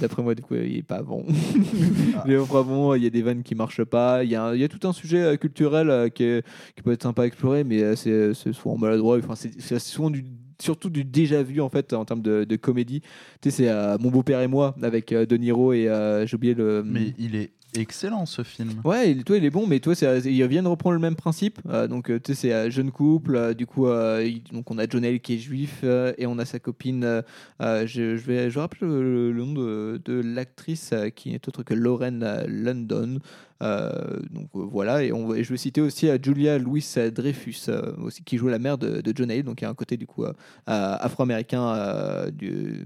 d'après 0.01 0.23
moi, 0.23 0.35
du 0.35 0.43
coup, 0.43 0.55
il 0.55 0.77
est 0.79 0.83
pas 0.83 1.03
bon. 1.03 1.25
il 2.27 2.33
est 2.33 2.49
pas 2.51 2.63
bon. 2.63 2.95
Il 2.95 3.03
y 3.03 3.07
a 3.07 3.11
des 3.11 3.23
vannes 3.23 3.43
qui 3.43 3.55
marchent 3.55 3.85
pas. 3.85 4.23
Il 4.25 4.31
y 4.31 4.35
a, 4.37 4.45
un- 4.45 4.55
il 4.55 4.61
y 4.61 4.65
a 4.65 4.69
tout 4.69 4.87
un 4.87 4.93
sujet 4.93 5.37
culturel 5.39 6.11
qui, 6.13 6.25
est- 6.25 6.47
qui 6.77 6.83
peut 6.83 6.93
être 6.93 7.03
sympa 7.03 7.23
à 7.23 7.27
explorer, 7.27 7.65
mais 7.65 7.88
c'est 7.97 8.35
c'est 8.35 8.53
souvent 8.53 8.77
maladroit. 8.77 9.19
Enfin, 9.19 9.35
c'est 9.37 9.79
souvent 9.79 10.11
du 10.11 10.25
surtout 10.61 10.91
du 10.91 11.05
déjà 11.05 11.43
vu 11.43 11.61
en 11.61 11.69
fait 11.69 11.93
en 11.93 12.05
termes 12.05 12.23
de, 12.23 12.45
de 12.45 12.57
comédie. 12.57 13.01
Tu 13.41 13.51
sais, 13.51 13.57
c'est 13.57 13.69
euh, 13.69 13.97
Mon 14.01 14.11
beau-père 14.11 14.41
et 14.41 14.49
moi 14.49 14.75
avec 14.83 15.13
euh, 15.13 15.25
De 15.27 15.37
Niro 15.37 15.73
et 15.73 15.89
euh, 15.89 16.27
j'ai 16.27 16.35
oublié 16.35 16.55
le. 16.55 16.83
Mais 16.85 17.15
il 17.19 17.37
est 17.37 17.51
excellent 17.77 18.27
ce 18.27 18.43
film. 18.43 18.71
Ouais, 18.85 19.13
il, 19.13 19.23
toi, 19.25 19.37
il 19.37 19.45
est 19.45 19.51
bon, 19.51 19.67
mais 19.69 19.79
toi, 19.79 19.95
ils 20.25 20.47
viennent 20.49 20.67
reprendre 20.67 20.95
le 20.95 21.01
même 21.01 21.15
principe. 21.15 21.61
Euh, 21.69 21.87
donc, 21.87 22.11
euh, 22.11 22.19
tu 22.19 22.35
sais, 22.35 22.49
c'est 22.49 22.53
un 22.53 22.71
jeune 22.71 22.91
couple. 22.91 23.55
du 23.55 23.67
coup, 23.67 23.87
il- 23.89 24.43
donc 24.53 24.69
on 24.71 24.79
a 24.79 24.89
John 24.89 25.05
Hale 25.05 25.21
qui 25.21 25.35
est 25.35 25.39
juif 25.39 25.85
et 25.85 26.27
on 26.27 26.39
a 26.39 26.45
sa 26.45 26.59
copine. 26.59 27.23
je, 27.61 27.85
je 27.87 28.25
vais, 28.27 28.51
je 28.51 28.59
rappelle 28.59 28.89
le, 28.89 29.31
le 29.31 29.45
nom 29.45 29.53
de, 29.53 30.01
de 30.05 30.15
l'actrice 30.15 30.93
qui 31.15 31.31
n'est 31.31 31.47
autre 31.49 31.63
que 31.63 31.75
Lauren 31.75 32.19
London. 32.49 33.19
Euh, 33.63 33.91
donc 34.31 34.49
euh, 34.55 34.61
voilà, 34.71 35.03
et, 35.03 35.09
je 35.09 35.51
vais 35.51 35.57
citer 35.57 35.81
aussi 35.81 36.09
euh, 36.09 36.19
Julia 36.23 36.59
Louis 36.59 36.87
Dreyfus, 37.13 37.71
aussi, 37.99 38.23
qui 38.23 38.37
joue 38.37 38.49
la 38.49 38.59
mère 38.59 38.79
de, 38.79 39.01
de 39.01 39.13
John 39.15 39.31
Hale. 39.31 39.43
Donc, 39.43 39.61
il 39.61 39.65
y 39.65 39.67
a 39.67 39.71
un 39.71 39.75
côté 39.75 39.97
du 39.97 40.07
coup 40.07 40.25
afro-américain 40.67 42.27
du, 42.33 42.85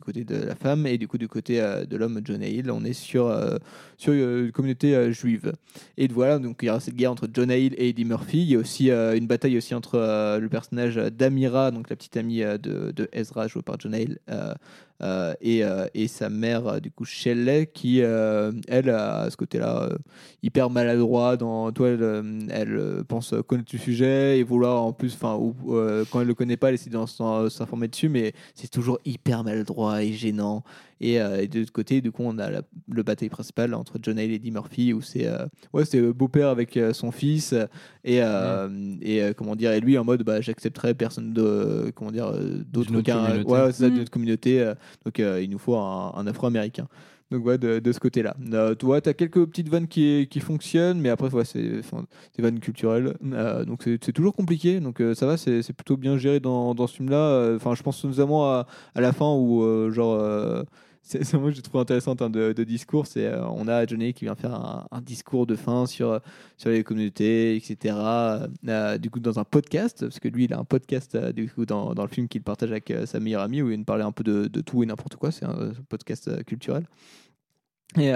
côté 0.00 0.24
de 0.24 0.36
la 0.36 0.54
femme 0.54 0.86
et 0.86 0.98
du 0.98 1.08
coup 1.08 1.18
du 1.18 1.28
côté 1.28 1.58
de 1.58 1.96
l'homme 1.96 2.20
John 2.24 2.42
Hale. 2.42 2.70
On 2.70 2.84
est 2.84 2.92
sur 2.92 3.34
sur 3.96 4.12
une 4.12 4.52
communauté 4.52 5.12
juive. 5.12 5.52
Et 5.96 6.08
voilà, 6.08 6.38
donc 6.38 6.58
il 6.62 6.66
y 6.66 6.70
aura 6.70 6.80
cette 6.80 6.94
guerre 6.94 7.12
entre 7.12 7.28
John 7.32 7.50
Hale 7.50 7.74
et 7.76 7.88
Eddie 7.88 8.04
Murphy. 8.04 8.42
Il 8.42 8.50
y 8.50 8.56
a 8.56 8.58
aussi 8.58 8.90
une 8.90 9.26
bataille 9.26 9.56
aussi 9.56 9.74
entre 9.74 9.98
le 10.38 10.48
personnage 10.48 10.96
d'Amira, 10.96 11.70
donc 11.70 11.90
la 11.90 11.96
petite 11.96 12.16
amie 12.16 12.40
de, 12.40 12.92
de 12.92 13.08
Ezra, 13.12 13.48
jouée 13.48 13.62
par 13.62 13.78
John 13.78 13.94
Hale, 13.94 14.18
euh, 15.04 15.34
et, 15.42 15.62
euh, 15.62 15.86
et 15.92 16.08
sa 16.08 16.30
mère, 16.30 16.66
euh, 16.66 16.80
du 16.80 16.90
coup, 16.90 17.04
Shelley, 17.04 17.66
qui, 17.66 18.00
euh, 18.02 18.52
elle, 18.68 18.88
a 18.88 19.28
ce 19.30 19.36
côté-là 19.36 19.90
hyper 20.42 20.70
maladroit. 20.70 21.36
Dans, 21.36 21.70
toi, 21.72 21.90
elle, 21.90 23.04
pense 23.06 23.34
connaître 23.46 23.70
le 23.72 23.78
sujet 23.78 24.38
et 24.38 24.42
vouloir 24.42 24.82
en 24.82 24.92
plus, 24.92 25.14
enfin, 25.14 25.38
quand 26.10 26.20
elle 26.20 26.26
le 26.26 26.34
connaît 26.34 26.56
pas, 26.56 26.68
elle 26.68 26.74
essaie 26.74 26.90
de 26.90 27.48
s'informer 27.48 27.88
dessus, 27.88 28.08
mais 28.08 28.32
c'est 28.54 28.70
toujours 28.70 28.98
hyper 29.04 29.44
maladroit 29.44 30.02
et 30.02 30.12
gênant. 30.12 30.64
Et, 31.06 31.20
euh, 31.20 31.42
et 31.42 31.48
de 31.48 31.58
l'autre 31.60 31.72
côté, 31.72 32.00
du 32.00 32.10
coup, 32.12 32.22
on 32.24 32.38
a 32.38 32.50
la, 32.50 32.62
le 32.88 33.02
bataille 33.02 33.28
principal 33.28 33.74
entre 33.74 33.98
John 34.00 34.18
Hale 34.18 34.30
et 34.30 34.34
Eddie 34.36 34.50
Murphy, 34.50 34.92
où 34.94 35.02
c'est 35.02 35.26
euh, 35.26 35.44
ouais, 35.74 35.84
c'est 35.84 36.00
beau-père 36.00 36.48
avec 36.48 36.76
euh, 36.76 36.92
son 36.94 37.10
fils, 37.10 37.52
euh, 37.52 37.66
et, 38.04 38.22
euh, 38.22 38.68
et 39.02 39.22
euh, 39.22 39.32
comment 39.36 39.54
dire, 39.56 39.72
et 39.72 39.80
lui 39.80 39.98
en 39.98 40.04
mode 40.04 40.22
bah, 40.22 40.40
j'accepterai 40.40 40.94
personne 40.94 41.32
de, 41.34 41.92
comment 41.94 42.10
dire, 42.10 42.28
euh, 42.28 42.62
d'autre 42.66 42.90
qu'un 43.02 43.26
communauté. 43.26 43.50
ouais, 43.52 43.72
c'est 43.72 43.82
ça, 43.82 43.88
d'une 43.90 43.98
Mm. 43.98 44.00
autre 44.02 44.10
communauté, 44.10 44.60
euh, 44.62 44.74
donc 45.04 45.20
euh, 45.20 45.42
il 45.42 45.50
nous 45.50 45.58
faut 45.58 45.76
un, 45.76 46.12
un 46.16 46.26
afro-américain. 46.26 46.88
Donc 47.30 47.44
ouais, 47.46 47.56
de, 47.58 47.78
de 47.80 47.92
ce 47.92 47.98
côté-là. 47.98 48.36
Euh, 48.52 48.74
tu 48.74 48.84
vois, 48.86 49.00
t'as 49.00 49.14
quelques 49.14 49.44
petites 49.46 49.68
vannes 49.68 49.88
qui, 49.88 50.28
qui 50.30 50.40
fonctionnent, 50.40 51.00
mais 51.00 51.08
après, 51.08 51.34
ouais, 51.34 51.44
c'est 51.44 51.62
des 51.62 52.42
vannes 52.42 52.60
culturelles. 52.60 53.14
Euh, 53.32 53.64
donc 53.64 53.82
c'est 53.84 54.12
toujours 54.12 54.34
compliqué. 54.34 54.78
Donc 54.78 55.00
euh, 55.00 55.14
ça 55.14 55.26
va, 55.26 55.36
c'est 55.38 55.62
c'est 55.62 55.72
plutôt 55.72 55.96
bien 55.96 56.16
géré 56.18 56.38
dans, 56.38 56.74
dans 56.74 56.86
ce 56.86 56.96
film-là. 56.96 57.16
Euh, 57.16 57.56
Enfin, 57.56 57.74
je 57.74 57.82
pense 57.82 58.04
notamment 58.04 58.44
à, 58.50 58.66
à 58.94 59.00
la 59.00 59.12
fin 59.12 59.32
où, 59.34 59.62
euh, 59.64 59.90
genre, 59.90 60.14
euh, 60.20 60.62
c'est 61.06 61.34
moi 61.34 61.50
que 61.50 61.56
j'ai 61.56 61.62
trouvé 61.62 61.82
intéressant 61.82 62.14
de, 62.14 62.52
discours. 62.64 63.06
C'est 63.06 63.26
euh, 63.26 63.46
on 63.46 63.68
a 63.68 63.86
Johnny 63.86 64.14
qui 64.14 64.24
vient 64.24 64.34
faire 64.34 64.54
un, 64.54 65.00
discours 65.02 65.46
de 65.46 65.54
fin 65.54 65.84
sur 65.84 66.20
sur 66.56 66.70
les 66.70 66.82
communautés, 66.82 67.56
etc. 67.56 67.94
Euh, 68.66 68.98
du 68.98 69.10
coup, 69.10 69.20
dans 69.20 69.38
un 69.38 69.44
podcast, 69.44 70.00
parce 70.00 70.18
que 70.18 70.28
lui, 70.28 70.44
il 70.44 70.54
a 70.54 70.58
un 70.58 70.64
podcast 70.64 71.14
euh, 71.14 71.32
du 71.32 71.50
coup 71.50 71.66
dans, 71.66 71.94
dans 71.94 72.02
le 72.02 72.08
film 72.08 72.26
qu'il 72.26 72.42
partage 72.42 72.70
avec 72.70 72.92
sa 73.04 73.20
meilleure 73.20 73.42
amie 73.42 73.60
où 73.60 73.70
il 73.70 73.78
nous 73.78 73.84
parlait 73.84 74.02
un 74.02 74.12
peu 74.12 74.24
de, 74.24 74.46
de 74.46 74.60
tout 74.62 74.82
et 74.82 74.86
n'importe 74.86 75.16
quoi. 75.16 75.30
C'est 75.30 75.44
un 75.44 75.72
podcast 75.90 76.42
culturel. 76.44 76.86
Et, 77.98 78.12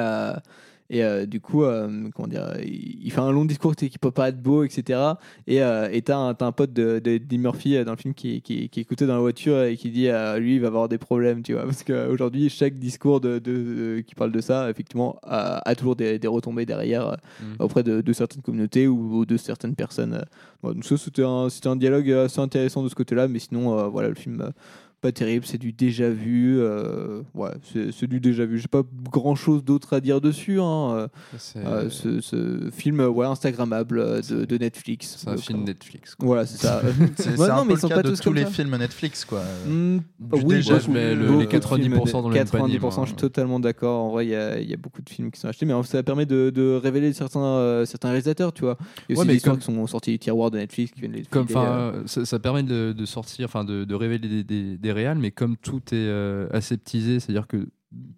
et 0.91 1.05
euh, 1.05 1.27
du 1.27 1.41
coup, 1.41 1.65
euh, 1.65 2.09
comment 2.15 2.29
dire, 2.29 2.57
il, 2.65 3.11
fait 3.11 3.21
un 3.21 3.31
long 3.31 3.45
discours 3.45 3.77
qui 3.77 3.99
peut 3.99 4.11
pas 4.11 4.31
être 4.31 4.41
beau, 4.41 4.65
etc. 4.65 5.01
Et 5.47 5.63
euh, 5.63 5.89
et 5.93 6.01
t'as 6.03 6.17
un, 6.17 6.37
un 6.39 6.53
pote 6.53 6.73
de, 6.73 6.99
de 6.99 7.37
Murphy 7.37 7.77
euh, 7.77 7.85
dans 7.85 7.93
le 7.93 7.99
film 7.99 8.15
qui, 8.15 8.41
qui, 8.41 8.71
qui 8.71 8.81
écoutait 8.81 9.07
dans 9.07 9.15
la 9.15 9.21
voiture 9.21 9.63
et 9.65 9.77
qui 9.77 9.91
dit 9.91 10.09
lui, 10.39 10.55
il 10.55 10.61
va 10.61 10.69
avoir 10.69 10.89
des 10.89 10.99
problèmes, 10.99 11.43
tu 11.43 11.53
vois. 11.53 11.65
Parce 11.65 11.85
qu'aujourd'hui, 11.85 12.49
chaque 12.49 12.75
discours 12.75 13.21
de, 13.21 14.01
qui 14.07 14.15
parle 14.15 14.33
de 14.33 14.41
ça, 14.41 14.71
effectivement, 14.71 15.19
a, 15.25 15.69
a 15.69 15.75
toujours 15.75 15.97
des, 15.97 16.19
des 16.19 16.29
retombées 16.29 16.67
derrière 16.67 17.09
euh, 17.09 17.17
Mm. 17.41 17.63
auprès 17.63 17.83
de, 17.83 18.13
certaines 18.13 18.43
communautés 18.43 18.89
ou, 18.89 19.19
ou 19.19 19.27
de 19.27 19.37
certaines 19.37 19.75
personnes. 19.75 20.25
Bon, 20.63 20.73
donc 20.73 20.85
ça, 20.85 20.97
c'était 20.97 21.23
un, 21.23 21.49
un 21.65 21.77
dialogue 21.77 22.11
assez 22.11 22.41
intéressant 22.41 22.83
de 22.83 22.89
ce 22.89 22.95
côté-là, 22.95 23.29
mais 23.29 23.39
sinon, 23.39 23.89
voilà, 23.91 24.09
le 24.09 24.15
film. 24.15 24.53
Pas 25.01 25.13
terrible, 25.13 25.47
c'est 25.47 25.59
du 25.59 25.73
déjà 25.73 26.11
vu. 26.11 26.59
euh, 26.61 27.23
ouais, 27.35 27.51
c'est 27.93 28.07
du 28.07 28.21
déjà 28.21 28.45
vu. 28.47 28.59
J'ai 28.59 28.69
pas 28.69 28.83
grand 29.13 29.35
chose 29.37 29.65
d'autre 29.65 29.93
à 29.95 30.01
dire 30.01 30.21
dessus. 30.21 30.61
hein, 30.61 30.91
euh, 30.93 31.09
euh, 31.57 31.89
ce, 31.91 32.21
ce 32.21 32.69
film, 32.73 33.01
ouais, 33.01 33.27
Instagrammable 33.27 33.99
euh, 34.01 34.21
de, 34.23 34.45
de 34.45 34.59
Netflix. 34.59 35.17
C'est 35.19 35.29
un 35.29 35.35
Euh, 35.35 35.37
film 35.37 35.65
Netflix. 35.65 36.15
quoi. 36.15 36.27
Voilà, 36.27 36.47
c'est 36.47 36.59
ça. 36.59 36.83
C'est 37.17 37.39
Ouais, 37.39 37.49
un 37.49 37.65
mais 37.65 37.75
peu 37.75 37.81
le 37.83 37.89
pas 37.89 37.89
cas 37.89 38.03
de 38.03 38.17
tous 38.17 38.33
les 38.33 38.45
ça. 38.45 38.51
films 38.51 38.77
Netflix, 38.77 39.25
quoi. 39.25 39.43
Hmm, 39.67 39.99
Du 40.21 40.43
oui, 40.45 40.57
déjà 40.57 40.79
vu. 40.79 40.91
mets 40.93 41.15
le- 41.15 41.39
les 41.39 41.47
de 41.47 41.51
90% 41.51 41.75
films, 41.77 42.13
dans 42.23 42.29
le 42.29 42.35
même 42.35 42.49
panier, 42.49 42.79
90%, 42.79 42.81
moi. 42.81 43.05
je 43.05 43.09
suis 43.11 43.17
totalement 43.17 43.61
d'accord. 43.61 44.05
En 44.05 44.11
vrai, 44.11 44.27
il 44.27 44.31
y, 44.31 44.71
y 44.71 44.75
a 44.75 44.77
beaucoup 44.77 45.03
de 45.03 45.09
films 45.11 45.31
qui 45.31 45.39
sont 45.39 45.49
achetés, 45.49 45.65
mais 45.67 45.75
ça 45.85 46.03
permet 46.03 46.27
de, 46.27 46.51
de 46.51 46.75
révéler 46.83 47.13
certains, 47.13 47.41
euh, 47.45 47.85
certains 47.87 48.09
réalisateurs, 48.09 48.53
tu 48.53 48.63
vois. 48.63 48.77
Il 49.09 49.15
y 49.15 49.19
a 49.19 49.21
aussi 49.21 49.29
des 49.29 49.37
histoires 49.37 49.55
comme- 49.55 49.61
qui 49.61 49.67
sont 49.67 49.87
sorties 49.87 50.11
du 50.13 50.19
tiroir 50.19 50.51
de 50.51 50.59
Netflix 50.59 50.93
qui 50.93 51.01
viennent 51.01 51.13
les 51.13 51.23
Comme, 51.23 51.49
ça, 51.49 52.39
permet 52.41 52.63
de, 52.65 52.93
sortir, 53.05 53.45
enfin, 53.47 53.65
de 53.85 53.95
révéler 53.95 54.43
des, 54.45 54.88
des, 54.89 54.93
réals, 54.93 55.19
mais 55.19 55.31
comme 55.31 55.57
tout 55.57 55.83
est 55.93 55.95
euh, 55.95 56.49
aseptisé, 56.53 57.21
c'est-à-dire 57.21 57.47
que 57.47 57.69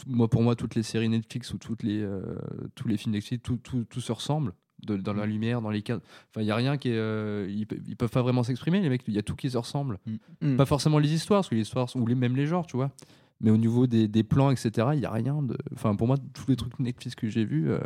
moi, 0.06 0.28
pour 0.28 0.42
moi, 0.42 0.56
toutes 0.56 0.74
les 0.74 0.82
séries 0.82 1.08
Netflix 1.08 1.52
ou 1.54 1.58
toutes 1.58 1.82
les, 1.82 2.00
euh, 2.02 2.22
tous 2.74 2.88
les 2.88 2.96
films 2.96 3.14
Netflix, 3.14 3.42
tout, 3.42 3.56
tout, 3.56 3.84
tout 3.88 4.00
se 4.00 4.12
ressemble. 4.12 4.52
de- 4.86 4.96
dans 4.96 5.12
la 5.12 5.26
lumière, 5.26 5.60
dans 5.60 5.70
les 5.70 5.82
cadres. 5.82 6.02
Enfin, 6.30 6.40
il 6.40 6.46
y 6.46 6.50
a 6.50 6.56
rien 6.56 6.78
qui 6.78 6.88
est. 6.88 6.96
euh, 6.96 7.46
ils, 7.50 7.66
ils 7.86 7.96
peuvent 7.96 8.10
pas 8.10 8.22
vraiment 8.22 8.42
s'exprimer, 8.42 8.80
les 8.80 8.88
mecs. 8.88 9.02
Il 9.06 9.14
y 9.14 9.18
a 9.18 9.22
tout 9.22 9.36
qui 9.36 9.50
se 9.50 9.58
ressemble. 9.58 9.98
Mm. 10.40 10.56
Pas 10.56 10.64
forcément 10.66 10.98
les 10.98 11.12
histoires, 11.12 11.40
parce 11.40 11.50
que 11.50 11.54
les 11.54 11.60
histoires, 11.62 11.88
ou 11.96 12.06
les, 12.06 12.14
même 12.14 12.34
les 12.34 12.46
genres, 12.46 12.66
tu 12.66 12.76
vois. 12.76 12.90
Mais 13.42 13.50
au 13.50 13.56
niveau 13.58 13.86
des, 13.86 14.08
des 14.08 14.22
plans, 14.22 14.50
etc., 14.50 14.88
il 14.94 15.00
y 15.00 15.06
a 15.06 15.10
rien 15.12 15.42
de. 15.42 15.56
Enfin, 15.74 15.94
pour 15.96 16.06
moi, 16.06 16.16
tous 16.34 16.46
les 16.48 16.56
trucs 16.56 16.78
Netflix 16.78 17.14
que 17.14 17.28
j'ai 17.28 17.44
vus, 17.44 17.70
euh. 17.70 17.78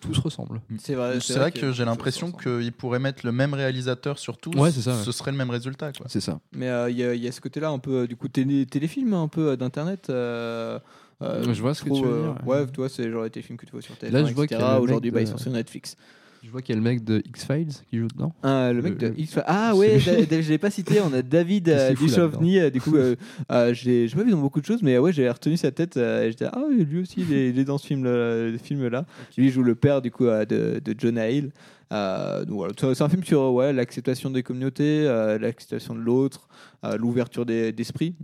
Tout 0.00 0.14
se 0.14 0.20
ressemble. 0.20 0.60
C'est 0.78 0.94
vrai, 0.94 1.18
C'est 1.20 1.38
vrai 1.38 1.52
que 1.52 1.72
j'ai 1.72 1.84
l'impression 1.84 2.30
qu'ils 2.32 2.72
pourraient 2.72 2.98
mettre 2.98 3.24
le 3.26 3.32
même 3.32 3.54
réalisateur 3.54 4.18
sur 4.18 4.38
tous. 4.38 4.52
Ouais, 4.56 4.70
c'est 4.70 4.82
ça, 4.82 4.96
ouais. 4.96 5.02
Ce 5.04 5.12
serait 5.12 5.30
le 5.32 5.36
même 5.36 5.50
résultat. 5.50 5.90
C'est 6.06 6.20
ça. 6.20 6.40
Mais 6.52 6.68
euh, 6.68 6.90
il 6.90 6.96
y, 6.96 7.02
a- 7.04 7.14
il 7.14 7.22
y 7.22 7.28
a 7.28 7.32
ce 7.32 7.40
côté-là 7.40 7.70
un 7.70 7.78
peu 7.78 8.02
euh, 8.02 8.06
du 8.06 8.16
coup 8.16 8.28
télé, 8.28 8.64
téléfilm 8.66 9.12
un 9.14 9.28
peu 9.28 9.50
euh, 9.50 9.56
d'internet. 9.56 10.08
euh, 10.10 10.78
euh, 11.22 11.52
Je 11.52 11.60
vois 11.60 11.74
ce 11.74 11.82
que 11.82 11.90
tu 11.90 12.02
veux 12.02 12.08
euh, 12.08 12.32
dire, 12.32 12.46
Ouais, 12.46 12.66
tu 12.66 12.76
vois, 12.76 12.88
c'est 12.88 13.10
genre 13.10 13.24
les 13.24 13.30
téléfilms 13.30 13.56
que 13.58 13.66
tu 13.66 13.72
vois 13.72 13.82
sur 13.82 13.96
TF1, 13.96 14.10
Là, 14.12 14.24
je 14.24 14.34
vois 14.34 14.44
etc. 14.44 14.46
qu'il 14.46 14.58
y 14.58 14.62
a 14.62 14.66
le 14.66 14.72
mec 14.74 14.82
Aujourd'hui, 14.84 15.10
bah, 15.10 15.20
ils 15.20 15.26
sont 15.26 15.38
sur 15.38 15.50
Netflix. 15.50 15.96
Je 16.44 16.50
vois 16.50 16.62
qu'il 16.62 16.74
y 16.74 16.78
a 16.78 16.80
le 16.80 16.84
mec 16.84 17.04
de 17.04 17.20
X-Files 17.26 17.72
qui 17.90 17.98
joue 17.98 18.06
dedans. 18.08 18.32
Ah, 18.42 18.72
le 18.72 18.80
mec 18.80 18.96
de 18.96 19.08
Le- 19.08 19.20
X 19.20 19.38
Ah 19.46 19.74
ouais, 19.74 19.98
je 19.98 20.48
l'ai 20.48 20.58
pas 20.58 20.70
cité. 20.70 21.00
On 21.00 21.12
a 21.12 21.20
David 21.22 21.68
euh, 21.68 21.94
Duchovny. 21.94 22.58
euh, 22.60 22.70
Du 22.70 22.80
coup, 22.80 22.96
euh, 22.96 23.16
euh, 23.52 23.74
j'ai 23.74 24.08
pas 24.08 24.22
vu 24.22 24.30
dans 24.30 24.40
beaucoup 24.40 24.60
de 24.60 24.64
choses, 24.66 24.82
mais 24.82 24.94
euh, 24.94 25.00
ouais, 25.00 25.12
j'ai 25.12 25.28
retenu 25.28 25.56
sa 25.56 25.70
tête. 25.72 25.96
euh, 25.96 26.24
et 26.26 26.30
J'étais 26.30 26.46
ah 26.46 26.62
oui, 26.68 26.84
lui 26.84 27.00
aussi, 27.02 27.16
il 27.28 27.32
est, 27.34 27.50
il 27.50 27.58
est 27.58 27.64
dans 27.64 27.76
ce 27.78 27.86
film, 27.86 28.04
là, 28.04 28.56
film 28.62 28.86
là. 28.88 29.04
Lui 29.36 29.46
il 29.46 29.50
joue 29.52 29.62
le 29.62 29.74
père 29.74 30.00
du 30.00 30.10
coup 30.10 30.26
euh, 30.26 30.44
de, 30.44 30.80
de 30.84 30.94
John 30.96 31.18
Hale. 31.18 31.50
Euh, 31.90 32.44
donc 32.44 32.56
voilà, 32.58 32.74
c'est 32.78 33.02
un 33.02 33.08
film 33.08 33.24
sur 33.24 33.52
ouais, 33.54 33.72
l'acceptation 33.72 34.28
des 34.30 34.42
communautés, 34.42 35.06
euh, 35.06 35.38
l'acceptation 35.38 35.94
de 35.94 36.00
l'autre, 36.00 36.46
euh, 36.84 36.96
l'ouverture 36.98 37.46
des- 37.46 37.72
d'esprit. 37.72 38.14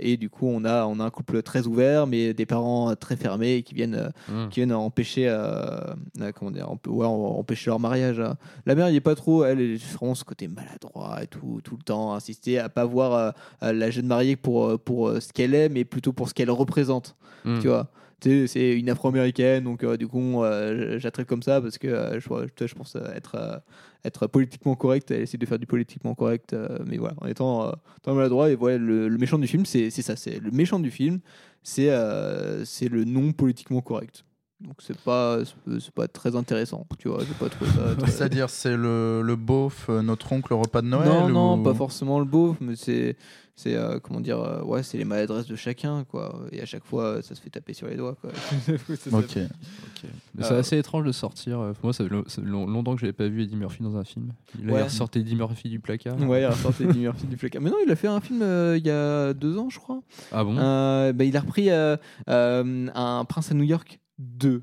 Et 0.00 0.16
du 0.16 0.30
coup, 0.30 0.46
on 0.48 0.64
a, 0.64 0.86
on 0.86 0.98
a 0.98 1.04
un 1.04 1.10
couple 1.10 1.42
très 1.42 1.66
ouvert, 1.66 2.06
mais 2.06 2.32
des 2.32 2.46
parents 2.46 2.94
très 2.96 3.16
fermés 3.16 3.62
qui 3.62 3.74
viennent, 3.74 3.94
euh, 4.30 4.46
Mm. 4.46 4.48
qui 4.48 4.60
viennent 4.60 4.72
empêcher, 4.72 5.28
comment 6.34 6.50
dire, 6.50 6.70
emp- 6.70 6.86
ouais, 6.86 7.06
em- 7.06 7.10
empêcher 7.10 7.70
leur 7.70 7.80
mariage. 7.80 8.18
hein. 8.20 8.36
La 8.66 8.74
mère, 8.74 8.88
il 8.88 8.96
est 8.96 9.00
pas 9.00 9.14
trop, 9.14 9.44
elle, 9.44 9.60
est 9.60 9.76
vraiment 9.94 10.14
ce 10.14 10.24
côté 10.24 10.48
maladroit 10.48 11.22
et 11.22 11.26
tout, 11.26 11.60
tout 11.62 11.76
le 11.76 11.82
temps, 11.82 12.14
insister 12.14 12.58
à 12.58 12.68
pas 12.68 12.84
voir 12.84 13.34
la 13.60 13.90
jeune 13.90 14.06
mariée 14.06 14.36
pour, 14.36 14.78
pour 14.80 15.10
ce 15.20 15.32
qu'elle 15.32 15.54
est, 15.54 15.68
mais 15.68 15.84
plutôt 15.84 16.12
pour 16.12 16.28
ce 16.28 16.34
qu'elle 16.34 16.50
représente. 16.50 17.14
Mm. 17.44 17.58
Tu 17.60 17.68
vois 17.68 17.88
c'est 18.22 18.78
une 18.78 18.88
afro-américaine, 18.90 19.64
donc 19.64 19.82
euh, 19.84 19.96
du 19.96 20.06
coup, 20.06 20.42
euh, 20.42 20.98
traite 20.98 21.26
comme 21.26 21.42
ça 21.42 21.60
parce 21.60 21.78
que 21.78 21.88
euh, 21.88 22.20
je, 22.20 22.74
pense 22.74 22.96
être, 23.14 23.62
être 24.04 24.26
politiquement 24.26 24.74
correct, 24.74 25.10
elle 25.10 25.22
essaie 25.22 25.38
de 25.38 25.46
faire 25.46 25.58
du 25.58 25.66
politiquement 25.66 26.14
correct, 26.14 26.54
mais 26.86 26.98
voilà, 26.98 27.14
en 27.20 27.26
étant, 27.26 27.72
étant 27.98 28.14
maladroit. 28.14 28.50
Et 28.50 28.54
voilà, 28.54 28.78
le, 28.78 29.08
le 29.08 29.18
méchant 29.18 29.38
du 29.38 29.46
film, 29.46 29.66
c'est 29.66 29.90
ça, 29.90 30.16
c'est 30.16 30.38
le 30.38 30.50
méchant 30.50 30.80
du 30.80 30.90
film, 30.90 31.20
c'est 31.62 31.90
c'est 32.64 32.88
le 32.88 33.04
non 33.04 33.32
politiquement 33.32 33.80
correct. 33.80 34.24
Donc 34.64 34.76
c'est 34.80 34.96
pas 34.98 35.38
c'est- 35.44 35.90
pas 35.90 36.06
très 36.08 36.36
intéressant, 36.36 36.86
tu 36.98 37.08
vois. 37.08 37.18
J'ai 37.20 37.34
pas 37.34 37.48
trouvé 37.48 37.70
ça. 37.72 37.94
très- 37.98 38.10
C'est-à-dire, 38.10 38.48
c'est 38.50 38.76
le, 38.76 39.20
le 39.22 39.36
beauf, 39.36 39.86
euh, 39.88 40.02
notre 40.02 40.32
oncle 40.32 40.52
au 40.54 40.58
repas 40.60 40.82
de 40.82 40.86
Noël 40.88 41.08
non, 41.08 41.28
non, 41.28 41.62
pas 41.62 41.74
forcément 41.74 42.18
le 42.20 42.24
beauf, 42.24 42.56
mais 42.60 42.76
c'est, 42.76 43.16
c'est 43.56 43.74
euh, 43.74 43.98
comment 43.98 44.20
dire, 44.20 44.40
euh, 44.40 44.62
ouais, 44.62 44.82
c'est 44.82 44.98
les 44.98 45.04
maladresses 45.04 45.46
de 45.46 45.56
chacun, 45.56 46.04
quoi. 46.04 46.40
Et 46.52 46.60
à 46.62 46.64
chaque 46.66 46.84
fois, 46.84 47.22
ça 47.22 47.34
se 47.34 47.40
fait 47.40 47.50
taper 47.50 47.72
sur 47.74 47.88
les 47.88 47.96
doigts, 47.96 48.14
quoi. 48.20 48.30
Ok. 49.12 49.36
Mais 50.34 50.44
c'est 50.44 50.54
assez 50.54 50.78
étrange 50.78 51.04
de 51.04 51.12
sortir. 51.12 51.72
Moi, 51.82 51.92
ça 51.92 52.04
fait 52.04 52.10
longtemps 52.42 52.94
que 52.94 53.00
je 53.00 53.06
n'avais 53.06 53.12
pas 53.12 53.28
vu 53.28 53.42
Eddie 53.42 53.56
Murphy 53.56 53.82
dans 53.82 53.96
un 53.96 54.04
film. 54.04 54.32
Ouais. 54.64 54.80
il 54.80 54.82
ressortait 54.82 55.20
Eddie 55.20 55.36
Murphy 55.36 55.68
du 55.68 55.80
placard. 55.80 56.18
Ouais, 56.22 56.40
il 56.40 56.44
a 56.44 56.50
ressorti 56.50 56.84
Eddie 56.84 57.00
Murphy 57.00 57.26
du 57.26 57.36
placard. 57.36 57.62
Mais 57.62 57.70
non, 57.70 57.76
il 57.84 57.90
a 57.90 57.96
fait 57.96 58.08
un 58.08 58.20
film 58.20 58.42
euh, 58.42 58.76
il 58.78 58.86
y 58.86 58.90
a 58.90 59.32
deux 59.34 59.58
ans, 59.58 59.68
je 59.70 59.78
crois. 59.78 60.00
Ah 60.32 60.44
bon? 60.44 60.56
Euh, 60.58 61.12
bah, 61.12 61.24
Il 61.24 61.36
a 61.36 61.40
repris 61.40 61.70
euh, 61.70 61.96
euh, 62.28 62.88
un 62.94 63.24
Prince 63.24 63.50
à 63.50 63.54
New 63.54 63.64
York 63.64 63.98
2. 64.22 64.62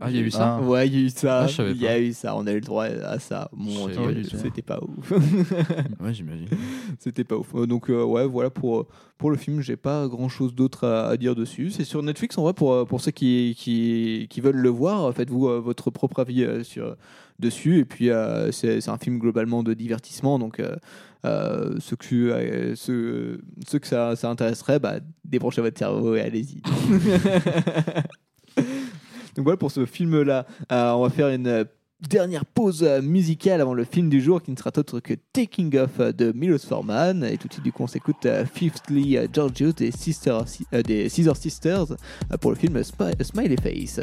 Ah, 0.00 0.10
il 0.10 0.16
y 0.16 0.20
a 0.20 0.22
eu 0.22 0.30
ça 0.30 0.60
Ouais, 0.60 0.86
il 0.86 0.94
y 0.94 0.96
a 0.98 1.00
eu 1.06 1.10
ça. 1.10 1.40
Ah, 1.40 1.46
je 1.48 1.54
savais 1.54 1.72
il 1.72 1.80
y 1.80 1.88
a 1.88 1.98
eu 1.98 2.12
ça. 2.12 2.36
On 2.36 2.46
a 2.46 2.52
eu 2.52 2.56
le 2.56 2.60
droit 2.60 2.84
à 2.84 3.18
ça. 3.18 3.50
Bon, 3.52 3.88
c'était 4.22 4.62
pas 4.62 4.78
ouf. 4.80 5.12
Ouais, 6.00 6.14
j'imagine. 6.14 6.46
C'était 7.00 7.24
pas 7.24 7.36
ouf. 7.36 7.52
Euh, 7.54 7.66
Donc, 7.66 7.90
euh, 7.90 8.04
ouais, 8.04 8.26
voilà 8.26 8.48
pour, 8.50 8.86
pour 9.18 9.30
le 9.30 9.36
film. 9.36 9.60
J'ai 9.60 9.76
pas 9.76 10.06
grand 10.06 10.28
chose 10.28 10.54
d'autre 10.54 10.86
à, 10.86 11.08
à 11.08 11.16
dire 11.16 11.34
dessus. 11.34 11.70
C'est 11.70 11.84
sur 11.84 12.00
Netflix, 12.02 12.38
en 12.38 12.42
vrai, 12.44 12.54
pour, 12.54 12.72
euh, 12.72 12.84
pour 12.84 13.00
ceux 13.00 13.10
qui, 13.10 13.56
qui, 13.58 14.28
qui 14.30 14.40
veulent 14.40 14.56
le 14.56 14.68
voir. 14.68 15.12
Faites-vous 15.12 15.48
euh, 15.48 15.58
votre 15.60 15.90
propre 15.90 16.20
avis 16.20 16.44
euh, 16.44 16.62
sur, 16.62 16.96
dessus. 17.38 17.78
Et 17.80 17.84
puis, 17.84 18.10
euh, 18.10 18.52
c'est 18.52 18.80
c'est 18.80 18.90
un 18.90 18.98
film 18.98 19.18
globalement 19.18 19.62
de 19.62 19.74
divertissement. 19.74 20.38
Donc, 20.38 20.60
euh, 20.60 20.76
euh, 21.24 21.76
ceux 21.80 21.96
que, 21.96 22.14
euh, 22.14 22.74
ceux, 22.76 23.40
ceux 23.66 23.78
que 23.78 23.86
ça, 23.86 24.14
ça 24.16 24.30
intéresserait, 24.30 24.78
bah, 24.78 25.00
débranchez 25.24 25.60
votre 25.60 25.78
cerveau 25.78 26.14
et 26.14 26.20
allez-y. 26.20 26.60
Donc 28.56 29.44
voilà 29.44 29.56
pour 29.56 29.70
ce 29.70 29.84
film-là. 29.86 30.46
Euh, 30.72 30.90
on 30.92 31.02
va 31.02 31.10
faire 31.10 31.28
une 31.28 31.66
dernière 32.08 32.44
pause 32.44 32.82
musicale 33.02 33.60
avant 33.60 33.74
le 33.74 33.84
film 33.84 34.08
du 34.08 34.20
jour 34.20 34.42
qui 34.42 34.50
ne 34.50 34.56
sera 34.56 34.70
autre 34.76 35.00
que 35.00 35.14
Taking 35.32 35.76
Off 35.78 35.98
de 35.98 36.32
Milos 36.32 36.58
Forman. 36.66 37.24
Et 37.24 37.36
tout 37.36 37.48
de 37.48 37.52
suite, 37.52 37.64
du 37.64 37.72
coup, 37.72 37.82
on 37.82 37.86
s'écoute 37.86 38.24
euh, 38.26 38.44
Fifthly 38.46 39.16
euh, 39.16 39.26
Georgios 39.32 39.72
des, 39.72 39.90
Sister, 39.90 40.38
des 40.84 41.08
Scissor 41.08 41.36
Sisters 41.36 41.86
pour 42.40 42.50
le 42.50 42.56
film 42.56 42.76
Smi- 42.80 43.22
Smiley 43.22 43.56
Face. 43.56 44.00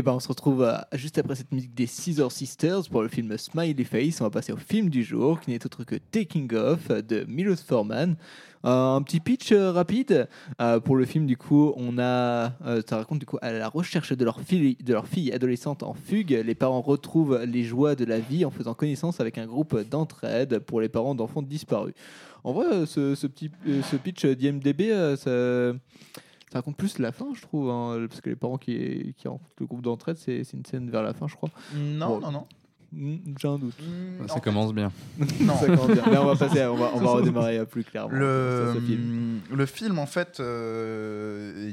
Et 0.00 0.02
ben 0.02 0.12
on 0.12 0.18
se 0.18 0.28
retrouve 0.28 0.62
euh, 0.62 0.78
juste 0.94 1.18
après 1.18 1.34
cette 1.34 1.52
musique 1.52 1.74
des 1.74 1.86
Scissor 1.86 2.32
Sisters 2.32 2.88
pour 2.90 3.02
le 3.02 3.08
film 3.08 3.36
Smiley 3.36 3.84
Face. 3.84 4.22
On 4.22 4.24
va 4.24 4.30
passer 4.30 4.50
au 4.50 4.56
film 4.56 4.88
du 4.88 5.04
jour 5.04 5.38
qui 5.40 5.50
n'est 5.50 5.66
autre 5.66 5.84
que 5.84 5.96
Taking 5.96 6.54
Off 6.54 6.88
de 6.88 7.26
Milos 7.28 7.56
Forman. 7.56 8.16
Euh, 8.64 8.94
un 8.96 9.02
petit 9.02 9.20
pitch 9.20 9.52
euh, 9.52 9.72
rapide 9.72 10.26
Euh, 10.60 10.80
pour 10.80 10.96
le 10.96 11.04
film 11.04 11.26
du 11.26 11.36
coup 11.36 11.72
on 11.76 11.98
a 11.98 12.52
euh, 12.66 12.82
ça 12.86 12.96
raconte 12.96 13.18
du 13.18 13.26
coup 13.26 13.38
à 13.40 13.52
la 13.52 13.68
recherche 13.68 14.12
de 14.12 14.24
leur 14.24 14.40
fille 14.40 14.76
de 14.82 14.92
leur 14.92 15.06
fille 15.06 15.32
adolescente 15.32 15.82
en 15.82 15.94
fugue 15.94 16.42
les 16.44 16.54
parents 16.54 16.82
retrouvent 16.82 17.42
les 17.44 17.64
joies 17.64 17.94
de 17.94 18.04
la 18.04 18.20
vie 18.20 18.44
en 18.44 18.50
faisant 18.50 18.74
connaissance 18.74 19.20
avec 19.20 19.38
un 19.38 19.46
groupe 19.46 19.78
d'entraide 19.88 20.58
pour 20.60 20.82
les 20.82 20.90
parents 20.90 21.14
d'enfants 21.14 21.40
disparus 21.40 21.94
en 22.44 22.52
vrai 22.52 22.66
euh, 22.66 22.86
ce, 22.86 23.14
ce 23.14 23.26
petit 23.26 23.50
euh, 23.66 23.80
ce 23.90 23.96
pitch 23.96 24.26
d'IMDB 24.26 24.90
euh, 24.90 25.16
ça 25.16 25.78
ça 26.52 26.58
raconte 26.58 26.76
plus 26.76 26.98
la 26.98 27.12
fin, 27.12 27.32
je 27.34 27.42
trouve, 27.42 27.70
hein, 27.70 28.04
parce 28.08 28.20
que 28.20 28.30
les 28.30 28.36
parents 28.36 28.58
qui, 28.58 29.14
qui 29.16 29.28
rencontrent 29.28 29.54
le 29.60 29.66
groupe 29.66 29.82
d'entraide, 29.82 30.16
c'est 30.16 30.42
c'est 30.44 30.56
une 30.56 30.64
scène 30.64 30.90
vers 30.90 31.02
la 31.02 31.14
fin, 31.14 31.26
je 31.28 31.36
crois. 31.36 31.50
Non, 31.74 32.18
Bon. 32.18 32.20
non, 32.20 32.32
non. 32.32 32.46
J'ai 33.38 33.46
un 33.46 33.58
doute. 33.60 33.74
Ça 34.26 34.40
commence 34.40 34.74
bien. 34.74 34.90
Non. 35.40 35.54
Ça 35.54 35.66
commence 35.66 35.86
bien. 35.92 36.02
Mais 36.10 36.16
on 36.18 36.24
va 36.26 36.34
passer, 36.34 36.64
on 36.66 36.74
va, 36.74 36.90
on 36.94 36.98
va 36.98 37.10
redémarrer 37.12 37.58
euh, 37.58 37.64
plus 37.64 37.84
clairement. 37.84 38.12
Le, 38.12 38.74
film. 38.84 39.40
le 39.52 39.66
film, 39.66 39.98
en 40.00 40.06
fait. 40.06 40.40
euh, 40.40 41.70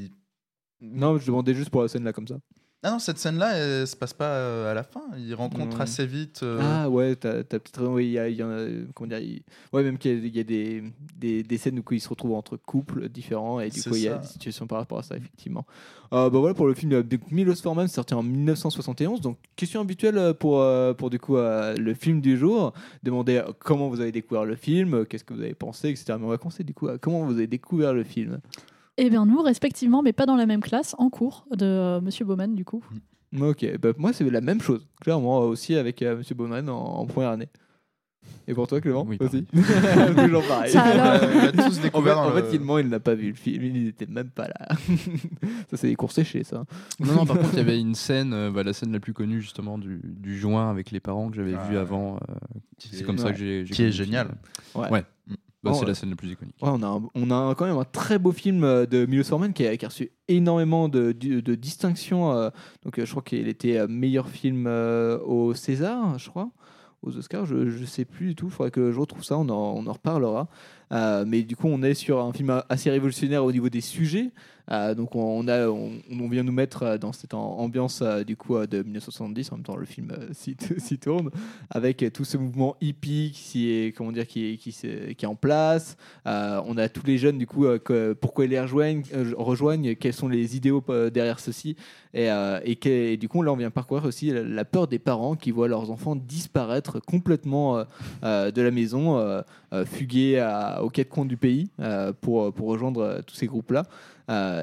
Non, 0.79 1.17
je 1.17 1.25
demandais 1.25 1.55
juste 1.55 1.71
pour 1.71 1.81
la 1.81 1.87
scène 1.87 2.03
là 2.03 2.13
comme 2.13 2.27
ça. 2.27 2.37
Ah 2.83 2.91
non, 2.91 2.99
cette 2.99 3.17
scène-là, 3.17 3.57
elle 3.57 3.87
se 3.87 3.95
passe 3.95 4.13
pas 4.13 4.29
euh, 4.35 4.71
à 4.71 4.75
la 4.75 4.83
fin. 4.83 5.01
Il 5.17 5.33
rencontre 5.33 5.77
Ouais. 5.77 5.81
assez 5.83 6.05
vite. 6.05 6.41
euh, 6.43 6.59
Ah 6.61 6.87
ouais, 6.89 7.15
t'as 7.15 7.41
peut-être 7.43 7.79
raison. 7.79 7.93
Oui, 7.95 8.05
il 8.05 8.11
y 8.11 8.19
a, 8.19 8.29
il 8.29 8.35
y 8.35 8.43
en 8.43 8.51
a- 8.51 8.67
comment 8.93 9.07
dire, 9.07 9.17
il- 9.19 9.41
ouais, 9.73 9.81
même 9.83 9.97
qu'il 9.97 10.11
y 10.11 10.13
a, 10.13 10.17
il 10.27 10.35
y 10.37 10.39
a 10.39 10.43
des, 10.43 10.83
des, 11.17 11.41
des 11.43 11.57
scènes 11.57 11.79
où 11.79 11.83
ils 11.93 11.99
se 11.99 12.07
retrouvent 12.07 12.33
entre 12.35 12.55
couples 12.55 13.09
différents 13.09 13.59
et 13.59 13.69
du 13.71 13.81
coup 13.81 13.95
il 13.95 14.03
y 14.03 14.07
a 14.07 14.19
des 14.19 14.27
situations 14.27 14.67
par 14.67 14.77
rapport 14.77 14.99
à 14.99 15.03
ça 15.03 15.17
effectivement. 15.17 15.65
Euh, 16.13 16.29
bah 16.29 16.39
voilà 16.39 16.53
pour 16.53 16.67
le 16.67 16.73
film 16.75 16.91
de 16.91 17.01
donc, 17.01 17.29
Milos 17.31 17.55
Forman 17.55 17.87
sorti 17.87 18.13
en 18.13 18.21
1971. 18.23 19.21
Donc 19.21 19.37
question 19.55 19.81
habituelle 19.81 20.17
euh, 20.19 20.33
pour 20.35 20.61
euh, 20.61 20.93
pour 20.93 21.09
du 21.09 21.17
coup 21.19 21.35
euh, 21.37 21.75
le 21.75 21.93
film 21.95 22.21
du 22.21 22.37
jour. 22.37 22.73
Demander 23.01 23.37
euh, 23.37 23.51
comment 23.57 23.89
vous 23.89 24.01
avez 24.01 24.11
découvert 24.11 24.45
le 24.45 24.55
film, 24.55 24.93
euh, 24.93 25.03
qu'est-ce 25.03 25.23
que 25.23 25.33
vous 25.33 25.41
avez 25.41 25.55
pensé, 25.55 25.89
etc. 25.89 26.13
Mais 26.19 26.25
on 26.25 26.29
va 26.29 26.37
commencer 26.37 26.63
du 26.63 26.75
coup 26.75 26.87
à 26.89 26.99
comment 26.99 27.25
vous 27.25 27.33
avez 27.33 27.47
découvert 27.47 27.93
le 27.95 28.03
film? 28.03 28.39
Eh 28.97 29.09
bien, 29.09 29.25
nous, 29.25 29.41
respectivement, 29.41 30.01
mais 30.01 30.13
pas 30.13 30.25
dans 30.25 30.35
la 30.35 30.45
même 30.45 30.61
classe, 30.61 30.95
en 30.97 31.09
cours 31.09 31.45
de 31.55 31.65
euh, 31.65 32.01
Monsieur 32.01 32.25
Baumann, 32.25 32.55
du 32.55 32.65
coup. 32.65 32.83
Ok, 33.39 33.65
bah, 33.79 33.89
moi 33.97 34.13
c'est 34.13 34.27
la 34.29 34.39
même 34.41 34.61
chose, 34.61 34.87
clairement 35.01 35.39
aussi 35.39 35.75
avec 35.75 36.01
euh, 36.01 36.15
Monsieur 36.17 36.33
Bowman 36.33 36.69
en, 36.69 36.77
en 37.01 37.05
première 37.05 37.31
année. 37.31 37.49
Et 38.47 38.53
pour 38.53 38.67
toi 38.67 38.79
Clément 38.81 39.05
Oui, 39.07 39.17
aussi? 39.19 39.45
Toujours 40.17 40.43
pareil. 40.47 40.71
Ça 40.71 40.81
alors 40.81 41.21
On 41.47 41.51
tous 41.51 41.59
en 41.59 41.71
fait, 41.71 41.81
découvert 41.81 42.19
en 42.19 42.31
fait 42.31 42.49
Guillemot, 42.49 42.79
il 42.79 42.87
n'a 42.87 42.99
pas 43.01 43.15
vu 43.15 43.27
le 43.29 43.35
film, 43.35 43.63
il 43.65 43.83
n'était 43.85 44.05
même 44.05 44.29
pas 44.29 44.47
là. 44.47 44.67
ça 45.69 45.75
c'est 45.77 45.87
des 45.89 45.95
cours 45.95 46.11
séchés 46.13 46.43
ça. 46.45 46.63
Non, 47.01 47.13
non, 47.13 47.25
par 47.25 47.37
contre, 47.37 47.49
il 47.53 47.57
y 47.57 47.61
avait 47.61 47.79
une 47.79 47.95
scène, 47.95 48.33
euh, 48.33 48.49
bah, 48.49 48.63
la 48.63 48.71
scène 48.73 48.93
la 48.93 48.99
plus 49.01 49.13
connue 49.13 49.41
justement 49.41 49.77
du, 49.77 49.99
du 50.03 50.37
joint 50.39 50.69
avec 50.71 50.91
les 50.91 51.01
parents 51.01 51.29
que 51.29 51.35
j'avais 51.35 51.55
Ah, 51.59 51.67
vu 51.67 51.75
ouais. 51.75 51.81
avant. 51.81 52.15
euh, 52.15 52.33
c'est 52.77 53.01
est- 53.01 53.03
comme 53.03 53.17
ça 53.17 53.31
que 53.33 53.37
j'ai. 53.37 53.65
j'ai 53.65 53.73
Qui 53.73 53.81
est 53.83 53.85
connu 53.85 53.87
le 53.87 53.91
film. 53.91 54.05
génial. 54.05 54.27
Ouais. 54.75 54.89
Ouais. 54.89 55.03
Bah, 55.71 55.77
c'est 55.79 55.85
la 55.85 55.95
scène 55.95 56.09
la 56.09 56.15
plus 56.15 56.29
iconique. 56.31 56.55
Ouais, 56.61 56.69
on, 56.71 56.81
a 56.83 56.87
un- 56.87 57.03
on 57.15 57.31
a 57.31 57.55
quand 57.55 57.65
même 57.65 57.77
un 57.77 57.83
très 57.85 58.17
beau 58.19 58.31
film 58.31 58.63
euh, 58.63 58.85
de 58.85 59.05
Milos 59.05 59.23
Forman 59.25 59.53
qui 59.53 59.65
a, 59.65 59.75
qui 59.77 59.85
a 59.85 59.89
reçu 59.89 60.11
énormément 60.27 60.89
de, 60.89 61.11
de, 61.11 61.39
de 61.39 61.55
distinctions. 61.55 62.31
euh, 62.33 62.49
donc 62.83 62.99
euh, 62.99 63.05
je 63.05 63.11
crois 63.11 63.23
qu'il 63.23 63.47
était 63.47 63.77
euh, 63.77 63.87
meilleur 63.87 64.29
film 64.29 64.65
euh, 64.67 65.19
au 65.19 65.53
César, 65.53 66.17
je 66.19 66.29
crois, 66.29 66.49
aux 67.01 67.15
Oscars. 67.17 67.45
Je 67.45 67.55
ne 67.55 67.85
sais 67.85 68.05
plus 68.05 68.27
du 68.29 68.35
tout. 68.35 68.45
Il 68.47 68.51
faudrait 68.51 68.71
que 68.71 68.91
je 68.91 68.99
retrouve 68.99 69.23
ça. 69.23 69.37
On 69.37 69.47
en, 69.49 69.75
on 69.77 69.85
en 69.87 69.93
reparlera. 69.93 70.47
Euh, 70.91 71.25
mais 71.27 71.43
du 71.43 71.55
coup, 71.55 71.67
on 71.67 71.81
est 71.83 71.93
sur 71.93 72.19
un 72.23 72.31
film 72.33 72.61
assez 72.69 72.89
révolutionnaire 72.89 73.43
au 73.43 73.51
niveau 73.51 73.69
des 73.69 73.81
sujets. 73.81 74.31
Euh, 74.71 74.93
donc 74.93 75.15
on, 75.15 75.41
vient 76.29 76.43
nous 76.43 76.51
mettre 76.51 76.83
euh, 76.83 76.97
dans 76.97 77.13
cette 77.13 77.33
am- 77.33 77.39
ambiance 77.39 78.01
euh, 78.01 78.23
du 78.23 78.35
coup 78.35 78.57
de 78.65 78.83
1970. 78.83 79.51
En 79.51 79.55
même 79.55 79.63
temps, 79.63 79.75
le 79.75 79.85
film 79.85 80.11
s'y 80.31 80.97
tourne 80.97 81.29
avec 81.69 82.05
tout 82.13 82.25
ce 82.25 82.37
mouvement 82.37 82.75
hippie 82.81 83.31
qui 83.33 83.71
est 83.71 83.95
comment 83.95 84.11
dire 84.11 84.27
qui 84.27 84.53
est, 84.53 84.57
qui, 84.57 85.25
est 85.25 85.25
en 85.25 85.35
place. 85.35 85.97
On 86.25 86.77
a 86.77 86.89
tous 86.89 87.05
les 87.05 87.17
jeunes 87.17 87.37
du 87.37 87.47
coup 87.47 87.65
pourquoi 88.19 88.45
ils 88.45 88.51
les 88.51 88.59
rejoignent, 88.59 89.03
rejoignent, 89.37 89.95
quels 89.95 90.13
sont 90.13 90.27
les 90.27 90.55
idéaux 90.55 90.83
derrière 91.13 91.39
ceci. 91.39 91.75
Et, 92.13 92.29
et, 92.65 93.17
du 93.17 93.29
coup 93.29 93.41
là 93.43 93.51
on 93.51 93.55
vient 93.55 93.69
parcourir 93.69 94.05
aussi 94.05 94.31
la, 94.31 94.65
peur 94.65 94.87
des 94.87 94.99
parents 94.99 95.35
qui 95.35 95.51
voient 95.51 95.67
leurs 95.67 95.91
enfants 95.91 96.15
disparaître 96.15 96.99
complètement 96.99 97.83
de 98.23 98.61
la 98.61 98.71
maison, 98.71 99.43
fuguer 99.85 100.39
à- 100.39 100.83
aux 100.83 100.89
quatre 100.89 101.09
coins 101.09 101.25
du 101.25 101.37
pays 101.37 101.69
pour, 102.21 102.53
pour 102.53 102.67
rejoindre 102.67 103.21
tous 103.25 103.35
ces 103.35 103.47
groupes 103.47 103.71
là. 103.71 103.83
Euh, 103.83 104.16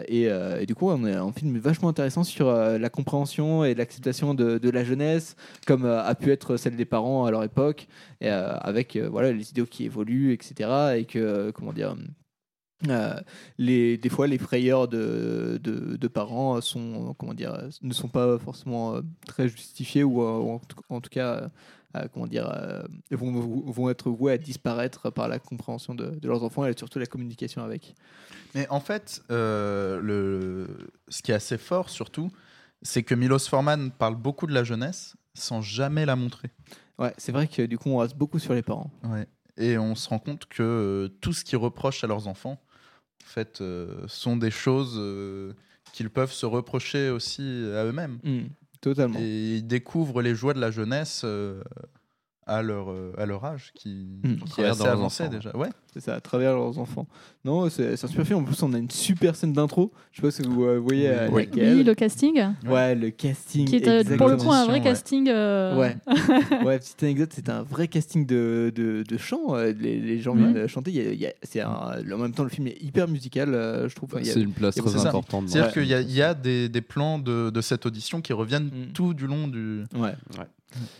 et, 0.08 0.28
euh, 0.28 0.60
et 0.60 0.66
du 0.66 0.74
coup, 0.74 0.90
on 0.90 1.06
est 1.06 1.14
un 1.14 1.32
film 1.32 1.58
vachement 1.58 1.88
intéressant 1.88 2.24
sur 2.24 2.48
euh, 2.48 2.78
la 2.78 2.90
compréhension 2.90 3.64
et 3.64 3.74
l'acceptation 3.74 4.34
de, 4.34 4.70
la 4.70 4.84
jeunesse, 4.84 5.36
comme 5.66 5.84
euh, 5.84 6.02
a 6.02 6.14
pu 6.14 6.30
être 6.32 6.56
celle 6.56 6.76
des 6.76 6.84
parents 6.84 7.24
à 7.24 7.30
leur 7.30 7.42
époque, 7.44 7.88
et, 8.20 8.30
euh, 8.30 8.56
avec 8.58 8.96
euh, 8.96 9.08
voilà 9.08 9.32
les 9.32 9.50
idéaux 9.50 9.66
qui 9.66 9.84
évoluent, 9.84 10.32
etc. 10.32 10.96
Et 10.98 11.04
que 11.06 11.18
euh, 11.18 11.52
comment 11.52 11.72
dire. 11.72 11.96
euh, 12.88 13.20
les, 13.58 13.96
des 13.96 14.08
fois, 14.10 14.26
les 14.26 14.38
frayeurs 14.38 14.88
de, 14.88 15.58
de, 15.62 16.08
parents 16.08 16.60
sont, 16.60 17.14
comment 17.18 17.34
dire, 17.34 17.68
ne 17.82 17.92
sont 17.94 18.08
pas 18.08 18.38
forcément 18.38 18.96
euh, 18.96 19.00
très 19.26 19.48
justifiées 19.48 20.04
ou, 20.04 20.22
euh, 20.22 20.58
en, 20.90 21.00
tout, 21.00 21.10
cas, 21.10 21.34
euh, 21.34 21.40
euh, 21.40 21.48
comment 22.12 22.26
dire, 22.26 22.50
euh, 22.54 22.82
vont, 23.10 23.30
vont 23.32 23.90
être 23.90 24.10
voués 24.10 24.32
à 24.32 24.38
disparaître 24.38 25.10
par 25.10 25.28
la 25.28 25.38
compréhension 25.38 25.94
de, 25.94 26.10
de 26.10 26.28
leurs 26.28 26.42
enfants 26.42 26.66
et 26.66 26.74
surtout 26.76 26.98
la 26.98 27.06
communication 27.06 27.62
avec. 27.62 27.94
Mais 28.54 28.68
en 28.68 28.80
fait, 28.80 29.22
euh, 29.30 30.00
le... 30.00 30.68
ce 31.08 31.22
qui 31.22 31.32
est 31.32 31.34
assez 31.34 31.58
fort 31.58 31.90
surtout, 31.90 32.30
c'est 32.82 33.02
que 33.02 33.14
Milos 33.14 33.48
Forman 33.48 33.90
parle 33.90 34.16
beaucoup 34.16 34.46
de 34.46 34.52
la 34.54 34.64
jeunesse 34.64 35.16
sans 35.34 35.62
jamais 35.62 36.06
la 36.06 36.16
montrer. 36.16 36.50
Ouais, 36.98 37.12
c'est 37.18 37.32
vrai 37.32 37.48
que 37.48 37.62
du 37.62 37.78
coup, 37.78 37.90
on 37.90 37.98
reste 37.98 38.16
beaucoup 38.16 38.38
sur 38.38 38.54
les 38.54 38.62
parents. 38.62 38.90
Ouais. 39.02 39.26
Et 39.56 39.78
on 39.78 39.94
se 39.94 40.08
rend 40.08 40.18
compte 40.18 40.46
que 40.46 40.62
euh, 40.62 41.08
tout 41.20 41.32
ce 41.32 41.44
qu'ils 41.44 41.58
reprochent 41.58 42.04
à 42.04 42.06
leurs 42.06 42.28
enfants, 42.28 42.60
en 43.22 43.26
fait, 43.26 43.60
euh, 43.60 44.04
sont 44.06 44.36
des 44.36 44.50
choses 44.50 44.96
euh, 44.98 45.52
qu'ils 45.92 46.10
peuvent 46.10 46.32
se 46.32 46.46
reprocher 46.46 47.10
aussi 47.10 47.42
à 47.42 47.84
eux-mêmes. 47.84 48.18
Mm, 48.22 48.46
Et 49.18 49.56
ils 49.56 49.66
découvrent 49.66 50.22
les 50.22 50.34
joies 50.34 50.54
de 50.54 50.60
la 50.60 50.70
jeunesse 50.70 51.22
euh, 51.24 51.62
à, 52.46 52.62
leur, 52.62 52.90
euh, 52.90 53.12
à 53.18 53.26
leur 53.26 53.44
âge, 53.44 53.72
qui, 53.74 54.06
Mm. 54.22 54.36
qui 54.44 54.60
est 54.60 54.64
assez 54.64 54.86
avancé 54.86 55.28
déjà. 55.28 55.56
Ouais. 55.56 55.68
C'est 55.92 56.00
ça, 56.00 56.14
à 56.16 56.20
travers 56.20 56.54
leurs 56.54 56.78
enfants. 56.80 57.06
Non, 57.44 57.70
c'est 57.70 57.96
c'est 57.96 58.06
un 58.06 58.08
super 58.08 58.26
film. 58.26 58.40
En 58.40 58.42
plus, 58.44 58.60
on 58.64 58.72
a 58.72 58.78
une 58.78 58.90
super 58.90 59.36
scène 59.36 59.52
d'intro. 59.52 59.92
Je 60.10 60.16
sais 60.16 60.22
pas 60.22 60.30
si 60.32 60.42
vous 60.42 60.64
euh, 60.64 60.78
voyez 60.80 61.08
euh, 61.08 61.28
Oui. 61.30 61.48
le 61.54 61.94
casting. 61.94 62.42
Ouais, 62.66 62.96
le 62.96 63.10
casting. 63.10 63.64
Qui 63.68 63.76
est 63.76 63.86
euh, 63.88 64.16
pour 64.16 64.28
le 64.28 64.36
coup 64.36 64.50
un 64.50 64.66
vrai 64.66 64.80
casting. 64.80 65.28
euh, 65.28 65.78
Ouais. 65.78 65.96
ouais, 66.64 66.78
petite 66.80 67.00
anecdote, 67.04 67.32
c'était 67.32 67.52
un 67.52 67.62
vrai 67.62 67.86
casting 67.86 68.26
de, 68.26 68.72
de, 68.74 69.04
de 69.08 69.16
chant. 69.18 69.54
Les, 69.56 70.00
les 70.00 70.18
gens 70.20 70.34
viennent 70.34 70.66
chanter. 70.66 70.90
Il 70.90 70.96
y 70.96 71.00
a- 71.06 71.12
il 71.12 71.20
y 71.20 71.26
a- 71.26 71.34
c'est 71.44 71.60
un- 71.60 71.68
en 72.12 72.18
même 72.18 72.32
temps, 72.32 72.42
le 72.42 72.48
film 72.50 72.66
est 72.66 72.82
hyper 72.82 73.06
musical, 73.06 73.50
je 73.88 73.94
trouve. 73.94 74.10
C'est 74.22 74.40
une 74.40 74.52
place 74.52 74.74
très 74.74 75.06
importante. 75.06 75.48
C'est-à-dire 75.48 75.68
Ouais. 75.68 75.72
qu'il 75.82 75.86
y 75.90 75.94
a, 75.94 76.00
il 76.00 76.10
y 76.12 76.22
a 76.22 76.34
des, 76.34 76.68
des 76.68 76.80
plans 76.80 77.20
de, 77.20 77.50
de 77.50 77.60
cette 77.60 77.86
audition 77.86 78.20
qui 78.20 78.32
reviennent 78.32 78.64
Mm. 78.64 78.92
tout 78.94 79.14
du 79.14 79.26
long 79.28 79.46
du. 79.46 79.84
Ouais. 79.94 80.10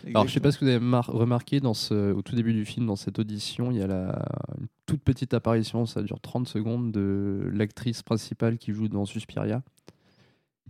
Alors, 0.07 0.27
je 0.27 0.33
sais 0.33 0.39
pas 0.39 0.51
si 0.51 0.59
vous 0.63 0.67
avez 0.69 0.79
mar- 0.79 1.07
remarqué 1.07 1.59
dans 1.59 1.73
ce, 1.73 2.11
au 2.13 2.21
tout 2.21 2.35
début 2.35 2.53
du 2.53 2.65
film, 2.65 2.85
dans 2.85 2.95
cette 2.95 3.19
audition, 3.19 3.71
il 3.71 3.77
y 3.77 3.81
a 3.81 3.87
la, 3.87 4.25
une 4.59 4.67
toute 4.85 5.01
petite 5.01 5.33
apparition, 5.33 5.85
ça 5.85 6.01
dure 6.01 6.19
30 6.21 6.47
secondes, 6.47 6.91
de 6.91 7.49
l'actrice 7.53 8.03
principale 8.03 8.57
qui 8.57 8.71
joue 8.73 8.87
dans 8.87 9.05
Suspiria 9.05 9.61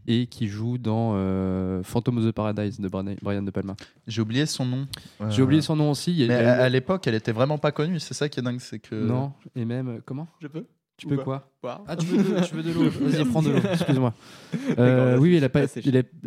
et 0.07 0.27
qui 0.27 0.47
joue 0.47 0.77
dans 0.77 1.13
euh, 1.15 1.81
Phantom 1.83 2.17
of 2.19 2.25
the 2.25 2.31
Paradise 2.31 2.79
de 2.79 2.87
Brian 2.87 3.41
De 3.41 3.51
Palma. 3.51 3.75
J'ai 4.07 4.21
oublié 4.21 4.45
son 4.45 4.65
nom. 4.65 4.87
J'ai 5.29 5.41
oublié 5.41 5.61
son 5.61 5.75
nom 5.75 5.89
aussi. 5.91 6.11
il 6.11 6.17
y 6.17 6.23
a- 6.25 6.27
Mais 6.27 6.33
elle- 6.35 6.45
à, 6.47 6.63
à 6.63 6.69
l'époque, 6.69 7.07
elle 7.07 7.15
était 7.15 7.31
vraiment 7.31 7.57
pas 7.57 7.71
connue. 7.71 7.99
C'est 7.99 8.13
ça 8.13 8.29
qui 8.29 8.39
est 8.39 8.43
dingue, 8.43 8.59
c'est 8.59 8.77
que. 8.79 8.93
Non, 8.95 9.33
et 9.55 9.65
même. 9.65 9.87
euh, 9.87 9.99
Comment? 10.05 10.27
Je 10.41 10.47
peux? 10.47 10.65
Tu 10.97 11.07
peux 11.07 11.17
quoi. 11.17 11.51
Ah, 11.87 11.95
tu 11.97 12.05
veux 12.05 12.17
de, 12.23 12.45
tu 12.45 12.55
veux 12.55 12.63
de 12.63 12.71
l'eau 12.71 12.89
Vas-y, 13.01 13.25
prends 13.25 13.41
de 13.41 13.49
l'eau, 13.49 13.59
excuse-moi. 13.71 14.13
Euh, 14.79 15.17
oui, 15.17 15.31
c'est- 15.31 15.37
elle 15.37 15.43
est, 15.43 15.49
pas, 15.49 15.63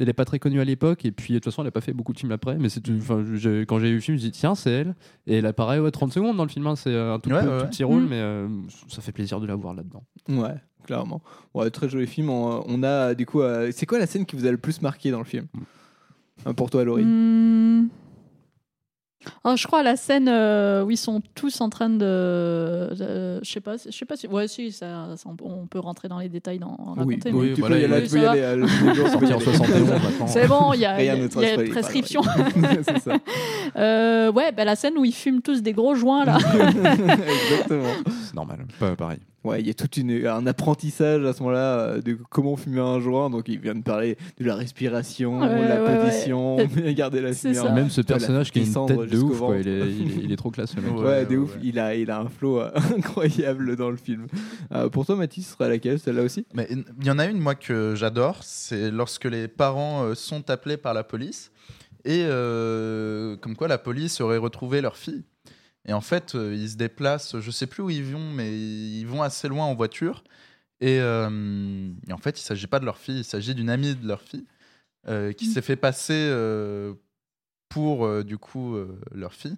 est, 0.02 0.08
est 0.08 0.12
pas 0.12 0.24
très 0.26 0.38
connue 0.38 0.60
à 0.60 0.64
l'époque, 0.64 1.04
et 1.06 1.10
puis 1.12 1.32
de 1.32 1.38
toute 1.38 1.46
façon, 1.46 1.62
elle 1.62 1.68
a 1.68 1.72
pas 1.72 1.80
fait 1.80 1.92
beaucoup 1.94 2.12
de 2.12 2.18
films 2.18 2.32
après. 2.32 2.56
Mais 2.58 2.68
c'est, 2.68 2.82
quand 2.86 3.78
j'ai 3.78 3.88
vu 3.88 3.94
le 3.94 4.00
film, 4.00 4.18
je 4.18 4.24
me 4.24 4.28
dis 4.28 4.30
tiens, 4.30 4.54
c'est 4.54 4.70
elle. 4.70 4.94
Et 5.26 5.36
elle 5.38 5.46
apparaît 5.46 5.78
ouais, 5.78 5.90
30 5.90 6.12
secondes 6.12 6.36
dans 6.36 6.42
le 6.44 6.48
film, 6.50 6.66
hein, 6.66 6.76
c'est 6.76 6.90
euh, 6.90 7.14
un 7.14 7.18
tout, 7.18 7.30
Ouais, 7.30 7.40
peu- 7.42 7.48
ouais, 7.48 7.56
tout 7.58 7.64
ouais. 7.64 7.70
petit 7.70 7.84
rôle, 7.84 8.02
Mm. 8.02 8.08
mais 8.08 8.20
euh, 8.20 8.48
ça 8.88 9.00
fait 9.00 9.12
plaisir 9.12 9.40
de 9.40 9.46
la 9.46 9.54
voir 9.54 9.74
là-dedans. 9.74 10.04
Ouais, 10.28 10.54
clairement. 10.84 11.22
Ouais, 11.54 11.70
très 11.70 11.88
joli 11.88 12.06
film. 12.06 12.28
On, 12.30 12.62
on 12.66 12.82
a 12.82 13.14
du 13.14 13.24
coup. 13.26 13.40
euh, 13.40 13.70
c'est 13.72 13.86
quoi 13.86 13.98
la 13.98 14.06
scène 14.06 14.26
qui 14.26 14.36
vous 14.36 14.46
a 14.46 14.50
le 14.50 14.58
plus 14.58 14.82
marqué 14.82 15.10
dans 15.10 15.18
le 15.20 15.24
film? 15.24 15.46
Euh, 16.46 16.52
Pour 16.52 16.68
toi, 16.70 16.84
Laurie? 16.84 17.04
Hmm. 17.04 17.88
Oh, 19.44 19.54
je 19.56 19.66
crois 19.66 19.82
la 19.82 19.96
scène 19.96 20.28
euh, 20.28 20.84
où 20.84 20.90
ils 20.92 20.96
sont 20.96 21.20
tous 21.34 21.60
en 21.60 21.68
train 21.68 21.90
de, 21.90 22.94
je 22.94 23.40
sais 23.50 23.60
pas, 23.60 23.74
je 23.76 23.90
sais 23.90 24.04
pas 24.04 24.16
si, 24.16 24.26
ouais, 24.28 24.46
si, 24.46 24.70
ça, 24.70 25.08
ça, 25.16 25.28
on, 25.42 25.66
peut 25.66 25.80
rentrer 25.80 26.08
dans 26.08 26.20
les 26.20 26.28
détails 26.28 26.60
dans 26.60 26.76
Oui, 26.78 27.14
raconter, 27.16 27.32
oui, 27.32 27.48
mais- 27.50 27.54
tu 27.54 27.62
peux 27.62 27.80
y 27.80 27.84
aller, 27.84 28.02
tu 28.04 28.10
peux 28.14 28.22
y 28.22 28.26
aller, 28.26 28.40
va. 28.40 28.46
euh, 28.46 28.56
le 28.56 28.66
premier 28.66 28.94
jour, 28.94 29.10
tu 29.10 29.18
peux 29.18 29.24
y 29.26 29.28
Sorti 29.28 29.48
en 29.48 29.52
aller. 29.52 29.58
71 29.58 29.90
maintenant. 30.02 30.26
C'est 30.28 30.46
bon, 30.46 30.72
il 30.72 30.80
y 30.80 30.86
a, 30.86 31.02
y 31.04 31.08
a- 31.10 31.16
y 31.16 31.24
a 31.24 31.58
prescription. 31.68 32.22
Laurie. 32.22 32.78
c'est 32.84 32.98
ça. 33.00 33.16
Euh, 33.76 34.32
ouais, 34.32 34.52
bah, 34.52 34.64
la 34.64 34.76
scène 34.76 34.96
où 34.96 35.04
ils 35.04 35.12
fument 35.14 35.42
tous 35.42 35.62
des 35.62 35.72
gros 35.72 35.94
joints 35.96 36.24
là. 36.24 36.38
Exactement. 36.38 37.82
C'est 38.24 38.34
normal, 38.34 38.66
pas 38.78 38.94
pareil. 38.96 39.18
Ouais, 39.44 39.60
il 39.60 39.66
y 39.68 39.70
a 39.70 39.74
tout 39.74 39.88
une, 39.98 40.26
un 40.26 40.46
apprentissage 40.48 41.24
à 41.24 41.32
ce 41.32 41.40
moment-là 41.44 41.78
euh, 41.78 42.02
de 42.02 42.18
comment 42.28 42.56
fumer 42.56 42.80
un 42.80 42.98
joint. 42.98 43.30
Donc, 43.30 43.48
il 43.48 43.60
vient 43.60 43.74
de 43.76 43.82
parler 43.82 44.18
de 44.38 44.44
la 44.44 44.56
respiration, 44.56 45.38
Ouais, 45.40 45.62
de 45.62 45.68
la 45.68 45.82
ouais, 45.82 45.88
ouais. 45.96 46.04
position, 46.10 46.56
bien 46.66 46.92
garder 46.92 47.20
la 47.20 47.30
en- 47.30 47.74
Même 47.74 47.88
ce 47.88 48.00
personnage 48.00 48.50
qui 48.50 48.58
a 48.58 48.62
une 48.62 48.86
tête 48.86 49.10
de 49.10 49.18
ouf, 49.18 49.38
quoi. 49.38 49.56
Il 49.58 49.68
est, 49.68 49.78
il, 49.90 50.10
est, 50.10 50.24
il 50.24 50.32
est 50.32 50.36
trop 50.44 50.50
classe, 50.50 50.74
le 50.74 50.82
mec. 50.82 50.92
Ouais, 50.98 51.24
de 51.24 51.36
ouf. 51.36 51.56
Il 51.62 51.78
a, 51.78 51.94
il 51.94 52.10
a 52.10 52.18
un 52.18 52.28
flow 52.28 52.60
euh, 52.60 52.70
incroyable 52.96 53.76
dans 53.76 53.90
le 53.90 53.96
film. 53.96 54.26
Euh, 54.72 54.88
pour 54.88 55.06
toi, 55.06 55.14
Mathis, 55.14 55.46
ce 55.46 55.52
serait 55.54 55.68
laquelle 55.68 56.00
Celle-là 56.00 56.22
aussi? 56.24 56.44
Mais 56.54 56.66
il 56.70 57.06
y 57.06 57.10
en 57.10 57.18
a 57.20 57.26
une, 57.26 57.38
moi, 57.38 57.54
que 57.54 57.94
j'adore. 57.94 58.38
C'est 58.42 58.90
lorsque 58.90 59.24
les 59.26 59.46
parents 59.46 60.02
euh, 60.04 60.14
sont 60.14 60.50
appelés 60.50 60.76
par 60.76 60.94
la 60.94 61.04
police 61.04 61.52
et 62.04 62.24
euh, 62.26 63.36
comme 63.36 63.54
quoi 63.56 63.68
la 63.68 63.78
police 63.78 64.20
aurait 64.20 64.36
retrouvé 64.38 64.80
leur 64.80 64.96
fille. 64.96 65.22
Et 65.88 65.92
en 65.92 66.00
fait, 66.00 66.34
euh, 66.34 66.54
ils 66.54 66.70
se 66.70 66.76
déplacent, 66.76 67.40
je 67.40 67.50
sais 67.50 67.66
plus 67.66 67.82
où 67.82 67.90
ils 67.90 68.04
vont, 68.04 68.30
mais 68.30 68.52
ils 68.56 69.04
vont 69.06 69.22
assez 69.22 69.48
loin 69.48 69.64
en 69.64 69.74
voiture. 69.74 70.22
Et, 70.80 71.00
euh, 71.00 71.90
et 72.06 72.12
en 72.12 72.18
fait, 72.18 72.38
il 72.38 72.42
s'agit 72.44 72.66
pas 72.68 72.78
de 72.78 72.84
leur 72.84 72.98
fille, 72.98 73.18
il 73.20 73.24
s'agit 73.24 73.54
d'une 73.54 73.70
amie 73.70 73.94
de 73.96 74.06
leur 74.06 74.20
fille 74.22 74.44
euh, 75.08 75.32
qui 75.32 75.46
s'est 75.46 75.62
fait 75.62 75.76
passer 75.76 76.12
euh, 76.14 76.92
pour, 77.68 78.22
du 78.24 78.38
coup, 78.38 78.76
leur 79.14 79.32
fille. 79.32 79.56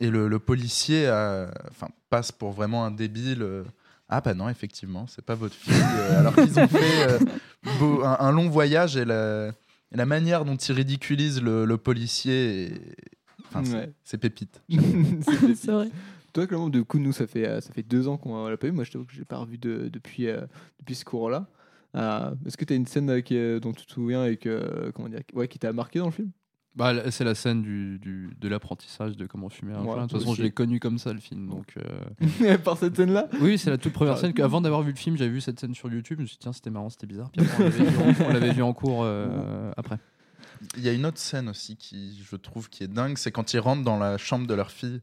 Et 0.00 0.08
le, 0.10 0.28
le 0.28 0.38
policier 0.38 1.06
a- 1.08 1.50
enfin, 1.70 1.88
passe 2.10 2.30
pour 2.32 2.52
vraiment 2.52 2.84
un 2.84 2.90
débile. 2.90 3.44
ah 4.08 4.20
bah 4.20 4.34
non, 4.34 4.48
effectivement, 4.48 5.06
c'est 5.08 5.24
pas 5.24 5.34
votre 5.34 5.54
fille. 5.54 5.74
alors 6.16 6.34
qu'ils 6.34 6.58
ont 6.60 6.68
fait 6.68 7.18
beau- 7.80 8.04
un, 8.04 8.16
un 8.20 8.30
long 8.32 8.48
voyage 8.48 8.96
et 8.96 9.04
la, 9.04 9.48
et 9.48 9.96
la 9.96 10.06
manière 10.06 10.44
dont 10.44 10.56
ils 10.56 10.72
ridiculisent 10.74 11.42
le, 11.42 11.64
le 11.64 11.76
policier, 11.76 12.66
est- 12.66 12.96
c'est- 13.64 13.74
Ouais. 13.74 13.92
c'est 14.04 14.18
pépite. 14.18 14.62
C'est 15.54 15.70
vrai. 15.72 15.88
Toi, 16.32 16.46
Clément, 16.46 16.68
du 16.68 16.84
coup, 16.84 16.98
nous, 16.98 17.12
ça 17.12 17.26
fait, 17.26 17.46
euh, 17.48 17.60
ça 17.60 17.72
fait 17.72 17.82
deux 17.82 18.08
ans 18.08 18.16
qu'on 18.18 18.46
l'a 18.48 18.56
pas 18.56 18.66
vu. 18.66 18.72
Moi, 18.72 18.84
je 18.84 18.90
t'avoue 18.92 19.04
que 19.06 19.12
je 19.14 19.18
l'ai 19.18 19.24
pas 19.24 19.38
revu 19.38 19.56
de- 19.58 19.88
depuis, 19.90 20.26
euh, 20.28 20.42
depuis 20.80 20.94
ce 20.94 21.04
cours-là. 21.04 21.46
Euh, 21.96 22.34
Est-ce 22.44 22.58
que 22.58 22.64
tu 22.66 22.74
as 22.74 22.76
une 22.76 22.86
scène 22.86 23.08
euh, 23.08 23.20
qui 23.22 23.34
dont 23.60 23.72
tu 23.72 23.86
te 23.86 23.92
souviens 23.92 24.26
et 24.26 24.36
que, 24.36 24.48
euh, 24.50 24.92
comment 24.92 25.08
dire, 25.08 25.20
ouais, 25.32 25.48
qui 25.48 25.58
t'a 25.58 25.72
marqué 25.72 25.98
dans 25.98 26.06
le 26.06 26.10
film? 26.12 26.30
Bah, 26.74 27.10
c'est 27.10 27.24
la 27.24 27.34
scène 27.34 27.62
du, 27.62 27.98
du- 27.98 28.36
de 28.38 28.48
l'apprentissage 28.48 29.16
de 29.16 29.24
comment 29.26 29.48
fumer 29.48 29.72
un 29.72 29.78
Ouais, 29.78 29.84
joint. 29.84 29.96
De 29.96 30.10
toute 30.10 30.18
façon, 30.18 30.32
aussi. 30.32 30.40
je 30.40 30.42
l'ai 30.42 30.50
connu 30.50 30.78
comme 30.78 30.98
ça, 30.98 31.14
le 31.14 31.20
film. 31.20 31.48
Donc, 31.48 31.72
euh, 31.78 32.58
Par 32.64 32.76
cette 32.76 32.96
scène-là? 32.96 33.30
Oui, 33.40 33.56
c'est 33.56 33.70
la 33.70 33.78
toute 33.78 33.94
première 33.94 34.12
Ah. 34.12 34.18
scène. 34.18 34.34
que- 34.34 34.42
Avant 34.42 34.60
d'avoir 34.60 34.82
vu 34.82 34.90
le 34.90 34.96
film, 34.98 35.16
j'avais 35.16 35.30
vu 35.30 35.40
cette 35.40 35.58
scène 35.58 35.74
sur 35.74 35.90
YouTube. 35.90 36.18
Je 36.18 36.22
me 36.24 36.26
suis 36.26 36.34
dit, 36.34 36.40
tiens, 36.42 36.52
c'était 36.52 36.68
marrant, 36.68 36.90
c'était 36.90 37.06
bizarre. 37.06 37.30
Puis 37.30 37.40
après, 37.46 37.64
on 38.28 38.32
l'avait 38.34 38.52
vu 38.52 38.60
en- 38.60 38.68
vu 38.68 38.74
cours 38.74 39.04
euh, 39.04 39.72
après. 39.78 39.96
Il 40.76 40.82
y 40.82 40.88
a 40.88 40.92
une 40.92 41.06
autre 41.06 41.18
scène 41.18 41.48
aussi 41.48 41.76
qui, 41.76 42.22
je 42.28 42.36
trouve, 42.36 42.68
qui 42.70 42.84
est 42.84 42.88
dingue, 42.88 43.16
c'est 43.18 43.30
quand 43.32 43.52
ils 43.54 43.58
rentrent 43.60 43.84
dans 43.84 43.98
la 43.98 44.18
chambre 44.18 44.46
de 44.46 44.54
leur 44.54 44.70
fille 44.70 45.00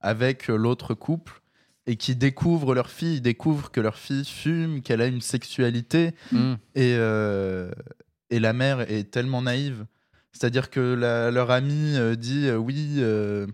avec 0.00 0.48
euh, 0.50 0.56
l'autre 0.56 0.94
couple 0.94 1.40
et 1.86 1.96
qui 1.96 2.14
découvrent 2.16 2.74
leur 2.74 2.90
fille, 2.90 3.16
ils 3.16 3.20
découvrent 3.22 3.70
que 3.70 3.80
leur 3.80 3.96
fille 3.98 4.24
fume, 4.24 4.82
qu'elle 4.82 5.00
a 5.00 5.06
une 5.06 5.20
sexualité 5.20 6.14
Mm. 6.30 6.52
et, 6.76 6.94
euh, 6.96 7.70
et 8.30 8.38
la 8.40 8.52
mère 8.52 8.80
est 8.90 9.10
tellement 9.10 9.42
naïve. 9.42 9.84
C'est-à-dire 10.32 10.70
que 10.70 10.80
la- 10.80 11.30
leur 11.30 11.50
amie 11.50 11.96
euh, 11.96 12.14
dit 12.16 12.46
euh, 12.46 12.56
oui, 12.56 12.96
euh, 12.98 13.46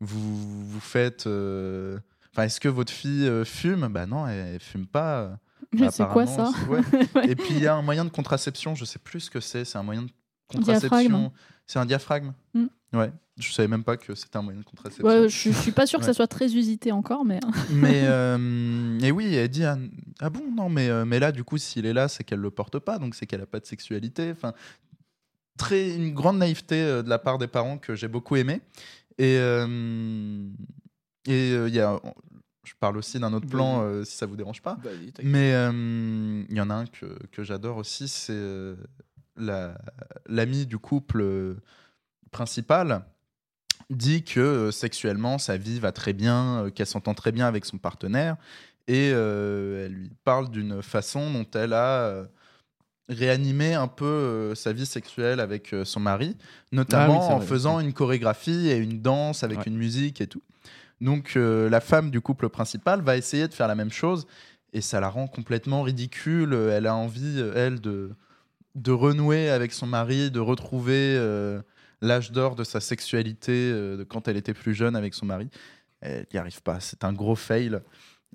vous, 0.00 0.66
vous 0.66 0.80
faites. 0.80 1.26
euh, 1.26 1.98
Enfin, 2.32 2.44
est-ce 2.44 2.60
que 2.60 2.68
votre 2.68 2.90
fille 2.92 3.30
fume? 3.44 3.88
Bah 3.88 4.06
non, 4.06 4.26
elle, 4.26 4.54
elle 4.54 4.60
fume 4.60 4.86
pas. 4.86 5.38
Mais 5.72 5.90
c'est 5.90 6.02
quoi 6.12 6.26
ça? 6.26 6.50
ouais. 6.70 7.28
Et 7.30 7.36
puis 7.36 7.48
il 7.50 7.58
y 7.62 7.66
a 7.66 7.74
un 7.74 7.82
moyen 7.82 8.04
de 8.06 8.10
contraception, 8.10 8.74
je 8.74 8.84
sais 8.86 8.98
plus 8.98 9.20
ce 9.20 9.30
que 9.30 9.40
c'est. 9.40 9.64
C'est 9.66 9.76
un 9.76 9.82
moyen 9.82 10.02
de. 10.02 10.08
Contraception. 10.48 11.32
C'est 11.66 11.78
un 11.78 11.86
diaphragme. 11.86 12.32
Mm. 12.54 12.66
Ouais. 12.94 13.12
Je 13.38 13.50
savais 13.50 13.68
même 13.68 13.82
pas 13.84 13.96
que 13.96 14.14
c'était 14.14 14.36
un 14.36 14.42
moyen 14.42 14.60
de 14.60 14.64
contraception. 14.64 15.06
Ouais, 15.06 15.28
je, 15.28 15.50
je 15.50 15.58
suis 15.58 15.72
pas 15.72 15.86
sûr 15.86 15.98
que 15.98 16.04
ça 16.04 16.12
soit 16.12 16.26
très 16.26 16.54
usité 16.54 16.92
encore, 16.92 17.24
mais. 17.24 17.40
Mais 17.70 18.02
euh, 18.04 18.98
et 19.00 19.10
oui, 19.10 19.34
elle 19.34 19.48
dit 19.48 19.64
ah, 19.64 19.78
ah 20.20 20.28
bon 20.28 20.44
non 20.54 20.68
mais 20.68 20.90
euh, 20.90 21.06
mais 21.06 21.18
là 21.18 21.32
du 21.32 21.42
coup 21.42 21.56
s'il 21.56 21.86
est 21.86 21.94
là 21.94 22.08
c'est 22.08 22.24
qu'elle 22.24 22.40
le 22.40 22.50
porte 22.50 22.78
pas 22.78 22.98
donc 22.98 23.14
c'est 23.14 23.26
qu'elle 23.26 23.40
a 23.40 23.46
pas 23.46 23.58
de 23.60 23.66
sexualité. 23.66 24.30
Enfin 24.30 24.52
très 25.58 25.94
une 25.94 26.12
grande 26.12 26.38
naïveté 26.38 26.80
euh, 26.80 27.02
de 27.02 27.08
la 27.08 27.18
part 27.18 27.38
des 27.38 27.46
parents 27.46 27.78
que 27.78 27.94
j'ai 27.94 28.08
beaucoup 28.08 28.36
aimé 28.36 28.60
et 29.18 29.36
euh, 29.38 30.46
et 31.26 31.52
euh, 31.52 31.68
il 31.68 31.74
y 31.74 31.80
a 31.80 32.00
je 32.64 32.74
parle 32.78 32.96
aussi 32.96 33.18
d'un 33.18 33.32
autre 33.32 33.48
plan 33.48 33.82
euh, 33.82 34.04
si 34.04 34.16
ça 34.16 34.26
vous 34.26 34.36
dérange 34.36 34.62
pas. 34.62 34.78
Mais 35.22 35.52
euh, 35.52 36.44
il 36.48 36.56
y 36.56 36.60
en 36.60 36.70
a 36.70 36.74
un 36.74 36.86
que, 36.86 37.18
que 37.32 37.42
j'adore 37.42 37.76
aussi, 37.76 38.06
c'est 38.06 38.32
euh, 39.38 39.42
la- 39.46 39.78
l'ami 40.26 40.66
du 40.66 40.78
couple 40.78 41.20
euh, 41.22 41.54
principal 42.30 43.02
dit 43.90 44.22
que 44.24 44.40
euh, 44.40 44.70
sexuellement 44.70 45.38
sa 45.38 45.56
vie 45.56 45.80
va 45.80 45.92
très 45.92 46.12
bien, 46.12 46.64
euh, 46.64 46.70
qu'elle 46.70 46.86
s'entend 46.86 47.14
très 47.14 47.32
bien 47.32 47.46
avec 47.46 47.64
son 47.64 47.78
partenaire 47.78 48.36
et 48.88 49.10
euh, 49.12 49.86
elle 49.86 49.92
lui 49.92 50.10
parle 50.24 50.50
d'une 50.50 50.82
façon 50.82 51.30
dont 51.32 51.46
elle 51.54 51.72
a 51.72 52.24
réanimé 53.08 53.74
un 53.74 53.88
peu 53.88 54.54
sa 54.54 54.72
vie 54.72 54.86
sexuelle 54.86 55.40
avec 55.40 55.74
son 55.84 56.00
mari, 56.00 56.36
notamment 56.70 57.20
Ah 57.20 57.28
oui, 57.28 57.34
en 57.34 57.38
vrai. 57.38 57.46
faisant 57.46 57.80
une 57.80 57.92
chorégraphie 57.92 58.68
et 58.68 58.76
une 58.76 59.02
danse 59.02 59.42
avec 59.42 59.58
Ouais. 59.58 59.64
une 59.66 59.76
musique 59.76 60.20
et 60.20 60.26
tout. 60.26 60.42
Donc 61.00 61.34
la 61.36 61.80
femme 61.80 62.10
du 62.10 62.20
couple 62.20 62.48
principal 62.48 63.02
va 63.02 63.16
essayer 63.16 63.48
de 63.48 63.54
faire 63.54 63.68
la 63.68 63.74
même 63.74 63.90
chose 63.92 64.26
et 64.72 64.80
ça 64.80 65.00
la 65.00 65.08
rend 65.08 65.26
complètement 65.26 65.82
ridicule. 65.82 66.54
Elle 66.54 66.86
a 66.86 66.94
envie, 66.94 67.40
elle, 67.54 67.80
de, 67.80 68.10
de 68.74 68.92
renouer 68.92 69.50
avec 69.50 69.72
son 69.72 69.86
mari, 69.86 70.30
de 70.30 70.40
retrouver 70.40 71.14
euh, 71.16 71.60
l'âge 72.00 72.32
d'or 72.32 72.56
de 72.56 72.64
sa 72.64 72.80
sexualité 72.80 73.52
euh, 73.52 73.96
de 73.96 74.04
quand 74.04 74.28
elle 74.28 74.36
était 74.36 74.54
plus 74.54 74.74
jeune 74.74 74.96
avec 74.96 75.14
son 75.14 75.26
mari. 75.26 75.48
Elle 76.00 76.26
n'y 76.32 76.38
arrive 76.38 76.62
pas, 76.62 76.80
c'est 76.80 77.04
un 77.04 77.12
gros 77.12 77.36
fail. 77.36 77.80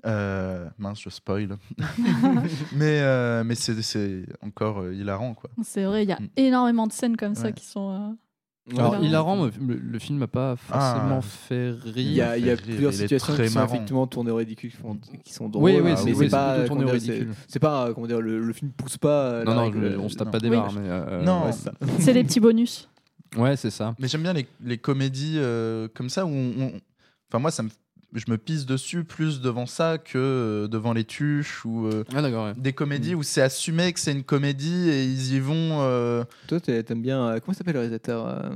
Euh, 0.06 0.68
mince, 0.78 1.00
je 1.00 1.10
spoil. 1.10 1.56
mais 2.72 3.00
euh, 3.00 3.42
mais 3.44 3.54
c'est 3.54 3.80
c'est 3.82 4.24
encore 4.42 4.80
euh, 4.80 4.94
hilarant, 4.94 5.34
quoi. 5.34 5.50
C'est 5.62 5.84
vrai, 5.84 6.04
il 6.04 6.08
y 6.08 6.12
a 6.12 6.18
énormément 6.36 6.86
de 6.86 6.92
scènes 6.92 7.16
comme 7.16 7.34
ça 7.34 7.52
qui 7.52 7.64
sont. 7.64 8.16
Euh, 8.72 8.78
Alors, 8.78 9.02
hilarantes. 9.02 9.52
hilarant, 9.54 9.66
le, 9.66 9.74
le 9.76 9.98
film 9.98 10.18
m'a 10.18 10.26
pas 10.26 10.56
forcément 10.56 11.18
Ah. 11.18 11.22
fait 11.22 11.70
rire. 11.70 11.94
Il 11.96 12.12
y 12.12 12.20
a, 12.20 12.36
il 12.38 12.46
y 12.46 12.50
a 12.50 12.56
fait 12.56 12.62
rire, 12.64 12.74
plusieurs 12.74 12.92
situations 12.92 13.34
qui 13.36 13.48
sont 13.48 13.54
marrant. 13.58 13.74
effectivement 13.74 14.06
tournées 14.06 14.30
au 14.30 14.36
ridicule, 14.36 14.70
qui, 14.70 14.76
font- 14.76 14.98
qui 15.24 15.32
sont 15.32 15.48
drôles. 15.48 15.64
Oui, 15.64 15.72
oui, 15.76 15.82
mais 15.82 15.96
c'est- 15.96 16.12
oui, 16.12 16.28
pas, 16.28 16.64
tourné 16.64 16.84
au 16.84 16.88
ridicule. 16.88 17.32
C'est 17.46 17.58
pas, 17.58 17.92
comment 17.94 18.06
dire, 18.06 18.20
le, 18.20 18.40
le 18.40 18.52
film 18.52 18.70
pousse 18.72 18.96
pas. 18.98 19.22
euh, 19.22 19.44
Non, 19.44 19.54
non, 19.54 19.62
règle, 19.64 19.98
on 20.00 20.08
se 20.08 20.16
tape 20.16 20.26
non. 20.28 20.32
pas 20.32 20.40
des 20.40 20.50
Oui. 20.50 20.56
barres. 20.56 20.74
euh, 20.76 21.22
Non. 21.24 21.46
ouais, 21.46 21.52
c'est 22.00 22.12
les 22.12 22.24
petits 22.24 22.40
bonus. 22.40 22.88
Ouais, 23.36 23.56
c'est 23.56 23.70
ça. 23.70 23.94
Mais 23.98 24.08
j'aime 24.08 24.22
bien 24.22 24.32
les, 24.32 24.46
les 24.64 24.78
comédies 24.78 25.34
euh, 25.36 25.88
comme 25.94 26.08
ça 26.08 26.24
où 26.26 26.30
on, 26.30 26.52
on- 26.62 26.72
Enfin, 27.30 27.40
moi, 27.40 27.50
ça 27.50 27.62
me... 27.62 27.68
je 28.14 28.24
me 28.30 28.38
pisse 28.38 28.64
dessus 28.66 29.04
plus 29.04 29.40
devant 29.40 29.66
ça 29.66 29.98
que 29.98 30.16
euh, 30.18 30.68
devant 30.68 30.92
les 30.92 31.04
tuches 31.04 31.64
ou 31.64 31.86
euh, 31.86 32.04
Ah, 32.14 32.22
ouais. 32.22 32.52
des 32.56 32.72
comédies 32.72 33.14
où 33.14 33.22
c'est 33.22 33.42
assumé 33.42 33.92
que 33.92 34.00
c'est 34.00 34.12
une 34.12 34.24
comédie 34.24 34.88
et 34.88 35.04
ils 35.04 35.34
y 35.34 35.40
vont. 35.40 35.80
euh, 35.82 36.24
Toi, 36.46 36.60
t'a- 36.60 36.82
t'aimes 36.82 37.02
bien. 37.02 37.38
comment 37.44 37.54
s'appelle 37.54 37.74
le 37.74 37.80
réalisateur 37.80 38.50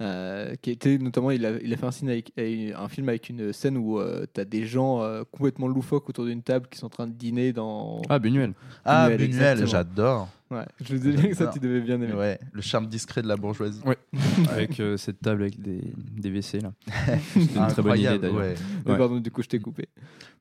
euh, 0.00 0.04
euh, 0.04 0.54
qui 0.60 0.70
était 0.70 0.98
notamment 0.98 1.30
il 1.30 1.46
a, 1.46 1.52
il 1.62 1.72
a 1.72 1.76
fait 1.76 1.86
un, 1.86 1.90
scène 1.92 2.08
avec, 2.08 2.32
un 2.36 2.88
film 2.88 3.08
avec 3.08 3.28
une 3.28 3.52
scène 3.52 3.76
où 3.76 4.00
tu 4.32 4.40
as 4.40 4.44
des 4.44 4.66
gens 4.66 5.02
euh, 5.02 5.22
complètement 5.30 5.68
loufoques 5.68 6.08
autour 6.08 6.24
d'une 6.24 6.42
table 6.42 6.66
qui 6.68 6.78
sont 6.78 6.86
en 6.86 6.90
train 6.90 7.06
de 7.06 7.12
dîner 7.12 7.52
dans 7.52 8.02
Ah, 8.08 8.18
Buñuel. 8.18 8.54
Ah, 8.84 9.08
Buñuel, 9.10 9.66
j'adore. 9.66 10.28
Ouais, 10.50 10.64
je 10.84 10.92
me 10.92 10.98
disais 10.98 11.12
bien 11.12 11.30
que 11.30 11.36
ça 11.36 11.46
tu 11.46 11.58
devais 11.58 11.80
bien 11.80 12.00
aimer. 12.00 12.12
Ouais, 12.12 12.38
le 12.52 12.60
charme 12.60 12.86
discret 12.86 13.22
de 13.22 13.28
la 13.28 13.36
bourgeoisie. 13.36 13.80
Ouais. 13.84 13.96
avec 14.50 14.78
euh, 14.78 14.96
cette 14.96 15.20
table 15.20 15.42
avec 15.42 15.60
des, 15.60 15.80
des 15.96 16.30
WC 16.30 16.60
là. 16.60 16.72
C'était 17.32 17.58
une 17.58 17.66
très 17.68 17.82
bonne 17.82 17.98
idée 17.98 18.08
Incroyable, 18.08 18.20
d'ailleurs. 18.20 18.36
ouais. 18.36 18.54
Mais 18.86 18.96
Pardon, 18.96 19.18
du 19.20 19.30
coup, 19.30 19.42
je 19.42 19.48
t'ai 19.48 19.58
coupé. 19.58 19.88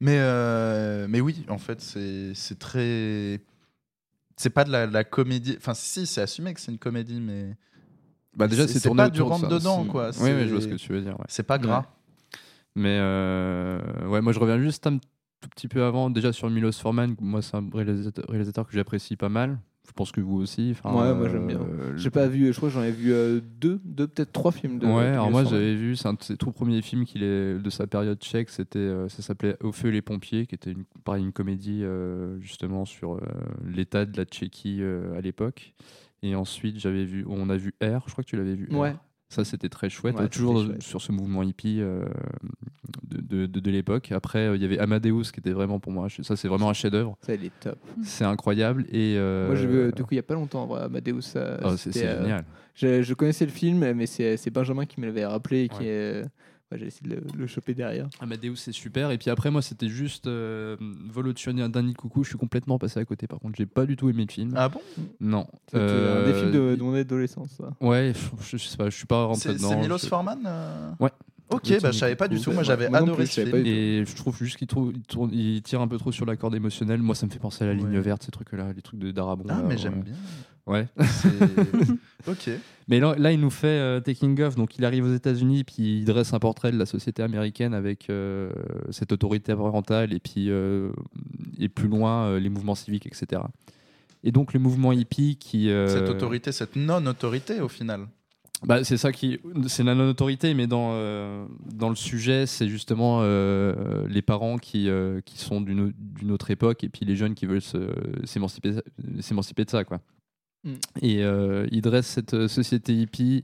Mais, 0.02 0.18
euh, 0.20 1.08
mais 1.10 1.22
oui, 1.22 1.46
en 1.48 1.58
fait, 1.58 1.80
c'est 1.82 2.34
c'est 2.36 2.60
très. 2.60 3.40
C'est 4.36 4.50
pas 4.50 4.64
de 4.66 4.72
la, 4.72 4.88
la 4.88 5.04
comédie. 5.04 5.56
Enfin, 5.58 5.74
si, 5.74 6.06
c'est 6.06 6.22
assumé 6.22 6.54
que 6.54 6.60
c'est 6.60 6.72
une 6.72 6.80
comédie, 6.80 7.22
mais. 7.22 7.56
Bah 8.36 8.48
déjà, 8.48 8.68
c'est 8.68 8.80
tourné 8.80 9.04
pas 9.04 9.10
du 9.10 9.18
de 9.20 9.24
rentre 9.24 9.50
ça. 9.50 9.56
dedans, 9.60 9.86
quoi. 9.86 10.10
Oui, 10.22 10.32
oui, 10.36 10.48
je 10.48 10.52
vois 10.54 10.62
ce 10.62 10.68
que 10.68 10.76
tu 10.76 10.92
veux 10.92 11.02
dire. 11.02 11.14
ouais. 11.20 11.26
C'est 11.28 11.44
pas 11.44 11.58
gras. 11.60 11.86
Mais 12.76 12.98
euh, 13.00 13.80
ouais, 14.08 14.22
moi 14.22 14.34
je 14.34 14.40
reviens 14.40 14.60
juste 14.60 14.88
un 14.88 14.98
tout 14.98 15.50
petit 15.56 15.68
peu 15.68 15.84
avant, 15.84 16.10
déjà 16.10 16.34
sur 16.34 16.50
Milos 16.50 16.72
Forman. 16.74 17.16
Moi, 17.22 17.42
c'est 17.44 17.56
un 17.56 17.70
réalisateur, 17.74 18.26
réalisateur 18.30 18.66
que 18.68 18.74
j'apprécie 18.74 19.16
pas 19.16 19.30
mal. 19.30 19.60
Je 19.86 19.92
pense 19.92 20.14
que 20.14 20.22
vous 20.22 20.38
aussi. 20.38 20.72
Enfin, 20.72 20.96
ouais, 20.98 21.14
moi 21.14 21.28
j'aime 21.30 21.46
bien. 21.46 21.60
euh, 21.60 21.96
J'ai 21.98 22.10
pas 22.10 22.26
vu, 22.28 22.48
je 22.54 22.58
crois 22.58 22.70
que 22.70 22.74
j'en 22.76 22.84
ai 22.84 22.92
vu 22.92 23.12
euh, 23.12 23.42
deux, 23.60 23.82
deux 23.84 24.08
peut-être 24.08 24.32
trois 24.32 24.54
films 24.54 24.80
de. 24.80 24.86
ouais, 24.88 24.94
de 25.04 25.08
alors 25.10 25.30
moi 25.30 25.44
j'avais 25.44 25.76
vu, 25.76 25.98
c'est 25.98 26.08
un 26.08 26.14
de 26.14 26.24
ses 26.24 26.38
tout 26.38 26.52
premiers 26.54 26.82
films 26.82 27.04
qu'il 27.04 27.22
est 27.22 27.60
de 27.60 27.70
sa 27.70 27.86
période 27.86 28.18
tchèque, 28.18 28.50
c'était, 28.50 28.80
euh, 28.80 29.10
ça 29.10 29.22
s'appelait 29.22 29.58
Au 29.62 29.74
feu 29.74 29.90
et 29.90 29.92
les 29.92 30.02
pompiers, 30.02 30.46
qui 30.48 30.56
était 30.56 30.72
une, 30.72 30.86
pareil, 31.04 31.22
une 31.26 31.34
comédie 31.34 31.82
euh, 31.84 32.40
justement 32.40 32.86
sur 32.86 33.16
euh, 33.16 33.20
l'état 33.70 34.06
de 34.06 34.16
la 34.18 34.24
Tchéquie 34.24 34.78
euh, 34.80 35.18
à 35.18 35.22
l'époque. 35.22 35.74
Et 36.24 36.34
ensuite 36.36 36.80
j'avais 36.80 37.06
vu, 37.06 37.24
on 37.30 37.50
a 37.50 37.58
vu 37.58 37.76
R, 37.84 38.02
je 38.08 38.12
crois 38.14 38.24
que 38.24 38.30
tu 38.30 38.36
l'avais 38.38 38.56
vu. 38.56 38.68
R. 38.72 38.76
Ouais. 38.80 38.96
Ça 39.30 39.44
c'était 39.46 39.70
très 39.70 39.90
chouette, 39.90 40.16
Ouais, 40.20 40.28
toujours 40.30 40.64
chouette. 40.64 40.82
sur 40.84 41.02
ce 41.02 41.12
mouvement 41.12 41.42
hippie 41.44 41.80
euh, 41.82 42.06
de, 43.04 43.20
de, 43.22 43.46
de- 43.48 43.60
de 43.60 43.72
l'époque. 43.72 44.12
Après 44.12 44.48
euh, 44.48 44.56
il 44.56 44.62
y 44.62 44.66
avait 44.66 44.78
Amadeus 44.80 45.24
qui 45.34 45.40
était 45.40 45.52
vraiment 45.52 45.80
pour 45.80 45.92
moi, 45.92 46.08
ça 46.22 46.36
c'est 46.36 46.48
vraiment 46.48 46.70
un 46.70 46.74
chef-d'œuvre. 46.74 47.18
Ça, 47.22 47.34
il 47.34 47.46
est 47.46 47.60
top. 47.60 47.78
C'est 48.04 48.26
incroyable 48.26 48.86
et 48.92 49.16
euh, 49.18 49.48
Moi, 49.48 49.56
j'ai 49.56 49.68
vu, 49.68 49.92
du 49.92 50.04
coup, 50.04 50.10
il 50.12 50.18
y 50.18 50.20
a 50.20 50.24
pas 50.24 50.36
longtemps, 50.36 50.66
vrai, 50.68 50.82
Amadeus. 50.84 51.20
Oh, 51.64 51.76
c'est- 51.78 52.06
euh, 52.06 52.22
génial. 52.22 52.46
Je, 52.76 53.02
je 53.04 53.14
connaissais 53.14 53.46
le 53.46 53.52
film, 53.52 53.92
mais 53.94 54.06
c'est 54.08 54.38
c'est 54.38 54.50
Benjamin 54.50 54.86
qui 54.86 55.00
me 55.00 55.06
l'avait 55.08 55.26
rappelé 55.26 55.64
et 55.64 55.68
qui, 55.70 55.86
euh, 56.74 56.76
Ouais, 56.76 56.80
J'ai 56.80 56.88
essayé 56.88 57.10
de 57.10 57.16
le, 57.16 57.24
le 57.38 57.48
choper 57.48 57.74
derrière. 57.74 58.08
Amadeus 58.20 58.56
c'est 58.58 58.72
super 58.72 59.12
et 59.12 59.18
puis 59.18 59.30
après 59.30 59.52
moi 59.52 59.62
c'était 59.62 59.90
juste 59.90 60.28
euh, 60.28 60.76
vol 61.10 61.28
au-dessus 61.28 61.54
d'un 61.54 61.82
nid 61.82 61.94
de 61.94 61.98
coucou 61.98 62.24
je 62.24 62.30
suis 62.30 62.38
complètement 62.38 62.78
passé 62.80 63.00
à 63.00 63.06
côté 63.06 63.28
par 63.28 63.40
contre 63.40 63.56
j'ai 63.58 63.66
pas 63.66 63.86
du 63.86 63.96
tout 63.96 64.10
aimé 64.10 64.26
le 64.28 64.32
film 64.32 64.54
Ah 64.56 64.70
bon? 64.70 64.80
Mm. 64.98 65.02
Euh, 65.36 65.46
C'était 65.68 66.08
un 66.10 66.26
des 66.26 66.34
films 66.34 66.52
de, 66.52 66.76
de 66.76 66.82
mon 66.84 66.94
adolescence. 66.94 67.50
Ça. 67.58 67.72
ouais 67.82 68.14
je, 68.42 68.58
je 68.58 68.64
sais 68.68 68.78
pas 68.78 68.90
je 68.90 68.96
suis 68.96 69.06
pas 69.06 69.26
rentré 69.26 69.42
C'est 69.50 69.54
dedans 69.56 69.70
c'est 69.70 69.78
Milos 69.78 69.98
je- 70.00 70.08
Forman 70.08 70.40
euh? 70.46 70.92
Ouais 71.00 71.12
Ok, 71.56 71.82
bah, 71.82 71.92
je 71.92 71.98
savais 71.98 72.16
pas 72.16 72.28
du 72.28 72.40
tout. 72.40 72.52
Moi, 72.52 72.64
j'avais 72.64 72.86
adoré 72.88 73.24
plus, 73.24 73.28
ce 73.28 73.42
film. 73.46 73.66
et 73.66 74.04
je 74.06 74.16
trouve 74.16 74.38
juste 74.38 74.58
qu'il 74.58 74.68
il, 75.32 75.62
tire 75.62 75.82
un 75.82 75.88
peu 75.88 75.98
trop 75.98 76.12
sur 76.12 76.26
la 76.26 76.36
corde 76.36 76.56
émotionnelle 76.56 77.02
moi 77.02 77.16
ça 77.16 77.26
me 77.26 77.32
fait 77.32 77.40
penser 77.40 77.64
à 77.64 77.68
la 77.68 77.74
ligne 77.74 77.88
Ouais. 77.96 78.00
verte 78.02 78.24
ces 78.24 78.32
trucs 78.32 78.52
là 78.54 78.72
les 78.76 78.82
trucs 78.82 79.00
de 79.00 79.12
Darabon 79.12 79.46
Ah, 79.50 79.56
là, 79.58 79.64
mais 79.68 79.78
j'aime 79.78 80.02
bien. 80.02 80.14
ouais 80.68 80.88
ok. 82.28 82.50
Mais 82.90 83.00
là, 83.00 83.16
là, 83.18 83.32
il 83.32 83.40
nous 83.40 83.50
fait 83.50 83.68
euh, 83.68 84.00
Taking 84.02 84.42
Off, 84.42 84.56
donc 84.56 84.78
il 84.78 84.84
arrive 84.84 85.06
aux 85.06 85.14
États-Unis, 85.14 85.64
puis 85.64 86.00
il 86.00 86.06
dresse 86.06 86.34
un 86.34 86.40
portrait 86.40 86.72
de 86.72 86.78
la 86.78 86.86
société 86.86 87.24
américaine 87.24 87.74
avec 87.74 88.10
euh, 88.10 88.52
cette 88.92 89.12
autorité 89.14 89.56
parentale, 89.56 90.12
et 90.14 90.20
puis 90.20 90.50
euh, 90.50 90.90
et 91.60 91.70
plus 91.70 91.88
loin 91.88 92.26
euh, 92.26 92.40
les 92.40 92.50
mouvements 92.50 92.76
civiques, 92.76 93.06
etc. 93.08 93.42
Et 94.26 94.32
donc 94.32 94.54
le 94.54 94.60
mouvement 94.60 94.92
hippie 94.92 95.38
qui. 95.38 95.70
euh, 95.70 95.88
Cette 95.88 96.10
autorité, 96.10 96.52
cette 96.52 96.76
non-autorité 96.76 97.62
au 97.62 97.70
final. 97.70 98.08
Bah, 98.66 98.84
c'est 98.84 98.98
ça 98.98 99.12
qui, 99.12 99.40
c'est 99.68 99.84
la 99.84 99.96
non-autorité, 99.96 100.54
mais 100.54 100.68
dans 100.68 100.92
euh, 100.94 101.46
dans 101.74 101.90
le 101.90 101.96
sujet, 101.96 102.46
c'est 102.46 102.68
justement 102.68 103.20
euh, 103.22 104.08
les 104.08 104.22
parents 104.22 104.58
qui 104.58 104.90
euh, 104.90 105.22
qui 105.22 105.38
sont 105.38 105.62
d'une 105.62 105.80
au- 105.82 105.92
d'une 105.98 106.32
autre 106.32 106.50
époque, 106.52 106.84
et 106.84 106.90
puis 106.90 107.06
les 107.06 107.16
jeunes 107.16 107.36
qui 107.36 107.46
veulent 107.46 107.62
s'émanciper 108.24 108.76
s'émanciper 109.20 109.66
de 109.66 109.70
ça, 109.70 109.84
quoi. 109.84 110.00
Mm. 110.64 110.72
Et 111.02 111.24
euh, 111.24 111.68
il 111.72 111.82
dresse 111.82 112.08
cette 112.08 112.48
société 112.48 112.94
hippie. 112.96 113.44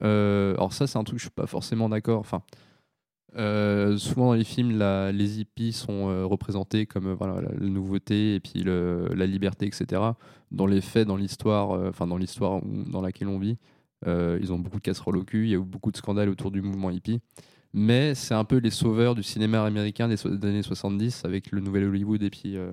alors 0.00 0.72
ça, 0.72 0.86
c'est 0.86 0.98
un 0.98 1.04
truc 1.04 1.16
que 1.16 1.22
je 1.22 1.26
suis 1.26 1.34
pas 1.34 1.46
forcément 1.46 1.88
d'accord. 1.88 2.20
Enfin, 2.20 2.42
souvent 3.98 4.26
dans 4.26 4.34
les 4.34 4.44
films, 4.44 4.78
la- 4.78 5.12
les 5.12 5.40
hippies 5.40 5.72
sont 5.72 6.28
représentés 6.28 6.86
comme 6.86 7.12
voilà, 7.12 7.40
la, 7.40 7.48
la 7.52 7.66
nouveauté 7.68 8.34
et 8.36 8.40
puis 8.40 8.62
le- 8.62 9.08
la 9.14 9.26
liberté, 9.26 9.66
etc. 9.66 10.00
Dans 10.52 10.66
les 10.66 10.80
faits, 10.80 11.06
dans 11.08 11.16
l'histoire, 11.16 11.70
enfin 11.88 12.06
dans 12.06 12.16
l'histoire 12.16 12.60
dans 12.64 13.00
laquelle 13.00 13.28
on 13.28 13.38
vit, 13.38 13.56
ils 14.06 14.52
ont 14.52 14.58
beaucoup 14.58 14.76
de 14.78 14.82
casseroles 14.82 15.16
au 15.16 15.24
cul. 15.24 15.44
Il 15.44 15.50
y 15.50 15.54
a 15.54 15.58
eu 15.58 15.60
beaucoup 15.60 15.90
de 15.90 15.96
scandales 15.96 16.28
autour 16.28 16.50
du 16.50 16.62
mouvement 16.62 16.90
hippie. 16.90 17.20
Mais 17.72 18.14
c'est 18.14 18.34
un 18.34 18.44
peu 18.44 18.56
les 18.56 18.70
sauveurs 18.70 19.14
du 19.14 19.22
cinéma 19.22 19.62
américain 19.64 20.08
des, 20.08 20.16
so- 20.16 20.34
des 20.34 20.48
années 20.48 20.62
70 20.62 21.24
avec 21.24 21.50
le 21.50 21.60
nouvel 21.60 21.84
Hollywood 21.84 22.22
et 22.22 22.30
puis 22.30 22.56
euh, 22.56 22.70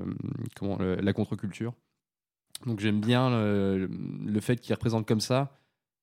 comment, 0.55 0.77
le- 0.77 0.95
la 0.95 1.11
contre-culture. 1.13 1.73
Donc 2.65 2.79
j'aime 2.79 3.01
bien 3.01 3.29
le, 3.29 3.89
le 4.25 4.39
fait 4.39 4.55
qu'ils 4.57 4.73
représentent 4.73 5.07
comme 5.07 5.19
ça, 5.19 5.59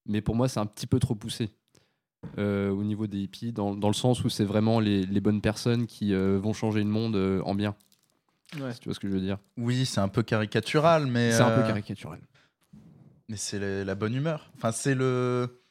mais 0.07 0.21
pour 0.21 0.35
moi 0.37 0.49
c'est 0.49 0.61
un 0.61 0.67
petit 0.67 0.87
peu 0.87 0.99
trop 0.99 1.15
poussé 1.15 1.49
euh, 2.37 2.69
au 2.71 2.83
niveau 2.85 3.07
des 3.07 3.19
hippies, 3.21 3.53
dans, 3.53 3.75
dans 3.75 3.89
le 3.89 3.95
sens 3.95 4.23
où 4.25 4.29
c'est 4.29 4.45
vraiment 4.45 4.79
les, 4.81 5.07
les 5.07 5.21
bonnes 5.21 5.41
personnes 5.41 5.87
qui 5.87 6.13
euh, 6.13 6.39
vont 6.39 6.53
changer 6.53 6.81
le 6.81 6.91
monde 6.91 7.17
euh, 7.17 7.41
en 7.47 7.55
bien. 7.55 7.75
Ouais. 8.61 8.73
Si 8.75 8.81
tu 8.81 8.89
vois 8.89 8.95
ce 8.95 9.01
que 9.01 9.09
je 9.09 9.13
veux 9.15 9.21
dire. 9.21 9.39
Oui, 9.57 9.87
c'est 9.87 10.01
un 10.01 10.09
peu 10.09 10.23
caricatural, 10.23 11.07
mais. 11.07 11.31
C'est 11.31 11.41
un 11.43 11.51
peu 11.53 11.61
euh, 11.63 11.67
caricatural. 11.67 12.19
Mais 13.31 13.37
c'est 13.37 13.85
la, 13.85 13.95
bonne 13.95 14.15
humeur. 14.15 14.51
Enfin, 14.57 14.73
c'est 14.73 14.97
le. 14.97 15.63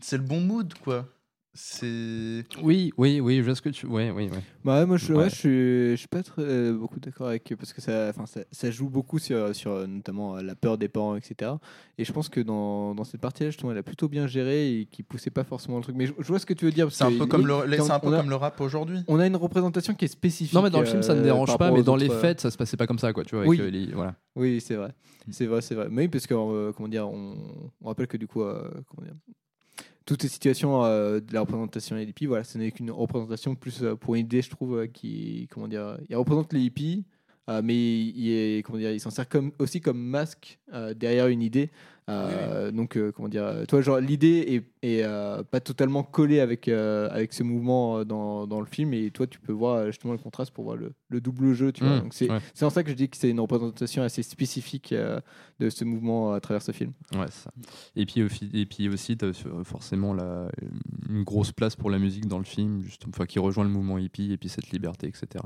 C'est 0.00 0.16
le 0.16 0.24
bon 0.24 0.40
mood, 0.40 0.74
quoi. 0.74 1.08
C'est. 1.56 2.42
Oui, 2.62 2.92
oui, 2.98 3.20
oui, 3.20 3.36
je 3.38 3.42
vois 3.42 3.54
ce 3.54 3.62
que 3.62 3.68
tu. 3.68 3.86
Oui, 3.86 4.10
oui, 4.10 4.28
oui. 4.32 4.38
Bah 4.64 4.80
ouais, 4.80 4.86
moi 4.86 4.96
je, 4.96 5.12
ouais, 5.12 5.18
Ouais. 5.24 5.30
je 5.30 5.34
suis, 5.36 5.90
je 5.92 5.96
suis 5.96 6.08
pas 6.08 6.22
très, 6.24 6.42
euh, 6.42 6.72
beaucoup 6.76 6.98
d'accord 6.98 7.28
avec 7.28 7.54
parce 7.56 7.72
que 7.72 7.80
ça, 7.80 8.08
enfin 8.10 8.26
ça, 8.26 8.40
ça 8.50 8.70
joue 8.72 8.88
beaucoup 8.90 9.20
sur, 9.20 9.54
sur 9.54 9.70
euh, 9.70 9.86
notamment 9.86 10.36
euh, 10.36 10.42
la 10.42 10.56
peur 10.56 10.78
des 10.78 10.88
parents, 10.88 11.14
etc. 11.14 11.52
Et 11.96 12.04
je 12.04 12.12
pense 12.12 12.28
que 12.28 12.40
dans, 12.40 12.94
dans 12.96 13.04
cette 13.04 13.20
partie-là, 13.20 13.50
justement, 13.50 13.70
elle 13.70 13.78
a 13.78 13.82
plutôt 13.84 14.08
bien 14.08 14.26
géré 14.26 14.80
et 14.80 14.86
qui 14.86 15.04
poussait 15.04 15.30
pas 15.30 15.44
forcément 15.44 15.76
le 15.76 15.84
truc. 15.84 15.94
Mais 15.96 16.06
je, 16.06 16.12
je 16.18 16.26
vois 16.26 16.40
ce 16.40 16.46
que 16.46 16.54
tu 16.54 16.64
veux 16.64 16.72
dire. 16.72 16.90
C'est 16.90 17.04
un 17.04 17.16
peu 17.16 17.26
comme 17.26 17.46
le, 17.46 17.54
il- 17.68 17.74
c'est 17.82 17.90
un 17.92 18.00
peu 18.00 18.08
on 18.08 18.12
a- 18.14 18.16
comme 18.18 18.30
le 18.30 18.36
rap 18.36 18.60
aujourd'hui. 18.60 18.98
On 19.06 19.20
a 19.20 19.26
une 19.26 19.36
représentation 19.36 19.94
qui 19.94 20.06
est 20.06 20.08
spécifique. 20.08 20.54
Non, 20.54 20.62
mais 20.62 20.70
dans 20.70 20.80
le 20.80 20.86
film, 20.86 21.02
ça 21.04 21.14
ne 21.14 21.22
dérange 21.22 21.56
pas, 21.56 21.70
mais 21.70 21.84
dans 21.84 21.94
les 21.94 22.08
autres, 22.08 22.18
faits, 22.20 22.40
ça 22.40 22.50
se 22.50 22.56
passait 22.56 22.76
pas 22.76 22.88
comme 22.88 22.98
ça, 22.98 23.12
quoi. 23.12 23.24
Tu 23.24 23.36
vois, 23.36 23.44
avec, 23.44 23.50
Oui. 23.50 23.60
euh, 23.60 23.70
les- 23.70 23.92
voilà. 23.92 24.16
Oui, 24.34 24.60
c'est 24.60 24.74
vrai. 24.74 24.92
C'est 25.30 25.46
vrai, 25.46 25.60
c'est 25.62 25.74
vrai. 25.76 25.86
Mais 25.90 26.02
oui, 26.02 26.08
parce 26.08 26.26
que, 26.26 26.34
euh, 26.34 26.72
comment 26.72 26.88
dire, 26.88 27.08
on, 27.08 27.36
on 27.80 27.86
rappelle 27.88 28.08
que 28.08 28.16
du 28.16 28.26
coup, 28.26 28.42
euh, 28.42 28.68
comment 28.88 29.06
dire, 29.06 29.14
toutes 30.06 30.22
ces 30.22 30.28
situations 30.28 30.84
euh, 30.84 31.20
de 31.20 31.32
la 31.32 31.40
représentation 31.40 31.96
des 31.96 32.04
hippies, 32.04 32.26
voilà, 32.26 32.44
ce 32.44 32.58
n'est 32.58 32.70
qu'une 32.70 32.90
représentation 32.90 33.54
plus 33.54 33.82
euh, 33.82 33.96
pour 33.96 34.14
une 34.14 34.22
idée, 34.22 34.42
je 34.42 34.50
trouve, 34.50 34.80
euh, 34.80 34.86
qui, 34.86 35.48
comment 35.50 35.68
dire, 35.68 35.98
il 36.08 36.16
représente 36.16 36.52
les 36.52 36.60
hippies, 36.60 37.04
mais 37.62 37.74
il, 37.74 38.30
est, 38.30 38.62
comment 38.62 38.78
dire, 38.78 38.92
il 38.92 39.00
s'en 39.00 39.10
sert 39.10 39.26
aussi 39.58 39.82
comme 39.82 39.98
masque 39.98 40.58
derrière 40.96 41.26
une 41.26 41.42
idée. 41.42 41.70
Euh, 42.10 42.70
Donc, 42.70 42.96
euh, 42.96 43.12
comment 43.12 43.28
dire, 43.28 43.44
euh, 43.44 43.64
toi, 43.64 43.80
genre, 43.80 43.98
l'idée 43.98 44.62
est, 44.82 44.86
est, 44.86 45.02
euh, 45.04 45.42
pas 45.42 45.60
totalement 45.60 46.02
collée 46.02 46.40
avec, 46.40 46.68
avec 46.68 47.32
ce 47.32 47.42
mouvement 47.42 48.04
dans, 48.04 48.46
dans 48.46 48.60
le 48.60 48.66
film, 48.66 48.92
et 48.92 49.10
toi, 49.10 49.26
tu 49.26 49.38
peux 49.38 49.52
voir 49.52 49.86
justement 49.86 50.12
le 50.12 50.18
contraste 50.18 50.50
pour 50.52 50.64
voir 50.64 50.76
le, 50.76 50.92
le 51.08 51.20
double 51.20 51.54
jeu, 51.54 51.72
tu 51.72 51.84
vois. 51.84 51.96
Mmh, 51.96 52.00
Donc, 52.02 52.14
c'est 52.14 52.30
ouais. 52.30 52.38
c'est 52.52 52.64
en 52.64 52.70
ça 52.70 52.82
que 52.82 52.90
je 52.90 52.94
dis 52.94 53.08
que 53.08 53.16
c'est 53.16 53.30
une 53.30 53.40
représentation 53.40 54.02
assez 54.02 54.22
spécifique 54.22 54.94
de 55.60 55.70
ce 55.70 55.84
mouvement 55.84 56.32
à 56.32 56.40
travers 56.40 56.62
ce 56.62 56.72
film. 56.72 56.92
Ouais, 57.14 57.30
ça. 57.30 57.50
Et 57.96 58.04
puis, 58.06 58.22
et 58.52 58.66
puis 58.66 58.88
aussi, 58.88 59.16
as 59.22 59.32
forcément 59.64 60.12
la, 60.12 60.48
une 61.08 61.22
grosse 61.24 61.52
place 61.52 61.76
pour 61.76 61.90
la 61.90 61.98
musique 61.98 62.26
dans 62.26 62.38
le 62.38 62.44
film, 62.44 62.82
juste, 62.82 63.04
enfin, 63.08 63.26
qui 63.26 63.38
rejoint 63.38 63.64
le 63.64 63.70
mouvement 63.70 63.98
hippie 63.98 64.32
et 64.32 64.36
puis 64.36 64.48
cette 64.48 64.70
liberté, 64.70 65.06
etc. 65.06 65.44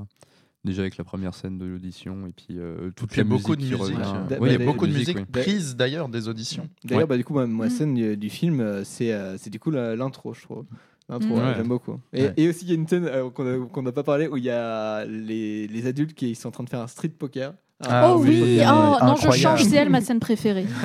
Déjà 0.68 0.82
avec 0.82 0.98
la 0.98 1.04
première 1.04 1.34
scène 1.34 1.56
de 1.56 1.64
l'audition 1.64 2.26
et 2.26 2.30
puis 2.30 2.58
euh, 2.58 2.90
toute 2.94 3.10
Il 3.12 3.16
y 3.16 3.20
a 3.20 3.24
la 3.24 3.28
beaucoup 3.30 3.56
de 3.56 3.62
musique 3.62 3.78
qui. 3.78 3.92
Bah, 3.94 4.36
Ouais, 4.38 4.50
il 4.54 4.60
y 4.60 4.62
a 4.62 4.66
beaucoup 4.66 4.86
de 4.86 4.92
musique, 4.92 5.24
prise 5.32 5.76
d'ailleurs 5.76 6.08
des 6.10 6.28
auditions. 6.28 6.68
D'ailleurs, 6.84 7.02
Ouais. 7.04 7.06
bah, 7.08 7.16
du 7.16 7.24
coup, 7.24 7.32
ma, 7.34 7.46
ma 7.46 7.70
scène 7.70 7.94
du, 7.94 8.16
du 8.18 8.28
film, 8.28 8.60
euh, 8.60 8.82
c'est 8.84 9.12
euh, 9.12 9.36
c'est 9.38 9.48
du 9.50 9.58
coup 9.58 9.70
l'intro, 9.70 10.34
je 10.34 10.42
trouve. 10.42 10.64
L'intro, 11.08 11.36
Mm. 11.36 11.54
j'aime 11.56 11.68
beaucoup. 11.68 11.98
Et, 12.12 12.24
Ouais. 12.24 12.34
et 12.36 12.48
aussi, 12.50 12.66
il 12.66 12.68
y 12.68 12.72
a 12.72 12.74
une 12.74 12.86
scène 12.86 13.06
euh, 13.06 13.30
qu'on 13.30 13.82
n'a 13.82 13.92
pas 13.92 14.02
parlé 14.02 14.28
où 14.28 14.36
il 14.36 14.44
y 14.44 14.50
a 14.50 15.06
les, 15.06 15.66
les 15.66 15.86
adultes 15.86 16.12
qui 16.12 16.34
sont 16.34 16.48
en 16.48 16.50
train 16.52 16.64
de 16.64 16.68
faire 16.68 16.80
un 16.82 16.86
street 16.86 17.14
poker. 17.18 17.54
Ah 17.86 18.12
oh 18.12 18.18
oui, 18.20 18.40
oui, 18.42 18.60
oh, 18.62 18.96
non, 19.06 19.14
je 19.16 19.30
change, 19.30 19.62
c'est 19.62 19.76
elle 19.76 19.88
ma 19.88 20.00
scène 20.02 20.18
préférée. 20.20 20.66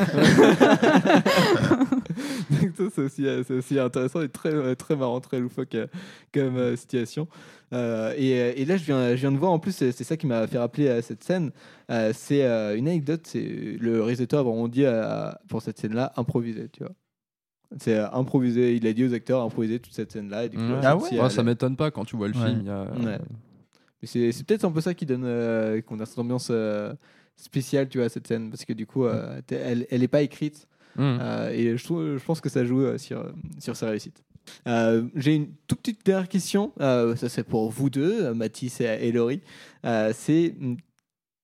C'est 2.93 3.01
aussi, 3.01 3.25
euh, 3.27 3.43
c'est 3.45 3.53
aussi 3.53 3.79
intéressant 3.79 4.21
et 4.21 4.29
très, 4.29 4.53
euh, 4.53 4.75
très 4.75 4.95
marrant, 4.95 5.19
très 5.19 5.39
loufoque 5.39 5.75
euh, 5.75 5.87
comme 6.33 6.75
situation. 6.75 7.27
Euh, 7.73 8.13
et, 8.17 8.61
et 8.61 8.65
là, 8.65 8.77
je 8.77 8.83
viens, 8.85 9.09
je 9.15 9.21
viens 9.21 9.31
de 9.31 9.37
voir, 9.37 9.51
en 9.51 9.59
plus, 9.59 9.71
c'est 9.71 9.91
ça 10.03 10.15
qui 10.17 10.27
m'a 10.27 10.45
fait 10.47 10.57
rappeler 10.59 10.89
à 10.89 11.01
cette 11.01 11.23
scène. 11.23 11.51
Euh, 11.89 12.11
c'est 12.13 12.43
euh, 12.43 12.77
une 12.77 12.87
anecdote, 12.87 13.21
c'est 13.25 13.77
le 13.79 14.01
réalisateur 14.01 14.41
a 14.41 14.43
vraiment 14.43 14.67
dit 14.67 14.85
euh, 14.85 15.31
pour 15.47 15.61
cette 15.61 15.79
scène-là, 15.79 16.13
improviser, 16.17 16.69
tu 16.69 16.83
vois. 16.83 16.93
C'est 17.79 17.95
euh, 17.97 18.07
improviser, 18.11 18.75
il 18.75 18.85
a 18.85 18.93
dit 18.93 19.03
aux 19.03 19.13
acteurs 19.15 19.41
improviser 19.41 19.79
toute 19.79 19.93
cette 19.93 20.11
scène-là. 20.11 20.45
Là, 20.45 20.79
Ah 20.83 20.95
ouais 20.97 21.09
dit, 21.09 21.19
Ouais, 21.19 21.29
ça 21.31 21.41
m'étonne 21.41 21.75
pas 21.75 21.89
quand 21.89 22.05
tu 22.05 22.15
vois 22.15 22.27
le 22.27 22.35
Ouais. 22.37 22.45
film. 22.45 22.59
il 22.61 22.67
y 22.67 22.69
a- 22.69 22.83
Ouais. 22.93 23.17
Mais 24.01 24.07
c'est 24.31 24.43
peut-être 24.45 24.65
un 24.65 24.71
peu 24.71 24.81
ça 24.81 24.93
qui 24.93 25.05
donne 25.07 25.23
euh, 25.25 25.81
qu'on 25.81 25.99
a 25.99 26.05
cette 26.05 26.19
ambiance 26.19 26.49
euh, 26.51 26.93
spéciale, 27.37 27.89
tu 27.89 27.97
vois, 27.97 28.05
à 28.05 28.09
cette 28.09 28.27
scène, 28.27 28.49
parce 28.51 28.65
que 28.65 28.73
du 28.73 28.85
coup, 28.85 29.05
euh, 29.05 29.41
elle, 29.49 29.87
elle 29.89 30.03
est 30.03 30.07
pas 30.07 30.21
écrite. 30.21 30.67
Mmh. 30.95 31.01
Euh, 31.21 31.49
et 31.51 31.77
je, 31.77 31.83
trouve, 31.83 32.17
je 32.17 32.23
pense 32.23 32.41
que 32.41 32.49
ça 32.49 32.63
joue 32.65 32.81
euh, 32.81 32.97
sur, 32.97 33.25
sur 33.59 33.75
sa 33.75 33.89
réussite. 33.89 34.23
Euh, 34.67 35.03
J'ai 35.15 35.35
une 35.35 35.47
toute 35.67 35.79
petite 35.79 36.05
dernière 36.05 36.27
question. 36.27 36.71
Euh, 36.81 37.15
ça, 37.15 37.29
c'est 37.29 37.43
pour 37.43 37.69
vous 37.71 37.89
deux, 37.89 38.33
Mathis 38.33 38.81
et, 38.81 39.11
Laurie. 39.11 39.41
Euh, 39.85 40.11
c'est 40.13 40.53
mm, 40.59 40.75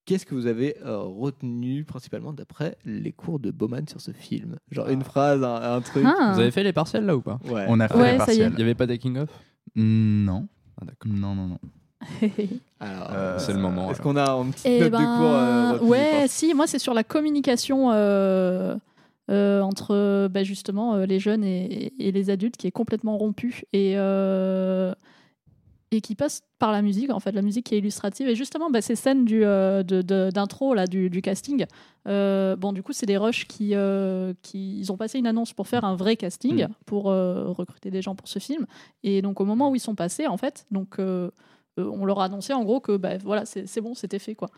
qu'est-ce 0.06 0.26
que 0.26 0.36
vous 0.36 0.48
avez 0.48 0.76
euh, 0.86 0.98
retenu 0.98 1.84
principalement 1.86 2.34
d'après 2.34 2.78
les 2.86 3.12
cours 3.14 3.40
de 3.40 3.52
Bowman 3.52 3.88
sur 3.88 4.02
ce 4.02 4.12
film? 4.12 4.58
Genre 4.72 4.90
une 4.90 5.04
phrase, 5.04 5.44
un, 5.44 5.76
un 5.76 5.82
truc. 5.82 6.04
Ah. 6.06 6.32
Vous 6.34 6.42
avez 6.42 6.52
fait 6.52 6.64
les 6.64 6.74
partiels 6.74 7.06
là 7.06 7.16
ou 7.16 7.22
pas? 7.22 7.40
Ouais. 7.46 7.66
On 7.70 7.80
a 7.80 7.88
fait 7.88 7.96
Ouais, 7.98 8.12
les 8.14 8.20
ça 8.20 8.34
y 8.34 8.38
est. 8.38 8.40
partiels. 8.40 8.52
Il 8.52 8.56
n'y 8.58 8.64
avait 8.64 8.76
pas 8.76 8.88
Taking 8.88 9.18
Off 9.20 9.30
Non. 9.76 10.48
Ah, 10.82 10.86
d'accord. 10.86 11.12
Non, 11.12 11.36
non, 11.36 11.48
non. 11.48 11.60
Alors, 12.80 13.10
Euh, 13.14 13.38
C'est 13.40 13.54
le 13.54 13.60
moment. 13.60 13.92
Est-ce 13.92 14.02
qu'on 14.02 14.16
a 14.18 14.30
une 14.32 14.52
petite 14.52 14.66
Et 14.66 14.80
note 14.80 14.92
de 14.92 14.98
cours 14.98 15.06
euh, 15.06 15.78
ben, 15.80 15.86
ouais, 15.86 16.26
si, 16.28 16.54
moi 16.54 16.66
c'est 16.68 16.80
sur 16.80 16.94
la 16.94 17.04
communication 17.04 17.92
euh, 17.92 18.76
euh, 19.30 19.62
entre 19.62 20.28
bah, 20.28 20.44
justement 20.44 20.96
euh, 20.96 21.06
les 21.06 21.20
jeunes 21.20 21.44
et, 21.44 21.94
et 22.00 22.12
les 22.12 22.30
adultes 22.32 22.58
qui 22.58 22.66
est 22.66 22.72
complètement 22.72 23.16
rompue 23.16 23.62
et, 23.74 23.94
euh, 23.96 24.92
et 25.92 26.02
qui 26.02 26.16
passe 26.16 26.42
par 26.58 26.72
la 26.72 26.82
musique, 26.82 27.12
en 27.12 27.20
fait, 27.20 27.32
la 27.32 27.44
musique 27.44 27.68
qui 27.68 27.76
est 27.76 27.78
illustrative. 27.78 28.28
Et 28.28 28.36
justement, 28.36 28.72
bah, 28.72 28.82
ces 28.82 28.96
scènes 28.96 29.26
du, 29.26 29.42
d'intro 29.42 30.74
là, 30.74 30.88
du, 30.88 31.10
du 31.10 31.22
casting, 31.22 31.66
bon, 32.06 32.74
du 32.74 32.82
coup, 32.82 32.94
c'est 32.94 33.06
des 33.06 33.18
rushs 33.18 33.46
qui, 33.48 33.74
qui. 34.42 34.80
Ils 34.80 34.92
ont 34.92 34.98
passé 34.98 35.20
une 35.20 35.28
annonce 35.28 35.54
pour 35.54 35.68
faire 35.68 35.86
un 35.86 35.96
vrai 35.96 36.16
casting, 36.16 36.66
Mm. 36.66 36.74
pour 36.86 37.06
recruter 37.06 37.92
des 37.92 38.02
gens 38.02 38.16
pour 38.16 38.28
ce 38.28 38.40
film. 38.40 38.66
Et 39.04 39.22
donc, 39.22 39.42
au 39.42 39.46
moment 39.46 39.72
où 39.72 39.76
ils 39.76 39.80
sont 39.80 39.96
passés, 39.96 40.28
en 40.28 40.38
fait, 40.38 40.66
donc. 40.72 40.98
on 41.78 42.06
leur 42.06 42.20
a 42.20 42.26
annoncé 42.26 42.52
en 42.52 42.64
gros 42.66 42.82
que 42.82 42.98
bah, 42.98 43.18
voilà 43.24 43.46
c'est 43.46 43.66
c'est 43.66 43.80
bon 43.80 43.94
c'était 43.94 44.20
fait 44.20 44.36
quoi 44.36 44.50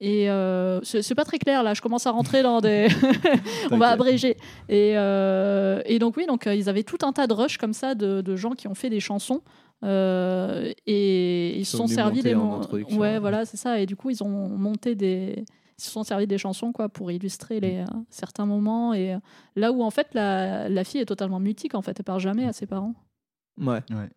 et 0.00 0.30
euh, 0.30 0.80
c'est 0.82 1.14
pas 1.14 1.24
très 1.24 1.38
clair 1.38 1.62
là. 1.62 1.74
Je 1.74 1.80
commence 1.82 2.06
à 2.06 2.10
rentrer 2.10 2.42
dans 2.42 2.60
des 2.60 2.88
on 3.70 3.78
va 3.78 3.88
abréger. 3.90 4.36
Et, 4.68 4.92
euh, 4.96 5.80
et 5.86 5.98
donc 5.98 6.16
oui 6.16 6.26
donc 6.26 6.46
euh, 6.46 6.54
ils 6.54 6.68
avaient 6.68 6.84
tout 6.84 6.98
un 7.02 7.12
tas 7.12 7.26
de 7.26 7.32
rushs 7.34 7.58
comme 7.58 7.72
ça 7.72 7.94
de, 7.94 8.20
de 8.20 8.36
gens 8.36 8.52
qui 8.52 8.68
ont 8.68 8.74
fait 8.74 8.90
des 8.90 9.00
chansons. 9.00 9.42
Euh, 9.84 10.72
et 10.86 11.56
ils 11.58 11.64
se 11.64 11.76
sont 11.76 11.86
servis 11.94 12.22
des 12.22 12.34
mon- 12.34 12.58
ouais 13.00 13.18
voilà 13.20 13.44
c'est 13.44 13.56
ça. 13.56 13.80
Et 13.80 13.86
du 13.86 13.96
coup 13.96 14.10
ils 14.10 14.22
ont 14.22 14.48
monté 14.48 14.94
des 14.94 15.44
ils 15.78 15.84
se 15.84 15.90
sont 15.92 16.02
servis 16.02 16.26
des 16.26 16.38
chansons 16.38 16.72
quoi 16.72 16.88
pour 16.88 17.12
illustrer 17.12 17.60
les 17.60 17.78
euh, 17.78 17.84
certains 18.10 18.46
moments. 18.46 18.94
Et 18.94 19.16
là 19.56 19.70
où 19.72 19.82
en 19.82 19.90
fait 19.90 20.08
la, 20.14 20.68
la 20.68 20.84
fille 20.84 21.00
est 21.00 21.06
totalement 21.06 21.38
mutique 21.40 21.74
en 21.74 21.82
fait. 21.82 21.94
Elle 21.98 22.04
parle 22.04 22.20
jamais 22.20 22.44
à 22.44 22.52
ses 22.52 22.66
parents. 22.66 22.94
Ouais. 23.60 23.80
Ouais. 23.90 24.08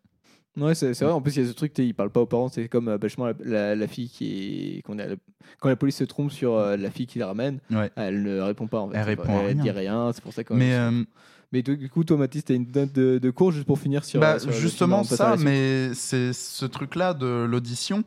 Ouais, 0.58 0.76
c'est 0.76 0.92
vrai. 0.92 1.12
En 1.12 1.22
plus, 1.22 1.36
il 1.38 1.44
y 1.44 1.46
a 1.46 1.50
ce 1.50 1.54
truc, 1.54 1.78
il 1.78 1.94
parle 1.94 2.10
pas 2.10 2.20
aux 2.20 2.26
parents. 2.26 2.50
C'est 2.50 2.68
comme 2.68 2.90
euh, 2.90 2.98
justement 3.02 3.28
la, 3.28 3.34
la- 3.46 3.76
la 3.76 3.88
fille 3.88 4.10
qui 4.10 4.82
est. 4.86 4.92
a- 4.92 5.16
quand 5.60 5.70
la 5.70 5.76
police 5.78 5.96
se 5.98 6.04
trompe 6.04 6.32
sur 6.32 6.56
euh, 6.56 6.76
la 6.78 6.92
fille 6.92 7.08
qui 7.08 7.20
la 7.20 7.28
ramène, 7.28 7.60
Ouais. 7.72 7.90
elle 7.96 8.22
ne 8.24 8.40
répond 8.42 8.68
pas. 8.68 8.80
En 8.80 8.90
fait. 8.90 8.98
Elle 8.98 9.04
répond 9.04 9.42
Elle 9.48 9.56
dit 9.58 9.72
rien. 9.72 10.04
rien. 10.06 10.12
C'est 10.14 10.22
pour 10.24 10.34
ça 10.34 10.44
qu'on. 10.44 10.56
Mais, 10.56 10.74
euh, 10.74 11.04
mais 11.54 11.62
du 11.62 11.90
coup, 11.90 12.04
toi, 12.04 12.18
Mathis, 12.18 12.44
t'as 12.46 12.54
une 12.56 12.68
note 12.74 12.92
de, 12.94 13.18
de 13.18 13.30
cours 13.30 13.52
juste 13.52 13.66
pour 13.66 13.80
finir 13.80 14.04
sur. 14.04 14.20
Bah, 14.20 14.40
sur 14.40 14.52
justement 14.52 15.04
ça, 15.04 15.36
mais 15.40 15.94
c'est 15.94 16.34
ce 16.34 16.66
truc-là 16.66 17.14
de 17.14 17.46
l'audition. 17.50 18.04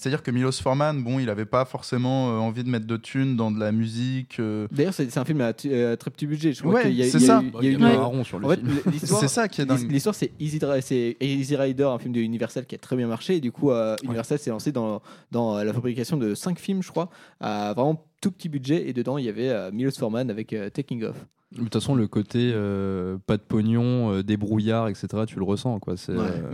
C'est-à-dire 0.00 0.22
que 0.22 0.30
Milos 0.30 0.52
Forman, 0.62 1.02
bon, 1.02 1.18
il 1.18 1.28
avait 1.28 1.44
pas 1.44 1.64
forcément 1.64 2.28
euh, 2.30 2.38
envie 2.38 2.62
de 2.62 2.68
mettre 2.70 2.86
de 2.86 2.96
thunes 2.96 3.34
dans 3.34 3.50
de 3.50 3.58
la 3.58 3.72
musique. 3.72 4.38
euh, 4.38 4.68
D'ailleurs, 4.70 4.94
c'est 4.94 5.18
un 5.18 5.24
film 5.24 5.40
à, 5.40 5.46
à 5.48 5.52
très 5.52 6.10
petit 6.12 6.26
budget. 6.28 6.52
Je 6.52 6.60
crois 6.62 6.74
Ouais, 6.74 6.82
qu'il 6.82 6.92
y 6.92 7.02
a- 7.02 7.06
c'est 7.10 7.18
il 7.18 7.22
y 7.22 7.24
a 7.24 7.26
ça. 7.26 7.42
eu- 7.42 7.50
Bah, 7.50 7.58
il 7.62 7.64
y 7.64 7.68
a 7.68 7.70
eu 7.76 7.80
y 7.80 7.84
a 7.84 7.86
un 7.88 7.96
marron 7.96 8.22
sur 8.22 8.38
le 8.38 8.46
en 8.46 8.50
film. 8.50 8.68
l'histoire- 8.92 9.20
C'est 9.20 9.26
ça 9.26 9.48
qui 9.48 9.60
est 9.60 9.66
dingue. 9.66 9.90
L'histoire, 9.90 10.14
c'est 10.14 10.30
Easy, 10.38 11.56
Rider, 11.56 11.82
un 11.82 11.98
film 11.98 12.12
de 12.14 12.20
Universal 12.20 12.64
qui 12.66 12.76
a 12.76 12.78
très 12.78 12.94
bien 12.94 13.08
marché. 13.08 13.34
Et 13.36 13.40
du 13.40 13.50
coup, 13.50 13.72
euh, 13.72 13.96
Universal 14.04 14.38
s'est 14.38 14.50
lancé 14.50 14.70
dans, 14.70 15.02
dans 15.32 15.56
euh, 15.56 15.64
la 15.64 15.72
fabrication 15.72 16.16
de 16.16 16.36
5 16.36 16.60
films, 16.60 16.82
je 16.84 16.90
crois, 16.92 17.10
à 17.40 17.72
vraiment 17.74 18.04
tout 18.20 18.30
petit 18.30 18.48
budget. 18.48 18.88
Et 18.88 18.92
dedans, 18.92 19.18
il 19.18 19.24
y 19.24 19.28
avait 19.28 19.48
euh, 19.48 19.72
Milos 19.72 19.90
Forman 19.98 20.30
avec 20.30 20.52
euh, 20.52 20.70
Taking 20.70 21.02
Off. 21.04 21.16
De 21.52 21.58
toute 21.62 21.72
façon, 21.72 21.94
le 21.94 22.06
côté 22.06 22.50
euh, 22.54 23.16
pas 23.26 23.38
de 23.38 23.42
pognon, 23.42 24.12
euh, 24.12 24.22
débrouillard, 24.22 24.88
etc., 24.88 25.08
tu 25.26 25.38
le 25.38 25.44
ressens. 25.44 25.78
Quoi. 25.80 25.96
C'est, 25.96 26.12
Ouais. 26.12 26.26
euh, 26.28 26.50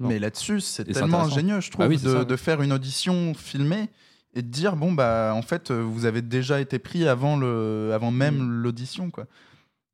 Mais, 0.00 0.18
là-dessus, 0.20 0.60
c'est 0.60 0.84
tellement 0.84 1.22
ingénieux, 1.22 1.60
je 1.60 1.70
trouve, 1.70 1.84
Ah 1.84 1.88
oui, 1.88 1.98
de, 1.98 2.36
faire 2.36 2.62
une 2.62 2.72
audition 2.72 3.34
filmée 3.34 3.88
et 4.36 4.42
de 4.42 4.48
dire 4.48 4.74
bon 4.76 4.92
bah 4.92 5.32
en 5.36 5.42
fait 5.42 5.70
vous 5.70 6.06
avez 6.06 6.20
déjà 6.20 6.60
été 6.60 6.80
pris 6.80 7.06
avant 7.06 7.36
le 7.36 7.92
avant 7.94 8.10
même 8.10 8.50
l'audition 8.50 9.10
quoi. 9.12 9.26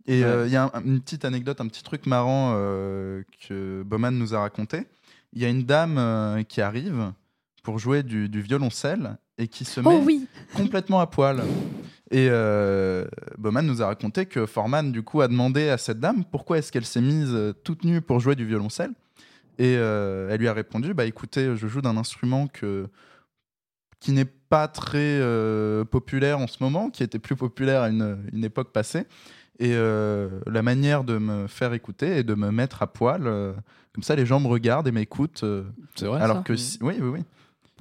Et 0.07 0.21
Ouais. 0.23 0.27
euh, 0.27 0.47
il 0.47 0.53
y 0.53 0.57
a 0.57 0.71
un- 0.75 0.83
une 0.83 1.01
petite 1.03 1.27
anecdote, 1.27 1.61
un 1.61 1.67
petit 1.69 1.83
truc 1.83 2.07
marrant 2.07 2.53
euh, 2.55 3.23
que 3.47 3.83
Bowman 3.83 4.13
nous 4.13 4.35
a 4.35 4.41
raconté. 4.41 4.87
Il 5.35 5.43
y 5.43 5.45
a 5.45 5.49
une 5.49 5.65
dame 5.65 5.97
euh, 5.99 6.43
qui 6.43 6.63
arrive 6.63 7.13
pour 7.63 7.79
jouer 7.79 8.03
du, 8.03 8.31
du 8.31 8.41
violoncelle 8.41 9.19
et 9.37 9.47
qui 9.47 9.67
se 9.67 9.81
met 9.81 9.89
Oh 9.91 10.03
oui. 10.07 10.27
complètement 10.55 11.01
à 11.01 11.07
poil. 11.07 11.43
Et 12.13 12.27
euh, 12.31 13.05
Bowman 13.39 13.63
nous 13.63 13.83
a 13.83 13.87
raconté 13.87 14.27
que 14.27 14.45
Forman, 14.47 14.91
du 14.91 15.03
coup, 15.03 15.21
a 15.21 15.29
demandé 15.29 15.69
à 15.69 15.79
cette 15.79 16.01
dame 16.01 16.25
pourquoi 16.25 16.59
est-ce 16.59 16.73
qu'elle 16.73 16.85
s'est 16.85 17.01
mise 17.01 17.31
euh, 17.33 17.53
toute 17.53 17.85
nue 17.85 18.01
pour 18.01 18.19
jouer 18.19 18.35
du 18.35 18.45
violoncelle. 18.45 18.91
Et 19.59 19.77
euh, 19.77 20.29
elle 20.31 20.41
lui 20.41 20.49
a 20.49 20.53
répondu 20.55 20.95
bah 20.95 21.05
écoutez, 21.05 21.55
je 21.55 21.67
joue 21.69 21.83
d'un 21.83 21.97
instrument 21.97 22.47
que 22.49 22.89
qui 24.01 24.13
n'est 24.13 24.25
pas 24.25 24.67
très 24.67 24.99
euh, 25.21 25.85
populaire 25.85 26.39
en 26.39 26.47
ce 26.47 26.57
moment, 26.63 26.89
qui 26.91 27.03
était 27.03 27.19
plus 27.19 27.37
populaire 27.37 27.83
à 27.83 27.91
une, 27.91 28.19
une 28.33 28.45
époque 28.45 28.73
passée. 28.73 29.05
Et 29.59 29.75
la 29.75 30.63
manière 30.63 31.05
de 31.05 31.19
me 31.19 31.47
faire 31.47 31.75
écouter 31.75 32.17
et 32.17 32.23
de 32.23 32.35
me 32.35 32.51
mettre 32.51 32.81
à 32.81 32.87
poil, 32.87 33.25
comme 33.93 34.03
ça 34.03 34.17
les 34.17 34.25
gens 34.25 34.41
me 34.41 34.47
regardent 34.47 34.89
et 34.89 34.91
m'écoutent. 34.91 35.45
C'est 35.97 36.07
vrai, 36.07 36.19
Alors 36.23 36.39
ça 36.39 36.43
que 36.45 36.57
si- 36.57 36.79
oui, 36.81 36.95
oui, 36.99 37.09
oui. 37.09 37.21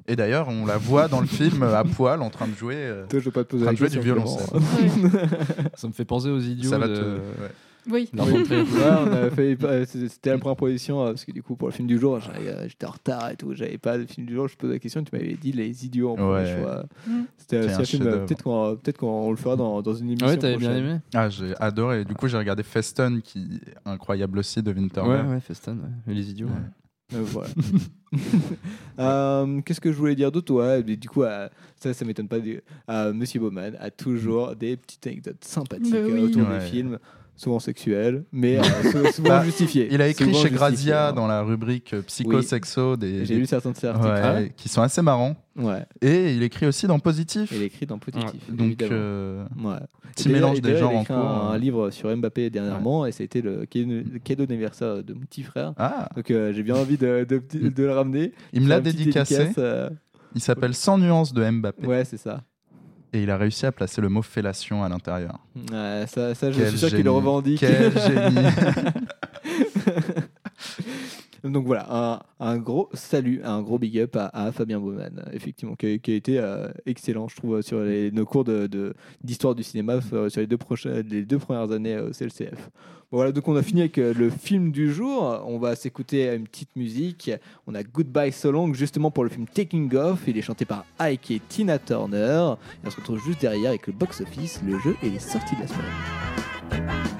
Et 0.10 0.16
d'ailleurs, 0.16 0.48
on 0.50 0.66
la 0.66 0.78
voit 0.78 1.08
dans 1.08 1.22
le 1.22 1.28
film 1.28 1.64
à 1.64 1.84
poil 1.84 2.22
en 2.22 2.30
train 2.30 2.48
de 2.48 2.56
jouer, 2.56 2.76
euh, 2.78 3.06
Toi, 3.08 3.20
je 3.20 3.26
vais 3.26 3.32
pas 3.32 3.44
te 3.44 3.50
poser 3.52 3.64
en 3.64 3.66
train 3.68 3.74
de 3.74 3.78
jouer 3.78 3.90
du 3.90 4.00
violoncelle. 4.00 4.60
Ça 5.76 5.88
me 5.88 5.94
fait 5.94 6.04
penser 6.06 6.30
aux 6.30 6.40
idiots. 6.40 6.70
Ça 6.70 6.78
va 6.80 6.88
de- 6.88 6.96
te- 6.96 7.02
ouais. 7.02 7.52
Oui. 7.90 8.10
Ouais, 8.14 9.58
euh, 9.64 9.86
c'était 9.86 10.32
la 10.32 10.38
première 10.38 10.58
position 10.58 11.02
euh, 11.02 11.06
parce 11.12 11.24
que 11.26 11.32
du 11.32 11.42
coup 11.42 11.56
pour 11.56 11.70
le 11.70 11.74
film 11.74 11.88
du 11.88 11.98
jour 11.98 12.20
j'étais 12.68 12.86
en 12.86 12.92
retard 12.92 13.30
et 13.32 13.36
tout 13.38 13.54
j'avais 13.54 13.78
pas 13.78 13.98
le 13.98 14.06
film 14.06 14.28
du 14.28 14.34
jour 14.36 14.48
je 14.48 14.58
posais 14.58 14.74
la 14.74 14.80
question 14.80 15.02
tu 15.04 15.16
m'avais 15.16 15.34
dit 15.36 15.54
les 15.54 15.86
idiots 15.86 16.12
en 16.12 16.16
premier 16.16 16.30
Ouais. 16.44 16.58
choix 16.60 16.84
Mm. 17.08 17.12
c'était 17.38 17.58
un 17.70 17.80
un 17.80 17.84
film 17.86 18.04
peut-être 18.04 18.44
qu'on 18.44 18.76
peut-être 18.76 18.98
qu'on 18.98 19.32
le 19.32 19.38
fera 19.38 19.56
dans, 19.56 19.82
dans 19.82 19.94
une 19.94 20.10
émission 20.10 20.28
Ouais, 20.28 20.38
t'avais 20.38 20.58
bien 20.58 20.76
aimé 20.76 20.98
Ah, 21.16 21.30
j'ai 21.30 21.54
adoré. 21.60 22.04
Du 22.04 22.14
coup, 22.16 22.28
j'ai 22.28 22.38
regardé 22.38 22.64
Feston, 22.64 23.22
qui 23.24 23.62
est 23.66 23.90
incroyable 23.90 24.40
aussi, 24.40 24.62
de 24.62 24.72
Winterberg. 24.72 25.26
Ouais, 25.28 25.34
ouais, 25.36 25.40
Feston, 25.40 25.78
les 26.06 26.30
idiots. 26.30 26.48
Euh, 27.14 27.24
voilà. 27.24 27.50
Euh, 29.00 29.62
Qu'est-ce 29.62 29.80
que 29.80 29.92
je 29.94 29.98
voulais 29.98 30.16
dire 30.16 30.32
d'autre? 30.32 30.54
Ouais, 30.54 30.84
Du 30.84 31.08
coup, 31.08 31.24
euh, 31.24 31.48
ça, 31.80 31.94
ça 31.94 32.04
m'étonne 32.04 32.28
pas. 32.28 32.40
du- 32.40 32.60
euh, 32.90 33.14
Monsieur 33.14 33.40
Bowman 33.40 33.78
a 33.80 33.92
toujours 33.92 34.56
des 34.56 34.76
petites 34.76 35.06
anecdotes 35.08 35.44
sympathiques 35.46 35.94
oui. 35.94 36.20
autour 36.24 36.50
Ouais. 36.50 36.60
des 36.60 36.66
films, 36.66 37.00
souvent 37.40 37.60
sexuels, 37.60 38.26
mais 38.32 38.60
euh, 38.60 38.64
sou- 38.92 39.12
souvent 39.14 39.30
Bah, 39.30 39.44
justifiés. 39.46 39.88
Il 39.92 40.02
a 40.02 40.08
écrit 40.08 40.34
chez 40.34 40.50
Grazia 40.50 41.10
hein. 41.10 41.14
dans 41.14 41.26
la 41.28 41.42
rubrique 41.42 41.94
euh, 41.94 42.02
psycho-sexo 42.02 42.98
des, 42.98 43.26
J'ai 43.26 43.36
lu 43.36 43.46
certains 43.46 43.72
de 43.72 43.78
ses 43.78 43.88
articles. 43.88 44.08
Ouais, 44.08 44.22
Ah 44.22 44.42
qui 44.56 44.68
sont 44.70 44.82
assez 44.82 45.02
marrants. 45.02 45.36
Ouais. 45.56 45.86
Et 46.02 46.34
il 46.34 46.44
écrit 46.44 46.66
aussi 46.66 46.86
dans 46.88 47.00
Positif. 47.00 47.52
Il 47.54 47.62
écrit 47.64 47.86
dans 47.86 47.98
Positif. 47.98 48.30
Donc, 48.50 48.82
euh, 48.82 49.44
Ouais. 49.62 49.78
petit 50.16 50.30
mélange 50.30 50.62
des 50.62 50.78
genres 50.78 50.96
en 50.96 51.02
écrit 51.02 51.14
cours. 51.14 51.24
un, 51.24 51.54
euh. 51.56 51.58
livre 51.58 51.90
sur 51.92 52.16
Mbappé 52.16 52.50
dernièrement 52.50 53.06
et 53.06 53.12
c'était 53.12 53.42
le 53.42 53.66
cadeau 53.66 54.46
d'anniversaire 54.46 55.04
de 55.04 55.14
mon 55.14 55.22
petit 55.22 55.44
frère. 55.44 55.74
Ah. 55.78 56.10
Donc 56.16 56.30
euh, 56.32 56.52
j'ai 56.54 56.64
bien 56.64 56.76
envie 56.76 56.98
de, 56.98 57.26
de, 57.28 57.42
de 57.70 57.84
le 57.84 57.92
ramener. 57.92 58.34
Il 58.54 58.62
me 58.64 58.70
l'a 58.70 58.80
dédicacé. 58.82 59.38
dédicace, 59.38 59.92
Il 60.36 60.42
s'appelle 60.42 60.74
100 60.74 60.98
nuances 61.00 61.34
de 61.34 61.50
Mbappé. 61.50 61.88
Ouais, 61.88 62.06
c'est 62.06 62.18
ça. 62.18 62.44
Et 63.12 63.24
il 63.24 63.32
a 63.32 63.38
réussi 63.38 63.66
à 63.66 63.72
placer 63.72 64.02
le 64.02 64.10
mot 64.10 64.22
fellation 64.22 64.84
à 64.84 64.90
l'intérieur. 64.90 65.40
Ouais, 65.56 66.06
ça, 66.08 66.36
ça, 66.36 66.52
je 66.52 66.60
Quel 66.60 66.70
suis 66.70 66.78
sûr 66.78 66.90
qu'il 66.90 67.04
le 67.04 67.12
revendique. 67.12 67.60
Quel 67.60 67.92
génie. 67.92 68.48
Donc 71.44 71.66
voilà, 71.66 71.86
un, 71.90 72.20
un 72.40 72.58
gros 72.58 72.90
salut, 72.94 73.42
un 73.44 73.62
gros 73.62 73.80
big 73.80 73.98
up 74.00 74.18
à, 74.18 74.52
Fabien 74.52 74.80
Baumann, 74.80 75.24
effectivement, 75.32 75.76
qui 75.76 75.86
a, 75.86 75.90
été 76.14 76.38
euh, 76.40 76.70
excellent, 76.86 77.28
je 77.28 77.36
trouve, 77.36 77.62
sur 77.62 77.80
nos 77.80 78.26
cours 78.26 78.44
de- 78.44 78.68
de- 78.68 78.94
d'histoire 79.24 79.56
du 79.56 79.64
cinéma 79.64 80.00
euh, 80.14 80.30
sur 80.30 80.42
les 80.42 80.48
deux, 80.48 80.58
les 81.10 81.24
deux 81.24 81.40
premières 81.40 81.72
années 81.72 81.96
euh, 81.96 82.10
au 82.10 82.12
CLCF. 82.12 82.70
Bon, 83.12 83.18
voilà, 83.18 83.32
donc 83.32 83.48
on 83.48 83.56
a 83.56 83.64
fini 83.64 83.82
avec 83.82 83.98
le 83.98 84.30
film 84.30 84.72
du 84.72 84.92
jour. 84.94 85.42
On 85.48 85.58
va 85.58 85.76
s'écouter 85.76 86.32
une 86.36 86.44
petite 86.44 86.76
musique. 86.76 87.32
On 87.66 87.74
a 87.74 87.82
Goodbye 87.82 88.32
So 88.32 88.52
Long, 88.52 88.72
justement 88.74 89.10
pour 89.10 89.24
le 89.24 89.32
film 89.32 89.48
Taking 89.48 89.96
Off. 89.96 90.20
Il 90.28 90.38
est 90.38 90.44
chanté 90.44 90.64
par 90.66 90.86
Ike 91.00 91.32
et 91.32 91.42
Tina 91.50 91.80
Turner. 91.80 92.54
Et 92.84 92.88
on 92.88 92.90
se 92.92 92.98
retrouve 92.98 93.20
juste 93.26 93.42
derrière 93.42 93.70
avec 93.70 93.88
le 93.88 93.94
box-office, 93.94 94.62
le 94.64 94.78
jeu 94.80 94.96
et 95.02 95.10
les 95.10 95.18
sorties 95.20 95.56
de 95.56 95.62
la 95.62 95.68
semaine. 95.68 97.19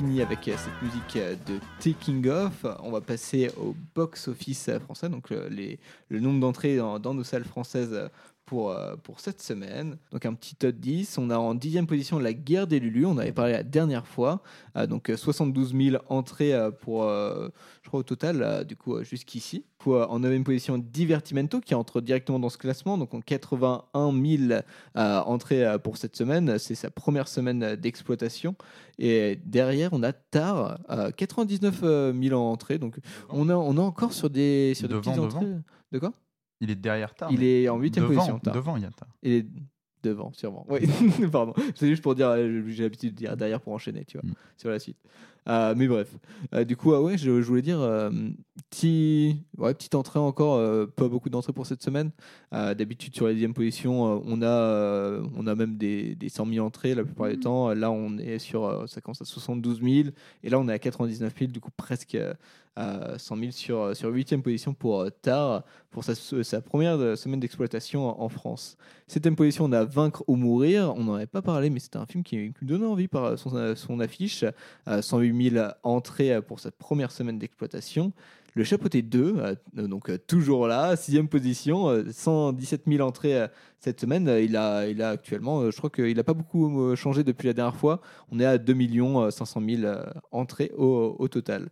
Avec 0.00 0.48
euh, 0.48 0.56
cette 0.56 0.82
musique 0.82 1.16
euh, 1.16 1.36
de 1.46 1.60
Taking 1.78 2.26
Off. 2.28 2.64
On 2.82 2.90
va 2.90 3.02
passer 3.02 3.50
au 3.58 3.74
box-office 3.94 4.68
euh, 4.70 4.80
français, 4.80 5.10
donc 5.10 5.28
les, 5.50 5.78
le 6.08 6.20
nombre 6.20 6.40
d'entrées 6.40 6.76
dans, 6.76 7.14
nos 7.14 7.22
salles 7.22 7.44
françaises 7.44 8.08
pour, 8.50 8.72
euh, 8.72 8.96
pour 8.96 9.20
cette 9.20 9.40
semaine. 9.40 9.96
Donc 10.10 10.26
un 10.26 10.34
petit 10.34 10.56
top 10.56 10.74
10. 10.74 11.18
On 11.18 11.30
a 11.30 11.38
en 11.38 11.54
dixième 11.54 11.86
position 11.86 12.18
La 12.18 12.32
guerre 12.32 12.66
des 12.66 12.80
Lulu. 12.80 13.06
On 13.06 13.16
avait 13.16 13.30
parlé 13.30 13.52
la 13.52 13.62
dernière 13.62 14.08
fois. 14.08 14.42
Euh, 14.76 14.88
donc 14.88 15.08
euh, 15.08 15.16
72 15.16 15.72
000 15.72 16.02
entrées 16.08 16.52
euh, 16.52 16.72
pour, 16.72 17.04
euh, 17.04 17.48
je 17.84 17.88
crois 17.88 18.00
au 18.00 18.02
total, 18.02 18.42
euh, 18.42 18.64
du 18.64 18.74
coup, 18.74 18.96
euh, 18.96 19.04
jusqu'ici. 19.04 19.64
Euh, 19.86 20.04
en 20.06 20.18
neuvième 20.18 20.42
position 20.42 20.78
Divertimento 20.78 21.60
qui 21.60 21.76
entre 21.76 22.00
directement 22.00 22.40
dans 22.40 22.48
ce 22.48 22.58
classement. 22.58 22.98
Donc 22.98 23.14
en 23.14 23.20
81 23.20 24.12
000 24.12 24.60
euh, 24.96 25.20
entrées 25.20 25.64
euh, 25.64 25.78
pour 25.78 25.96
cette 25.96 26.16
semaine. 26.16 26.58
C'est 26.58 26.74
sa 26.74 26.90
première 26.90 27.28
semaine 27.28 27.62
euh, 27.62 27.76
d'exploitation. 27.76 28.56
Et 28.98 29.38
derrière, 29.46 29.90
on 29.92 30.02
a 30.02 30.12
Tar, 30.12 30.80
euh, 30.90 31.12
99 31.12 31.82
000 32.20 32.34
entrées. 32.36 32.78
Donc 32.78 32.98
on 33.28 33.48
a, 33.48 33.54
on 33.54 33.76
a 33.76 33.80
encore 33.80 34.12
sur 34.12 34.28
des, 34.28 34.72
sur 34.74 34.88
des 34.88 34.94
Devant, 34.94 35.02
petites 35.02 35.14
devant. 35.14 35.26
entrées. 35.28 35.54
De 35.92 35.98
quoi? 36.00 36.12
Il 36.60 36.70
est 36.70 36.74
derrière 36.76 37.14
Tar. 37.14 37.30
Il 37.32 37.42
est 37.42 37.68
en 37.68 37.78
huitième 37.78 38.04
devant, 38.06 38.14
position. 38.16 38.38
Tar. 38.38 38.54
Devant, 38.54 38.76
il 38.76 38.82
y 38.82 38.86
a 38.86 38.90
Tar. 38.90 39.08
Il 39.22 39.32
est 39.32 39.46
devant, 40.02 40.32
sûrement. 40.32 40.66
Oui, 40.68 40.80
pardon. 41.32 41.52
C'est 41.74 41.88
juste 41.88 42.02
pour 42.02 42.14
dire, 42.14 42.28
euh, 42.28 42.62
j'ai 42.68 42.84
l'habitude 42.84 43.12
de 43.12 43.16
dire 43.18 43.36
derrière 43.36 43.60
pour 43.60 43.72
enchaîner, 43.72 44.04
tu 44.04 44.18
vois, 44.18 44.28
Mm. 44.28 44.34
sur 44.56 44.70
la 44.70 44.78
suite. 44.78 44.96
Euh, 45.48 45.74
mais 45.76 45.88
bref. 45.88 46.14
Euh, 46.54 46.64
du 46.64 46.76
coup, 46.76 46.92
ah 46.92 47.00
ouais, 47.02 47.16
je, 47.16 47.40
je 47.40 47.46
voulais 47.46 47.62
dire, 47.62 47.80
euh, 47.80 48.10
petit, 48.70 49.42
ouais, 49.56 49.72
petite 49.74 49.94
entrée 49.94 50.18
encore, 50.18 50.56
euh, 50.56 50.86
pas 50.86 51.08
beaucoup 51.08 51.30
d'entrées 51.30 51.54
pour 51.54 51.66
cette 51.66 51.82
semaine. 51.82 52.10
Euh, 52.52 52.74
D'habitude, 52.74 53.14
sur 53.14 53.26
la 53.26 53.32
dixième 53.32 53.54
position, 53.54 54.16
euh, 54.16 54.20
on, 54.26 54.42
a, 54.42 54.46
euh, 54.46 55.26
on 55.36 55.46
a 55.46 55.54
même 55.54 55.76
des, 55.78 56.14
des 56.14 56.28
100 56.28 56.46
000 56.46 56.64
entrées 56.66 56.94
la 56.94 57.04
plupart 57.04 57.28
du 57.30 57.40
temps. 57.40 57.72
Là, 57.72 57.90
on 57.90 58.18
est 58.18 58.38
sur, 58.38 58.64
euh, 58.66 58.86
ça 58.86 59.00
commence 59.00 59.22
à 59.22 59.24
72 59.24 59.80
000. 59.82 60.08
Et 60.42 60.50
là, 60.50 60.58
on 60.58 60.68
est 60.68 60.72
à 60.74 60.78
99 60.78 61.32
000, 61.38 61.50
du 61.52 61.60
coup, 61.60 61.70
presque 61.74 62.14
euh, 62.14 62.34
à 62.76 63.18
100 63.18 63.36
000 63.36 63.50
sur, 63.52 63.96
sur 63.96 64.10
8 64.10 64.38
position 64.38 64.74
pour 64.74 65.00
euh, 65.00 65.10
Tar, 65.10 65.64
pour 65.90 66.04
sa, 66.04 66.14
sa 66.14 66.60
première 66.60 66.94
euh, 66.94 67.16
semaine 67.16 67.40
d'exploitation 67.40 68.20
en, 68.20 68.28
France. 68.28 68.76
Septième 69.06 69.36
position, 69.36 69.64
on 69.64 69.72
a 69.72 69.84
Vaincre 69.84 70.22
ou 70.26 70.36
Mourir. 70.36 70.94
On 70.96 71.04
n'en 71.04 71.14
avait 71.14 71.26
pas 71.26 71.42
parlé, 71.42 71.68
mais 71.68 71.80
c'était 71.80 71.98
un 71.98 72.06
film 72.06 72.22
qui, 72.22 72.52
qui 72.52 72.64
me 72.64 72.68
donnait 72.68 72.86
envie 72.86 73.08
par 73.08 73.38
son, 73.38 73.54
euh, 73.54 73.74
son 73.74 74.00
affiche. 74.00 74.44
Euh, 74.88 75.02
108 75.02 75.50
000 75.50 75.66
entrées 75.82 76.34
euh, 76.34 76.40
pour 76.40 76.60
cette 76.60 76.76
première 76.76 77.10
semaine 77.10 77.38
d'exploitation. 77.38 78.12
Le 78.54 78.64
Chapeauté 78.64 79.02
2, 79.02 79.36
euh, 79.38 79.54
donc 79.86 80.10
euh, 80.10 80.18
toujours 80.18 80.66
là, 80.66 80.96
sixième 80.96 81.28
position, 81.28 81.88
euh, 81.88 82.04
117 82.10 82.82
000 82.88 83.06
entrées 83.06 83.38
euh, 83.42 83.46
cette 83.78 84.00
semaine. 84.00 84.28
Euh, 84.28 84.42
il, 84.42 84.56
a, 84.56 84.88
il 84.88 85.02
a 85.02 85.10
actuellement, 85.10 85.60
euh, 85.60 85.70
je 85.70 85.76
crois 85.76 85.90
qu'il 85.90 86.16
n'a 86.16 86.24
pas 86.24 86.34
beaucoup 86.34 86.82
euh, 86.82 86.96
changé 86.96 87.22
depuis 87.22 87.46
la 87.46 87.52
dernière 87.52 87.76
fois. 87.76 88.00
On 88.32 88.40
est 88.40 88.44
à 88.44 88.58
2 88.58 89.30
500 89.30 89.62
000 89.64 89.82
euh, 89.84 90.04
entrées 90.32 90.72
au, 90.76 91.14
au 91.18 91.28
total. 91.28 91.68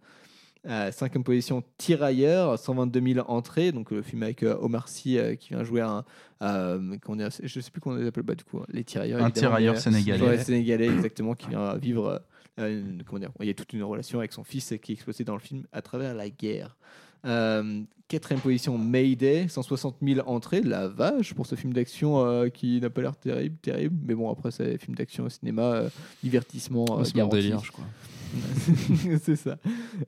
Cinquième 0.93 1.25
position, 1.25 1.63
Tirailleurs, 1.79 2.59
122 2.59 3.15
000 3.15 3.27
entrées. 3.31 3.73
Donc 3.73 3.91
le 3.91 4.03
film 4.03 4.23
avec 4.23 4.43
euh, 4.43 4.57
Omar 4.61 4.89
Sy 4.89 5.19
euh, 5.19 5.35
qui 5.35 5.51
vient 5.51 5.65
jouer 5.65 5.81
un. 5.81 6.05
euh, 6.43 6.97
qu'on 7.05 7.19
est, 7.19 7.41
je 7.43 7.61
sais 7.61 7.71
plus 7.71 7.81
comment 7.81 7.97
on 7.97 7.99
les 7.99 8.07
appelle 8.07 8.23
bah, 8.23 8.35
du 8.35 8.45
coup, 8.45 8.61
les 8.73 8.85
tirailleurs. 8.85 9.23
Un 9.25 9.31
tirailleur 9.31 9.75
mais, 9.75 9.81
sénégalais. 9.81 10.27
ouais, 10.27 10.39
sénégalais, 10.39 10.87
exactement, 10.87 11.35
qui 11.35 11.49
vient 11.49 11.75
vivre. 11.77 12.23
une- 12.59 13.03
comment 13.07 13.19
dire, 13.21 13.31
il 13.41 13.47
y 13.47 13.51
a 13.51 13.55
toute 13.55 13.73
une 13.73 13.83
relation 13.85 14.19
avec 14.19 14.33
son 14.33 14.45
fils 14.45 14.75
qui 14.83 14.93
est 14.93 14.95
explosé 14.95 15.25
dans 15.25 15.35
le 15.35 15.41
film 15.41 15.63
à 15.73 15.81
travers 15.81 16.15
la 16.15 16.29
guerre. 16.29 16.77
Euh, 17.25 17.83
quatrième 18.09 18.41
position, 18.41 18.77
Mayday, 18.79 19.49
160 19.49 19.97
000 20.03 20.29
entrées, 20.29 20.61
la 20.63 20.87
vache 20.89 21.35
pour 21.35 21.47
ce 21.47 21.55
film 21.57 21.73
d'action 21.73 22.25
euh, 22.25 22.49
qui 22.49 22.81
n'a 22.81 22.91
pas 22.91 23.01
l'air 23.03 23.17
terrible, 23.17 23.57
terrible. 23.63 23.97
Mais 24.07 24.15
bon, 24.15 24.31
après, 24.31 24.51
c'est 24.51 24.77
film 24.79 24.95
d'action 24.97 25.25
au 25.25 25.29
cinéma, 25.29 25.63
euh, 25.63 25.89
divertissement. 26.23 26.85
C'est 27.05 27.15
mon 27.15 27.23
garanti. 27.29 27.37
délire, 27.37 27.65
je 27.65 27.73
crois. 27.73 27.85
c'est 29.23 29.37
ça. 29.37 29.57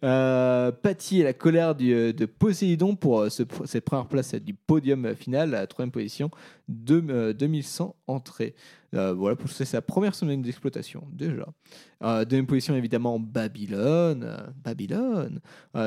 Euh, 0.05 0.71
Patty 0.73 1.21
et 1.21 1.25
la 1.25 1.33
colère 1.33 1.75
du- 1.75 2.13
de 2.13 2.27
Poséidon 2.27 2.95
pour 2.97 3.21
euh, 3.21 3.29
ce- 3.29 3.43
cette 3.65 3.85
première 3.85 4.07
place 4.07 4.35
du 4.35 4.55
podium 4.55 5.15
final, 5.15 5.51
la 5.51 5.67
troisième 5.67 5.91
position, 5.93 6.31
euh, 7.11 7.33
2100 7.33 7.95
entrées. 8.07 8.55
Euh, 8.95 9.13
voilà, 9.13 9.37
pour 9.37 9.49
c'est 9.49 9.65
sa 9.65 9.83
première 9.83 10.15
semaine 10.15 10.43
d'exploitation, 10.43 11.07
déjà. 11.13 11.47
Euh, 12.03 12.25
deuxième 12.25 12.47
position, 12.47 12.75
évidemment, 12.75 13.21
Babylone. 13.21 14.25
euh, 14.25 14.47
Babylone. 14.65 15.41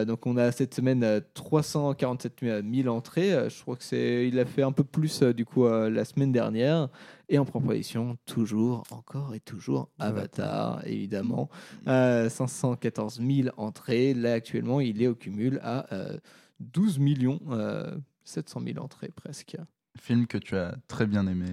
Donc, 0.05 0.25
on 0.25 0.38
a 0.38 0.51
cette 0.51 0.73
semaine 0.73 1.03
euh, 1.03 1.19
347 1.34 2.41
000 2.41 2.88
entrées. 2.95 3.31
Je 3.49 3.61
crois 3.61 3.75
que 3.75 3.84
c'est, 3.84 4.27
il 4.27 4.39
a 4.39 4.45
fait 4.45 4.63
un 4.63 4.71
peu 4.71 4.84
plus, 4.84 5.21
du 5.21 5.45
coup, 5.45 5.67
la 5.67 6.05
semaine 6.05 6.31
dernière. 6.31 6.89
Et 7.30 7.39
en 7.39 7.45
première 7.45 7.69
position, 7.69 8.17
toujours, 8.25 8.84
encore 8.91 9.34
et 9.34 9.39
toujours, 9.39 9.89
Avatar, 9.97 10.85
évidemment. 10.85 11.49
Euh, 11.88 12.30
514 12.30 13.19
000 13.21 13.49
entrées. 13.57 14.13
Là, 14.13 14.34
actuellement, 14.34 14.80
il 14.80 15.01
est 15.01 15.07
au 15.07 15.15
cumul 15.15 15.59
à 15.63 15.91
euh, 15.93 16.17
12 16.59 16.99
millions 16.99 17.39
euh, 17.49 17.95
700 18.23 18.61
000 18.65 18.80
entrées 18.84 19.11
presque. 19.15 19.57
Film 20.02 20.26
que 20.26 20.40
tu 20.40 20.56
as 20.57 20.76
très 20.88 21.06
bien 21.06 21.28
aimé. 21.28 21.45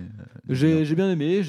euh, 0.48 0.54
J'ai 0.54 0.94
bien 0.94 1.10
aimé. 1.10 1.42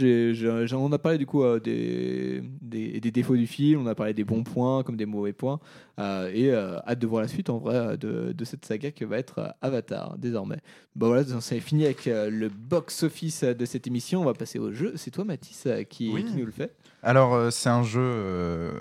on 0.73 0.91
a 0.91 0.99
parlé 0.99 1.17
du 1.17 1.25
coup 1.25 1.41
euh, 1.41 1.57
des, 1.59 2.43
des, 2.61 2.99
des 2.99 3.11
défauts 3.11 3.37
du 3.37 3.47
film, 3.47 3.81
on 3.81 3.87
a 3.87 3.95
parlé 3.95 4.13
des 4.13 4.25
bons 4.25 4.43
points 4.43 4.83
comme 4.83 4.97
des 4.97 5.05
mauvais 5.05 5.31
points. 5.31 5.59
euh, 5.99 6.29
et 6.33 6.51
euh, 6.51 6.77
hâte 6.85 6.99
de 6.99 7.07
voir 7.07 7.21
la 7.21 7.29
suite 7.29 7.49
en 7.49 7.59
vrai 7.59 7.97
de, 7.97 8.33
de 8.33 8.45
cette 8.45 8.65
saga 8.65 8.91
que 8.91 9.05
va 9.05 9.17
être 9.17 9.55
Avatar 9.61 10.17
désormais. 10.17 10.57
Bon 10.95 11.07
voilà, 11.07 11.23
c'est 11.39 11.61
fini 11.61 11.85
avec 11.85 12.07
euh, 12.07 12.29
le 12.29 12.49
box-office 12.49 13.45
de 13.45 13.65
cette 13.65 13.87
émission. 13.87 14.21
On 14.21 14.25
va 14.25 14.33
passer 14.33 14.59
au 14.59 14.73
jeu. 14.73 14.91
C'est 14.97 15.11
toi 15.11 15.23
Mathis 15.23 15.67
qui, 15.89 16.11
Oui. 16.13 16.25
qui 16.25 16.35
nous 16.35 16.45
le 16.45 16.51
fait. 16.51 16.75
Alors, 17.03 17.33
euh, 17.33 17.49
c'est 17.51 17.69
un 17.69 17.83
jeu 17.83 18.01
euh, 18.03 18.71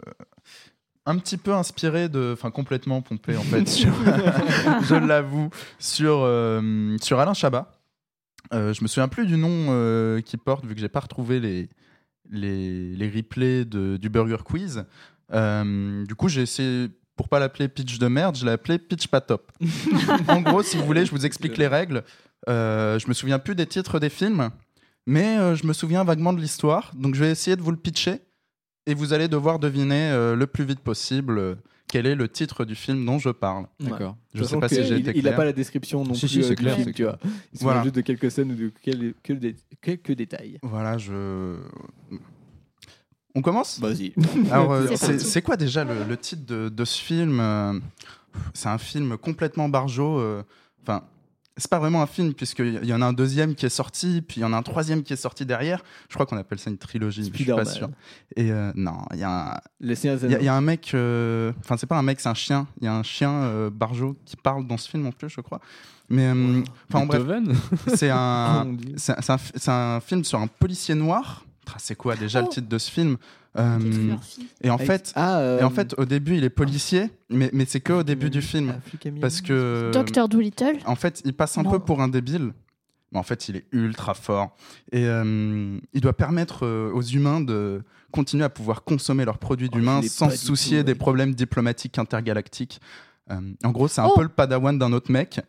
un 1.07 1.17
petit 1.17 1.37
peu 1.37 1.53
inspiré 1.55 2.09
de. 2.09 2.31
Enfin, 2.33 2.51
complètement 2.51 3.03
pompé, 3.03 3.37
en 3.37 3.43
fait, 3.43 3.69
sur- 3.69 3.95
je 4.83 4.95
l'avoue, 4.97 5.49
sur, 5.79 6.23
euh, 6.25 6.97
sur 7.01 7.21
Alain 7.21 7.35
Chabat. 7.35 7.71
Euh, 8.53 8.73
je 8.73 8.83
me 8.83 8.89
souviens 8.89 9.09
plus 9.09 9.27
du 9.27 9.37
nom 9.37 9.67
euh, 9.69 10.21
qu'il 10.21 10.39
porte, 10.39 10.65
vu 10.67 10.75
que 10.75 10.81
j'ai 10.81 10.89
pas 10.89 11.01
retrouvé 11.01 11.41
les, 11.41 11.69
les, 12.31 12.97
les 12.97 13.09
replays 13.09 13.65
de, 13.65 13.97
du 13.97 14.09
Burger 14.09 14.43
Quiz. 14.45 14.85
Euh, 15.33 16.05
du 16.05 16.15
coup, 16.15 16.29
j'ai 16.29 16.43
essayé. 16.43 16.89
Pour 17.17 17.29
pas 17.29 17.39
l'appeler 17.39 17.69
pitch 17.69 17.99
de 17.99 18.07
merde, 18.09 18.35
je 18.35 18.47
l'ai 18.47 18.53
appelé 18.53 18.79
pitch 18.79 19.07
pas 19.09 19.21
top. 19.21 19.53
en 20.29 20.41
gros, 20.41 20.63
si 20.63 20.79
vous 20.79 20.87
voulez, 20.87 21.05
je 21.05 21.11
vous 21.11 21.27
explique 21.27 21.59
les 21.59 21.67
règles. 21.67 22.03
Euh, 22.49 22.99
je 22.99 23.07
me 23.09 23.13
souviens 23.13 23.39
plus 23.39 23.55
des 23.55 23.67
titres 23.67 23.99
des 23.99 24.09
films, 24.09 24.49
mais 25.07 25.37
euh, 25.37 25.55
je 25.55 25.67
me 25.67 25.75
souviens 25.75 26.03
vaguement 26.03 26.33
de 26.33 26.41
l'histoire. 26.41 26.93
Donc 26.95 27.15
je 27.15 27.21
vais 27.21 27.31
essayer 27.31 27.57
de 27.57 27.63
vous 27.63 27.73
le 27.73 27.77
pitcher 27.77 28.23
et 28.87 28.95
vous 28.95 29.13
allez 29.13 29.29
devoir 29.29 29.59
deviner 29.59 30.11
euh, 30.11 30.35
le 30.35 30.47
plus 30.47 30.65
vite 30.65 30.81
possible 30.81 31.39
euh, 31.39 31.55
quel 31.91 32.07
est 32.07 32.15
le 32.15 32.29
titre 32.29 32.65
du 32.65 32.75
film 32.75 33.05
dont 33.05 33.19
je 33.19 33.31
parle. 33.31 33.67
D'accord. 33.81 34.17
Je 34.33 34.45
sais 34.45 34.59
pas 34.59 34.69
si 34.69 34.77
j'ai 34.85 34.95
il, 34.97 35.01
été 35.09 35.11
il 35.19 35.19
a 35.19 35.31
clair. 35.31 35.37
pas 35.37 35.45
la 35.45 35.53
description 35.53 36.05
non 36.05 36.15
Si, 36.15 36.21
plus 36.21 36.29
si, 36.29 36.43
c'est 36.43 36.53
euh, 36.53 36.55
du 36.55 36.63
clair, 36.63 36.77
film, 36.77 36.93
tu 36.93 37.03
vois. 37.03 37.19
Il 37.53 37.59
se 37.59 37.65
Voilà. 37.65 37.83
juste 37.83 37.95
de 37.97 38.01
quelques 38.01 38.31
scènes 38.31 38.53
ou 38.53 38.55
de 38.55 38.73
quel- 38.83 39.15
quelques 39.83 40.13
détails. 40.13 40.59
Voilà, 40.63 40.99
je. 40.99 41.57
On 43.35 43.43
commence? 43.43 43.79
Vas-y. 43.81 44.13
Alors, 44.51 44.73
euh, 44.73 44.87
C'est 44.97 45.43
quoi 45.43 45.57
déjà 45.57 45.85
le, 45.85 46.05
le 46.09 46.17
titre 46.17 46.45
de, 46.47 46.69
de 46.69 46.85
ce 46.85 47.01
film? 47.01 47.39
Euh, 47.41 47.79
C'est 48.55 48.69
un 48.69 48.79
film 48.79 49.17
complètement 49.17 49.69
barjot. 49.69 50.19
euh, 50.19 50.43
Enfin, 50.83 51.05
c'est 51.57 51.71
pas 51.71 51.79
vraiment 51.79 52.01
un 52.03 52.07
film, 52.07 52.33
puisqu'il 52.33 52.85
y 52.85 52.93
en 52.95 53.03
a 53.03 53.07
un 53.07 53.13
deuxième 53.13 53.55
qui 53.55 53.67
est 53.67 53.71
sorti, 53.71 54.23
puis 54.27 54.39
il 54.39 54.43
y 54.43 54.45
en 54.47 54.53
a 54.53 54.57
un 54.57 54.63
troisième 54.63 55.03
qui 55.03 55.13
est 55.13 55.17
sorti 55.17 55.45
derrière. 55.45 55.83
Je 56.09 56.15
crois 56.15 56.25
qu'on 56.27 56.37
appelle 56.37 56.59
ça 56.59 56.71
une 56.71 56.79
trilogie, 56.79 57.31
je 57.31 57.35
suis 57.37 57.45
pas 57.45 57.65
sûr. 57.65 57.91
Et 58.37 58.51
euh, 58.51 58.73
non, 58.75 58.99
il 59.13 59.19
y 59.19 59.25
a 59.25 59.55
un. 59.55 59.61
Il 59.81 60.41
y, 60.41 60.45
y 60.45 60.49
a 60.49 60.61
mec, 60.61 60.93
euh, 60.95 61.53
enfin 61.61 61.77
c'est 61.77 61.87
pas 61.87 61.99
un 61.99 62.03
mec, 62.03 62.21
c'est 62.21 62.29
un 62.29 62.35
chien. 62.35 62.67
Il 62.81 62.85
y 62.85 62.89
a 62.89 62.95
un 62.95 63.03
chien 63.03 63.31
euh, 63.31 63.71
barjot 63.71 64.17
qui 64.25 64.37
parle 64.37 64.67
dans 64.67 64.77
ce 64.77 64.89
film 64.89 65.07
en 65.07 65.13
plus, 65.13 65.29
je 65.29 65.41
crois. 65.41 65.61
Mais 66.09 66.27
euh, 66.29 66.63
enfin 66.89 67.05
en 67.05 67.07
bref, 67.07 67.23
Beethoven 67.23 67.55
c'est 67.95 68.11
un, 68.11 68.67
un, 69.29 69.37
un 69.97 70.01
film 70.01 70.25
sur 70.25 70.41
un 70.41 70.47
policier 70.47 70.95
noir. 70.95 71.45
C'est 71.79 71.95
quoi 71.95 72.17
déjà 72.17 72.41
le 72.41 72.47
Oh. 72.49 72.51
titre 72.51 72.69
de 72.69 72.79
ce 72.79 72.91
film? 72.91 73.17
Euh. 73.59 73.79
Et 74.63 74.71
en 74.71 74.75
Avec- 74.75 74.87
fait, 74.87 75.13
Ah, 75.17 75.39
euh, 75.41 75.61
et 75.61 75.65
en 75.65 75.71
fait, 75.71 75.95
au 75.99 76.05
début, 76.05 76.37
il 76.37 76.45
est 76.45 76.51
policier, 76.51 77.11
mais, 77.31 77.51
mais 77.53 77.65
c'est 77.67 77.81
que 77.81 77.93
au 77.95 78.03
début 78.05 78.31
du 78.31 78.43
film, 78.43 78.75
ah, 78.77 79.09
parce 79.21 79.41
que 79.41 79.91
Docteur 79.93 80.29
Doolittle. 80.29 80.79
en 80.87 80.95
fait, 80.95 81.21
il 81.25 81.33
passe 81.35 81.59
un 81.59 81.65
Non. 81.65 81.71
peu 81.73 81.79
pour 81.81 82.01
un 82.01 82.07
débile, 82.09 82.53
mais 83.11 83.19
en 83.19 83.25
fait, 83.25 83.49
il 83.49 83.57
est 83.57 83.65
ultra 83.73 84.15
fort. 84.15 84.55
Et 84.93 85.05
euh, 85.05 85.77
il 85.93 86.01
doit 86.01 86.13
permettre 86.17 86.65
aux 86.95 87.03
humains 87.03 87.41
de 87.41 87.83
continuer 88.13 88.45
à 88.45 88.51
pouvoir 88.51 88.85
consommer 88.85 89.25
leurs 89.25 89.39
produits 89.39 89.69
Oh, 89.73 89.77
d'humains 89.77 90.03
sans 90.03 90.31
se 90.31 90.37
soucier 90.37 90.79
tout, 90.79 90.85
des 90.85 90.95
problèmes 90.95 91.35
diplomatiques 91.35 91.99
intergalactiques. 91.99 92.81
Euh, 93.33 93.41
en 93.65 93.71
gros, 93.71 93.89
c'est 93.89 94.01
un 94.01 94.07
Oh. 94.07 94.15
peu 94.17 94.23
le 94.23 94.29
padawan 94.29 94.79
d'un 94.79 94.93
autre 94.93 95.11
mec, 95.11 95.41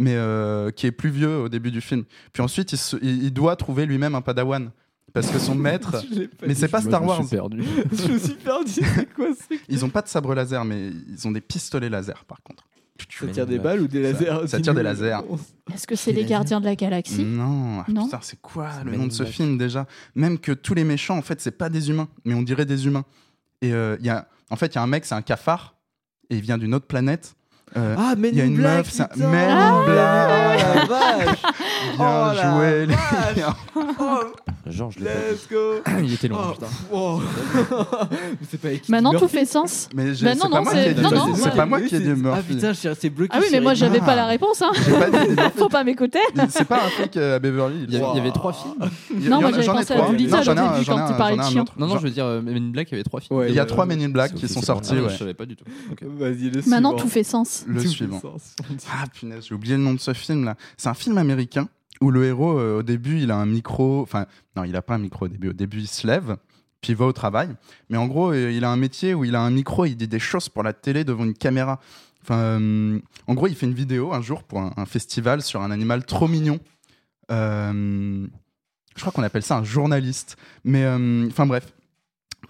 mais 0.00 0.14
euh, 0.16 0.70
qui 0.72 0.86
est 0.86 0.92
plus 0.92 1.10
vieux 1.10 1.38
au 1.38 1.48
début 1.48 1.70
du 1.70 1.80
film. 1.80 2.04
Puis 2.32 2.42
ensuite, 2.42 2.72
il, 2.72 2.78
se- 2.78 2.96
il- 3.02 3.22
il 3.24 3.32
doit 3.32 3.54
trouver 3.56 3.86
lui-même 3.86 4.14
un 4.16 4.20
padawan. 4.20 4.70
Parce 5.16 5.30
que 5.30 5.38
son 5.38 5.54
maître. 5.66 5.96
Mais 6.46 6.54
c'est 6.54 6.68
pas 6.68 6.82
Star 6.82 7.00
je 7.00 7.04
me 7.04 7.08
Wars. 7.08 7.26
suis 7.26 7.36
perdu. 7.36 7.62
je 7.92 8.12
me 8.12 8.18
suis 8.18 8.34
perdu. 8.34 8.70
C'est 8.70 9.14
quoi 9.14 9.28
Ils 9.70 9.82
ont 9.82 9.88
pas 9.88 10.02
de 10.02 10.08
sabre 10.08 10.34
laser, 10.34 10.62
mais 10.66 10.90
ils 11.08 11.26
ont 11.26 11.30
des 11.30 11.40
pistolets 11.40 11.88
laser 11.88 12.22
par 12.26 12.42
contre. 12.42 12.64
Ça 13.08 13.26
tire 13.26 13.46
des 13.46 13.58
balles 13.58 13.80
ou 13.80 13.88
des 13.88 14.02
lasers 14.02 14.46
ça 14.46 14.60
tire 14.60 14.74
des 14.74 14.82
lasers. 14.82 15.16
Est-ce 15.72 15.86
que 15.86 15.96
c'est 15.96 16.12
les 16.12 16.26
gardiens 16.26 16.60
de 16.60 16.66
la 16.66 16.76
galaxie? 16.76 17.24
Non, 17.24 17.80
ah, 17.80 17.84
Non. 17.88 18.04
putain, 18.04 18.18
c'est 18.20 18.40
quoi 18.42 18.68
le 18.84 18.94
nom 18.94 19.06
de 19.06 19.12
ce 19.12 19.24
film 19.24 19.56
déjà? 19.56 19.86
Même 20.14 20.38
que 20.38 20.52
tous 20.52 20.74
les 20.74 20.84
méchants, 20.84 21.16
en 21.16 21.22
fait, 21.22 21.40
c'est 21.40 21.50
pas 21.50 21.70
des 21.70 21.88
humains, 21.88 22.08
mais 22.26 22.34
on 22.34 22.42
dirait 22.42 22.66
des 22.66 22.86
humains. 22.86 23.04
Et 23.62 23.72
euh, 23.72 23.96
il 24.00 24.06
y 24.06 24.10
a, 24.10 24.28
en 24.50 24.56
fait, 24.56 24.66
il 24.66 24.74
y 24.74 24.78
a 24.78 24.82
un 24.82 24.86
mec, 24.86 25.06
c'est 25.06 25.14
un 25.14 25.22
cafard, 25.22 25.76
et 26.28 26.36
il 26.36 26.42
vient 26.42 26.58
d'une 26.58 26.74
autre 26.74 26.86
planète. 26.86 27.35
Euh, 27.76 27.94
Ah, 27.98 28.14
Men 28.16 28.30
il 28.32 28.38
y 28.38 28.40
a 28.40 28.44
in 28.44 28.46
une 28.48 28.56
Black, 28.56 28.76
meuf, 28.78 28.90
ça- 28.90 29.08
putain. 29.08 29.28
Men 29.28 29.48
Ah, 29.50 29.74
in 29.74 29.84
Black. 29.84 30.28
oh 30.62 30.78
la 30.78 30.84
vache. 30.86 31.26
Bien 31.96 31.98
Oh 31.98 32.32
la 32.34 32.56
joué, 32.56 32.86
les 32.86 32.94
vache. 32.94 33.34
gars. 33.36 33.56
Oh, 33.74 34.18
Georges, 34.68 34.94
je 34.98 35.04
Let's 35.04 35.48
go. 35.50 35.82
Il 36.02 36.12
était 36.14 36.28
long, 36.28 36.38
Oh, 36.40 36.52
putain. 36.52 36.66
oh. 36.92 37.20
Mais 38.10 38.46
c'est 38.50 38.60
pas 38.60 38.68
Maintenant, 38.88 39.12
tout 39.14 39.28
fait 39.28 39.44
sens. 39.44 39.88
Mais 39.94 40.14
j'ai- 40.14 40.24
Bah 40.26 40.32
c'est 40.34 40.38
non, 40.44 40.48
pas 40.50 40.58
non, 40.58 40.62
moi 40.64 40.72
qui 40.72 40.78
ai 40.78 40.82
c'est. 40.94 41.42
c'est 41.42 41.56
pas 41.56 41.66
moi 41.66 41.80
qui 41.82 41.94
ai 41.96 42.00
dit 42.00 42.10
Ah 42.10 42.14
Murphy. 42.14 42.54
putain, 42.54 42.68
je 42.72 42.78
suis 42.78 42.88
resté 42.88 43.10
bloqué. 43.10 43.32
Ah 43.34 43.40
oui, 43.42 43.46
mais 43.52 43.60
moi, 43.60 43.74
j'avais 43.74 44.00
pas 44.00 44.14
la 44.16 44.26
réponse. 44.26 44.62
Hein. 44.62 44.70
Pas. 45.36 45.50
Faut 45.56 45.68
pas 45.68 45.84
m'écouter. 45.84 46.18
C'est 46.50 46.64
pas 46.66 46.76
un 46.86 46.88
flic 46.88 47.16
euh, 47.16 47.36
à 47.36 47.38
Beverly. 47.40 47.86
Il 47.88 47.94
y 47.94 47.96
avait, 47.98 48.30
trois 48.32 48.52
films. 48.52 48.74
Non, 49.28 49.40
moi, 49.40 49.50
j'avais 49.50 49.66
pensé 49.66 49.92
à. 49.92 50.00
Doolittle 50.06 50.36
quand 50.86 51.06
tu 51.08 51.14
parlais 51.14 51.36
de 51.36 51.42
chien. 51.42 51.64
Non, 51.76 51.86
non, 51.88 51.98
je 51.98 52.04
veux 52.04 52.10
dire, 52.10 52.24
euh, 52.26 52.40
Men 52.40 52.56
in 52.56 52.70
Black, 52.70 52.88
il 52.90 52.92
y 52.92 52.94
avait 52.94 53.04
trois 53.04 53.20
films. 53.20 53.44
Il 53.48 53.54
y 53.54 53.58
a 53.58 53.62
ouais, 53.62 53.66
trois. 53.68 53.86
Men 53.86 54.00
in 54.00 54.08
Black 54.08 54.34
qui 54.34 54.48
sont 54.48 54.60
c'est 54.60 54.66
sortis. 54.66 54.94
Ah, 54.96 55.02
ouais. 55.02 55.08
Je 55.10 55.16
savais 55.18 55.34
pas 55.34 55.46
du 55.46 55.56
tout. 55.56 55.64
Maintenant, 56.66 56.94
tout 56.94 57.08
fait 57.08 57.24
sens. 57.24 57.55
Le 57.66 57.82
Tout 57.82 57.88
suivant. 57.88 58.20
sens. 58.20 58.56
Ah 58.90 59.04
punaise, 59.12 59.46
j'ai 59.48 59.54
oublié 59.54 59.76
le 59.76 59.82
nom 59.82 59.94
de 59.94 60.00
ce 60.00 60.12
film 60.12 60.44
là. 60.44 60.56
C'est 60.76 60.88
un 60.88 60.94
film 60.94 61.18
américain 61.18 61.68
où 62.00 62.10
le 62.10 62.24
héros 62.24 62.58
euh, 62.58 62.78
au 62.78 62.82
début 62.82 63.20
il 63.20 63.30
a 63.30 63.36
un 63.36 63.46
micro, 63.46 64.02
enfin 64.02 64.26
non 64.56 64.64
il 64.64 64.74
a 64.76 64.82
pas 64.82 64.94
un 64.94 64.98
micro 64.98 65.24
au 65.26 65.28
début. 65.28 65.50
Au 65.50 65.52
début 65.52 65.78
il 65.78 65.88
se 65.88 66.06
lève 66.06 66.36
puis 66.80 66.92
il 66.92 66.96
va 66.96 67.06
au 67.06 67.12
travail. 67.12 67.48
Mais 67.88 67.96
en 67.96 68.06
gros 68.06 68.32
euh, 68.32 68.50
il 68.52 68.64
a 68.64 68.70
un 68.70 68.76
métier 68.76 69.14
où 69.14 69.24
il 69.24 69.34
a 69.34 69.40
un 69.40 69.50
micro, 69.50 69.84
il 69.86 69.96
dit 69.96 70.08
des 70.08 70.18
choses 70.18 70.48
pour 70.48 70.62
la 70.62 70.72
télé 70.72 71.04
devant 71.04 71.24
une 71.24 71.34
caméra. 71.34 71.80
Enfin, 72.22 72.38
euh, 72.60 72.98
en 73.26 73.34
gros 73.34 73.46
il 73.46 73.54
fait 73.54 73.66
une 73.66 73.74
vidéo 73.74 74.12
un 74.12 74.20
jour 74.20 74.42
pour 74.42 74.60
un, 74.60 74.72
un 74.76 74.86
festival 74.86 75.42
sur 75.42 75.62
un 75.62 75.70
animal 75.70 76.04
trop 76.04 76.28
mignon. 76.28 76.58
Euh, 77.30 78.26
je 78.94 79.00
crois 79.00 79.12
qu'on 79.12 79.22
appelle 79.22 79.42
ça 79.42 79.56
un 79.58 79.64
journaliste. 79.64 80.36
Mais 80.64 80.84
euh, 80.84 81.26
enfin 81.28 81.46
bref. 81.46 81.72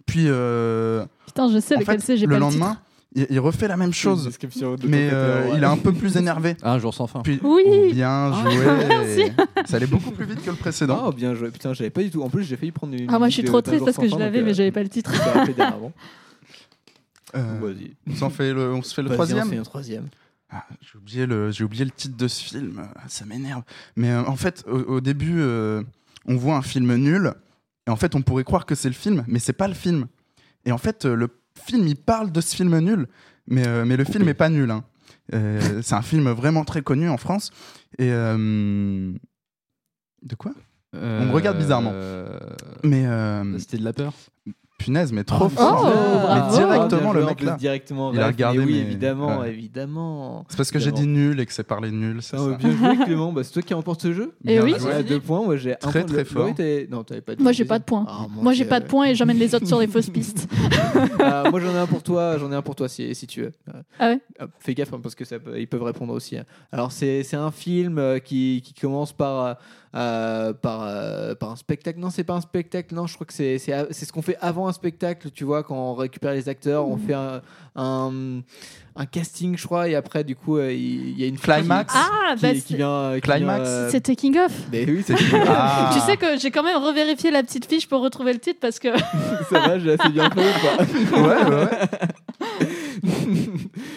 Puis 0.06 0.26
euh, 0.26 1.04
Putain, 1.26 1.50
je 1.50 1.58
sais 1.58 1.76
lequel 1.76 2.00
c'est, 2.00 2.16
j'ai 2.16 2.26
le 2.26 2.30
pas 2.30 2.36
le 2.36 2.40
lendemain, 2.40 2.70
titre. 2.72 2.82
Il, 3.16 3.26
il 3.30 3.40
refait 3.40 3.66
la 3.66 3.76
même 3.76 3.92
chose. 3.92 4.26
Mais 4.26 4.48
côté, 4.68 4.86
euh, 5.12 5.48
ouais. 5.50 5.56
il 5.56 5.62
est 5.62 5.66
un 5.66 5.76
peu 5.76 5.92
plus 5.92 6.16
énervé. 6.16 6.56
Ah, 6.62 6.74
un 6.74 6.78
jour 6.78 6.94
sans 6.94 7.06
fin. 7.06 7.20
Puis, 7.22 7.40
Oui. 7.42 7.92
Bien 7.92 8.30
Ah, 8.32 8.42
joué. 8.50 8.56
merci. 8.88 9.32
Ça 9.66 9.76
allait 9.76 9.86
beaucoup 9.86 10.10
plus 10.12 10.24
vite 10.26 10.42
que 10.44 10.50
le 10.50 10.56
précédent. 10.56 11.04
Oh, 11.06 11.12
bien 11.12 11.34
joué. 11.34 11.50
Putain, 11.50 11.72
j'avais 11.72 11.90
pas 11.90 12.02
du 12.02 12.10
tout. 12.10 12.22
En 12.22 12.28
plus, 12.30 12.44
j'ai 12.44 12.56
failli 12.56 12.72
prendre 12.72 12.94
une. 12.94 13.08
Ah, 13.10 13.18
moi, 13.18 13.28
je 13.28 13.34
suis 13.34 13.44
trop 13.44 13.60
triste 13.60 13.84
parce 13.84 13.96
que 13.96 14.08
je 14.08 14.16
l'avais, 14.16 14.42
mais 14.42 14.50
euh, 14.50 14.54
j'avais 14.54 14.72
pas 14.72 14.82
le 14.82 14.88
titre. 14.88 15.12
Euh, 17.34 17.58
Vas-y. 17.60 17.90
on 18.08 18.14
s'en 18.14 18.30
fait 18.30 18.54
le, 18.54 18.72
on 18.72 18.82
se 18.82 18.94
fait 18.94 19.02
le 19.02 19.10
troisième. 19.10 19.48
on 19.48 19.50
fait 19.50 19.56
un 19.58 19.62
troisième. 19.64 20.06
Ah, 20.48 20.64
j'ai 20.80 20.96
oublié 20.96 21.26
le, 21.26 21.50
j'ai 21.50 21.64
oublié 21.64 21.84
le 21.84 21.90
titre 21.90 22.16
de 22.16 22.28
ce 22.28 22.42
film. 22.42 22.82
Ah, 22.96 23.00
Ça 23.08 23.24
m'énerve. 23.24 23.62
Mais 23.96 24.10
euh, 24.10 24.22
en 24.26 24.36
fait, 24.36 24.64
au, 24.70 24.78
au 24.94 25.00
début, 25.00 25.40
euh, 25.40 25.82
on 26.26 26.36
voit 26.36 26.56
un 26.56 26.62
film 26.62 26.94
nul. 26.94 27.32
Et 27.86 27.90
en 27.90 27.96
fait, 27.96 28.14
on 28.14 28.22
pourrait 28.22 28.44
croire 28.44 28.64
que 28.64 28.74
c'est 28.74 28.88
le 28.88 28.94
film, 28.94 29.24
mais 29.26 29.38
c'est 29.40 29.52
pas 29.52 29.68
le 29.68 29.74
film. 29.74 30.06
Et 30.64 30.72
en 30.72 30.78
fait, 30.78 31.04
euh, 31.04 31.14
le 31.14 31.28
film, 31.58 31.86
il 31.86 31.96
parle 31.96 32.30
de 32.32 32.40
ce 32.40 32.54
film 32.56 32.78
nul, 32.78 33.06
mais, 33.46 33.66
euh, 33.66 33.84
mais 33.84 33.96
le 33.96 34.04
film 34.04 34.28
est 34.28 34.34
pas 34.34 34.48
nul. 34.48 34.70
hein. 34.70 34.84
Euh, 35.34 35.80
c'est 35.82 35.94
un 35.94 36.02
film 36.02 36.30
vraiment 36.30 36.64
très 36.64 36.82
connu 36.82 37.08
en 37.08 37.16
France. 37.16 37.50
Et 37.98 38.10
euh, 38.12 39.12
de 40.22 40.34
quoi? 40.36 40.52
On 40.92 41.26
me 41.26 41.32
regarde 41.32 41.58
bizarrement. 41.58 41.92
Mais 42.84 43.04
C'était 43.58 43.78
de 43.78 43.84
la 43.84 43.92
peur? 43.92 44.14
Punaise, 44.78 45.12
mais 45.12 45.24
trop 45.24 45.46
Oh, 45.46 45.48
fort. 45.48 45.82
bravo. 45.82 46.50
mais 46.50 46.56
directement 46.56 47.12
le 47.12 47.24
mec 47.24 47.42
là. 47.42 47.56
Directement. 47.56 48.12
Il 48.12 48.20
a 48.20 48.26
regardé. 48.26 48.58
mais 48.58 48.64
Oui, 48.64 48.72
mais- 48.74 48.78
évidemment, 48.80 49.38
ouais. 49.40 49.48
évidemment. 49.50 50.44
C'est 50.48 50.56
parce 50.56 50.70
que 50.70 50.78
j'ai 50.78 50.92
dit 50.92 51.06
nul 51.06 51.40
et 51.40 51.46
que 51.46 51.52
c'est 51.52 51.62
parlé 51.66 51.90
nul. 51.90 52.18
c'est 52.22 52.36
Ah, 52.36 52.40
ça. 52.40 52.56
bien 52.56 52.70
joué 52.76 52.96
Clément, 53.04 53.32
bah, 53.32 53.42
c'est 53.44 53.52
toi 53.52 53.62
qui 53.62 53.74
remporte 53.74 54.02
ce 54.02 54.12
jeu. 54.12 54.32
Eh 54.46 54.60
oui. 54.60 54.74
Ouais, 54.74 55.02
deux 55.02 55.20
points, 55.20 55.42
moi 55.44 55.56
j'ai 55.56 55.72
un 55.72 55.76
Très, 55.76 56.00
point. 56.04 56.12
très 56.14 56.24
fort. 56.24 56.48
Non, 56.90 57.04
t'avais 57.04 57.20
pas 57.20 57.34
dit 57.34 57.42
Moi, 57.42 57.52
j'ai 57.52 57.64
pas 57.64 57.78
de 57.78 57.84
points. 57.84 58.04
Ah, 58.08 58.26
Moi, 58.30 58.52
j'ai 58.52 58.64
pas 58.64 58.80
de 58.80 58.86
points 58.86 59.06
et 59.06 59.14
j'emmène 59.14 59.38
les 59.38 59.54
autres 59.54 59.66
sur 59.66 59.80
les 59.80 59.86
fausses 59.86 60.10
pistes. 60.10 60.48
Ah, 61.20 61.44
moi 61.50 61.60
j'en 61.60 61.72
ai 61.74 61.78
un 61.78 61.86
pour 61.86 62.02
toi, 62.02 62.36
j'en 62.38 62.50
ai 62.52 62.54
un 62.54 62.62
pour 62.62 62.74
toi 62.74 62.88
si, 62.88 63.14
si 63.14 63.26
tu 63.26 63.42
veux. 63.42 63.52
Ah 63.98 64.08
ouais 64.10 64.20
euh, 64.40 64.46
Fais 64.60 64.74
gaffe 64.74 64.92
hein, 64.92 65.00
parce 65.02 65.14
que 65.14 65.24
ça 65.24 65.38
peut- 65.38 65.58
ils 65.58 65.66
peuvent 65.66 65.82
répondre 65.82 66.12
aussi. 66.12 66.36
hein. 66.36 66.44
Alors 66.72 66.92
c'est 66.92 67.22
c'est 67.22 67.36
un 67.36 67.50
film 67.50 67.98
euh, 67.98 68.18
qui, 68.18 68.62
qui 68.64 68.74
commence 68.74 69.12
par 69.12 69.44
euh, 69.44 69.54
euh, 69.94 70.52
par 70.52 70.82
euh, 70.82 71.34
par 71.34 71.50
un 71.52 71.56
spectacle. 71.56 71.98
Non, 71.98 72.10
c'est 72.10 72.24
pas 72.24 72.34
un 72.34 72.40
spectacle. 72.40 72.94
Non, 72.94 73.06
je 73.06 73.14
crois 73.14 73.26
que 73.26 73.32
c'est 73.32 73.58
c'est 73.58 73.72
a- 73.72 73.86
c'est 73.90 74.04
ce 74.04 74.12
qu'on 74.12 74.22
fait 74.22 74.36
avant 74.40 74.68
un 74.68 74.72
spectacle. 74.72 75.30
Tu 75.30 75.44
vois, 75.44 75.62
quand 75.62 75.76
on 75.76 75.94
récupère 75.94 76.32
les 76.32 76.48
acteurs, 76.48 76.88
on 76.88 76.96
fait 76.96 77.14
un, 77.14 77.40
un 77.76 78.40
un 78.98 79.04
casting, 79.04 79.56
je 79.58 79.64
crois, 79.66 79.88
et 79.88 79.94
après 79.94 80.24
du 80.24 80.34
coup 80.36 80.56
euh, 80.56 80.72
il 80.72 81.18
y 81.20 81.24
a 81.24 81.26
une 81.26 81.38
Climax. 81.38 81.92
qui, 81.92 81.98
Ah, 82.00 82.34
qui- 82.34 82.42
bah, 82.42 82.52
qui 82.54 82.76
vient. 82.76 83.12
qui 83.16 83.20
Climax. 83.20 83.62
vient, 83.62 83.68
euh, 83.72 83.88
C'est 83.90 84.00
Taking 84.00 84.38
Off. 84.38 84.52
Mais 84.72 84.84
oui, 84.88 85.04
c'est 85.06 85.14
Ah. 85.46 85.90
Tu 85.92 86.00
sais 86.00 86.16
que 86.16 86.38
j'ai 86.38 86.50
quand 86.50 86.62
même 86.62 86.82
revérifié 86.82 87.30
la 87.30 87.42
petite 87.42 87.66
fiche 87.66 87.88
pour 87.88 88.00
retrouver 88.02 88.32
le 88.32 88.38
titre 88.38 88.58
parce 88.60 88.78
que. 88.78 88.88
ça 89.50 89.60
va, 89.60 89.78
j'ai 89.78 89.92
assez 89.98 90.08
bien 90.08 90.30
Ouais, 90.36 91.44
ouais, 91.44 91.54
ouais. 91.54 91.88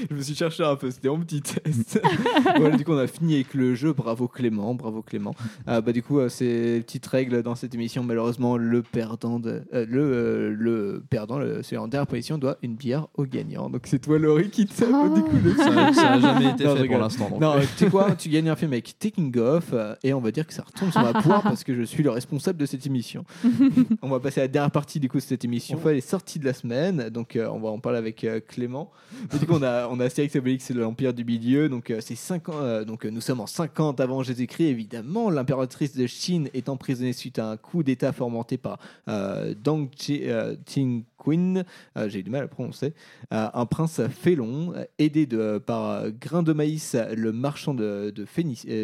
Je 0.10 0.16
me 0.16 0.22
suis 0.22 0.36
cherché 0.36 0.64
un 0.64 0.76
peu, 0.76 0.90
c'était 0.92 1.10
mon 1.10 1.20
petit 1.20 1.42
test. 1.42 2.02
voilà, 2.58 2.76
du 2.78 2.84
coup, 2.86 2.92
on 2.94 2.98
a 2.98 3.08
fini 3.08 3.36
avec 3.36 3.54
le 3.54 3.76
jeu. 3.76 3.94
Bravo 3.94 4.28
Clément, 4.28 4.74
bravo 4.76 5.02
Clément. 5.02 5.36
Euh, 5.68 5.82
bah, 5.82 5.92
du 5.92 6.04
coup, 6.04 6.20
euh, 6.20 6.30
c'est 6.30 6.82
petite 6.86 7.06
règle 7.08 7.44
dans 7.44 7.56
cette 7.56 7.74
émission. 7.74 8.04
Malheureusement, 8.04 8.58
le 8.58 8.82
perdant, 8.82 9.40
de- 9.40 9.64
euh, 9.74 9.86
le, 9.88 10.02
euh, 10.02 10.56
le 10.58 11.04
perdant, 11.10 11.40
le, 11.40 11.64
celui 11.64 11.78
en 11.78 11.88
dernière 11.88 12.08
position, 12.08 12.38
doit 12.38 12.58
une 12.62 12.76
bière 12.76 13.08
au 13.16 13.26
gagnant. 13.26 13.70
Donc 13.70 13.82
c'est 13.86 14.00
toi, 14.00 14.18
Laurie, 14.20 14.50
qui 14.50 14.66
te 14.66 14.74
tape 14.80 15.14
du 15.14 15.22
coup 15.22 15.38
dessus. 15.38 15.58
Ça- 15.58 15.94
ça 15.94 16.12
a 16.14 16.20
jamais 16.20 16.50
été 16.52 16.64
Non, 16.70 16.76
fait 16.76 16.88
pour 16.88 16.98
l'instant. 16.98 17.38
Non, 17.40 17.56
tu 17.60 17.68
sais 17.86 17.90
quoi 17.90 18.12
Tu 18.16 18.30
gagnes 18.30 18.50
un 18.50 18.56
film 18.56 18.72
avec 18.74 18.98
Taking 19.00 19.38
Off 19.38 19.70
euh, 19.74 19.96
et 20.04 20.14
on 20.14 20.22
va 20.22 20.32
dire 20.32 20.46
que 20.48 20.54
ça 20.54 20.64
retombe 20.64 20.92
sur 20.92 21.02
ma 21.02 21.14
poire 21.22 21.42
parce 21.44 21.64
que 21.64 21.74
je 21.76 21.84
suis 21.84 22.04
le 22.04 22.10
responsable 22.12 22.58
de 22.60 22.66
cette 22.66 22.86
émission. 22.86 23.24
on 24.02 24.10
va 24.10 24.20
passer 24.20 24.40
à 24.42 24.44
la 24.44 24.48
dernière 24.48 24.72
partie 24.72 25.00
du 25.00 25.10
coup 25.10 25.18
de 25.18 25.24
cette 25.24 25.44
émission. 25.46 25.78
On 25.78 25.82
fait 25.82 25.94
les 25.94 26.02
sorties 26.02 26.40
de 26.40 26.46
la 26.46 26.54
semaine, 26.54 27.10
donc 27.10 27.38
on 27.38 27.60
va 27.60 27.70
en 27.70 27.80
parler 27.80 27.98
avec 27.98 28.26
Clément. 28.48 28.92
Mais 29.34 29.40
du 29.40 29.46
coup, 29.46 29.54
on 29.56 29.64
a, 29.64 29.88
on 29.92 30.00
a 30.00 30.06
Astérix 30.06 30.36
et 30.36 30.40
Obélix, 30.40 30.66
c'est 30.66 30.74
l'Empire 30.74 31.14
du 31.14 31.24
Milieu, 31.26 31.70
donc 31.70 31.90
euh, 31.92 32.00
c'est 32.02 32.16
5 32.16 32.50
ans, 32.50 32.54
euh, 32.56 32.84
donc 32.86 33.06
euh, 33.06 33.10
nous 33.10 33.22
sommes 33.22 33.40
en 33.40 33.48
50 33.48 34.00
avant 34.00 34.24
Jésus-Christ, 34.24 34.66
évidemment. 34.68 35.30
L'impératrice 35.30 35.96
de 35.96 36.08
Chine 36.08 36.50
est 36.54 36.70
emprisonnée 36.70 37.14
suite 37.14 37.40
à 37.40 37.50
un 37.52 37.58
coup 37.58 37.84
d'État 37.84 38.12
fomenté 38.12 38.58
par 38.58 38.80
Deng 39.08 39.88
Chi- 39.98 40.24
Qin 40.66 41.02
Queen, 41.22 41.66
euh, 41.98 42.08
j'ai 42.08 42.24
du 42.24 42.30
mal 42.30 42.44
à 42.44 42.48
prononcer, 42.48 42.94
un 43.30 43.66
prince 43.66 44.00
félon, 44.10 44.74
aidé 45.00 45.26
de, 45.26 45.58
par 45.58 46.10
Grain 46.12 46.44
de 46.44 46.54
Maïs, 46.54 46.96
le 47.14 47.34
marchand, 47.34 47.74
de, 47.74 48.12
de 48.16 48.26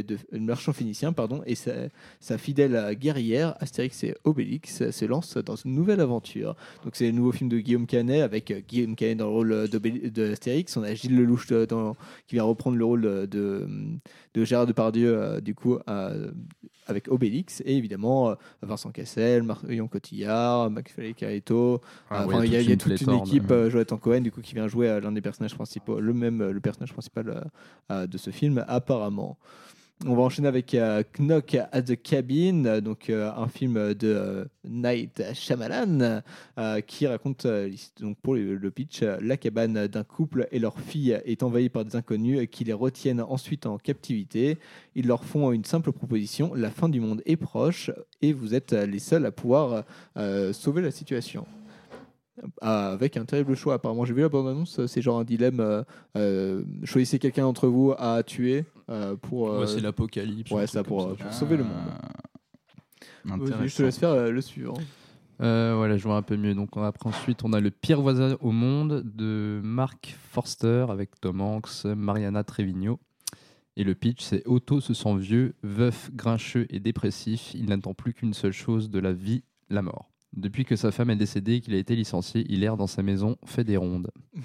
de- 0.01 0.37
marchand 0.37 0.73
phénicien, 0.73 1.13
pardon, 1.13 1.41
et 1.45 1.55
sa, 1.55 2.37
fidèle 2.37 2.93
guerrière, 2.99 3.55
Astérix 3.61 4.03
et 4.03 4.15
Obélix, 4.25 4.89
se 4.91 5.05
lancent 5.05 5.37
dans 5.37 5.55
une 5.55 5.73
nouvelle 5.75 6.01
aventure. 6.01 6.55
Donc 6.83 6.95
c'est 6.97 7.05
le 7.05 7.13
nouveau 7.13 7.31
film 7.31 7.49
de 7.49 7.57
Guillaume 7.59 7.87
Canet, 7.87 8.21
avec 8.21 8.51
Guillaume 8.67 8.95
Canet 8.97 9.17
dans 9.17 9.27
le 9.27 9.31
rôle 9.31 9.51
euh, 9.53 9.67
d'Obéli- 9.67 10.11
de 10.11 10.31
Astérix, 10.33 10.75
on 10.75 10.83
a 10.83 10.93
Gilles 10.95 11.15
Lelouch 11.15 11.51
euh, 11.51 11.65
dans- 11.65 11.95
qui 12.27 12.35
vient 12.35 12.43
reprendre 12.43 12.77
le 12.77 12.85
rôle 12.85 13.01
de, 13.01 13.25
de, 13.25 13.67
de 14.33 14.43
Gérard 14.43 14.65
Depardieu, 14.65 15.15
euh, 15.17 15.41
du 15.41 15.53
coup, 15.55 15.77
euh, 15.89 16.31
avec 16.87 17.07
Obélix, 17.07 17.61
et 17.65 17.75
évidemment 17.77 18.29
euh, 18.29 18.35
Vincent 18.61 18.91
Cassel, 18.91 19.43
Marion 19.43 19.87
Cotillard, 19.87 20.69
McFly 20.69 21.15
Carito, 21.15 21.81
Ah 22.09 22.23
euh, 22.23 22.25
ouais, 22.27 22.47
il 22.47 22.53
y 22.53 22.55
a, 22.55 22.59
toute 22.59 22.61
il 22.61 22.67
y 22.67 22.69
a 22.69 22.73
une 22.73 22.79
toute 22.79 22.87
équipe, 23.29 23.43
euh, 23.51 23.69
Jonathan 23.69 23.97
Cohen, 23.97 24.21
du 24.21 24.31
coup, 24.31 24.41
qui 24.41 24.53
vient 24.53 24.67
jouer 24.67 24.89
euh, 24.89 24.99
l'un 25.01 25.11
des 25.11 25.21
personnages 25.21 25.55
principaux, 25.55 25.99
le 25.99 26.13
même, 26.13 26.41
euh, 26.41 26.51
le 26.51 26.59
personnage 26.59 26.93
principal 26.93 27.29
euh, 27.29 27.41
euh, 27.91 28.07
de 28.07 28.17
ce 28.17 28.29
film, 28.29 28.63
apparemment. 28.67 29.37
On 30.03 30.13
va 30.13 30.23
enchaîner 30.23 30.49
avec 30.49 30.73
euh, 30.73 31.03
Knock 31.17 31.55
at 31.55 31.81
the 31.83 31.95
Cabin, 31.95 32.65
euh, 32.65 32.81
donc 32.81 33.09
euh, 33.09 33.31
un 33.33 33.47
film 33.47 33.93
de 33.93 34.45
Night 34.65 35.23
Shyamalan 35.33 36.21
qui 36.85 37.07
raconte 37.07 37.47
donc 38.01 38.17
pour 38.21 38.35
le, 38.35 38.71
pitch 38.71 39.03
la 39.03 39.37
cabane 39.37 39.87
d'un 39.87 40.03
couple 40.03 40.47
et 40.51 40.59
leur 40.59 40.79
fille 40.79 41.17
est 41.23 41.43
envahie 41.43 41.69
par 41.69 41.85
des 41.85 41.95
inconnus 41.95 42.47
qui 42.51 42.65
les 42.65 42.73
retiennent 42.73 43.21
ensuite 43.21 43.65
en 43.67 43.77
captivité. 43.77 44.57
Ils 44.95 45.07
leur 45.07 45.23
font 45.23 45.51
une 45.51 45.65
simple 45.65 45.91
proposition 45.91 46.53
la 46.53 46.71
fin 46.71 46.89
du 46.89 46.99
monde 46.99 47.21
est 47.25 47.37
proche 47.37 47.91
et 48.21 48.33
vous 48.33 48.53
êtes 48.53 48.73
les 48.73 48.99
seuls 48.99 49.25
à 49.25 49.31
pouvoir 49.31 49.85
sauver 50.51 50.81
la 50.81 50.91
situation. 50.91 51.45
Ah, 52.61 52.91
avec 52.91 53.15
un 53.17 53.25
terrible 53.25 53.55
choix. 53.55 53.75
Apparemment, 53.75 54.03
j'ai 54.05 54.13
vu 54.13 54.21
la 54.21 54.29
bande-annonce. 54.29 54.85
C'est 54.87 55.01
genre 55.01 55.19
un 55.19 55.23
dilemme. 55.23 55.59
euh, 55.61 55.83
euh, 56.17 56.63
choisissez 56.83 57.17
quelqu'un 57.19 57.43
d'entre 57.43 57.67
vous 57.67 57.93
à 57.97 58.23
tuer 58.23 58.65
euh, 58.89 59.15
pour. 59.15 59.49
Ouais, 59.59 59.67
c'est 59.67 59.79
l'apocalypse, 59.81 60.51
Ouais, 60.51 60.67
ça 60.67 60.83
pour, 60.83 61.07
comme 61.07 61.17
ça. 61.17 61.23
pour 61.25 61.33
sauver 61.33 61.57
le 61.57 61.63
monde. 61.63 61.73
Vas-y, 63.25 63.69
je 63.69 63.75
te 63.77 63.83
laisse 63.83 63.97
faire 63.97 64.31
le 64.31 64.41
suivant. 64.41 64.75
Voilà, 65.39 65.97
je 65.97 66.03
vois 66.03 66.17
un 66.17 66.21
peu 66.21 66.37
mieux. 66.37 66.53
Donc 66.55 66.75
on 66.77 66.83
a- 66.83 66.87
après, 66.87 67.09
ensuite, 67.09 67.43
on 67.43 67.53
a 67.53 67.59
le 67.59 67.71
pire 67.71 68.01
voisin 68.01 68.37
au 68.41 68.51
monde 68.51 69.01
de 69.05 69.59
Mark 69.63 70.15
Forster 70.31 70.85
avec 70.89 71.19
Tom 71.21 71.41
Hanks, 71.41 71.85
Mariana 71.85 72.43
Trevino. 72.43 72.99
Et 73.77 73.83
le 73.83 73.93
pitch, 73.93 74.21
c'est 74.23 74.41
Otto 74.47 74.79
se 74.79 74.93
sent 74.93 75.17
vieux, 75.17 75.53
veuf, 75.63 76.09
grincheux 76.13 76.65
et 76.69 76.79
dépressif. 76.79 77.53
Il 77.55 77.65
n'attend 77.67 77.93
plus 77.93 78.13
qu'une 78.13 78.33
seule 78.33 78.53
chose 78.53 78.89
de 78.89 78.99
la 78.99 79.11
vie, 79.11 79.43
la 79.69 79.81
mort. 79.81 80.09
Depuis 80.35 80.65
que 80.65 80.75
sa 80.75 80.91
femme 80.91 81.09
est 81.09 81.15
décédée 81.15 81.55
et 81.55 81.61
qu'il 81.61 81.73
a 81.73 81.77
été 81.77 81.95
licencié, 81.95 82.45
il 82.49 82.63
erre 82.63 82.77
dans 82.77 82.87
sa 82.87 83.03
maison, 83.03 83.37
fait 83.45 83.63
des 83.63 83.77
rondes. 83.77 84.09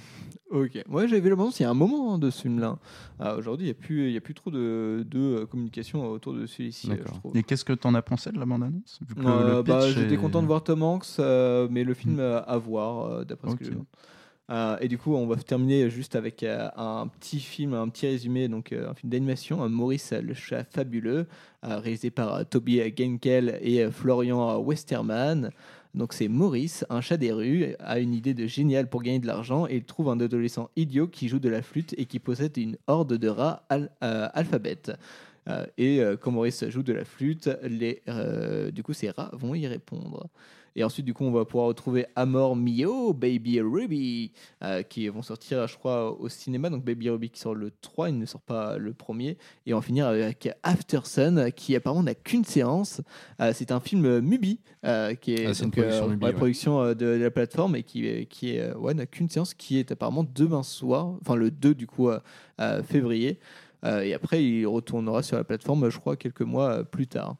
Ok. 0.52 0.82
Ouais, 0.88 1.06
j'avais 1.06 1.20
vu 1.20 1.30
la 1.30 1.36
bande 1.36 1.52
il 1.60 1.62
y 1.62 1.64
a 1.64 1.70
un 1.70 1.74
moment 1.74 2.12
hein, 2.14 2.18
de 2.18 2.28
ce 2.28 2.42
film-là. 2.42 2.76
Ah, 3.20 3.36
Aujourd'hui, 3.36 3.66
il 3.66 3.70
n'y 3.70 3.78
a, 3.78 3.80
plus- 3.80 4.08
il 4.08 4.12
y 4.12 4.16
a 4.16 4.20
plus 4.20 4.34
trop 4.34 4.50
de, 4.50 5.06
de 5.08 5.18
euh, 5.20 5.46
communication 5.46 6.04
autour 6.10 6.34
de 6.34 6.44
celui-ci, 6.44 6.90
euh, 6.90 6.96
je 6.98 7.04
trouve. 7.04 7.36
Et 7.36 7.44
qu'est-ce 7.44 7.64
que 7.64 7.72
t'en 7.72 7.94
as 7.94 8.02
pensé 8.02 8.32
de 8.32 8.38
la 8.40 8.46
bande-annonce 8.46 8.98
Euh, 9.18 9.58
le 9.58 9.62
bah, 9.62 9.78
pitch 9.78 9.94
J'étais 9.94 10.14
est- 10.14 10.16
content 10.16 10.42
de 10.42 10.48
voir 10.48 10.64
Tom 10.64 10.82
Hanks, 10.82 11.06
euh, 11.20 11.68
mais 11.70 11.84
le 11.84 11.94
film 11.94 12.18
euh, 12.18 12.42
à 12.42 12.58
voir, 12.58 13.04
euh, 13.06 13.24
d'après 13.24 13.48
ce 13.50 13.54
que 13.54 13.64
Ok. 13.64 13.70
j'ai. 13.70 13.78
Euh, 14.52 14.76
et 14.80 14.88
du 14.88 14.98
coup, 14.98 15.14
on 15.14 15.28
va 15.28 15.36
terminer 15.36 15.88
juste 15.88 16.16
avec 16.16 16.42
euh, 16.42 16.68
un 16.76 17.06
petit 17.06 17.38
film, 17.38 17.72
un 17.72 17.88
petit 17.88 18.08
résumé, 18.08 18.48
donc 18.48 18.72
euh, 18.72 18.90
un 18.90 18.94
film 18.94 19.08
d'animation, 19.12 19.62
euh, 19.62 19.68
Maurice 19.68 20.12
le 20.12 20.34
chat 20.34 20.64
fabuleux, 20.64 21.28
euh, 21.64 21.78
réalisé 21.78 22.10
par 22.10 22.34
euh, 22.34 22.42
Toby 22.42 22.80
Genkel 22.98 23.60
et 23.62 23.84
euh, 23.84 23.92
Florian 23.92 24.58
Westerman. 24.60 25.52
Donc 25.94 26.12
c'est 26.12 26.28
Maurice, 26.28 26.84
un 26.88 27.00
chat 27.00 27.16
des 27.16 27.32
rues, 27.32 27.74
a 27.80 27.98
une 27.98 28.14
idée 28.14 28.32
de 28.32 28.46
géniale 28.46 28.88
pour 28.88 29.02
gagner 29.02 29.18
de 29.18 29.26
l'argent 29.26 29.66
et 29.66 29.76
il 29.76 29.84
trouve 29.84 30.08
un 30.08 30.20
adolescent 30.20 30.70
idiot 30.76 31.08
qui 31.08 31.28
joue 31.28 31.40
de 31.40 31.48
la 31.48 31.62
flûte 31.62 31.94
et 31.98 32.06
qui 32.06 32.20
possède 32.20 32.56
une 32.56 32.76
horde 32.86 33.14
de 33.14 33.28
rats 33.28 33.64
al- 33.68 33.90
euh, 34.04 34.28
alphabètes. 34.32 34.92
Euh, 35.48 35.66
et 35.78 36.00
euh, 36.00 36.16
quand 36.16 36.30
Maurice 36.30 36.68
joue 36.68 36.82
de 36.84 36.92
la 36.92 37.04
flûte, 37.04 37.48
du 38.72 38.82
coup 38.84 38.92
ces 38.92 39.10
rats 39.10 39.30
vont 39.32 39.54
y 39.54 39.66
répondre. 39.66 40.28
Et 40.80 40.82
ensuite, 40.82 41.04
du 41.04 41.12
coup, 41.12 41.24
on 41.24 41.30
va 41.30 41.44
pouvoir 41.44 41.66
retrouver 41.66 42.06
Amor 42.16 42.56
Mio, 42.56 43.12
Baby 43.12 43.60
Ruby, 43.60 44.32
euh, 44.64 44.82
qui 44.82 45.06
vont 45.08 45.20
sortir, 45.20 45.66
je 45.66 45.76
crois, 45.76 46.18
au 46.18 46.30
cinéma. 46.30 46.70
Donc 46.70 46.86
Baby 46.86 47.10
Ruby 47.10 47.28
qui 47.28 47.38
sort 47.38 47.54
le 47.54 47.70
3, 47.82 48.08
il 48.08 48.18
ne 48.18 48.24
sort 48.24 48.40
pas 48.40 48.78
le 48.78 48.94
premier. 48.94 49.36
Et 49.66 49.74
on 49.74 49.76
va 49.80 49.82
finir 49.82 50.06
avec 50.06 50.48
After 50.62 51.00
Sun, 51.04 51.52
qui 51.52 51.76
apparemment 51.76 52.02
n'a 52.02 52.14
qu'une 52.14 52.44
séance. 52.44 53.02
Euh, 53.42 53.52
c'est 53.54 53.72
un 53.72 53.80
film 53.80 54.20
Mubi, 54.20 54.58
euh, 54.86 55.14
qui 55.16 55.34
est 55.34 55.44
Ah, 55.48 55.50
une 55.52 55.64
donc, 55.64 55.76
euh, 55.76 55.82
production 55.82 56.08
Mubi, 56.08 56.24
ouais, 56.24 56.30
ouais. 56.30 56.36
production 56.38 56.86
de, 56.86 56.94
de 56.94 57.06
la 57.24 57.30
plateforme 57.30 57.76
et 57.76 57.82
qui, 57.82 58.26
qui 58.28 58.56
est, 58.56 58.72
ouais, 58.72 58.94
n'a 58.94 59.04
qu'une 59.04 59.28
séance, 59.28 59.52
qui 59.52 59.78
est 59.78 59.92
apparemment 59.92 60.24
demain 60.24 60.62
soir, 60.62 61.12
enfin 61.20 61.34
le 61.34 61.50
2 61.50 61.74
du 61.74 61.86
coup 61.86 62.08
février. 62.84 63.38
Et 63.84 64.14
après, 64.14 64.42
il 64.42 64.66
retournera 64.66 65.22
sur 65.22 65.36
la 65.36 65.44
plateforme, 65.44 65.90
je 65.90 65.98
crois, 65.98 66.16
quelques 66.16 66.40
mois 66.40 66.84
plus 66.84 67.06
tard. 67.06 67.36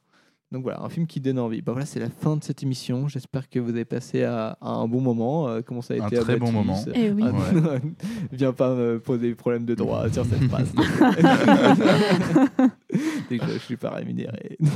Donc 0.52 0.64
voilà, 0.64 0.82
un 0.82 0.88
film 0.88 1.06
qui 1.06 1.20
donne 1.20 1.38
envie. 1.38 1.62
Bah 1.62 1.70
voilà, 1.70 1.86
c'est 1.86 2.00
la 2.00 2.10
fin 2.10 2.36
de 2.36 2.42
cette 2.42 2.64
émission. 2.64 3.06
J'espère 3.06 3.48
que 3.48 3.60
vous 3.60 3.70
avez 3.70 3.84
passé 3.84 4.24
à, 4.24 4.58
à 4.60 4.70
un 4.70 4.88
bon 4.88 5.00
moment. 5.00 5.46
Euh, 5.48 5.60
comment 5.64 5.80
ça 5.80 5.94
a 5.94 6.02
Un 6.02 6.08
été 6.08 6.18
à 6.18 6.22
très 6.22 6.38
bon 6.38 6.50
moment. 6.50 6.76
Eh 6.92 7.12
oui. 7.12 7.22
Ah, 7.24 7.76
Viens 8.32 8.52
pas 8.52 8.74
me 8.74 8.98
poser 8.98 9.28
des 9.28 9.34
problèmes 9.36 9.64
de 9.64 9.76
droit 9.76 10.10
sur 10.10 10.26
cette 10.26 10.42
phrase. 10.48 10.72
Dès 13.30 13.38
que 13.38 13.46
je 13.46 13.58
suis 13.58 13.76
pas 13.76 13.90
rémunéré. 13.90 14.58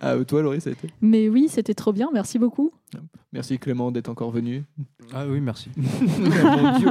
Ah, 0.00 0.14
toi, 0.26 0.42
Laurie, 0.42 0.60
ça 0.60 0.70
a 0.70 0.72
été 0.72 0.88
Mais 1.00 1.28
oui, 1.28 1.48
c'était 1.50 1.74
trop 1.74 1.92
bien, 1.92 2.08
merci 2.12 2.38
beaucoup. 2.38 2.72
Merci 3.32 3.58
Clément 3.58 3.90
d'être 3.90 4.08
encore 4.08 4.30
venu. 4.30 4.64
Ah 5.12 5.24
oui, 5.28 5.40
merci. 5.40 5.70
Mon 5.76 6.78
Dieu. 6.78 6.88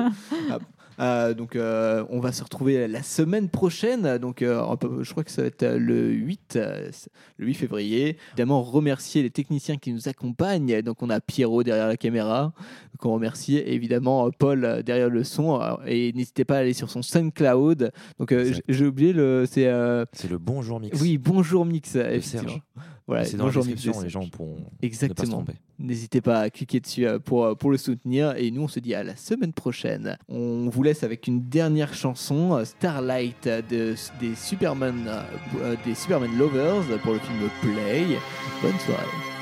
Ah, 0.52 0.60
euh, 1.00 1.34
donc 1.34 1.56
euh, 1.56 2.06
on 2.10 2.20
va 2.20 2.32
se 2.32 2.44
retrouver 2.44 2.88
la 2.88 3.04
semaine 3.04 3.50
prochaine. 3.50 4.18
Donc 4.18 4.42
euh, 4.42 4.62
je 5.02 5.12
crois 5.12 5.24
que 5.24 5.32
ça 5.32 5.42
va 5.42 5.48
être 5.48 5.66
le 5.66 6.10
8, 6.12 6.56
euh, 6.56 6.92
le 7.38 7.46
8 7.48 7.54
février. 7.54 8.18
Évidemment 8.34 8.62
remercier 8.64 9.24
les 9.24 9.30
techniciens 9.30 9.78
qui 9.78 9.92
nous 9.94 10.08
accompagnent. 10.08 10.82
Donc 10.82 11.02
on 11.04 11.10
a 11.10 11.20
Pierrot 11.20 11.64
derrière 11.64 11.88
la 11.88 11.98
caméra 11.98 12.54
qu'on 13.00 13.14
remercie. 13.14 13.58
Et 13.58 13.74
évidemment 13.74 14.30
Paul 14.32 14.84
derrière 14.86 15.10
le 15.10 15.24
son. 15.24 15.60
Et 15.86 16.14
n'hésitez 16.14 16.46
pas 16.46 16.58
à 16.58 16.60
aller 16.60 16.74
sur 16.74 16.90
son 16.90 17.02
SoundCloud. 17.02 17.92
Donc 18.20 18.34
j'ai 18.68 18.86
oublié 18.86 19.14
le 19.14 19.46
c'est 19.50 19.66
le 19.66 20.38
Bonjour 20.40 20.80
Mix. 20.80 21.00
oui 21.02 21.18
bonjour 21.18 21.66
mix 21.66 21.96
effectivement. 21.96 22.50
Serge. 22.50 22.62
Voilà, 23.07 23.26
c'est 23.26 23.38
dans 23.38 23.48
la 23.48 23.53
description, 23.53 24.02
les 24.02 24.10
gens 24.10 24.27
pourront 24.27 24.56
pas 24.56 24.69
Exactement. 24.82 25.45
N'hésitez 25.77 26.22
pas 26.22 26.40
à 26.40 26.49
cliquer 26.49 26.80
dessus 26.80 27.06
euh, 27.06 27.19
pour, 27.19 27.45
euh, 27.45 27.56
pour 27.56 27.69
le 27.69 27.77
soutenir. 27.77 28.36
Et 28.38 28.49
nous, 28.49 28.64
on 28.64 28.68
se 28.68 28.80
dit 28.80 28.95
à 28.95 29.03
la 29.03 29.15
semaine 29.15 29.53
prochaine. 29.53 30.18
On 30.27 30.69
vous 30.69 30.84
laisse 30.84 31.03
avec 31.03 31.27
une 31.27 31.48
dernière 31.48 31.94
chanson, 31.94 32.56
euh, 32.56 32.65
Starlight 32.65 33.48
de, 33.48 33.95
des, 34.19 34.36
Superman, 34.36 35.07
des 35.86 35.95
Superman 35.95 36.36
Lovers 36.38 36.99
pour 37.03 37.14
le 37.14 37.19
film 37.19 37.49
Play. 37.61 38.06
Bonne 38.61 38.80
soirée. 38.80 39.35